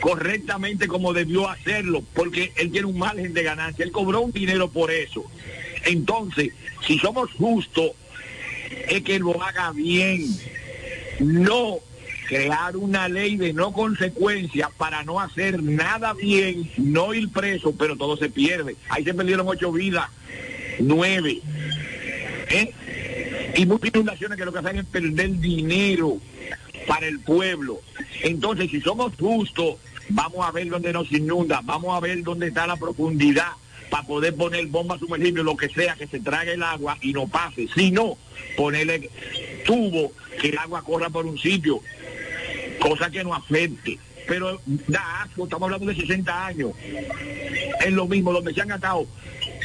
correctamente 0.00 0.86
como 0.86 1.12
debió 1.12 1.48
hacerlo, 1.48 2.02
porque 2.14 2.52
él 2.56 2.70
tiene 2.70 2.86
un 2.86 2.98
margen 2.98 3.32
de 3.32 3.42
ganancia, 3.42 3.84
él 3.84 3.92
cobró 3.92 4.20
un 4.20 4.32
dinero 4.32 4.70
por 4.70 4.90
eso. 4.90 5.24
Entonces, 5.84 6.52
si 6.86 6.98
somos 6.98 7.30
justos, 7.32 7.92
es 8.88 9.02
que 9.02 9.18
lo 9.18 9.42
haga 9.42 9.72
bien, 9.72 10.26
no 11.20 11.78
crear 12.26 12.76
una 12.76 13.08
ley 13.08 13.36
de 13.36 13.52
no 13.52 13.72
consecuencia 13.72 14.70
para 14.76 15.02
no 15.04 15.20
hacer 15.20 15.62
nada 15.62 16.12
bien, 16.12 16.70
no 16.76 17.14
ir 17.14 17.30
preso, 17.30 17.74
pero 17.76 17.96
todo 17.96 18.16
se 18.16 18.28
pierde. 18.28 18.76
Ahí 18.88 19.04
se 19.04 19.14
perdieron 19.14 19.48
ocho 19.48 19.72
vidas, 19.72 20.08
nueve. 20.80 21.40
¿eh? 22.50 22.72
Y 23.56 23.66
muchas 23.66 23.94
inundaciones 23.94 24.38
que 24.38 24.44
lo 24.44 24.52
que 24.52 24.58
hacen 24.58 24.78
es 24.78 24.86
perder 24.86 25.38
dinero 25.38 26.18
para 26.86 27.06
el 27.06 27.20
pueblo. 27.20 27.80
Entonces, 28.22 28.70
si 28.70 28.80
somos 28.80 29.12
justos, 29.18 29.76
vamos 30.08 30.46
a 30.46 30.52
ver 30.52 30.68
dónde 30.68 30.92
nos 30.92 31.10
inunda, 31.12 31.60
vamos 31.64 31.96
a 31.96 32.00
ver 32.00 32.22
dónde 32.22 32.48
está 32.48 32.66
la 32.66 32.76
profundidad 32.76 33.52
para 33.90 34.06
poder 34.06 34.34
poner 34.34 34.66
bombas 34.66 34.98
sumergibles, 34.98 35.44
lo 35.44 35.56
que 35.56 35.68
sea, 35.68 35.94
que 35.94 36.06
se 36.06 36.20
trague 36.20 36.54
el 36.54 36.62
agua 36.62 36.98
y 37.00 37.12
no 37.12 37.28
pase. 37.28 37.68
Si 37.74 37.90
no, 37.90 38.18
ponerle 38.56 39.10
tubo, 39.64 40.12
que 40.40 40.48
el 40.48 40.58
agua 40.58 40.82
corra 40.82 41.08
por 41.08 41.26
un 41.26 41.38
sitio, 41.38 41.80
cosa 42.80 43.10
que 43.10 43.24
no 43.24 43.34
afecte. 43.34 43.98
Pero 44.26 44.60
da 44.88 45.22
asco, 45.22 45.44
estamos 45.44 45.66
hablando 45.66 45.86
de 45.86 45.94
60 45.94 46.46
años. 46.46 46.72
Es 47.84 47.92
lo 47.92 48.06
mismo, 48.06 48.32
donde 48.32 48.52
se 48.52 48.60
han 48.60 48.68
gastado 48.68 49.06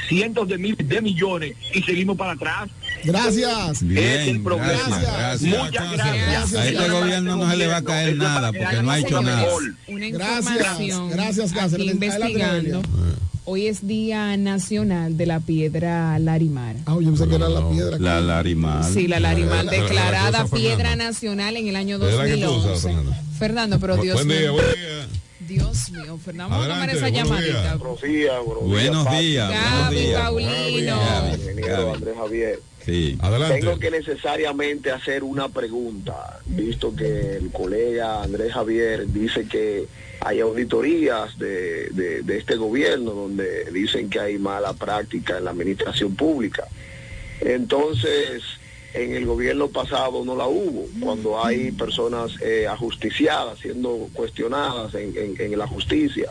cientos 0.08 0.48
de 0.48 0.58
miles 0.58 0.88
de 0.88 1.02
millones 1.02 1.56
y 1.74 1.82
seguimos 1.82 2.18
para 2.18 2.34
atrás. 2.34 2.70
Gracias. 3.04 3.82
Es 3.82 4.28
el 4.28 4.42
problema. 4.42 5.00
gracias, 5.00 5.42
Muchas 5.42 5.92
gracias. 5.94 6.54
A 6.54 6.68
este 6.68 6.90
gobierno 6.90 7.38
no 7.38 7.50
se 7.50 7.58
le 7.58 7.68
va 7.68 7.78
a 7.78 7.84
caer 7.84 8.16
nada 8.18 8.52
porque 8.52 8.82
no 8.84 8.92
ha 8.92 9.00
hecho 9.00 9.22
nada. 9.22 9.48
Gracias, 9.88 11.10
gracias, 11.10 11.80
investigando. 11.80 12.82
Hoy 13.54 13.68
es 13.68 13.86
Día 13.86 14.38
Nacional 14.38 15.18
de 15.18 15.26
la 15.26 15.42
Piedra 15.42 16.18
Larimar. 16.20 16.78
Ah, 16.86 16.96
yo 17.02 17.10
pensé 17.10 17.28
que 17.28 17.36
era 17.36 17.50
la 17.50 17.70
piedra. 17.70 17.98
La 18.00 18.22
Larimar. 18.22 18.82
Sí, 18.86 19.10
la 19.10 19.20
Larimar, 19.20 19.66
La- 19.66 19.72
la- 19.74 19.78
la 19.78 19.84
declarada 19.84 20.42
cosa, 20.44 20.56
Piedra 20.56 20.78
Fernando. 20.92 21.04
Nacional 21.04 21.58
en 21.58 21.68
el 21.68 21.76
año 21.76 21.98
Es 22.08 22.16
la 22.16 22.24
que 22.24 22.38
tú 22.38 22.50
usas, 22.50 22.64
2011. 22.82 22.88
Fernando. 22.88 23.16
Fernando, 23.38 23.80
pero 23.82 23.98
Dios 23.98 24.16
buen 24.16 24.28
día, 24.30 24.40
mío. 24.40 24.54
buen 24.54 24.66
día. 24.68 25.08
Dios 25.50 25.90
mío, 25.92 26.18
Fernando, 26.24 26.52
vamos 26.56 26.66
a 26.66 26.70
tomar 26.74 26.90
esa 26.92 27.00
buenos 27.10 27.12
días. 27.12 27.28
llamadita. 27.28 27.76
Buenos 27.76 28.02
días, 28.02 28.34
buenos 28.46 29.04
Gaby, 29.06 29.96
días. 29.98 30.22
Paulino. 30.22 30.98
Gaby, 31.02 31.34
Ingeniero 31.36 31.78
Gaby. 31.78 31.94
Andrés 31.96 32.16
Javier. 32.18 32.60
Sí. 32.86 33.18
Tengo 33.50 33.80
que 33.80 33.92
necesariamente 33.92 34.92
hacer 34.92 35.24
una 35.24 35.50
pregunta, 35.50 36.40
visto 36.46 36.96
que 36.96 37.38
el 37.38 37.52
colega 37.52 38.24
Andrés 38.24 38.54
Javier 38.54 39.08
dice 39.12 39.48
que 39.48 39.86
hay 40.20 40.40
auditorías 40.40 41.38
de, 41.40 41.90
de- 41.92 42.22
de 42.24 42.38
este 42.38 42.56
gobierno 42.56 43.12
donde 43.12 43.66
dicen 43.72 44.10
que 44.10 44.20
hay 44.20 44.38
mala 44.38 44.74
práctica 44.74 45.38
en 45.38 45.46
la 45.46 45.52
administración 45.52 46.16
pública. 46.16 46.68
Entonces, 47.40 48.44
en 48.94 49.14
el 49.16 49.26
gobierno 49.26 49.70
pasado 49.70 50.24
no 50.26 50.36
la 50.36 50.48
hubo, 50.48 50.86
cuando 51.00 51.44
hay 51.44 51.72
personas 51.72 52.32
eh, 52.42 52.68
ajusticiadas 52.68 53.58
siendo 53.60 54.10
cuestionadas 54.14 54.94
en, 54.96 55.14
en- 55.18 55.36
en 55.40 55.58
la 55.58 55.68
justicia. 55.68 56.30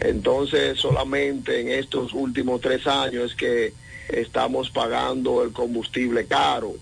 Entonces, 0.00 0.78
solamente 0.78 1.60
en 1.60 1.68
estos 1.68 2.12
últimos 2.12 2.60
tres 2.60 2.86
años 2.86 3.30
es 3.32 3.36
que 3.36 3.72
estamos 4.08 4.70
pagando 4.70 5.42
el 5.42 5.52
combustible 5.52 6.26
caro. 6.26 6.74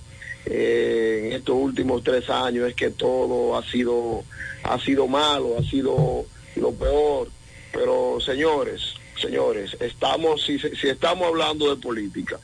Eh, 0.46 1.24
en 1.26 1.32
estos 1.32 1.56
últimos 1.56 2.02
tres 2.04 2.28
años 2.28 2.68
es 2.68 2.74
que 2.74 2.90
todo 2.90 3.56
ha 3.56 3.64
sido, 3.64 4.24
ha 4.62 4.78
sido 4.78 5.06
malo, 5.06 5.56
ha 5.58 5.62
sido 5.62 6.26
lo 6.56 6.72
peor. 6.72 7.28
Pero 7.72 8.18
señores, 8.20 8.94
señores, 9.20 9.76
estamos, 9.80 10.44
si, 10.44 10.58
si 10.58 10.88
estamos 10.88 11.26
hablando 11.28 11.74
de 11.74 11.80
política, 11.80 12.38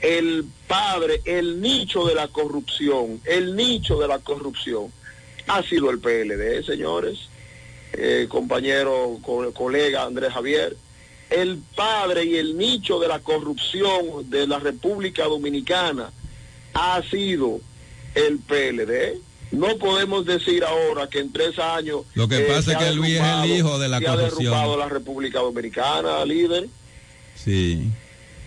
el 0.00 0.44
padre, 0.66 1.20
el 1.24 1.60
nicho 1.60 2.06
de 2.06 2.14
la 2.14 2.28
corrupción, 2.28 3.20
el 3.24 3.54
nicho 3.56 3.98
de 3.98 4.08
la 4.08 4.18
corrupción 4.20 4.86
ha 5.48 5.62
sido 5.62 5.90
el 5.90 5.98
PLD, 5.98 6.64
señores, 6.64 7.28
eh, 7.92 8.26
compañero, 8.28 9.18
co- 9.20 9.52
colega 9.52 10.04
Andrés 10.04 10.32
Javier. 10.32 10.76
El 11.30 11.58
padre 11.76 12.24
y 12.24 12.36
el 12.36 12.58
nicho 12.58 12.98
de 12.98 13.08
la 13.08 13.20
corrupción 13.20 14.28
de 14.28 14.46
la 14.46 14.58
República 14.58 15.24
Dominicana 15.24 16.10
ha 16.74 17.02
sido 17.10 17.60
el 18.14 18.38
PLD. 18.38 19.20
No 19.52 19.78
podemos 19.78 20.26
decir 20.26 20.64
ahora 20.64 21.08
que 21.08 21.20
en 21.20 21.32
tres 21.32 21.58
años... 21.58 22.02
Lo 22.14 22.28
que 22.28 22.38
eh, 22.38 22.42
pasa 22.48 22.72
es 22.72 22.78
que 22.78 22.92
Luis 22.92 23.14
es 23.14 23.22
el 23.44 23.50
hijo 23.56 23.78
de 23.78 23.88
la 23.88 23.98
se 23.98 24.06
ha 24.06 24.10
corrupción. 24.14 24.38
derrumbado 24.44 24.76
la 24.76 24.88
República 24.88 25.40
Dominicana, 25.40 26.24
líder 26.24 26.68
Sí. 27.34 27.90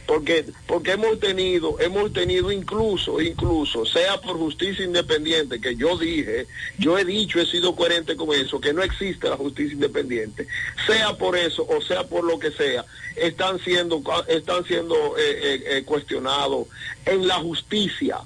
Porque 0.06 0.46
porque 0.68 0.92
hemos 0.92 1.20
tenido 1.20 1.80
hemos 1.80 2.12
tenido 2.12 2.52
incluso 2.52 3.22
incluso 3.22 3.86
sea 3.86 4.20
por 4.20 4.38
justicia 4.38 4.84
independiente 4.84 5.62
que 5.62 5.76
yo 5.76 5.98
dije 5.98 6.48
yo 6.78 6.98
he 6.98 7.06
dicho 7.06 7.40
he 7.40 7.46
sido 7.46 7.76
coherente 7.76 8.16
con 8.16 8.34
eso 8.34 8.60
que 8.60 8.74
no 8.74 8.84
existe 8.84 9.30
la 9.30 9.38
justicia 9.38 9.74
independiente. 9.74 10.48
Sea 10.86 11.18
por 11.18 11.38
eso 11.38 11.66
o 11.68 11.82
sea 11.82 12.04
por 12.08 12.24
lo 12.24 12.40
que 12.40 12.52
sea 12.52 12.86
están 13.16 13.60
siendo 13.60 14.02
están 14.28 14.66
siendo 14.66 14.96
eh, 15.18 15.22
eh, 15.22 15.64
eh, 15.68 15.84
cuestionados 15.84 16.68
en 17.06 17.28
la 17.28 17.36
justicia 17.36 18.20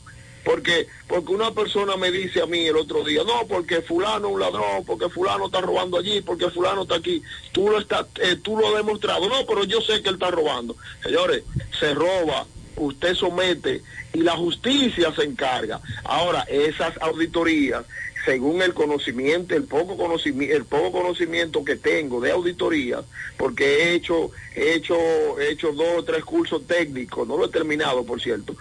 porque 0.47 0.87
porque 1.07 1.33
una 1.33 1.51
persona 1.51 1.97
me 1.97 2.09
dice 2.09 2.41
a 2.41 2.45
mí 2.45 2.65
el 2.65 2.77
otro 2.77 3.03
día 3.03 3.21
no 3.25 3.45
porque 3.47 3.81
fulano 3.81 4.29
es 4.29 4.33
un 4.35 4.39
ladrón 4.39 4.85
porque 4.85 5.09
fulano 5.09 5.47
está 5.47 5.59
robando 5.59 5.97
allí 5.97 6.21
porque 6.21 6.49
fulano 6.49 6.83
está 6.83 6.95
aquí 6.95 7.21
tú 7.51 7.69
lo 7.69 7.79
estás 7.79 8.05
eh, 8.21 8.37
tú 8.41 8.57
lo 8.57 8.69
has 8.69 8.75
demostrado. 8.75 9.27
No 9.27 9.45
pero 9.45 9.65
yo 9.65 9.81
sé 9.81 10.01
que 10.01 10.07
él 10.07 10.15
está 10.15 10.31
robando. 10.31 10.77
Señores 11.03 11.43
se 11.77 11.93
roba 11.93 12.47
usted 12.77 13.13
somete 13.13 13.81
y 14.13 14.19
la 14.19 14.37
justicia 14.37 15.13
se 15.13 15.23
encarga. 15.23 15.81
Ahora 16.05 16.43
esas 16.43 16.93
auditorías 17.01 17.83
según 18.23 18.61
el 18.61 18.73
conocimiento, 18.73 19.53
el 19.53 19.65
poco 19.65 19.97
conocimiento, 19.97 20.55
el 20.55 20.63
poco 20.63 20.93
conocimiento 20.93 21.65
que 21.65 21.75
tengo 21.75 22.21
de 22.21 22.31
auditorías, 22.31 23.03
porque 23.37 23.63
he 23.65 23.93
hecho, 23.95 24.31
he 24.53 24.75
hecho, 24.75 24.97
he 25.39 25.51
hecho 25.51 25.71
dos 25.71 25.87
o 25.97 26.03
tres 26.03 26.25
cursos 26.25 26.67
técnicos, 26.67 27.25
no 27.25 27.37
lo 27.37 27.45
he 27.45 27.49
terminado, 27.49 28.03
por 28.03 28.21
cierto, 28.21 28.57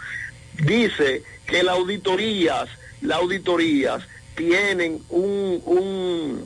dice 0.65 1.25
que 1.47 1.63
las 1.63 1.77
auditorías, 1.77 2.69
las 3.01 3.19
auditorías 3.19 4.03
tienen 4.35 5.03
un, 5.09 5.63
un, 5.65 6.45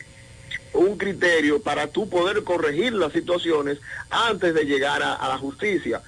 un 0.75 0.99
criterio 0.99 1.61
para 1.61 1.89
tú 1.89 2.09
poder 2.09 2.45
corregir 2.45 2.93
las 2.93 3.13
situaciones 3.13 3.79
antes 4.11 4.55
de 4.55 4.65
llegar 4.65 5.03
a, 5.03 5.29
la 5.29 5.39
justicia. 5.39 6.03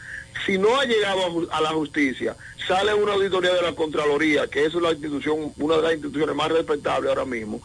Si 0.46 0.58
no 0.58 0.78
ha 0.78 0.84
llegado 0.84 1.48
a, 1.50 1.58
a 1.58 1.60
la 1.60 1.70
justicia, 1.70 2.36
sale 2.66 2.94
una 2.94 3.14
auditoría 3.14 3.54
de 3.54 3.62
la 3.62 3.74
Contraloría, 3.74 4.46
que 4.48 4.64
es 4.64 4.74
la 4.74 4.92
institución, 4.92 5.52
una 5.58 5.76
de 5.76 5.82
las 5.82 5.92
instituciones 5.92 6.34
más 6.34 6.50
respetables 6.50 7.10
ahora 7.10 7.24
mismo, 7.24 7.60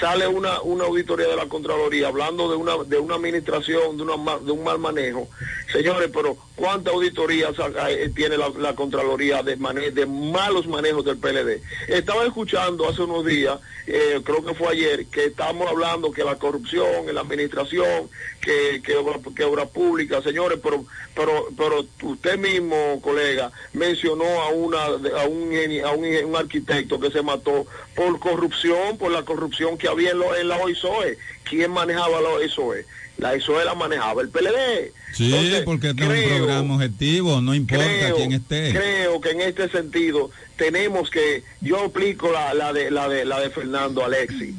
sale 0.00 0.26
una, 0.26 0.60
una 0.62 0.84
auditoría 0.84 1.28
de 1.28 1.36
la 1.36 1.46
Contraloría 1.48 2.08
hablando 2.08 2.50
de 2.50 2.56
una, 2.56 2.76
de 2.84 2.98
una 2.98 3.14
administración, 3.16 3.96
de, 3.96 4.02
una, 4.04 4.38
de 4.38 4.50
un 4.52 4.64
mal 4.64 4.78
manejo. 4.78 5.28
Señores, 5.70 6.10
pero 6.12 6.36
¿cuántas 6.56 6.92
auditorías 6.94 7.54
saca- 7.56 7.90
eh, 7.90 8.10
tiene 8.14 8.36
la, 8.36 8.74
Contraloría 8.74 9.42
de, 9.42 9.56
mane- 9.56 9.90
de 9.90 10.06
malos 10.06 10.66
manejos 10.66 11.04
del 11.04 11.18
PLD? 11.18 11.60
Estaba 11.88 12.24
escuchando 12.24 12.88
hace 12.88 13.02
unos 13.02 13.24
días, 13.24 13.58
eh, 13.86 14.20
creo 14.24 14.44
que 14.44 14.54
fue 14.54 14.68
ayer, 14.68 15.06
que 15.06 15.26
estamos 15.26 15.68
hablando 15.68 16.12
que 16.12 16.24
la 16.24 16.36
corrupción 16.38 17.08
en 17.08 17.14
la 17.14 17.20
administración, 17.22 18.08
que, 18.40 18.82
que, 18.84 18.96
obra, 18.96 19.18
que 19.34 19.44
obra 19.44 19.66
pública, 19.66 20.20
señores, 20.22 20.58
pero, 20.62 20.84
pero, 21.14 21.48
pero 21.56 21.84
usted 22.02 22.38
mismo, 22.38 23.00
colega, 23.02 23.50
mencionó 23.72 24.24
a 24.42 24.48
una, 24.50 24.84
a 24.84 25.26
un, 25.26 25.52
a 25.84 25.90
un, 25.92 26.04
inge- 26.04 26.24
un 26.24 26.36
arquitecto 26.36 26.98
que 27.00 27.10
se 27.10 27.22
mató 27.22 27.66
por 27.94 28.18
corrupción, 28.18 28.98
por 28.98 29.10
la 29.12 29.24
corrupción 29.24 29.78
que 29.82 29.88
había 29.88 30.12
en, 30.12 30.20
lo- 30.20 30.34
en 30.36 30.46
la 30.48 30.56
OISOE. 30.58 31.18
¿Quién 31.42 31.72
manejaba 31.72 32.20
la 32.20 32.28
OISOE? 32.30 32.86
La 33.18 33.30
OISOE 33.32 33.64
la 33.64 33.74
manejaba 33.74 34.22
el 34.22 34.28
PLD. 34.28 34.92
Sí, 35.12 35.26
Entonces, 35.34 35.62
porque 35.64 35.88
este 35.90 36.04
es 36.04 36.08
un 36.30 36.36
programa 36.38 36.74
objetivo, 36.76 37.40
no 37.42 37.52
importa 37.54 37.84
creo, 37.84 38.16
quién 38.16 38.32
esté. 38.32 38.70
Creo 38.72 39.20
que 39.20 39.30
en 39.30 39.40
este 39.42 39.68
sentido 39.68 40.30
tenemos 40.56 41.10
que, 41.10 41.42
yo 41.60 41.80
aplico 41.84 42.30
la, 42.32 42.54
la 42.54 42.72
de 42.72 42.90
la 42.92 43.08
de 43.08 43.24
la 43.24 43.40
de 43.40 43.50
Fernando 43.50 44.04
Alexi. 44.04 44.54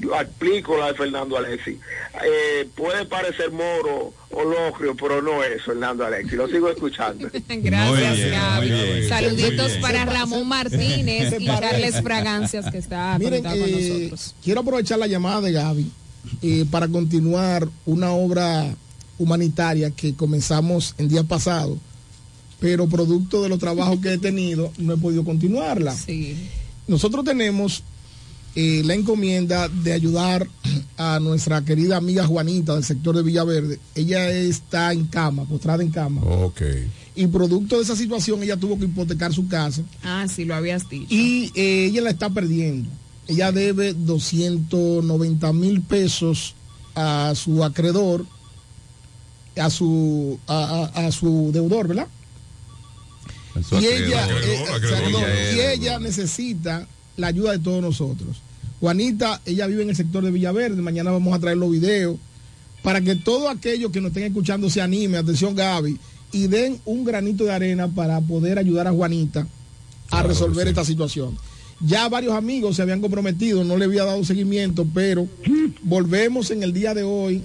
Yo 0.00 0.14
aplico 0.14 0.76
la 0.78 0.88
de 0.88 0.94
Fernando 0.94 1.36
Alexi. 1.36 1.78
Eh, 2.24 2.68
puede 2.76 3.04
parecer 3.06 3.50
moro 3.50 4.12
o 4.30 4.44
logrio, 4.44 4.94
pero 4.94 5.20
no 5.20 5.42
es 5.42 5.62
Fernando 5.64 6.04
Alexi. 6.04 6.36
Lo 6.36 6.46
sigo 6.48 6.68
escuchando. 6.70 7.28
Gracias, 7.48 8.16
bien, 8.16 8.30
Gaby. 8.30 8.70
muy 8.70 8.80
bien. 8.82 9.08
Saluditos 9.08 9.62
Muy 9.62 9.68
bien. 9.70 9.80
para 9.82 10.04
Ramón 10.04 10.46
Martínez 10.46 11.34
y 11.40 11.46
Charles 11.46 12.00
Fragancias, 12.02 12.70
que 12.70 12.78
está 12.78 13.18
Miren, 13.18 13.42
con 13.42 13.52
eh, 13.54 14.00
nosotros. 14.10 14.34
quiero 14.44 14.60
aprovechar 14.60 14.98
la 15.00 15.06
llamada 15.08 15.40
de 15.40 15.52
Gaby 15.52 15.90
eh, 16.42 16.64
para 16.70 16.86
continuar 16.86 17.66
una 17.84 18.12
obra 18.12 18.66
humanitaria 19.18 19.90
que 19.90 20.14
comenzamos 20.14 20.94
en 20.98 21.08
días 21.08 21.24
pasados, 21.24 21.76
pero 22.60 22.86
producto 22.88 23.42
de 23.42 23.48
los 23.48 23.58
trabajos 23.58 23.98
que 24.00 24.12
he 24.12 24.18
tenido 24.18 24.72
no 24.78 24.94
he 24.94 24.96
podido 24.96 25.24
continuarla. 25.24 25.96
Nosotros 26.86 27.24
tenemos 27.24 27.82
eh, 28.54 28.82
la 28.84 28.94
encomienda 28.94 29.68
de 29.68 29.92
ayudar 29.92 30.48
a 30.96 31.20
nuestra 31.20 31.64
querida 31.64 31.96
amiga 31.96 32.26
Juanita 32.26 32.74
del 32.74 32.84
sector 32.84 33.14
de 33.16 33.22
Villaverde. 33.22 33.78
Ella 33.94 34.28
está 34.30 34.92
en 34.92 35.04
cama, 35.06 35.44
postrada 35.44 35.82
en 35.82 35.90
cama. 35.90 36.22
Ok. 36.22 36.62
Y 37.14 37.26
producto 37.28 37.76
de 37.76 37.82
esa 37.82 37.96
situación 37.96 38.42
ella 38.42 38.56
tuvo 38.56 38.78
que 38.78 38.84
hipotecar 38.84 39.32
su 39.32 39.48
casa 39.48 39.82
Ah, 40.04 40.26
sí, 40.32 40.44
lo 40.44 40.54
habías 40.54 40.88
dicho. 40.88 41.06
y 41.08 41.50
eh, 41.54 41.86
ella 41.86 42.02
la 42.02 42.10
está 42.10 42.30
perdiendo. 42.30 42.88
Ella 43.26 43.52
debe 43.52 43.92
290 43.92 45.52
mil 45.52 45.82
pesos 45.82 46.54
a 46.94 47.32
su 47.36 47.62
acreedor, 47.62 48.24
a 49.56 49.68
su, 49.70 50.38
a, 50.46 50.90
a- 50.94 51.06
a 51.06 51.12
su 51.12 51.50
deudor, 51.52 51.88
¿verdad? 51.88 52.06
Y 53.72 53.86
ella, 53.86 54.26
eh, 54.28 54.32
Acreedor, 54.32 54.68
acreedor, 54.76 55.24
acreedor. 55.24 55.54
y 55.56 55.60
ella 55.60 55.98
necesita 55.98 56.86
la 57.18 57.26
ayuda 57.26 57.52
de 57.52 57.58
todos 57.58 57.82
nosotros. 57.82 58.38
Juanita, 58.80 59.42
ella 59.44 59.66
vive 59.66 59.82
en 59.82 59.90
el 59.90 59.96
sector 59.96 60.24
de 60.24 60.30
Villaverde, 60.30 60.80
mañana 60.80 61.10
vamos 61.10 61.34
a 61.34 61.40
traer 61.40 61.56
los 61.56 61.70
videos 61.70 62.16
para 62.82 63.00
que 63.00 63.16
todos 63.16 63.50
aquellos 63.50 63.90
que 63.90 64.00
nos 64.00 64.10
estén 64.10 64.24
escuchando 64.24 64.70
se 64.70 64.80
animen, 64.80 65.16
atención 65.16 65.54
Gaby, 65.54 65.98
y 66.30 66.46
den 66.46 66.80
un 66.84 67.04
granito 67.04 67.44
de 67.44 67.52
arena 67.52 67.88
para 67.88 68.20
poder 68.20 68.58
ayudar 68.58 68.86
a 68.86 68.92
Juanita 68.92 69.46
a 70.10 70.22
resolver 70.22 70.68
esta 70.68 70.84
situación. 70.84 71.36
Ya 71.80 72.08
varios 72.08 72.34
amigos 72.34 72.76
se 72.76 72.82
habían 72.82 73.00
comprometido, 73.00 73.64
no 73.64 73.76
le 73.76 73.86
había 73.86 74.04
dado 74.04 74.24
seguimiento, 74.24 74.86
pero 74.94 75.28
volvemos 75.82 76.50
en 76.52 76.62
el 76.62 76.72
día 76.72 76.94
de 76.94 77.02
hoy 77.02 77.42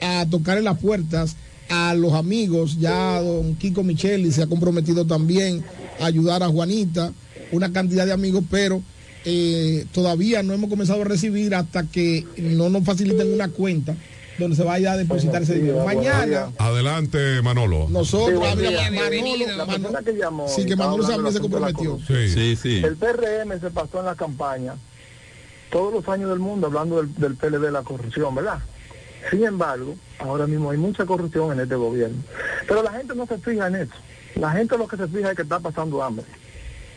a 0.00 0.26
tocar 0.28 0.58
en 0.58 0.64
las 0.64 0.78
puertas 0.78 1.36
a 1.68 1.94
los 1.94 2.12
amigos. 2.12 2.78
Ya 2.80 3.20
don 3.20 3.54
Kiko 3.54 3.84
Micheli 3.84 4.32
se 4.32 4.42
ha 4.42 4.46
comprometido 4.46 5.06
también 5.06 5.64
a 6.00 6.06
ayudar 6.06 6.42
a 6.42 6.48
Juanita, 6.48 7.12
una 7.52 7.72
cantidad 7.72 8.04
de 8.04 8.12
amigos, 8.12 8.44
pero 8.50 8.82
eh, 9.26 9.84
todavía 9.92 10.42
no 10.42 10.54
hemos 10.54 10.70
comenzado 10.70 11.02
a 11.02 11.04
recibir 11.04 11.54
hasta 11.54 11.82
que 11.84 12.24
no 12.38 12.70
nos 12.70 12.84
faciliten 12.84 13.34
una 13.34 13.48
cuenta 13.48 13.94
donde 14.38 14.54
se 14.56 14.62
vaya 14.62 14.92
a 14.92 14.96
depositar 14.96 15.42
ese 15.42 15.54
dinero. 15.56 15.84
Mañana 15.84 16.52
Adelante, 16.58 17.42
Manolo. 17.42 17.88
nosotros, 17.88 18.38
Sí, 18.50 18.56
mira, 18.56 18.70
Manolo, 18.90 19.10
bienvenido. 19.10 19.56
La 19.56 19.66
persona 19.66 20.02
que 20.02 20.12
llamó. 20.12 20.46
sí, 20.48 20.64
que 20.64 20.76
Manolo 20.76 21.06
también 21.06 21.32
se 21.32 21.40
comprometió. 21.40 21.92
corrupción. 21.92 22.28
Sí, 22.28 22.54
sí. 22.56 22.82
El 22.84 22.96
PRM 22.96 23.58
se 23.60 23.70
pasó 23.70 23.98
en 24.00 24.06
la 24.06 24.14
campaña 24.14 24.74
todos 25.70 25.92
los 25.92 26.08
años 26.08 26.30
del 26.30 26.38
mundo 26.38 26.68
hablando 26.68 27.02
del, 27.02 27.14
del 27.16 27.34
PLD 27.34 27.60
de 27.60 27.72
la 27.72 27.82
corrupción, 27.82 28.34
¿verdad? 28.34 28.58
Sin 29.30 29.42
embargo, 29.44 29.96
ahora 30.20 30.46
mismo 30.46 30.70
hay 30.70 30.78
mucha 30.78 31.04
corrupción 31.04 31.52
en 31.52 31.60
este 31.60 31.74
gobierno. 31.74 32.16
Pero 32.68 32.82
la 32.82 32.92
gente 32.92 33.14
no 33.16 33.26
se 33.26 33.38
fija 33.38 33.66
en 33.66 33.74
eso. 33.76 33.92
La 34.36 34.52
gente 34.52 34.76
lo 34.78 34.86
que 34.86 34.96
se 34.98 35.08
fija 35.08 35.30
es 35.30 35.36
que 35.36 35.42
está 35.42 35.58
pasando 35.58 36.02
hambre. 36.02 36.24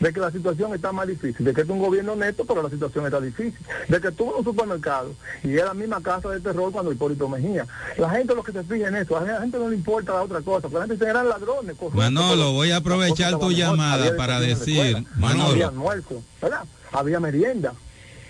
De 0.00 0.12
que 0.12 0.20
la 0.20 0.30
situación 0.32 0.74
está 0.74 0.92
más 0.92 1.06
difícil, 1.06 1.44
de 1.44 1.52
que 1.52 1.60
es 1.60 1.68
un 1.68 1.78
gobierno 1.78 2.16
neto, 2.16 2.44
pero 2.46 2.62
la 2.62 2.70
situación 2.70 3.04
está 3.04 3.20
difícil, 3.20 3.54
de 3.86 4.00
que 4.00 4.10
tuvo 4.10 4.38
un 4.38 4.44
supermercado 4.44 5.12
y 5.44 5.54
es 5.56 5.64
la 5.64 5.74
misma 5.74 6.00
casa 6.02 6.30
de 6.30 6.40
terror 6.40 6.72
cuando 6.72 6.90
Hipólito 6.90 7.28
Mejía. 7.28 7.66
La 7.98 8.08
gente 8.10 8.34
lo 8.34 8.42
que 8.42 8.52
se 8.52 8.64
fija 8.64 8.88
en 8.88 8.96
eso, 8.96 9.16
a 9.18 9.20
la 9.22 9.40
gente 9.42 9.58
no 9.58 9.68
le 9.68 9.76
importa 9.76 10.14
la 10.14 10.22
otra 10.22 10.40
cosa, 10.40 10.62
porque 10.62 10.76
la 10.78 10.86
gente 10.86 11.04
se 11.04 11.10
eran 11.10 11.28
ladrones. 11.28 11.76
corruptos, 11.76 11.94
Manolo, 12.02 12.52
voy 12.52 12.70
a 12.70 12.76
aprovechar 12.76 13.32
cosas 13.34 13.40
tu 13.40 13.46
mejor, 13.48 13.58
llamada 13.58 14.16
para 14.16 14.40
decir, 14.40 14.78
escuela, 14.80 14.98
había 14.98 15.08
Manolo, 15.16 15.68
almuerzo, 15.68 16.22
¿verdad? 16.40 16.64
Había 16.92 17.20
merienda, 17.20 17.74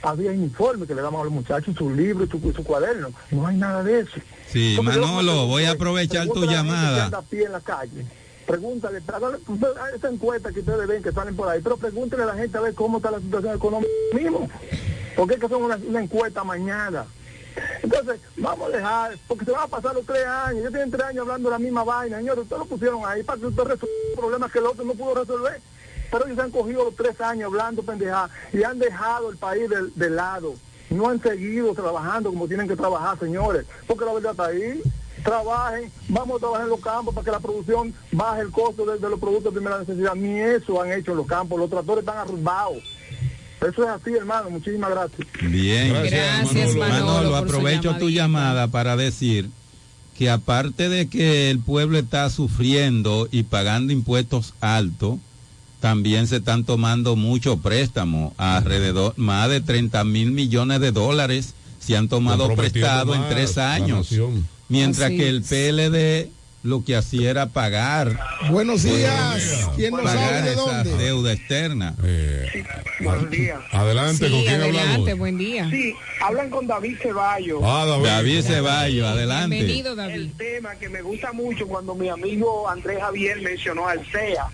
había 0.02 0.32
uniforme 0.32 0.86
que 0.86 0.94
le 0.94 1.02
daban 1.02 1.20
a 1.20 1.24
los 1.24 1.32
muchachos, 1.32 1.74
sus 1.76 1.92
libros, 1.92 2.28
su, 2.30 2.52
su 2.52 2.64
cuaderno. 2.64 3.10
No 3.30 3.47
hay 3.47 3.56
nada 3.56 3.84
de 3.84 4.01
eso. 4.01 4.18
sí, 4.48 4.76
Manolo, 4.82 5.22
no- 5.22 5.47
voy 5.47 5.64
a 5.64 5.70
aprovechar 5.72 6.26
tu 6.26 6.34
gente 6.34 6.48
que 6.48 6.55
llamada. 6.55 7.05
anda 7.05 7.18
a 7.18 7.22
pie 7.22 7.44
en 7.44 7.52
la 7.52 7.60
calle. 7.60 8.06
Pregúntale, 8.51 9.01
trágale- 9.02 9.39
esa 9.94 10.09
encuesta 10.09 10.51
que 10.51 10.59
ustedes 10.59 10.89
ven 10.89 11.05
que 11.05 11.12
salen 11.12 11.36
por 11.36 11.48
ahí, 11.48 11.60
pero 11.62 11.77
pregúntale 11.77 12.24
a 12.24 12.27
la 12.27 12.35
gente 12.35 12.59
a 12.59 12.60
ver 12.60 12.74
cómo 12.74 12.97
está 12.97 13.12
la 13.12 13.20
situación 13.20 13.55
económica 13.55 13.93
mismo. 14.12 14.51
Porque 15.14 15.35
es 15.35 15.40
que 15.40 15.48
son 15.48 15.62
una, 15.62 15.78
encuesta 16.01 16.43
mañana. 16.43 17.06
Entonces, 17.81 18.20
vamos 18.36 18.68
a 18.68 18.77
dejar, 18.77 19.18
porque 19.28 19.44
se 19.44 19.52
van 19.52 19.62
a 19.62 19.66
pasar 19.68 19.94
los 19.94 20.05
tres 20.05 20.27
años. 20.27 20.64
Yo 20.64 20.70
tienen 20.70 20.90
tres 20.90 21.05
años 21.05 21.22
hablando 21.22 21.48
de 21.48 21.52
la 21.52 21.59
misma 21.60 21.85
vaina, 21.85 22.16
señores. 22.16 22.43
Ustedes 22.43 22.59
lo 22.59 22.66
pusieron 22.66 23.02
ahí 23.06 23.22
para 23.22 23.39
que 23.39 23.47
usted 23.47 23.62
resuelva 23.62 23.97
problemas 24.16 24.51
que 24.51 24.59
el 24.59 24.66
otro 24.66 24.85
no 24.85 24.94
pudo 24.94 25.14
resolver. 25.14 25.60
Pero 26.10 26.27
ellos 26.27 26.39
han 26.40 26.51
cogido 26.51 26.85
los 26.86 26.97
tres 26.97 27.20
años 27.20 27.52
hablando 27.52 27.85
pendejadas 27.85 28.32
y 28.52 28.64
han 28.64 28.81
dejado 28.81 29.31
el 29.31 29.36
país 29.36 29.70
de, 29.70 29.90
de 29.94 30.10
lado. 30.10 30.55
No 30.90 31.09
han 31.09 31.22
seguido 31.22 31.72
trabajando 31.72 32.31
como 32.31 32.48
tienen 32.48 32.66
que 32.66 32.74
trabajar, 32.74 33.16
señores. 33.16 33.64
Porque 33.86 34.05
la 34.05 34.12
verdad 34.12 34.32
está 34.32 34.47
ahí. 34.47 34.82
Trabajen, 35.22 35.90
vamos 36.09 36.36
a 36.36 36.40
trabajar 36.40 36.64
en 36.64 36.70
los 36.70 36.80
campos 36.80 37.14
para 37.14 37.24
que 37.24 37.30
la 37.30 37.40
producción 37.40 37.94
baje 38.12 38.42
el 38.42 38.51
costo 38.51 38.84
de, 38.86 38.98
de 38.98 39.10
los 39.10 39.20
productos 39.20 39.52
de 39.52 39.60
primera 39.60 39.78
necesidad. 39.78 40.14
Ni 40.14 40.38
eso 40.38 40.80
han 40.80 40.92
hecho 40.92 41.12
en 41.12 41.18
los 41.18 41.26
campos. 41.26 41.59
Los 41.59 41.70
tractores 41.70 42.01
están 42.01 42.18
arrumbados. 42.18 42.82
Eso 43.60 43.84
es 43.84 43.88
así, 43.90 44.14
hermano. 44.14 44.51
Muchísimas 44.51 44.90
gracias. 44.90 45.28
Bien. 45.42 45.92
Gracias, 45.92 46.74
Manolo. 46.74 47.05
Manolo, 47.05 47.36
aprovecho 47.36 47.97
tu 47.97 48.09
llamada 48.09 48.68
para 48.68 48.97
decir 48.97 49.51
que 50.16 50.30
aparte 50.30 50.88
de 50.88 51.09
que 51.09 51.51
el 51.51 51.60
pueblo 51.60 51.98
está 51.98 52.28
sufriendo 52.30 53.28
y 53.30 53.44
pagando 53.44 53.92
impuestos 53.92 54.55
altos, 54.60 55.18
también 55.80 56.26
se 56.26 56.36
están 56.36 56.64
tomando 56.64 57.16
muchos 57.16 57.59
préstamos, 57.60 58.34
alrededor 58.36 59.14
más 59.16 59.48
de 59.48 59.62
30 59.62 60.05
mil 60.05 60.30
millones 60.30 60.80
de 60.80 60.92
dólares 60.92 61.55
se 61.80 61.97
han 61.97 62.09
tomado 62.09 62.55
prestado 62.55 63.14
en 63.14 63.28
tres 63.30 63.56
años. 63.56 64.14
Mientras 64.70 65.09
Así 65.09 65.18
que 65.18 65.28
el. 65.28 65.42
PLD 65.42 66.30
lo 66.62 66.84
que 66.84 66.94
hacía 66.94 67.30
era 67.30 67.47
pagar 67.47 68.20
Buenos 68.51 68.82
Buenos 68.82 68.82
días. 68.82 69.68
¿Quién 69.76 69.92
nos 69.92 70.02
pagar 70.02 70.24
habla 70.34 70.42
de 70.42 70.52
esa 70.52 70.60
dónde? 70.84 71.05
deuda 71.05 71.32
externa. 71.32 71.94
Buenos 73.01 73.30
días. 73.30 73.59
Adelante, 73.72 74.26
Sí, 74.26 74.30
¿con 74.30 74.40
quién 74.42 74.60
adelante, 74.60 74.90
hablamos? 74.92 75.18
buen 75.18 75.38
día. 75.38 75.70
Sí, 75.70 75.94
hablan 76.22 76.51
con 76.51 76.66
David 76.66 76.98
Ceballos. 77.02 77.60
Ah, 77.64 77.86
David. 77.86 78.05
David 78.06 78.42
Ceballos, 78.42 79.06
adelante. 79.09 79.56
Bienvenido, 79.56 79.97
David. 79.97 80.14
El 80.16 80.32
tema 80.32 80.74
que 80.74 80.90
me 80.90 81.01
gusta 81.01 81.32
mucho 81.32 81.66
cuando 81.66 81.94
mi 81.94 82.10
amigo 82.10 82.68
Andrés 82.68 82.98
Javier 83.01 83.40
mencionó 83.40 83.88
al 83.88 84.05
CEA. 84.12 84.47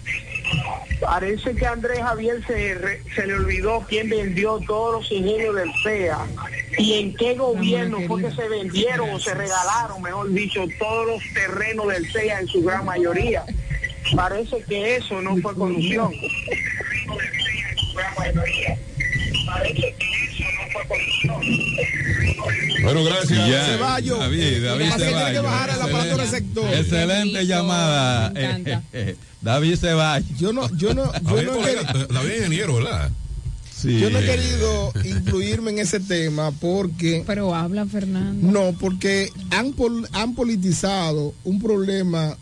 Parece 1.00 1.54
que 1.56 1.66
a 1.66 1.72
Andrés 1.72 1.98
Javier 1.98 2.40
se, 2.46 2.74
re- 2.76 3.02
se 3.16 3.26
le 3.26 3.34
olvidó 3.34 3.84
quién 3.88 4.08
vendió 4.08 4.60
todos 4.66 5.02
los 5.02 5.10
ingenios 5.12 5.56
del 5.56 5.70
CEA 5.82 6.18
y 6.78 6.92
en 6.94 7.14
qué 7.16 7.34
gobierno 7.34 7.98
fue 8.06 8.22
que 8.22 8.30
se 8.32 8.48
vendieron 8.48 9.10
o 9.10 9.18
se 9.18 9.34
regalaron, 9.34 10.02
mejor 10.02 10.30
dicho, 10.32 10.64
todos 10.78 11.06
los 11.06 11.22
terrenos 11.34 11.88
del 11.88 12.10
CEA 12.12 12.40
en 12.40 12.48
su 12.48 12.62
gran 12.62 12.84
mayoría. 12.84 13.44
Parece 14.14 14.62
que 14.68 14.96
eso 14.96 15.20
no 15.22 15.36
fue 15.38 15.54
corrupción. 15.54 16.12
Bueno, 22.82 23.04
gracias. 23.04 23.48
Ya, 23.48 23.64
Ceballos. 23.64 24.18
David, 24.18 24.64
David 24.64 24.90
pasa 24.90 24.96
es 24.96 25.02
que 25.02 25.08
tiene 25.08 25.24
que 25.30 25.36
Ceballos. 25.36 25.42
bajar 25.44 25.70
el 25.70 25.82
aparato 25.82 26.16
receptor. 26.18 26.74
Excelente 26.74 27.46
llamada. 27.46 28.32
eh, 28.36 29.16
David 29.40 29.76
Ceballos. 29.76 30.38
Yo 30.38 30.52
no, 30.52 30.68
yo 30.76 30.94
no, 30.94 31.12
yo 31.12 31.36
David, 31.36 31.78
no, 31.94 32.06
David 32.06 32.36
ingeniero, 32.36 32.74
¿verdad? 32.76 33.10
Sí. 33.76 33.98
yo 34.00 34.08
no 34.10 34.18
he 34.18 34.24
querido 34.24 34.92
incluirme 35.04 35.70
en 35.72 35.78
ese 35.80 36.00
tema 36.00 36.50
porque 36.50 37.22
Pero 37.26 37.54
habla 37.54 37.84
Fernando. 37.84 38.50
no, 38.50 38.72
porque 38.78 39.30
han 39.50 39.72
pol- 39.74 40.08
han 40.12 40.34
politizado 40.34 41.34
un 41.44 41.60
problema 41.60 42.36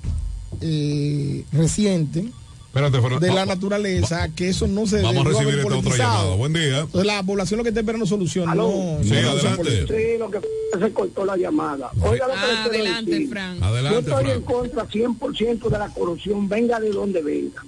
eh, 0.60 1.44
reciente 1.52 2.26
Espérate, 2.74 2.98
de 3.20 3.28
la 3.28 3.34
Va- 3.44 3.46
naturaleza 3.46 4.28
que 4.34 4.48
eso 4.48 4.66
no 4.66 4.84
se 4.86 5.00
Vamos 5.02 5.24
a 5.26 5.28
recibir 5.28 5.54
otra 5.60 5.62
politizado. 5.76 5.96
llamada. 6.18 6.36
Buen 6.36 6.52
día. 6.52 6.78
Entonces, 6.80 7.06
la 7.06 7.22
población 7.22 7.58
lo 7.58 7.62
que 7.64 7.68
está 7.68 7.80
esperando 7.80 8.04
solución, 8.06 8.48
Aló. 8.48 8.68
no, 8.68 8.98
Sí, 9.04 9.10
no 9.10 9.30
adelante. 9.30 9.86
Sí, 9.86 10.18
lo 10.18 10.28
que 10.30 10.40
se 10.80 10.92
cortó 10.92 11.24
la 11.24 11.36
llamada. 11.36 11.90
Oiga 12.00 12.26
lo 12.26 12.34
que 12.34 12.38
Ah, 12.40 12.64
adelante, 12.64 13.10
decir. 13.12 13.28
Fran. 13.28 13.60
Yo 13.60 13.98
estoy 14.00 14.24
en 14.30 14.42
Frank. 14.42 14.44
contra 14.44 14.86
100% 14.88 15.68
de 15.68 15.78
la 15.78 15.88
corrupción, 15.88 16.48
venga 16.48 16.80
de 16.80 16.90
donde 16.90 17.22
venga. 17.22 17.64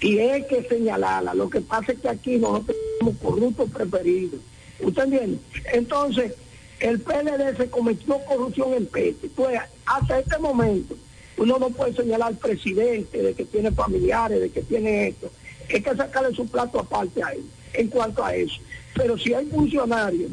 Y 0.00 0.18
hay 0.18 0.46
que 0.46 0.62
señalarla. 0.62 1.34
Lo 1.34 1.48
que 1.48 1.60
pasa 1.60 1.92
es 1.92 2.00
que 2.00 2.08
aquí 2.08 2.36
nosotros 2.36 2.76
somos 2.98 3.16
corruptos 3.16 3.70
preferidos. 3.70 4.40
¿Usted 4.80 5.04
entiende? 5.04 5.38
Entonces, 5.72 6.32
el 6.80 7.00
PLD 7.00 7.56
se 7.56 7.70
cometió 7.70 8.18
corrupción 8.26 8.74
en 8.74 8.86
PETE. 8.86 9.30
Pues, 9.34 9.58
hasta 9.86 10.18
este 10.18 10.38
momento, 10.38 10.96
uno 11.38 11.58
no 11.58 11.70
puede 11.70 11.94
señalar 11.94 12.28
al 12.28 12.36
presidente 12.36 13.22
de 13.22 13.34
que 13.34 13.44
tiene 13.44 13.70
familiares, 13.70 14.40
de 14.40 14.50
que 14.50 14.62
tiene 14.62 15.08
esto. 15.08 15.30
Hay 15.72 15.82
que 15.82 15.96
sacarle 15.96 16.34
su 16.34 16.46
plato 16.46 16.78
aparte 16.78 17.22
a 17.22 17.30
él 17.30 17.44
en 17.72 17.88
cuanto 17.88 18.24
a 18.24 18.34
eso. 18.34 18.60
Pero 18.94 19.18
si 19.18 19.34
hay 19.34 19.46
funcionarios 19.46 20.30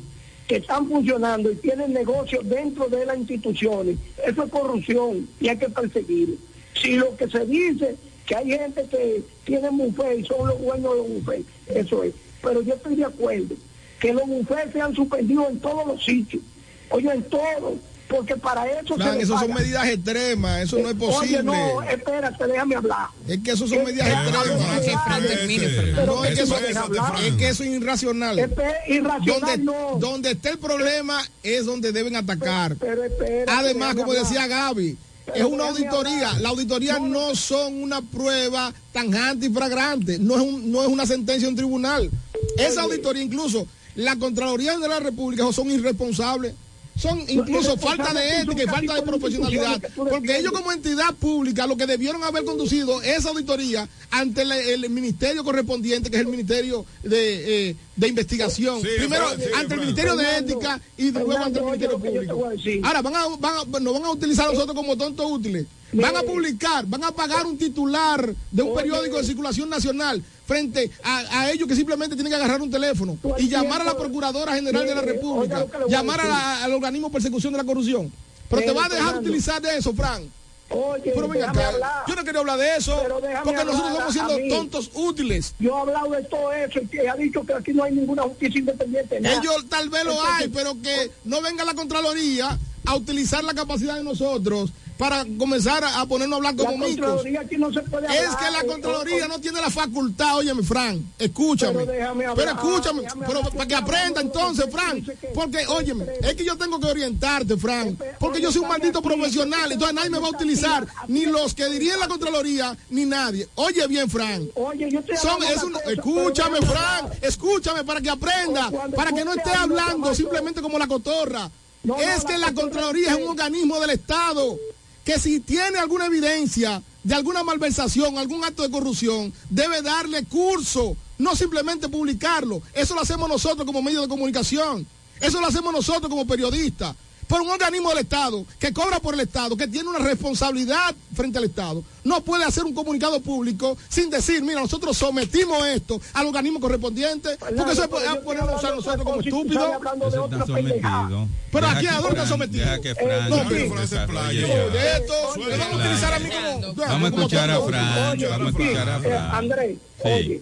que 0.47 0.57
están 0.57 0.87
funcionando 0.87 1.51
y 1.51 1.55
tienen 1.55 1.93
negocios 1.93 2.47
dentro 2.47 2.87
de 2.87 3.05
las 3.05 3.17
instituciones, 3.17 3.97
eso 4.25 4.43
es 4.43 4.51
corrupción 4.51 5.27
y 5.39 5.49
hay 5.49 5.57
que 5.57 5.69
perseguirlo. 5.69 6.35
Si 6.73 6.95
lo 6.95 7.15
que 7.15 7.29
se 7.29 7.45
dice 7.45 7.95
que 8.25 8.35
hay 8.35 8.47
gente 8.47 8.85
que 8.89 9.23
tiene 9.45 9.69
bufet 9.69 10.19
y 10.19 10.25
son 10.25 10.47
los 10.47 10.59
dueños 10.61 10.91
de 10.91 10.97
los 10.97 11.07
bufet, 11.09 11.45
eso 11.67 12.03
es. 12.03 12.13
Pero 12.41 12.61
yo 12.61 12.73
estoy 12.75 12.95
de 12.95 13.05
acuerdo 13.05 13.55
que 13.99 14.13
los 14.13 14.25
bufets 14.27 14.73
se 14.73 14.81
han 14.81 14.93
suspendido 14.95 15.47
en 15.49 15.59
todos 15.59 15.85
los 15.87 16.03
sitios, 16.03 16.41
oye, 16.89 17.09
en 17.11 17.23
todos, 17.23 17.73
porque 18.07 18.35
para 18.35 18.65
eso 18.79 18.95
le 18.97 19.21
eso 19.21 19.39
son 19.39 19.53
medidas 19.53 19.87
extremas, 19.87 20.61
eso 20.61 20.77
no 20.77 20.89
es 20.89 20.95
posible. 20.95 21.39
Oye, 21.39 21.43
no, 21.43 21.81
espérate, 21.83 22.45
déjame 22.47 22.75
hablar. 22.75 23.07
Es 23.27 23.39
que 23.39 23.51
eso 23.51 23.67
son 23.67 23.79
Es 23.79 23.85
medidas 23.85 24.07
extremas. 24.07 24.81
Que 24.81 24.91
Fran 24.91 25.25
termine, 25.25 25.67
Fernando. 25.69 25.95
Pero 26.01 26.15
No, 26.15 26.25
es 26.25 26.35
que 26.35 26.41
eso, 26.43 26.57
es 26.57 27.33
que 27.35 27.47
eso 27.49 27.63
es 27.63 27.69
irracional. 27.71 28.37
Espe- 28.39 28.75
irracional 28.89 29.41
Donde, 29.41 29.57
no. 29.59 29.97
donde 29.99 30.31
está 30.31 30.49
el 30.51 30.59
problema 30.59 31.23
es 31.41 31.65
donde 31.65 31.91
deben 31.91 32.15
atacar. 32.15 32.75
Pero 32.79 33.03
espérate, 33.03 33.51
Además, 33.51 33.95
como 33.95 34.11
hablar. 34.11 34.23
decía 34.25 34.47
Gaby, 34.47 34.97
es 35.33 35.43
una 35.43 35.69
auditoría. 35.69 36.33
La 36.39 36.49
auditoría 36.49 36.99
no 36.99 37.35
son 37.35 37.81
una 37.81 38.01
prueba 38.01 38.73
tanjante 38.91 39.45
y 39.47 39.49
fragrante. 39.49 40.19
No 40.19 40.35
es, 40.35 40.41
un- 40.41 40.71
no 40.71 40.81
es 40.81 40.87
una 40.87 41.05
sentencia 41.05 41.47
de 41.47 41.51
un 41.51 41.55
tribunal. 41.55 42.09
Esa 42.57 42.81
auditoría, 42.83 43.23
incluso 43.23 43.65
la 43.95 44.15
Contraloría 44.17 44.77
de 44.77 44.87
la 44.87 44.99
República 44.99 45.51
son 45.53 45.69
irresponsables. 45.71 46.53
Son 46.95 47.19
incluso 47.27 47.75
falta 47.77 48.13
de 48.13 48.41
ética 48.41 48.63
y 48.63 48.67
falta 48.67 48.93
de 48.95 49.01
profesionalidad. 49.01 49.81
Porque 49.95 50.37
ellos 50.37 50.51
como 50.51 50.71
entidad 50.71 51.13
pública 51.15 51.65
lo 51.65 51.75
que 51.75 51.87
debieron 51.87 52.23
haber 52.23 52.43
conducido 52.45 53.01
esa 53.01 53.29
auditoría 53.29 53.87
ante 54.11 54.43
el, 54.43 54.51
el 54.51 54.89
ministerio 54.91 55.43
correspondiente, 55.43 56.11
que 56.11 56.17
es 56.17 56.21
el 56.21 56.27
Ministerio 56.27 56.85
de, 57.01 57.69
eh, 57.71 57.75
de 57.95 58.07
Investigación. 58.07 58.79
Sí, 58.81 58.87
Primero 58.97 59.25
sí, 59.35 59.43
ante 59.55 59.73
el. 59.73 59.79
Ministerio 59.81 60.15
de 60.15 60.37
Ética 60.37 60.79
y 60.97 61.11
luego 61.11 61.37
ante 61.37 61.59
el 61.59 61.65
Ministerio 61.65 61.97
Público. 61.99 62.49
Ahora 62.83 63.01
van 63.01 63.15
a, 63.15 63.27
van 63.39 63.53
a- 63.57 63.79
nos 63.79 63.93
van 63.93 64.03
a 64.05 64.11
utilizar 64.11 64.49
a 64.49 64.53
nosotros 64.53 64.75
como 64.75 64.95
tontos 64.95 65.25
útiles. 65.29 65.65
Van 65.93 66.15
a 66.15 66.21
Mire. 66.21 66.33
publicar, 66.33 66.85
van 66.87 67.03
a 67.03 67.11
pagar 67.11 67.45
un 67.45 67.55
titular 67.57 68.33
de 68.51 68.61
un 68.63 68.75
periódico 68.75 69.17
de 69.17 69.23
circulación 69.23 69.69
nacional 69.69 70.23
frente 70.45 70.91
a, 71.03 71.39
a 71.39 71.51
ellos 71.51 71.67
que 71.67 71.75
simplemente 71.75 72.15
tienen 72.15 72.31
que 72.31 72.35
agarrar 72.35 72.61
un 72.61 72.69
teléfono 72.69 73.17
y 73.37 73.47
llamar 73.47 73.81
a 73.81 73.85
la 73.85 73.97
Procuradora 73.97 74.53
General 74.55 74.85
de 74.85 74.95
la 74.95 75.01
República, 75.01 75.65
llamar 75.87 76.19
a 76.19 76.23
decir. 76.23 76.37
la- 76.37 76.63
al 76.65 76.73
organismo 76.73 77.07
de 77.07 77.13
persecución 77.13 77.53
de 77.53 77.57
la 77.57 77.63
corrupción. 77.65 78.11
Pero 78.49 78.61
te 78.61 78.67
Mire, 78.67 78.79
vas 78.79 78.91
a 78.91 78.95
dejar 78.95 79.17
utilizar 79.17 79.61
de 79.61 79.77
eso, 79.77 79.93
Fran. 79.93 80.23
Oye, 80.69 81.11
Pero 81.13 81.27
ven 81.27 81.41
déjame 81.41 81.59
acá, 81.61 81.69
hablar. 81.69 82.03
yo 82.07 82.15
no 82.15 82.23
quería 82.23 82.39
hablar 82.39 82.57
de 82.57 82.75
eso, 82.77 82.99
porque 83.43 83.63
nosotros 83.65 83.91
estamos 83.91 84.13
siendo 84.13 84.37
mí. 84.39 84.49
tontos 84.49 84.89
útiles. 84.95 85.53
Yo 85.59 85.77
he 85.77 85.81
hablado 85.81 86.09
de 86.11 86.23
todo 86.23 86.51
eso 86.51 86.79
y 86.81 86.87
que 86.87 87.07
ha 87.09 87.15
dicho 87.15 87.45
que 87.45 87.53
aquí 87.53 87.73
no 87.73 87.83
hay 87.83 87.93
ninguna 87.93 88.23
justicia 88.23 88.59
independiente. 88.59 89.21
nada. 89.21 89.35
Ellos 89.39 89.65
tal 89.69 89.89
vez 89.89 90.03
lo 90.03 90.11
Entonces, 90.11 90.35
hay, 90.39 90.47
pero 90.49 90.75
que 90.81 91.11
no 91.25 91.41
venga 91.41 91.63
la 91.63 91.73
Contraloría 91.75 92.57
a 92.85 92.95
utilizar 92.95 93.43
la 93.43 93.53
capacidad 93.53 93.95
de 93.97 94.03
nosotros 94.03 94.71
para 94.97 95.25
comenzar 95.37 95.83
a, 95.83 96.01
a 96.01 96.05
ponernos 96.05 96.33
a 96.33 96.37
hablar 96.37 96.55
como 96.55 96.71
La 96.71 96.87
micos. 96.87 97.23
No 97.23 97.69
Es 97.69 98.35
que 98.35 98.51
la 98.51 98.63
Contraloría 98.67 99.27
no 99.27 99.39
tiene 99.39 99.59
la 99.61 99.69
facultad, 99.69 100.37
óyeme, 100.37 100.63
Fran, 100.63 101.03
escúchame. 101.19 101.73
Pero 101.79 101.91
déjame 101.91 102.25
hablar, 102.25 102.35
Pero 102.35 102.51
escúchame, 102.51 103.01
pero 103.25 103.39
hablar, 103.39 103.53
para 103.53 103.67
que 103.67 103.75
aprenda 103.75 104.21
entonces, 104.21 104.65
Fran. 104.71 105.05
Porque, 105.33 105.65
óyeme, 105.67 106.05
es 106.21 106.35
que 106.35 106.45
yo 106.45 106.57
tengo 106.57 106.79
que 106.79 106.87
orientarte, 106.87 107.57
Fran. 107.57 107.97
Porque 108.19 108.41
yo 108.41 108.51
soy 108.51 108.61
un 108.61 108.67
maldito 108.67 109.01
profesional, 109.01 109.71
entonces 109.71 109.95
nadie 109.95 110.09
me 110.09 110.19
va 110.19 110.27
a 110.27 110.31
utilizar, 110.31 110.87
ni 111.07 111.25
los 111.25 111.53
que 111.53 111.67
dirían 111.69 111.99
la 111.99 112.07
Contraloría, 112.07 112.77
ni 112.89 113.05
nadie. 113.05 113.47
Oye 113.55 113.85
bien, 113.87 114.09
Fran. 114.09 114.47
Oye, 114.55 114.89
yo 114.91 115.01
Son, 115.21 115.41
hablando 115.43 115.43
es 115.43 115.63
un- 115.63 115.77
escúchame, 115.91 116.57
Fran, 116.61 117.09
escúchame 117.21 117.83
para 117.83 118.01
que 118.01 118.09
aprenda, 118.09 118.69
para 118.95 119.11
que 119.11 119.25
no 119.25 119.33
esté 119.33 119.51
hablando, 119.51 120.13
simplemente 120.13 120.61
como 120.61 120.77
la 120.79 120.87
cotorra. 120.87 121.49
No, 121.83 121.97
es 121.99 122.23
la 122.23 122.29
que 122.29 122.37
la 122.37 122.53
Contraloría 122.53 122.53
Contraloría 122.53 123.11
es 123.11 123.17
un 123.17 123.27
organismo 123.27 123.77
del 123.81 123.89
Estado 123.89 124.57
que 125.03 125.19
si 125.19 125.39
tiene 125.39 125.79
alguna 125.79 126.05
evidencia 126.05 126.81
de 127.03 127.13
alguna 127.13 127.43
malversación, 127.43 128.17
algún 128.17 128.43
acto 128.43 128.63
de 128.63 128.71
corrupción, 128.71 129.33
debe 129.49 129.81
darle 129.81 130.23
curso, 130.25 130.95
no 131.17 131.35
simplemente 131.35 131.89
publicarlo. 131.89 132.61
Eso 132.73 132.95
lo 132.95 133.01
hacemos 133.01 133.27
nosotros 133.27 133.65
como 133.65 133.81
medio 133.81 134.01
de 134.01 134.07
comunicación. 134.07 134.87
Eso 135.19 135.39
lo 135.39 135.47
hacemos 135.47 135.73
nosotros 135.73 136.09
como 136.09 136.25
periodistas. 136.25 136.95
Por 137.27 137.41
un 137.41 137.49
organismo 137.49 137.89
del 137.89 137.99
Estado 137.99 138.45
que 138.59 138.73
cobra 138.73 138.99
por 138.99 139.13
el 139.13 139.21
Estado, 139.21 139.55
que 139.55 139.67
tiene 139.67 139.89
una 139.89 139.99
responsabilidad 139.99 140.95
frente 141.15 141.37
al 141.37 141.45
Estado, 141.45 141.83
no 142.03 142.21
puede 142.21 142.43
hacer 142.43 142.63
un 142.63 142.73
comunicado 142.73 143.21
público 143.21 143.77
sin 143.89 144.09
decir, 144.09 144.41
mira, 144.41 144.61
nosotros 144.61 144.97
sometimos 144.97 145.65
esto 145.67 146.01
al 146.13 146.27
organismo 146.27 146.59
correspondiente, 146.59 147.37
porque 147.39 147.71
eso 147.71 147.83
es 147.83 147.89
yo 147.89 147.97
estoy 147.97 148.19
ponernos 148.23 148.63
a 148.63 148.75
nosotros 148.75 149.03
como 149.03 149.21
estúpidos. 149.21 149.69
Eso 150.07 150.25
está 150.25 150.45
sometido. 150.45 151.27
Pero 151.51 151.67
Deja 151.67 151.77
aquí, 151.77 151.87
¿a 151.87 151.93
dónde 152.01 152.09
está 152.09 152.27
sometido? 152.27 152.65
Deja 152.65 152.81
que 152.81 152.89
Eh, 152.89 152.95
Fran 152.95 153.29
no, 153.29 153.35
desarrolle 153.37 153.69
Fran 153.69 153.87
se 153.87 153.95
ya. 154.37 154.69
De 154.69 154.97
esto, 154.97 155.13
me 155.37 155.57
van 155.57 155.61
a 155.61 155.75
utilizar 155.75 156.13
a 156.13 156.19
mí 156.19 156.29
como... 156.29 156.73
Vamos 156.73 157.03
a 157.03 157.15
escuchar 157.15 157.51
a 157.51 157.61
Fran, 157.61 158.19
vamos 158.19 158.45
a 158.45 158.49
escuchar 158.49 158.89
a 158.89 158.97
eh, 158.97 159.01
Fran. 159.01 159.35
Andrés, 159.35 159.77
oye, 160.03 160.41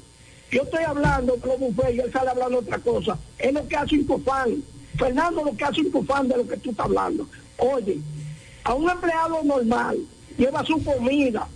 yo 0.51 0.63
estoy 0.63 0.83
hablando 0.83 1.35
como 1.37 1.73
fue 1.73 1.95
y 1.95 1.99
él 1.99 2.11
sale 2.11 2.29
hablando 2.29 2.59
otra 2.59 2.79
cosa. 2.79 3.17
Es 3.37 3.53
lo 3.53 3.67
que 3.67 3.75
hace 3.75 3.95
Infofan. 3.95 4.63
Fernando 4.97 5.43
lo 5.43 5.55
que 5.55 5.63
hace 5.63 5.81
Infofan 5.81 6.27
de 6.27 6.37
lo 6.37 6.47
que 6.47 6.57
tú 6.57 6.71
estás 6.71 6.85
hablando. 6.85 7.27
Oye, 7.57 7.99
a 8.63 8.73
un 8.73 8.89
empleado 8.89 9.43
normal 9.43 9.97
lleva 10.37 10.65
su 10.65 10.83
comida. 10.83 11.47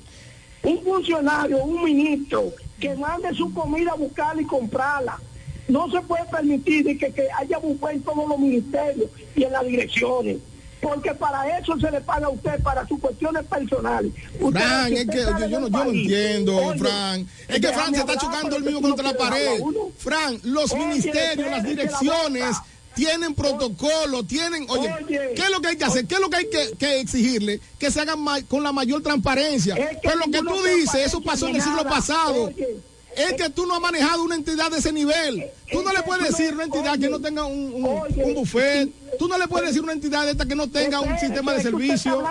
Un 0.64 0.84
funcionario, 0.84 1.64
un 1.64 1.84
ministro, 1.84 2.52
que 2.80 2.96
mande 2.96 3.34
su 3.34 3.54
comida 3.54 3.92
a 3.92 3.96
buscarla 3.96 4.42
y 4.42 4.46
comprarla. 4.46 5.20
No 5.68 5.90
se 5.92 6.02
puede 6.02 6.26
permitir 6.26 6.86
de 6.86 6.98
que, 6.98 7.12
que 7.12 7.28
haya 7.38 7.58
buffet 7.58 7.96
en 7.96 8.02
todos 8.04 8.28
los 8.30 8.40
ministerios 8.40 9.10
y 9.36 9.44
en 9.44 9.52
las 9.52 9.66
direcciones. 9.66 10.38
Porque 10.82 11.14
para 11.14 11.58
eso 11.58 11.80
se 11.80 11.90
le 11.90 12.02
paga 12.02 12.28
a 12.28 12.30
usted, 12.30 12.62
para 12.62 12.88
sus 12.88 13.00
cuestiones 13.00 13.44
personales. 13.46 14.12
Usted, 14.40 14.60
Fran, 14.60 14.94
es 14.94 15.06
que 15.08 15.18
yo, 15.18 15.48
yo 15.48 15.60
no, 15.62 15.68
yo 15.68 15.92
entiendo, 15.92 16.58
oye, 16.58 16.80
Fran. 16.80 17.28
Es 17.48 17.60
que 17.60 17.68
Fran 17.70 17.94
se 17.94 18.00
está 18.02 18.18
chocando 18.18 18.56
el 18.56 18.64
mismo 18.64 18.82
no 18.82 18.88
contra 18.90 19.12
la 19.12 19.18
pared. 19.18 19.60
Fran, 19.98 20.40
los 20.44 20.72
Oye, 20.72 20.86
ministerios, 20.86 21.50
las 21.50 21.64
la 21.64 21.70
direcciones. 21.70 22.56
Tienen 22.96 23.36
protocolo, 23.36 24.24
tienen, 24.24 24.66
oye, 24.70 24.92
Oye. 24.92 25.34
¿qué 25.36 25.42
es 25.42 25.50
lo 25.50 25.62
que 25.62 25.70
hay 25.70 25.78
que 25.78 25.86
hacer? 25.86 26.06
¿Qué 26.06 26.16
es 26.16 26.22
lo 26.22 26.30
que 26.30 26.38
hay 26.38 26.50
que, 26.50 26.72
que 26.78 27.00
exigirle? 27.00 27.60
Que 27.78 27.92
se 27.92 28.02
hagan 28.02 28.20
con 28.48 28.64
la 28.64 28.72
mayor 28.72 29.04
transparencia. 29.04 29.76
Es 29.76 29.90
que 29.90 30.00
Pero 30.04 30.16
lo 30.18 30.32
que 30.32 30.40
tú 30.40 30.64
dices, 30.64 31.08
eso 31.08 31.22
pasó 31.22 31.48
en 31.48 31.56
el 31.58 31.62
siglo 31.62 31.84
pasado. 31.84 32.46
Oye, 32.46 32.78
Es 33.16 33.34
que 33.34 33.50
tú 33.50 33.66
no 33.66 33.76
has 33.76 33.82
manejado 33.82 34.24
una 34.24 34.36
entidad 34.36 34.72
de 34.72 34.80
ese 34.80 34.92
nivel. 34.92 35.46
Tú 35.72 35.84
no 35.84 35.94
le 35.94 36.02
puedes 36.04 36.28
decir 36.30 36.54
una 36.54 36.64
entidad 36.64 36.98
que 36.98 37.10
no 37.10 37.20
tenga 37.20 37.46
un, 37.46 37.74
un, 37.74 38.34
buffet. 38.34 38.90
Tú 39.20 39.28
no 39.28 39.38
le 39.38 39.48
puedes 39.48 39.70
decir 39.70 39.82
una 39.82 39.94
entidad 39.94 40.26
de 40.26 40.32
esta 40.32 40.46
que 40.46 40.56
no 40.56 40.70
tenga 40.70 41.00
un 41.00 41.18
sistema 41.20 41.52
de 41.52 41.58
usted 41.60 41.72
servicio. 41.72 42.24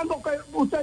usted, 0.52 0.78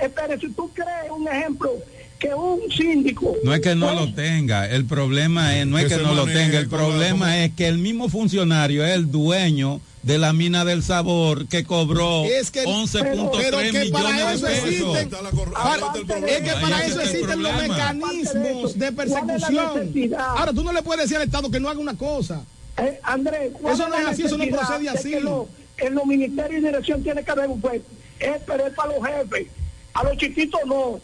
espere, 0.00 0.40
si 0.40 0.48
tú 0.50 0.70
crees 0.72 1.10
un 1.10 1.28
ejemplo 1.28 1.72
que 2.18 2.32
un 2.34 2.60
síndico 2.70 3.36
No 3.44 3.52
es 3.54 3.60
que 3.60 3.74
no 3.74 3.86
pues, 3.92 4.00
lo 4.00 4.14
tenga, 4.14 4.68
el 4.70 4.84
problema 4.86 5.56
es, 5.58 5.66
no 5.66 5.78
es 5.78 5.86
Que 5.86 5.96
no 5.98 6.14
lo 6.14 6.24
tenga, 6.24 6.58
el 6.58 6.68
problema 6.68 7.26
como- 7.26 7.36
es 7.38 7.52
que 7.54 7.66
el 7.68 7.78
mismo 7.78 8.08
funcionario 8.08 8.84
es 8.84 8.94
el 8.94 9.10
dueño 9.10 9.80
de 10.02 10.18
la 10.18 10.32
mina 10.34 10.64
del 10.66 10.82
sabor 10.82 11.46
que 11.48 11.64
cobró 11.64 12.24
Es 12.24 12.50
que- 12.50 12.64
11.3 12.64 13.30
pero 13.50 13.58
que 13.58 13.90
para 13.90 14.08
millones 14.10 14.34
eso 14.36 14.46
de 14.46 14.52
pesos. 14.52 14.96
existen- 14.98 16.28
es 16.28 16.40
que 16.42 16.60
para 16.60 16.76
Ahí 16.76 16.90
eso 16.90 17.00
existen 17.00 17.42
los 17.42 17.52
problema. 17.52 17.74
mecanismos 17.74 18.78
de 18.78 18.92
¿Cuál 18.92 19.06
es 19.08 19.12
la 19.14 19.22
persecución. 19.26 20.14
Ahora, 20.18 20.52
tú 20.52 20.62
no 20.64 20.72
le 20.72 20.82
puedes 20.82 21.02
decir 21.04 21.16
al 21.16 21.22
Estado 21.24 21.50
que 21.50 21.58
no 21.60 21.68
haga 21.68 21.80
una 21.80 21.96
cosa. 21.96 22.42
Eh, 22.76 22.98
Andrés, 23.02 23.52
¿cuál 23.60 23.74
Eso 23.74 23.88
no 23.88 23.94
es 23.94 24.06
así, 24.06 24.22
eso 24.24 24.36
no 24.36 24.44
procede 24.46 24.82
de 24.82 24.88
así. 24.90 25.20
lo- 25.20 25.48
en 25.78 25.94
los 25.94 26.06
ministerios 26.06 26.62
y 26.62 26.66
dirección 26.66 27.02
tiene 27.02 27.22
que 27.24 27.30
haber 27.30 27.48
un 27.48 27.60
juez. 27.60 27.82
Es, 28.20 28.36
pero 28.46 28.66
es 28.66 28.74
para 28.74 28.92
los 28.96 29.06
jefes. 29.06 29.46
A 29.94 30.04
los 30.04 30.16
chiquitos 30.18 30.60
no. 30.66 31.00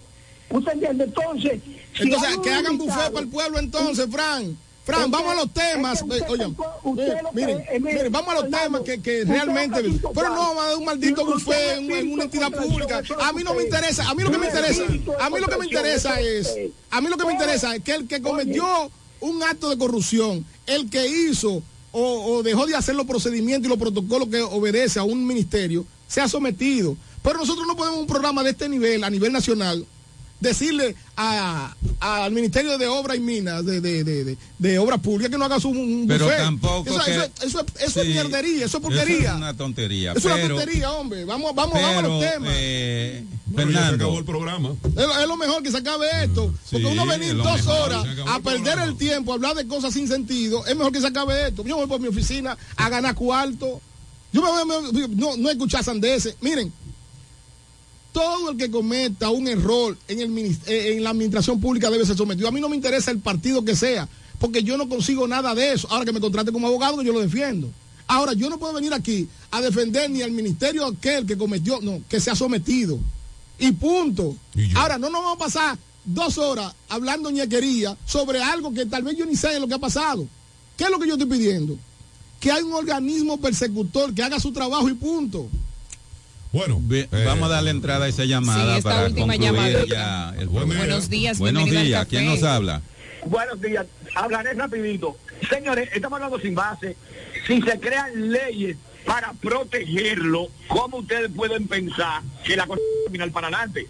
¿Usted 0.50 0.72
entiende? 0.72 1.04
Entonces, 1.04 1.60
Entonces, 1.98 2.38
que 2.42 2.50
hagan 2.50 2.78
buffet 2.78 3.10
para 3.12 3.20
el 3.20 3.28
pueblo 3.28 3.58
entonces, 3.58 4.06
Fran. 4.10 4.56
Fran, 4.84 5.04
Es 5.04 5.10
vamos 5.10 5.32
a 5.32 5.34
los 5.36 5.52
temas. 5.52 5.98
es 5.98 6.04
que 6.04 6.14
usted 6.14 7.12
Eh, 7.12 7.20
que- 7.22 7.30
miren, 7.34 7.58
mire, 7.58 7.80
miren, 7.80 8.12
vamos 8.12 8.34
a 8.34 8.40
los 8.40 8.50
temas 8.50 8.80
que, 8.82 9.00
que 9.00 9.24
realmente. 9.24 9.82
Pero 10.14 10.28
no 10.30 10.36
vamos 10.36 10.64
a 10.64 10.68
dar 10.68 10.76
un 10.76 10.84
maldito 10.84 11.24
buffet 11.24 11.78
en, 11.78 12.12
una 12.12 12.24
entidad 12.24 12.50
pública. 12.50 13.02
A 13.20 13.32
mí 13.32 13.44
no 13.44 13.54
me 13.54 13.62
interesa. 13.64 14.08
A 14.08 14.14
mí 14.14 14.22
lo 14.24 14.30
que 14.30 14.38
me 14.38 14.46
interesa. 14.46 14.82
A 15.20 15.30
mí 15.30 15.38
lo 15.40 15.46
que 15.46 15.56
me 15.58 15.66
interesa 15.66 16.20
es. 16.20 16.56
A 16.90 17.00
mí 17.00 17.08
lo 17.08 17.16
que 17.16 17.26
me 17.26 17.32
interesa 17.32 17.76
es 17.76 17.82
que 17.84 17.94
el 17.94 18.08
que 18.08 18.20
cometió 18.20 18.90
un 19.20 19.42
acto 19.42 19.68
de 19.68 19.78
corrupción, 19.78 20.44
el 20.66 20.88
que 20.90 21.06
hizo 21.06 21.62
o, 21.92 22.02
o 22.36 22.42
dejó 22.42 22.66
de 22.66 22.74
hacer 22.74 22.94
los 22.94 23.06
procedimientos 23.06 23.66
y 23.66 23.68
los 23.68 23.78
protocolos 23.78 24.28
que 24.28 24.40
obedece 24.40 24.98
a 24.98 25.02
un 25.04 25.26
ministerio, 25.26 25.84
sea 26.08 26.26
sometido. 26.26 26.96
Pero 27.22 27.38
nosotros 27.38 27.66
no 27.66 27.76
podemos 27.76 28.00
un 28.00 28.06
programa 28.06 28.42
de 28.42 28.50
este 28.50 28.68
nivel, 28.68 29.04
a 29.04 29.10
nivel 29.10 29.30
nacional, 29.32 29.84
decirle 30.40 30.96
a- 31.16 31.74
al 32.00 32.32
Ministerio 32.32 32.78
de 32.78 32.86
Obras 32.86 33.16
y 33.16 33.20
Minas, 33.20 33.64
de, 33.64 33.80
de, 33.80 34.04
de, 34.04 34.24
de, 34.24 34.38
de 34.58 34.78
Obras 34.78 35.00
Públicas, 35.00 35.30
que 35.30 35.36
no 35.38 35.44
haga 35.44 35.60
su 35.60 35.68
un 35.68 36.06
Pero 36.08 36.24
buffet. 36.24 36.38
tampoco 36.40 36.88
Eso, 36.90 37.04
que- 37.04 37.10
eso, 37.12 37.24
eso, 37.42 37.66
eso 37.78 38.00
es 38.00 38.06
Sí, 38.06 38.12
mierdería, 38.12 38.56
eso 38.56 38.64
es 38.64 38.74
Eso 38.74 38.80
porquería. 38.80 39.30
es 39.30 39.36
una 39.36 39.54
tontería. 39.56 40.12
Eso 40.12 40.28
es 40.28 40.34
pero, 40.34 40.54
una 40.54 40.54
tontería, 40.64 40.92
hombre. 40.92 41.24
Vamos, 41.26 41.54
vamos, 41.54 41.74
vamos 41.74 41.88
a 41.98 42.02
los 42.02 42.20
pero, 42.24 42.32
temas. 42.32 42.50
eh, 42.54 43.24
Pero 43.54 43.70
ya 43.70 43.78
se 43.80 43.84
acabó 43.94 43.98
Fernando, 44.14 44.18
el 44.18 44.24
programa. 44.24 44.74
Es 44.84 44.94
lo, 44.94 45.18
es 45.20 45.28
lo 45.28 45.36
mejor 45.36 45.62
que 45.62 45.70
se 45.70 45.76
acabe 45.76 46.06
esto. 46.24 46.54
Porque 46.70 46.86
sí, 46.86 46.92
uno 46.92 47.02
es 47.12 47.18
venir 47.18 47.34
lo 47.34 47.44
dos 47.44 47.56
mejor, 47.56 47.80
horas 47.80 48.04
a 48.04 48.36
el 48.36 48.42
perder 48.42 48.62
programa. 48.62 48.84
el 48.84 48.96
tiempo, 48.96 49.32
a 49.32 49.34
hablar 49.34 49.54
de 49.56 49.66
cosas 49.66 49.92
sin 49.92 50.08
sentido, 50.08 50.64
es 50.66 50.74
mejor 50.76 50.92
que 50.92 51.00
se 51.00 51.06
acabe 51.08 51.48
esto. 51.48 51.64
Yo 51.64 51.76
voy 51.76 51.86
por 51.86 52.00
mi 52.00 52.08
oficina 52.08 52.56
a 52.76 52.88
ganar 52.88 53.14
cuarto. 53.14 53.80
Yo 54.32 54.40
me 54.42 54.48
voy 54.64 55.08
no, 55.16 55.36
no 55.36 55.50
escuchar 55.50 55.82
sandeces. 55.84 56.36
Miren, 56.40 56.72
todo 58.12 58.50
el 58.50 58.56
que 58.56 58.70
cometa 58.70 59.30
un 59.30 59.48
error 59.48 59.96
en, 60.08 60.20
el, 60.20 60.58
eh, 60.66 60.94
en 60.96 61.04
la 61.04 61.10
administración 61.10 61.60
pública 61.60 61.90
debe 61.90 62.06
ser 62.06 62.16
sometido. 62.16 62.48
A 62.48 62.52
mí 62.52 62.60
no 62.60 62.68
me 62.68 62.76
interesa 62.76 63.10
el 63.10 63.20
partido 63.20 63.64
que 63.64 63.76
sea, 63.76 64.08
porque 64.38 64.62
yo 64.62 64.76
no 64.76 64.88
consigo 64.88 65.28
nada 65.28 65.54
de 65.54 65.72
eso. 65.72 65.88
Ahora 65.90 66.04
que 66.04 66.12
me 66.12 66.20
contrate 66.20 66.52
como 66.52 66.66
abogado, 66.66 67.02
yo 67.02 67.12
lo 67.12 67.20
defiendo. 67.20 67.70
Ahora, 68.10 68.32
yo 68.32 68.50
no 68.50 68.58
puedo 68.58 68.72
venir 68.72 68.92
aquí 68.92 69.28
a 69.52 69.60
defender 69.60 70.10
ni 70.10 70.20
al 70.22 70.32
ministerio 70.32 70.84
aquel 70.84 71.26
que 71.26 71.38
cometió, 71.38 71.80
no, 71.80 72.02
que 72.08 72.18
se 72.18 72.28
ha 72.28 72.34
sometido. 72.34 72.98
Y 73.56 73.70
punto. 73.70 74.34
Ahora, 74.74 74.98
no 74.98 75.10
nos 75.10 75.22
vamos 75.22 75.36
a 75.36 75.44
pasar 75.44 75.78
dos 76.04 76.36
horas 76.38 76.74
hablando 76.88 77.30
ñequería 77.30 77.96
sobre 78.04 78.42
algo 78.42 78.74
que 78.74 78.86
tal 78.86 79.04
vez 79.04 79.16
yo 79.16 79.26
ni 79.26 79.36
sé 79.36 79.60
lo 79.60 79.68
que 79.68 79.74
ha 79.74 79.78
pasado. 79.78 80.26
¿Qué 80.76 80.84
es 80.84 80.90
lo 80.90 80.98
que 80.98 81.06
yo 81.06 81.14
estoy 81.14 81.28
pidiendo? 81.28 81.78
Que 82.40 82.50
hay 82.50 82.64
un 82.64 82.72
organismo 82.72 83.38
persecutor 83.38 84.12
que 84.12 84.24
haga 84.24 84.40
su 84.40 84.50
trabajo 84.50 84.88
y 84.88 84.94
punto. 84.94 85.48
Bueno, 86.52 86.78
ve- 86.82 87.08
vamos 87.24 87.48
a 87.50 87.54
darle 87.54 87.70
entrada 87.70 88.06
a 88.06 88.08
esa 88.08 88.24
llamada 88.24 88.72
Sí, 88.72 88.78
esta 88.78 88.90
para 88.90 89.06
última 89.06 89.34
concluir 89.34 89.52
llamadita. 89.52 89.84
ya 89.86 90.30
el 90.30 90.48
Buen 90.48 90.66
programa. 90.68 90.78
Buenos 90.78 91.08
días, 91.10 91.38
Buenos 91.38 91.70
días. 91.70 92.06
¿quién 92.08 92.26
nos 92.26 92.42
habla? 92.42 92.82
Buenos 93.24 93.60
días. 93.60 93.86
Hablaré 94.14 94.54
rapidito. 94.54 95.16
Señores, 95.48 95.88
estamos 95.94 96.16
hablando 96.16 96.40
sin 96.40 96.54
base. 96.54 96.96
Si 97.46 97.62
se 97.62 97.78
crean 97.78 98.30
leyes 98.32 98.76
para 99.06 99.32
protegerlo, 99.34 100.48
¿cómo 100.68 100.98
ustedes 100.98 101.30
pueden 101.34 101.68
pensar 101.68 102.22
que 102.44 102.56
la 102.56 102.66
cosa 102.66 102.80
va 102.80 103.02
a 103.02 103.04
caminar 103.06 103.30
para 103.30 103.46
adelante? 103.48 103.86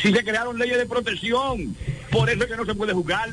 Si 0.00 0.12
se 0.12 0.22
crearon 0.24 0.58
leyes 0.58 0.78
de 0.78 0.86
protección, 0.86 1.74
por 2.10 2.30
eso 2.30 2.44
es 2.44 2.50
que 2.50 2.56
no 2.56 2.64
se 2.64 2.74
puede 2.74 2.92
jugar. 2.92 3.30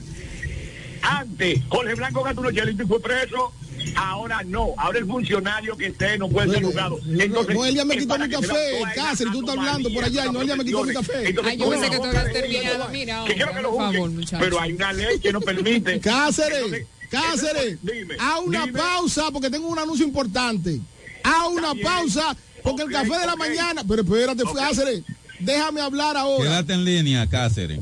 Antes, 1.01 1.59
Jorge 1.67 1.95
Blanco 1.95 2.23
Gatuno 2.23 2.51
Chelito 2.51 2.87
fue 2.87 3.01
preso, 3.01 3.53
ahora 3.95 4.41
no. 4.45 4.73
Ahora 4.77 4.99
el 4.99 5.05
funcionario 5.05 5.75
que 5.77 5.87
esté 5.87 6.17
no 6.17 6.29
puede 6.29 6.51
ser 6.51 6.63
juzgado. 6.63 6.99
Entonces, 7.07 7.55
Noelia 7.55 7.85
me 7.85 7.97
quitó 7.97 8.17
mi 8.17 8.29
café, 8.29 8.81
Cáceres, 8.95 9.33
tú 9.33 9.39
estás 9.41 9.57
hablando 9.57 9.89
por 9.93 10.03
allá 10.03 10.25
y 10.25 10.31
Noelia 10.31 10.55
me 10.55 10.65
quitó 10.65 10.83
mi 10.83 10.93
café. 10.93 11.29
Entonces, 11.29 11.53
Ay, 11.53 11.57
yo 11.59 11.69
pensé 11.69 11.89
que 11.89 11.97
tú 11.97 12.03
habías 12.03 12.33
terminado. 12.33 12.89
Mira, 12.89 13.23
que 13.25 13.33
quiero 13.35 13.53
que 13.53 13.61
lo 13.61 13.71
juzguen, 13.71 14.25
pero 14.39 14.59
hay 14.59 14.73
una 14.73 14.93
ley 14.93 15.19
que 15.19 15.31
no 15.33 15.41
permite. 15.41 15.99
Cáceres, 16.01 16.85
Cáceres, 17.09 17.77
a 18.19 18.39
una 18.39 18.65
dime. 18.65 18.79
pausa 18.79 19.31
porque 19.31 19.49
tengo 19.49 19.67
un 19.67 19.79
anuncio 19.79 20.05
importante. 20.05 20.79
A 21.23 21.47
una 21.47 21.73
pausa 21.75 22.35
porque 22.63 22.83
el 22.83 22.91
café 22.91 23.17
de 23.19 23.25
la 23.25 23.35
mañana. 23.35 23.83
Pero 23.87 24.01
espérate. 24.01 24.43
Cáceres, 24.55 25.03
déjame 25.39 25.81
hablar 25.81 26.17
ahora. 26.17 26.43
Quédate 26.43 26.73
en 26.73 26.85
línea, 26.85 27.29
Cáceres. 27.29 27.79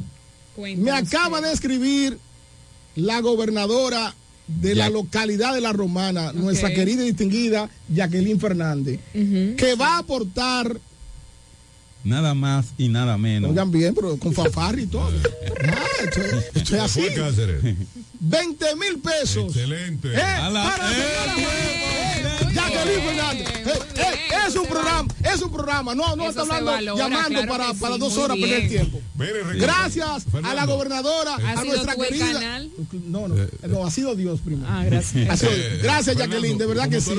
Me 0.58 0.92
acaba 0.92 1.42
de 1.42 1.52
escribir 1.52 2.18
la 2.96 3.20
gobernadora 3.22 4.14
de 4.48 4.76
la 4.76 4.90
localidad 4.90 5.54
de 5.54 5.62
La 5.62 5.74
Romana, 5.74 6.34
nuestra 6.34 6.74
querida 6.74 7.04
y 7.04 7.08
distinguida 7.08 7.70
Jacqueline 7.94 8.40
Fernández, 8.40 9.00
que 9.14 9.76
va 9.80 9.96
a 9.96 10.00
aportar, 10.00 10.78
Nada 12.04 12.34
más 12.34 12.68
y 12.78 12.88
nada 12.90 13.18
menos. 13.18 13.52
oigan 13.52 13.70
bien, 13.72 13.94
pero 13.94 14.18
con 14.18 14.34
fanfarri 14.34 14.84
y 14.84 14.88
todo. 14.88 15.12
Ah, 15.64 15.78
esto, 16.04 16.22
esto 16.56 16.76
es 16.76 16.82
así. 16.82 17.02
Fue 17.02 17.14
Cáceres. 17.14 17.62
20 18.20 18.76
mil 18.78 19.00
pesos. 19.00 19.46
Excelente. 19.56 20.08
Eh, 20.12 20.18
para 20.18 20.76
Eh, 20.92 22.52
Jacqueline 22.54 23.02
Fernández. 23.04 23.48
Eh, 23.50 23.74
eh, 23.98 24.14
es 24.48 24.56
un 24.56 24.66
programa, 24.66 25.08
es 25.24 25.42
un 25.42 25.52
programa. 25.52 25.94
No, 25.96 26.16
no 26.16 26.24
Eso 26.30 26.42
está 26.42 26.58
hablando, 26.58 26.72
valora, 26.72 26.98
llamando 26.98 27.30
claro 27.42 27.48
para, 27.52 27.74
para 27.76 27.94
sí, 27.96 28.00
dos 28.00 28.18
horas 28.18 28.38
perder 28.38 28.68
tiempo. 28.70 29.00
Gracias 29.56 30.08
a 30.08 30.14
la 30.14 30.20
Fernando. 30.20 30.74
gobernadora, 30.76 31.36
¿Ha 31.36 31.52
a 31.52 31.62
sido 31.62 31.66
nuestra 31.76 31.96
tú 31.96 32.02
el 32.04 32.08
querida. 32.10 32.34
canal? 32.34 32.72
No, 33.08 33.28
no, 33.28 33.36
no, 33.68 33.86
ha 33.86 33.92
sido 33.92 34.16
Dios 34.16 34.40
primero. 34.44 34.68
Ah, 34.70 34.84
gracias. 34.84 35.30
Ha 35.30 35.38
sido- 35.38 35.52
Eh, 35.52 35.80
gracias, 35.84 36.06
Fernando, 36.18 36.36
Jacqueline, 36.36 36.58
de 36.58 36.66
verdad 36.66 36.90
que 36.90 37.02
sí. 37.02 37.12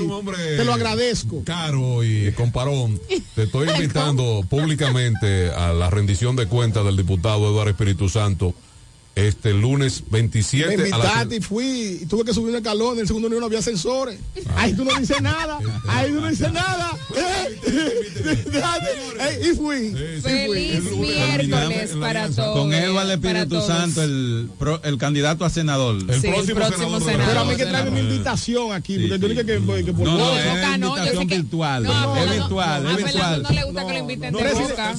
Te 0.56 0.64
lo 0.64 0.72
agradezco. 0.74 1.44
Caro 1.44 2.02
y 2.04 2.32
comparón, 2.32 3.00
te 3.36 3.44
estoy 3.44 3.68
invitando 3.76 4.44
públicamente 4.50 4.71
a 5.54 5.72
la 5.72 5.90
rendición 5.90 6.36
de 6.36 6.46
cuentas 6.46 6.84
del 6.84 6.96
diputado 6.96 7.48
Eduardo 7.48 7.70
Espíritu 7.70 8.08
Santo 8.08 8.54
este 9.14 9.52
lunes 9.52 10.02
Me 10.10 10.18
27 10.20 10.64
a 10.64 10.76
las 10.78 10.88
invitaste 10.88 11.36
y 11.36 11.40
fui, 11.40 11.98
y 12.02 12.06
tuve 12.06 12.24
que 12.24 12.32
subir 12.32 12.50
un 12.50 12.56
escalón, 12.56 12.94
en 12.94 13.00
el 13.00 13.06
segundo 13.06 13.28
nivel 13.28 13.40
no 13.40 13.46
había 13.46 13.58
ascensores. 13.58 14.18
Ahí 14.56 14.72
tú 14.74 14.84
no 14.84 14.94
dices 14.98 15.20
nada, 15.20 15.58
ahí 15.88 16.10
tú 16.12 16.20
no 16.20 16.28
dices 16.28 16.52
nada. 16.52 16.90
Eh, 19.22 19.50
y 19.52 19.56
fui. 19.56 19.92
Feliz 20.22 20.82
miércoles 20.92 21.92
para 22.00 22.28
todos. 22.28 22.58
Con 22.58 22.72
Edward 22.72 23.20
para 23.20 23.42
Espíritu. 23.42 23.66
Santo, 23.66 24.02
el, 24.02 24.48
pro- 24.58 24.80
el 24.82 24.98
candidato 24.98 25.44
a 25.44 25.50
senador. 25.50 25.96
El 25.96 26.20
Sí, 26.20 26.26
el 26.26 26.32
próximo, 26.34 26.56
próximo 26.56 27.00
senador. 27.00 27.26
Pero 27.28 27.40
a 27.40 27.44
mí 27.44 27.56
que 27.56 27.66
trae 27.66 27.90
mi 27.90 28.00
invitación 28.00 28.72
aquí, 28.72 28.98
porque 28.98 29.18
tú 29.18 29.28
dices 29.28 29.44
que, 29.44 29.84
que 29.84 29.92
por 29.92 30.04
No, 30.06 30.18
no, 30.18 30.24
favor. 30.24 30.38
es 30.38 30.46
Boca, 30.46 30.78
no, 30.78 30.86
yo 30.88 30.96
invitación 30.96 31.22
sé 31.22 31.28
que- 31.28 31.36
virtual. 31.36 31.82
No, 31.84 32.16
es 32.16 32.30
virtual, 32.32 32.86
es 32.86 32.96
virtual. 32.96 33.42
no 33.42 33.50
le 33.50 33.64
gusta 33.64 33.86
que 33.86 33.92
lo 33.92 33.98
inviten 33.98 34.32
de 34.32 34.42
boca. 34.42 34.94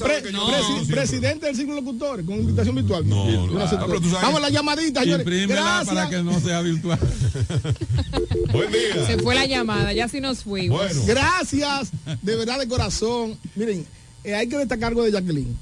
presidente 0.87 1.45
del 1.47 1.55
círculo 1.55 1.75
de 1.77 1.81
locutores 1.81 2.25
con 2.25 2.35
invitación 2.35 2.75
virtual. 2.75 3.07
No, 3.09 3.29
Yo 3.29 3.47
no, 3.47 3.67
tú 4.03 4.09
sabes- 4.09 4.21
Vamos 4.23 4.37
a 4.37 4.41
la 4.41 4.49
llamadita, 4.49 5.01
señores. 5.01 5.25
Imprímela 5.25 5.61
Gracias. 5.61 5.87
para 5.95 6.09
que 6.09 6.21
no 6.23 6.39
sea 6.39 6.61
virtual. 6.61 6.99
Buen 8.51 8.71
día. 8.71 9.07
Se 9.07 9.17
fue 9.19 9.35
la 9.35 9.45
llamada, 9.45 9.93
ya 9.93 10.07
sí 10.07 10.19
nos 10.21 10.43
fuimos. 10.43 10.77
Bueno, 10.79 11.01
Gracias, 11.07 11.91
de 12.21 12.35
verdad 12.35 12.59
de 12.59 12.67
corazón. 12.67 13.37
Miren, 13.55 13.85
eh, 14.23 14.35
hay 14.35 14.47
que 14.47 14.57
destacar 14.57 14.89
algo 14.89 15.03
de 15.03 15.11
Jacqueline. 15.11 15.55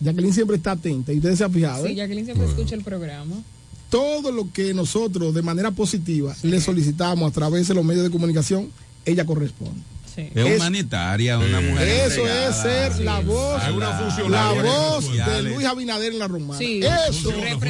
Jacqueline 0.00 0.32
siempre 0.32 0.56
está 0.56 0.72
atenta 0.72 1.12
y 1.12 1.16
ustedes 1.18 1.38
se 1.38 1.44
han 1.44 1.52
fijado. 1.52 1.84
Sí, 1.86 1.92
¿eh? 1.92 1.94
Jacqueline 1.96 2.24
siempre 2.24 2.46
escucha 2.48 2.74
el 2.74 2.82
programa. 2.82 3.36
Todo 3.90 4.32
lo 4.32 4.50
que 4.50 4.72
nosotros 4.72 5.34
de 5.34 5.42
manera 5.42 5.70
positiva 5.70 6.34
le 6.42 6.60
solicitamos 6.60 7.30
a 7.30 7.34
través 7.34 7.68
de 7.68 7.74
los 7.74 7.84
medios 7.84 8.04
de 8.04 8.10
comunicación, 8.10 8.70
ella 9.04 9.24
corresponde. 9.26 9.80
Sí. 10.14 10.28
Es 10.34 10.46
Es- 10.46 10.56
humanitaria, 10.60 11.38
una 11.38 11.60
mujer. 11.60 11.88
Eso 11.88 12.20
entregada. 12.20 12.50
es 12.50 12.56
ser 12.56 13.00
la 13.04 13.20
voz, 13.20 13.62
una 13.74 14.28
la 14.28 14.52
voz 14.52 15.12
de. 15.12 15.42
Luis 15.42 15.66
Abinader 15.66 16.12
en 16.12 16.18
la 16.18 16.28
romana. 16.28 16.58
Sí, 16.58 16.80
eso, 16.82 17.32
miren, 17.32 17.60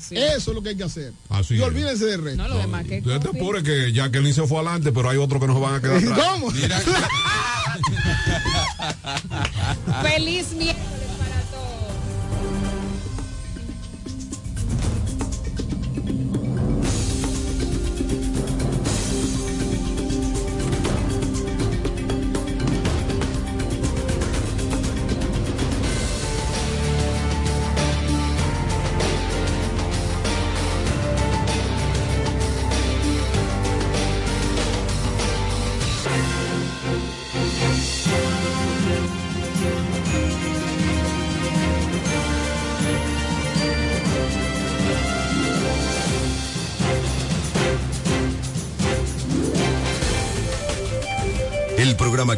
sí. 0.00 0.16
eso 0.16 0.50
es 0.50 0.54
lo 0.54 0.62
que 0.62 0.70
hay 0.70 0.76
que 0.76 0.84
hacer. 0.84 1.12
Así 1.28 1.54
y 1.56 1.60
olvídense 1.60 2.06
del 2.06 2.22
resto. 2.22 2.42
No, 2.42 2.48
lo 2.48 2.58
demás 2.58 2.84
que 2.86 2.98
Usted 2.98 3.20
te 3.20 3.28
apure 3.36 3.62
que 3.62 3.92
Jacqueline 3.92 4.34
se 4.34 4.46
fue 4.46 4.58
adelante, 4.58 4.92
pero 4.92 5.10
hay 5.10 5.18
otros 5.18 5.40
que 5.40 5.46
nos 5.48 5.60
van 5.60 5.74
a 5.74 5.80
quedar 5.80 5.96
atrás. 6.04 6.18
¿Cómo? 6.32 6.50
Feliz 10.02 10.52
miércoles 10.52 10.89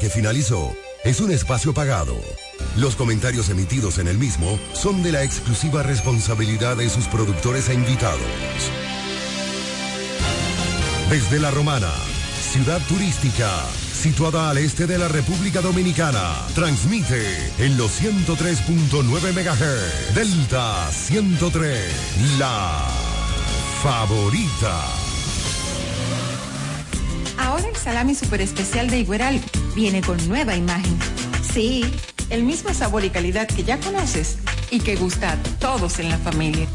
que 0.03 0.11
finalizó 0.11 0.75
es 1.05 1.21
un 1.21 1.31
espacio 1.31 1.73
pagado. 1.73 2.17
Los 2.77 2.97
comentarios 2.97 3.49
emitidos 3.51 3.99
en 3.99 4.09
el 4.09 4.19
mismo 4.19 4.59
son 4.73 5.01
de 5.05 5.13
la 5.13 5.23
exclusiva 5.23 5.85
responsabilidad 5.85 6.77
de 6.77 6.91
sus 6.91 7.07
productores 7.07 7.69
e 7.69 7.75
invitados. 7.75 8.19
Desde 11.09 11.39
La 11.39 11.53
Romana, 11.53 11.93
ciudad 12.51 12.81
turística, 12.89 13.49
situada 13.93 14.51
al 14.51 14.59
este 14.59 14.89
de 14.89 14.99
la 14.99 15.07
República 15.07 15.61
Dominicana, 15.61 16.35
transmite 16.57 17.25
en 17.59 17.77
los 17.77 18.03
103.9 18.03 19.05
MHz, 19.33 20.15
Delta 20.17 20.91
103, 20.91 22.39
la 22.41 22.89
favorita. 23.85 24.81
Ahora 27.39 27.69
el 27.69 27.77
salami 27.77 28.17
super 28.17 28.41
especial 28.41 28.91
de 28.91 28.99
Igueral 28.99 29.41
viene 29.75 30.01
con 30.03 30.17
nueva 30.29 30.57
imagen. 30.57 30.99
Sí, 31.53 31.85
el 32.31 32.45
mismo 32.45 32.73
sabor 32.75 33.05
y 33.05 33.11
calidad 33.11 33.47
que 33.47 33.65
ya 33.65 33.79
conoces 33.79 34.37
y 34.71 34.81
que 34.81 34.97
gusta 34.97 35.33
a 35.33 35.43
todos 35.59 35.99
en 35.99 36.09
la 36.09 36.19
familia. 36.19 36.67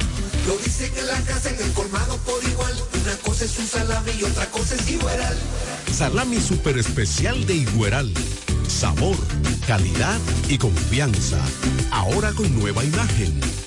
Lo 0.45 0.55
dicen 0.57 0.91
en 0.97 1.07
la 1.07 1.19
casa, 1.21 1.49
en 1.49 1.61
el 1.61 1.71
colmado 1.73 2.17
por 2.19 2.43
igual. 2.43 2.73
Una 3.01 3.15
cosa 3.17 3.45
es 3.45 3.57
un 3.59 3.67
salami 3.67 4.11
y 4.19 4.23
otra 4.23 4.45
cosa 4.47 4.75
es 4.75 4.89
Igueral. 4.89 5.37
Salami 5.91 6.39
super 6.39 6.77
especial 6.77 7.45
de 7.45 7.55
Igueral. 7.55 8.13
Sabor, 8.67 9.17
calidad 9.65 10.19
y 10.47 10.57
confianza. 10.57 11.39
Ahora 11.91 12.31
con 12.33 12.53
nueva 12.57 12.83
imagen. 12.83 13.66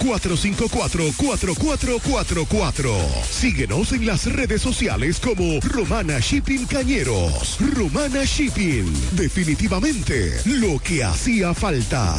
849-454-4444. 0.00 2.94
Síguenos 3.30 3.92
en 3.92 4.06
las 4.06 4.24
redes 4.26 4.62
sociales 4.62 5.20
como 5.20 5.60
Romana 5.60 6.18
Shipping 6.20 6.66
Cañeros. 6.66 7.58
Romana 7.74 8.24
Shipping. 8.24 8.92
Definitivamente 9.12 10.40
lo 10.44 10.78
que 10.78 11.02
hacía 11.04 11.52
falta. 11.54 12.16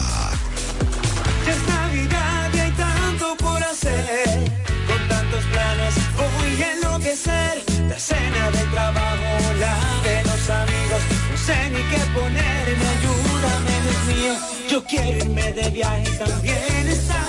Es 1.47 1.57
Navidad 1.67 2.51
y 2.53 2.59
hay 2.59 2.71
tanto 2.71 3.35
por 3.37 3.63
hacer. 3.63 4.51
Con 4.87 5.07
tantos 5.07 5.43
planes 5.45 5.95
voy 6.17 6.61
a 6.63 6.73
enloquecer. 6.73 7.63
La 7.87 7.97
cena 7.99 8.51
del 8.51 8.69
trabajo, 8.71 9.53
la 9.59 9.77
de 10.03 10.23
los 10.23 10.49
amigos. 10.49 11.01
No 11.31 11.37
sé 11.37 11.69
ni 11.71 11.81
qué 11.89 11.99
ponerme, 12.13 12.85
ayúdame, 12.97 13.73
Dios 13.83 14.05
mío. 14.17 14.33
Yo 14.69 14.83
quiero 14.85 15.17
irme 15.17 15.51
de 15.53 15.69
viaje 15.71 16.09
también 16.17 16.87
estar 16.87 17.28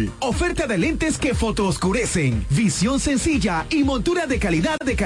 Oferta 0.19 0.67
de 0.67 0.77
lentes 0.77 1.17
que 1.17 1.33
fotooscurecen. 1.33 2.45
Visión 2.49 2.99
sencilla 2.99 3.65
y 3.69 3.83
montura 3.83 4.25
de 4.25 4.39
calidad 4.39 4.77
de 4.83 4.95
calidad. 4.95 4.99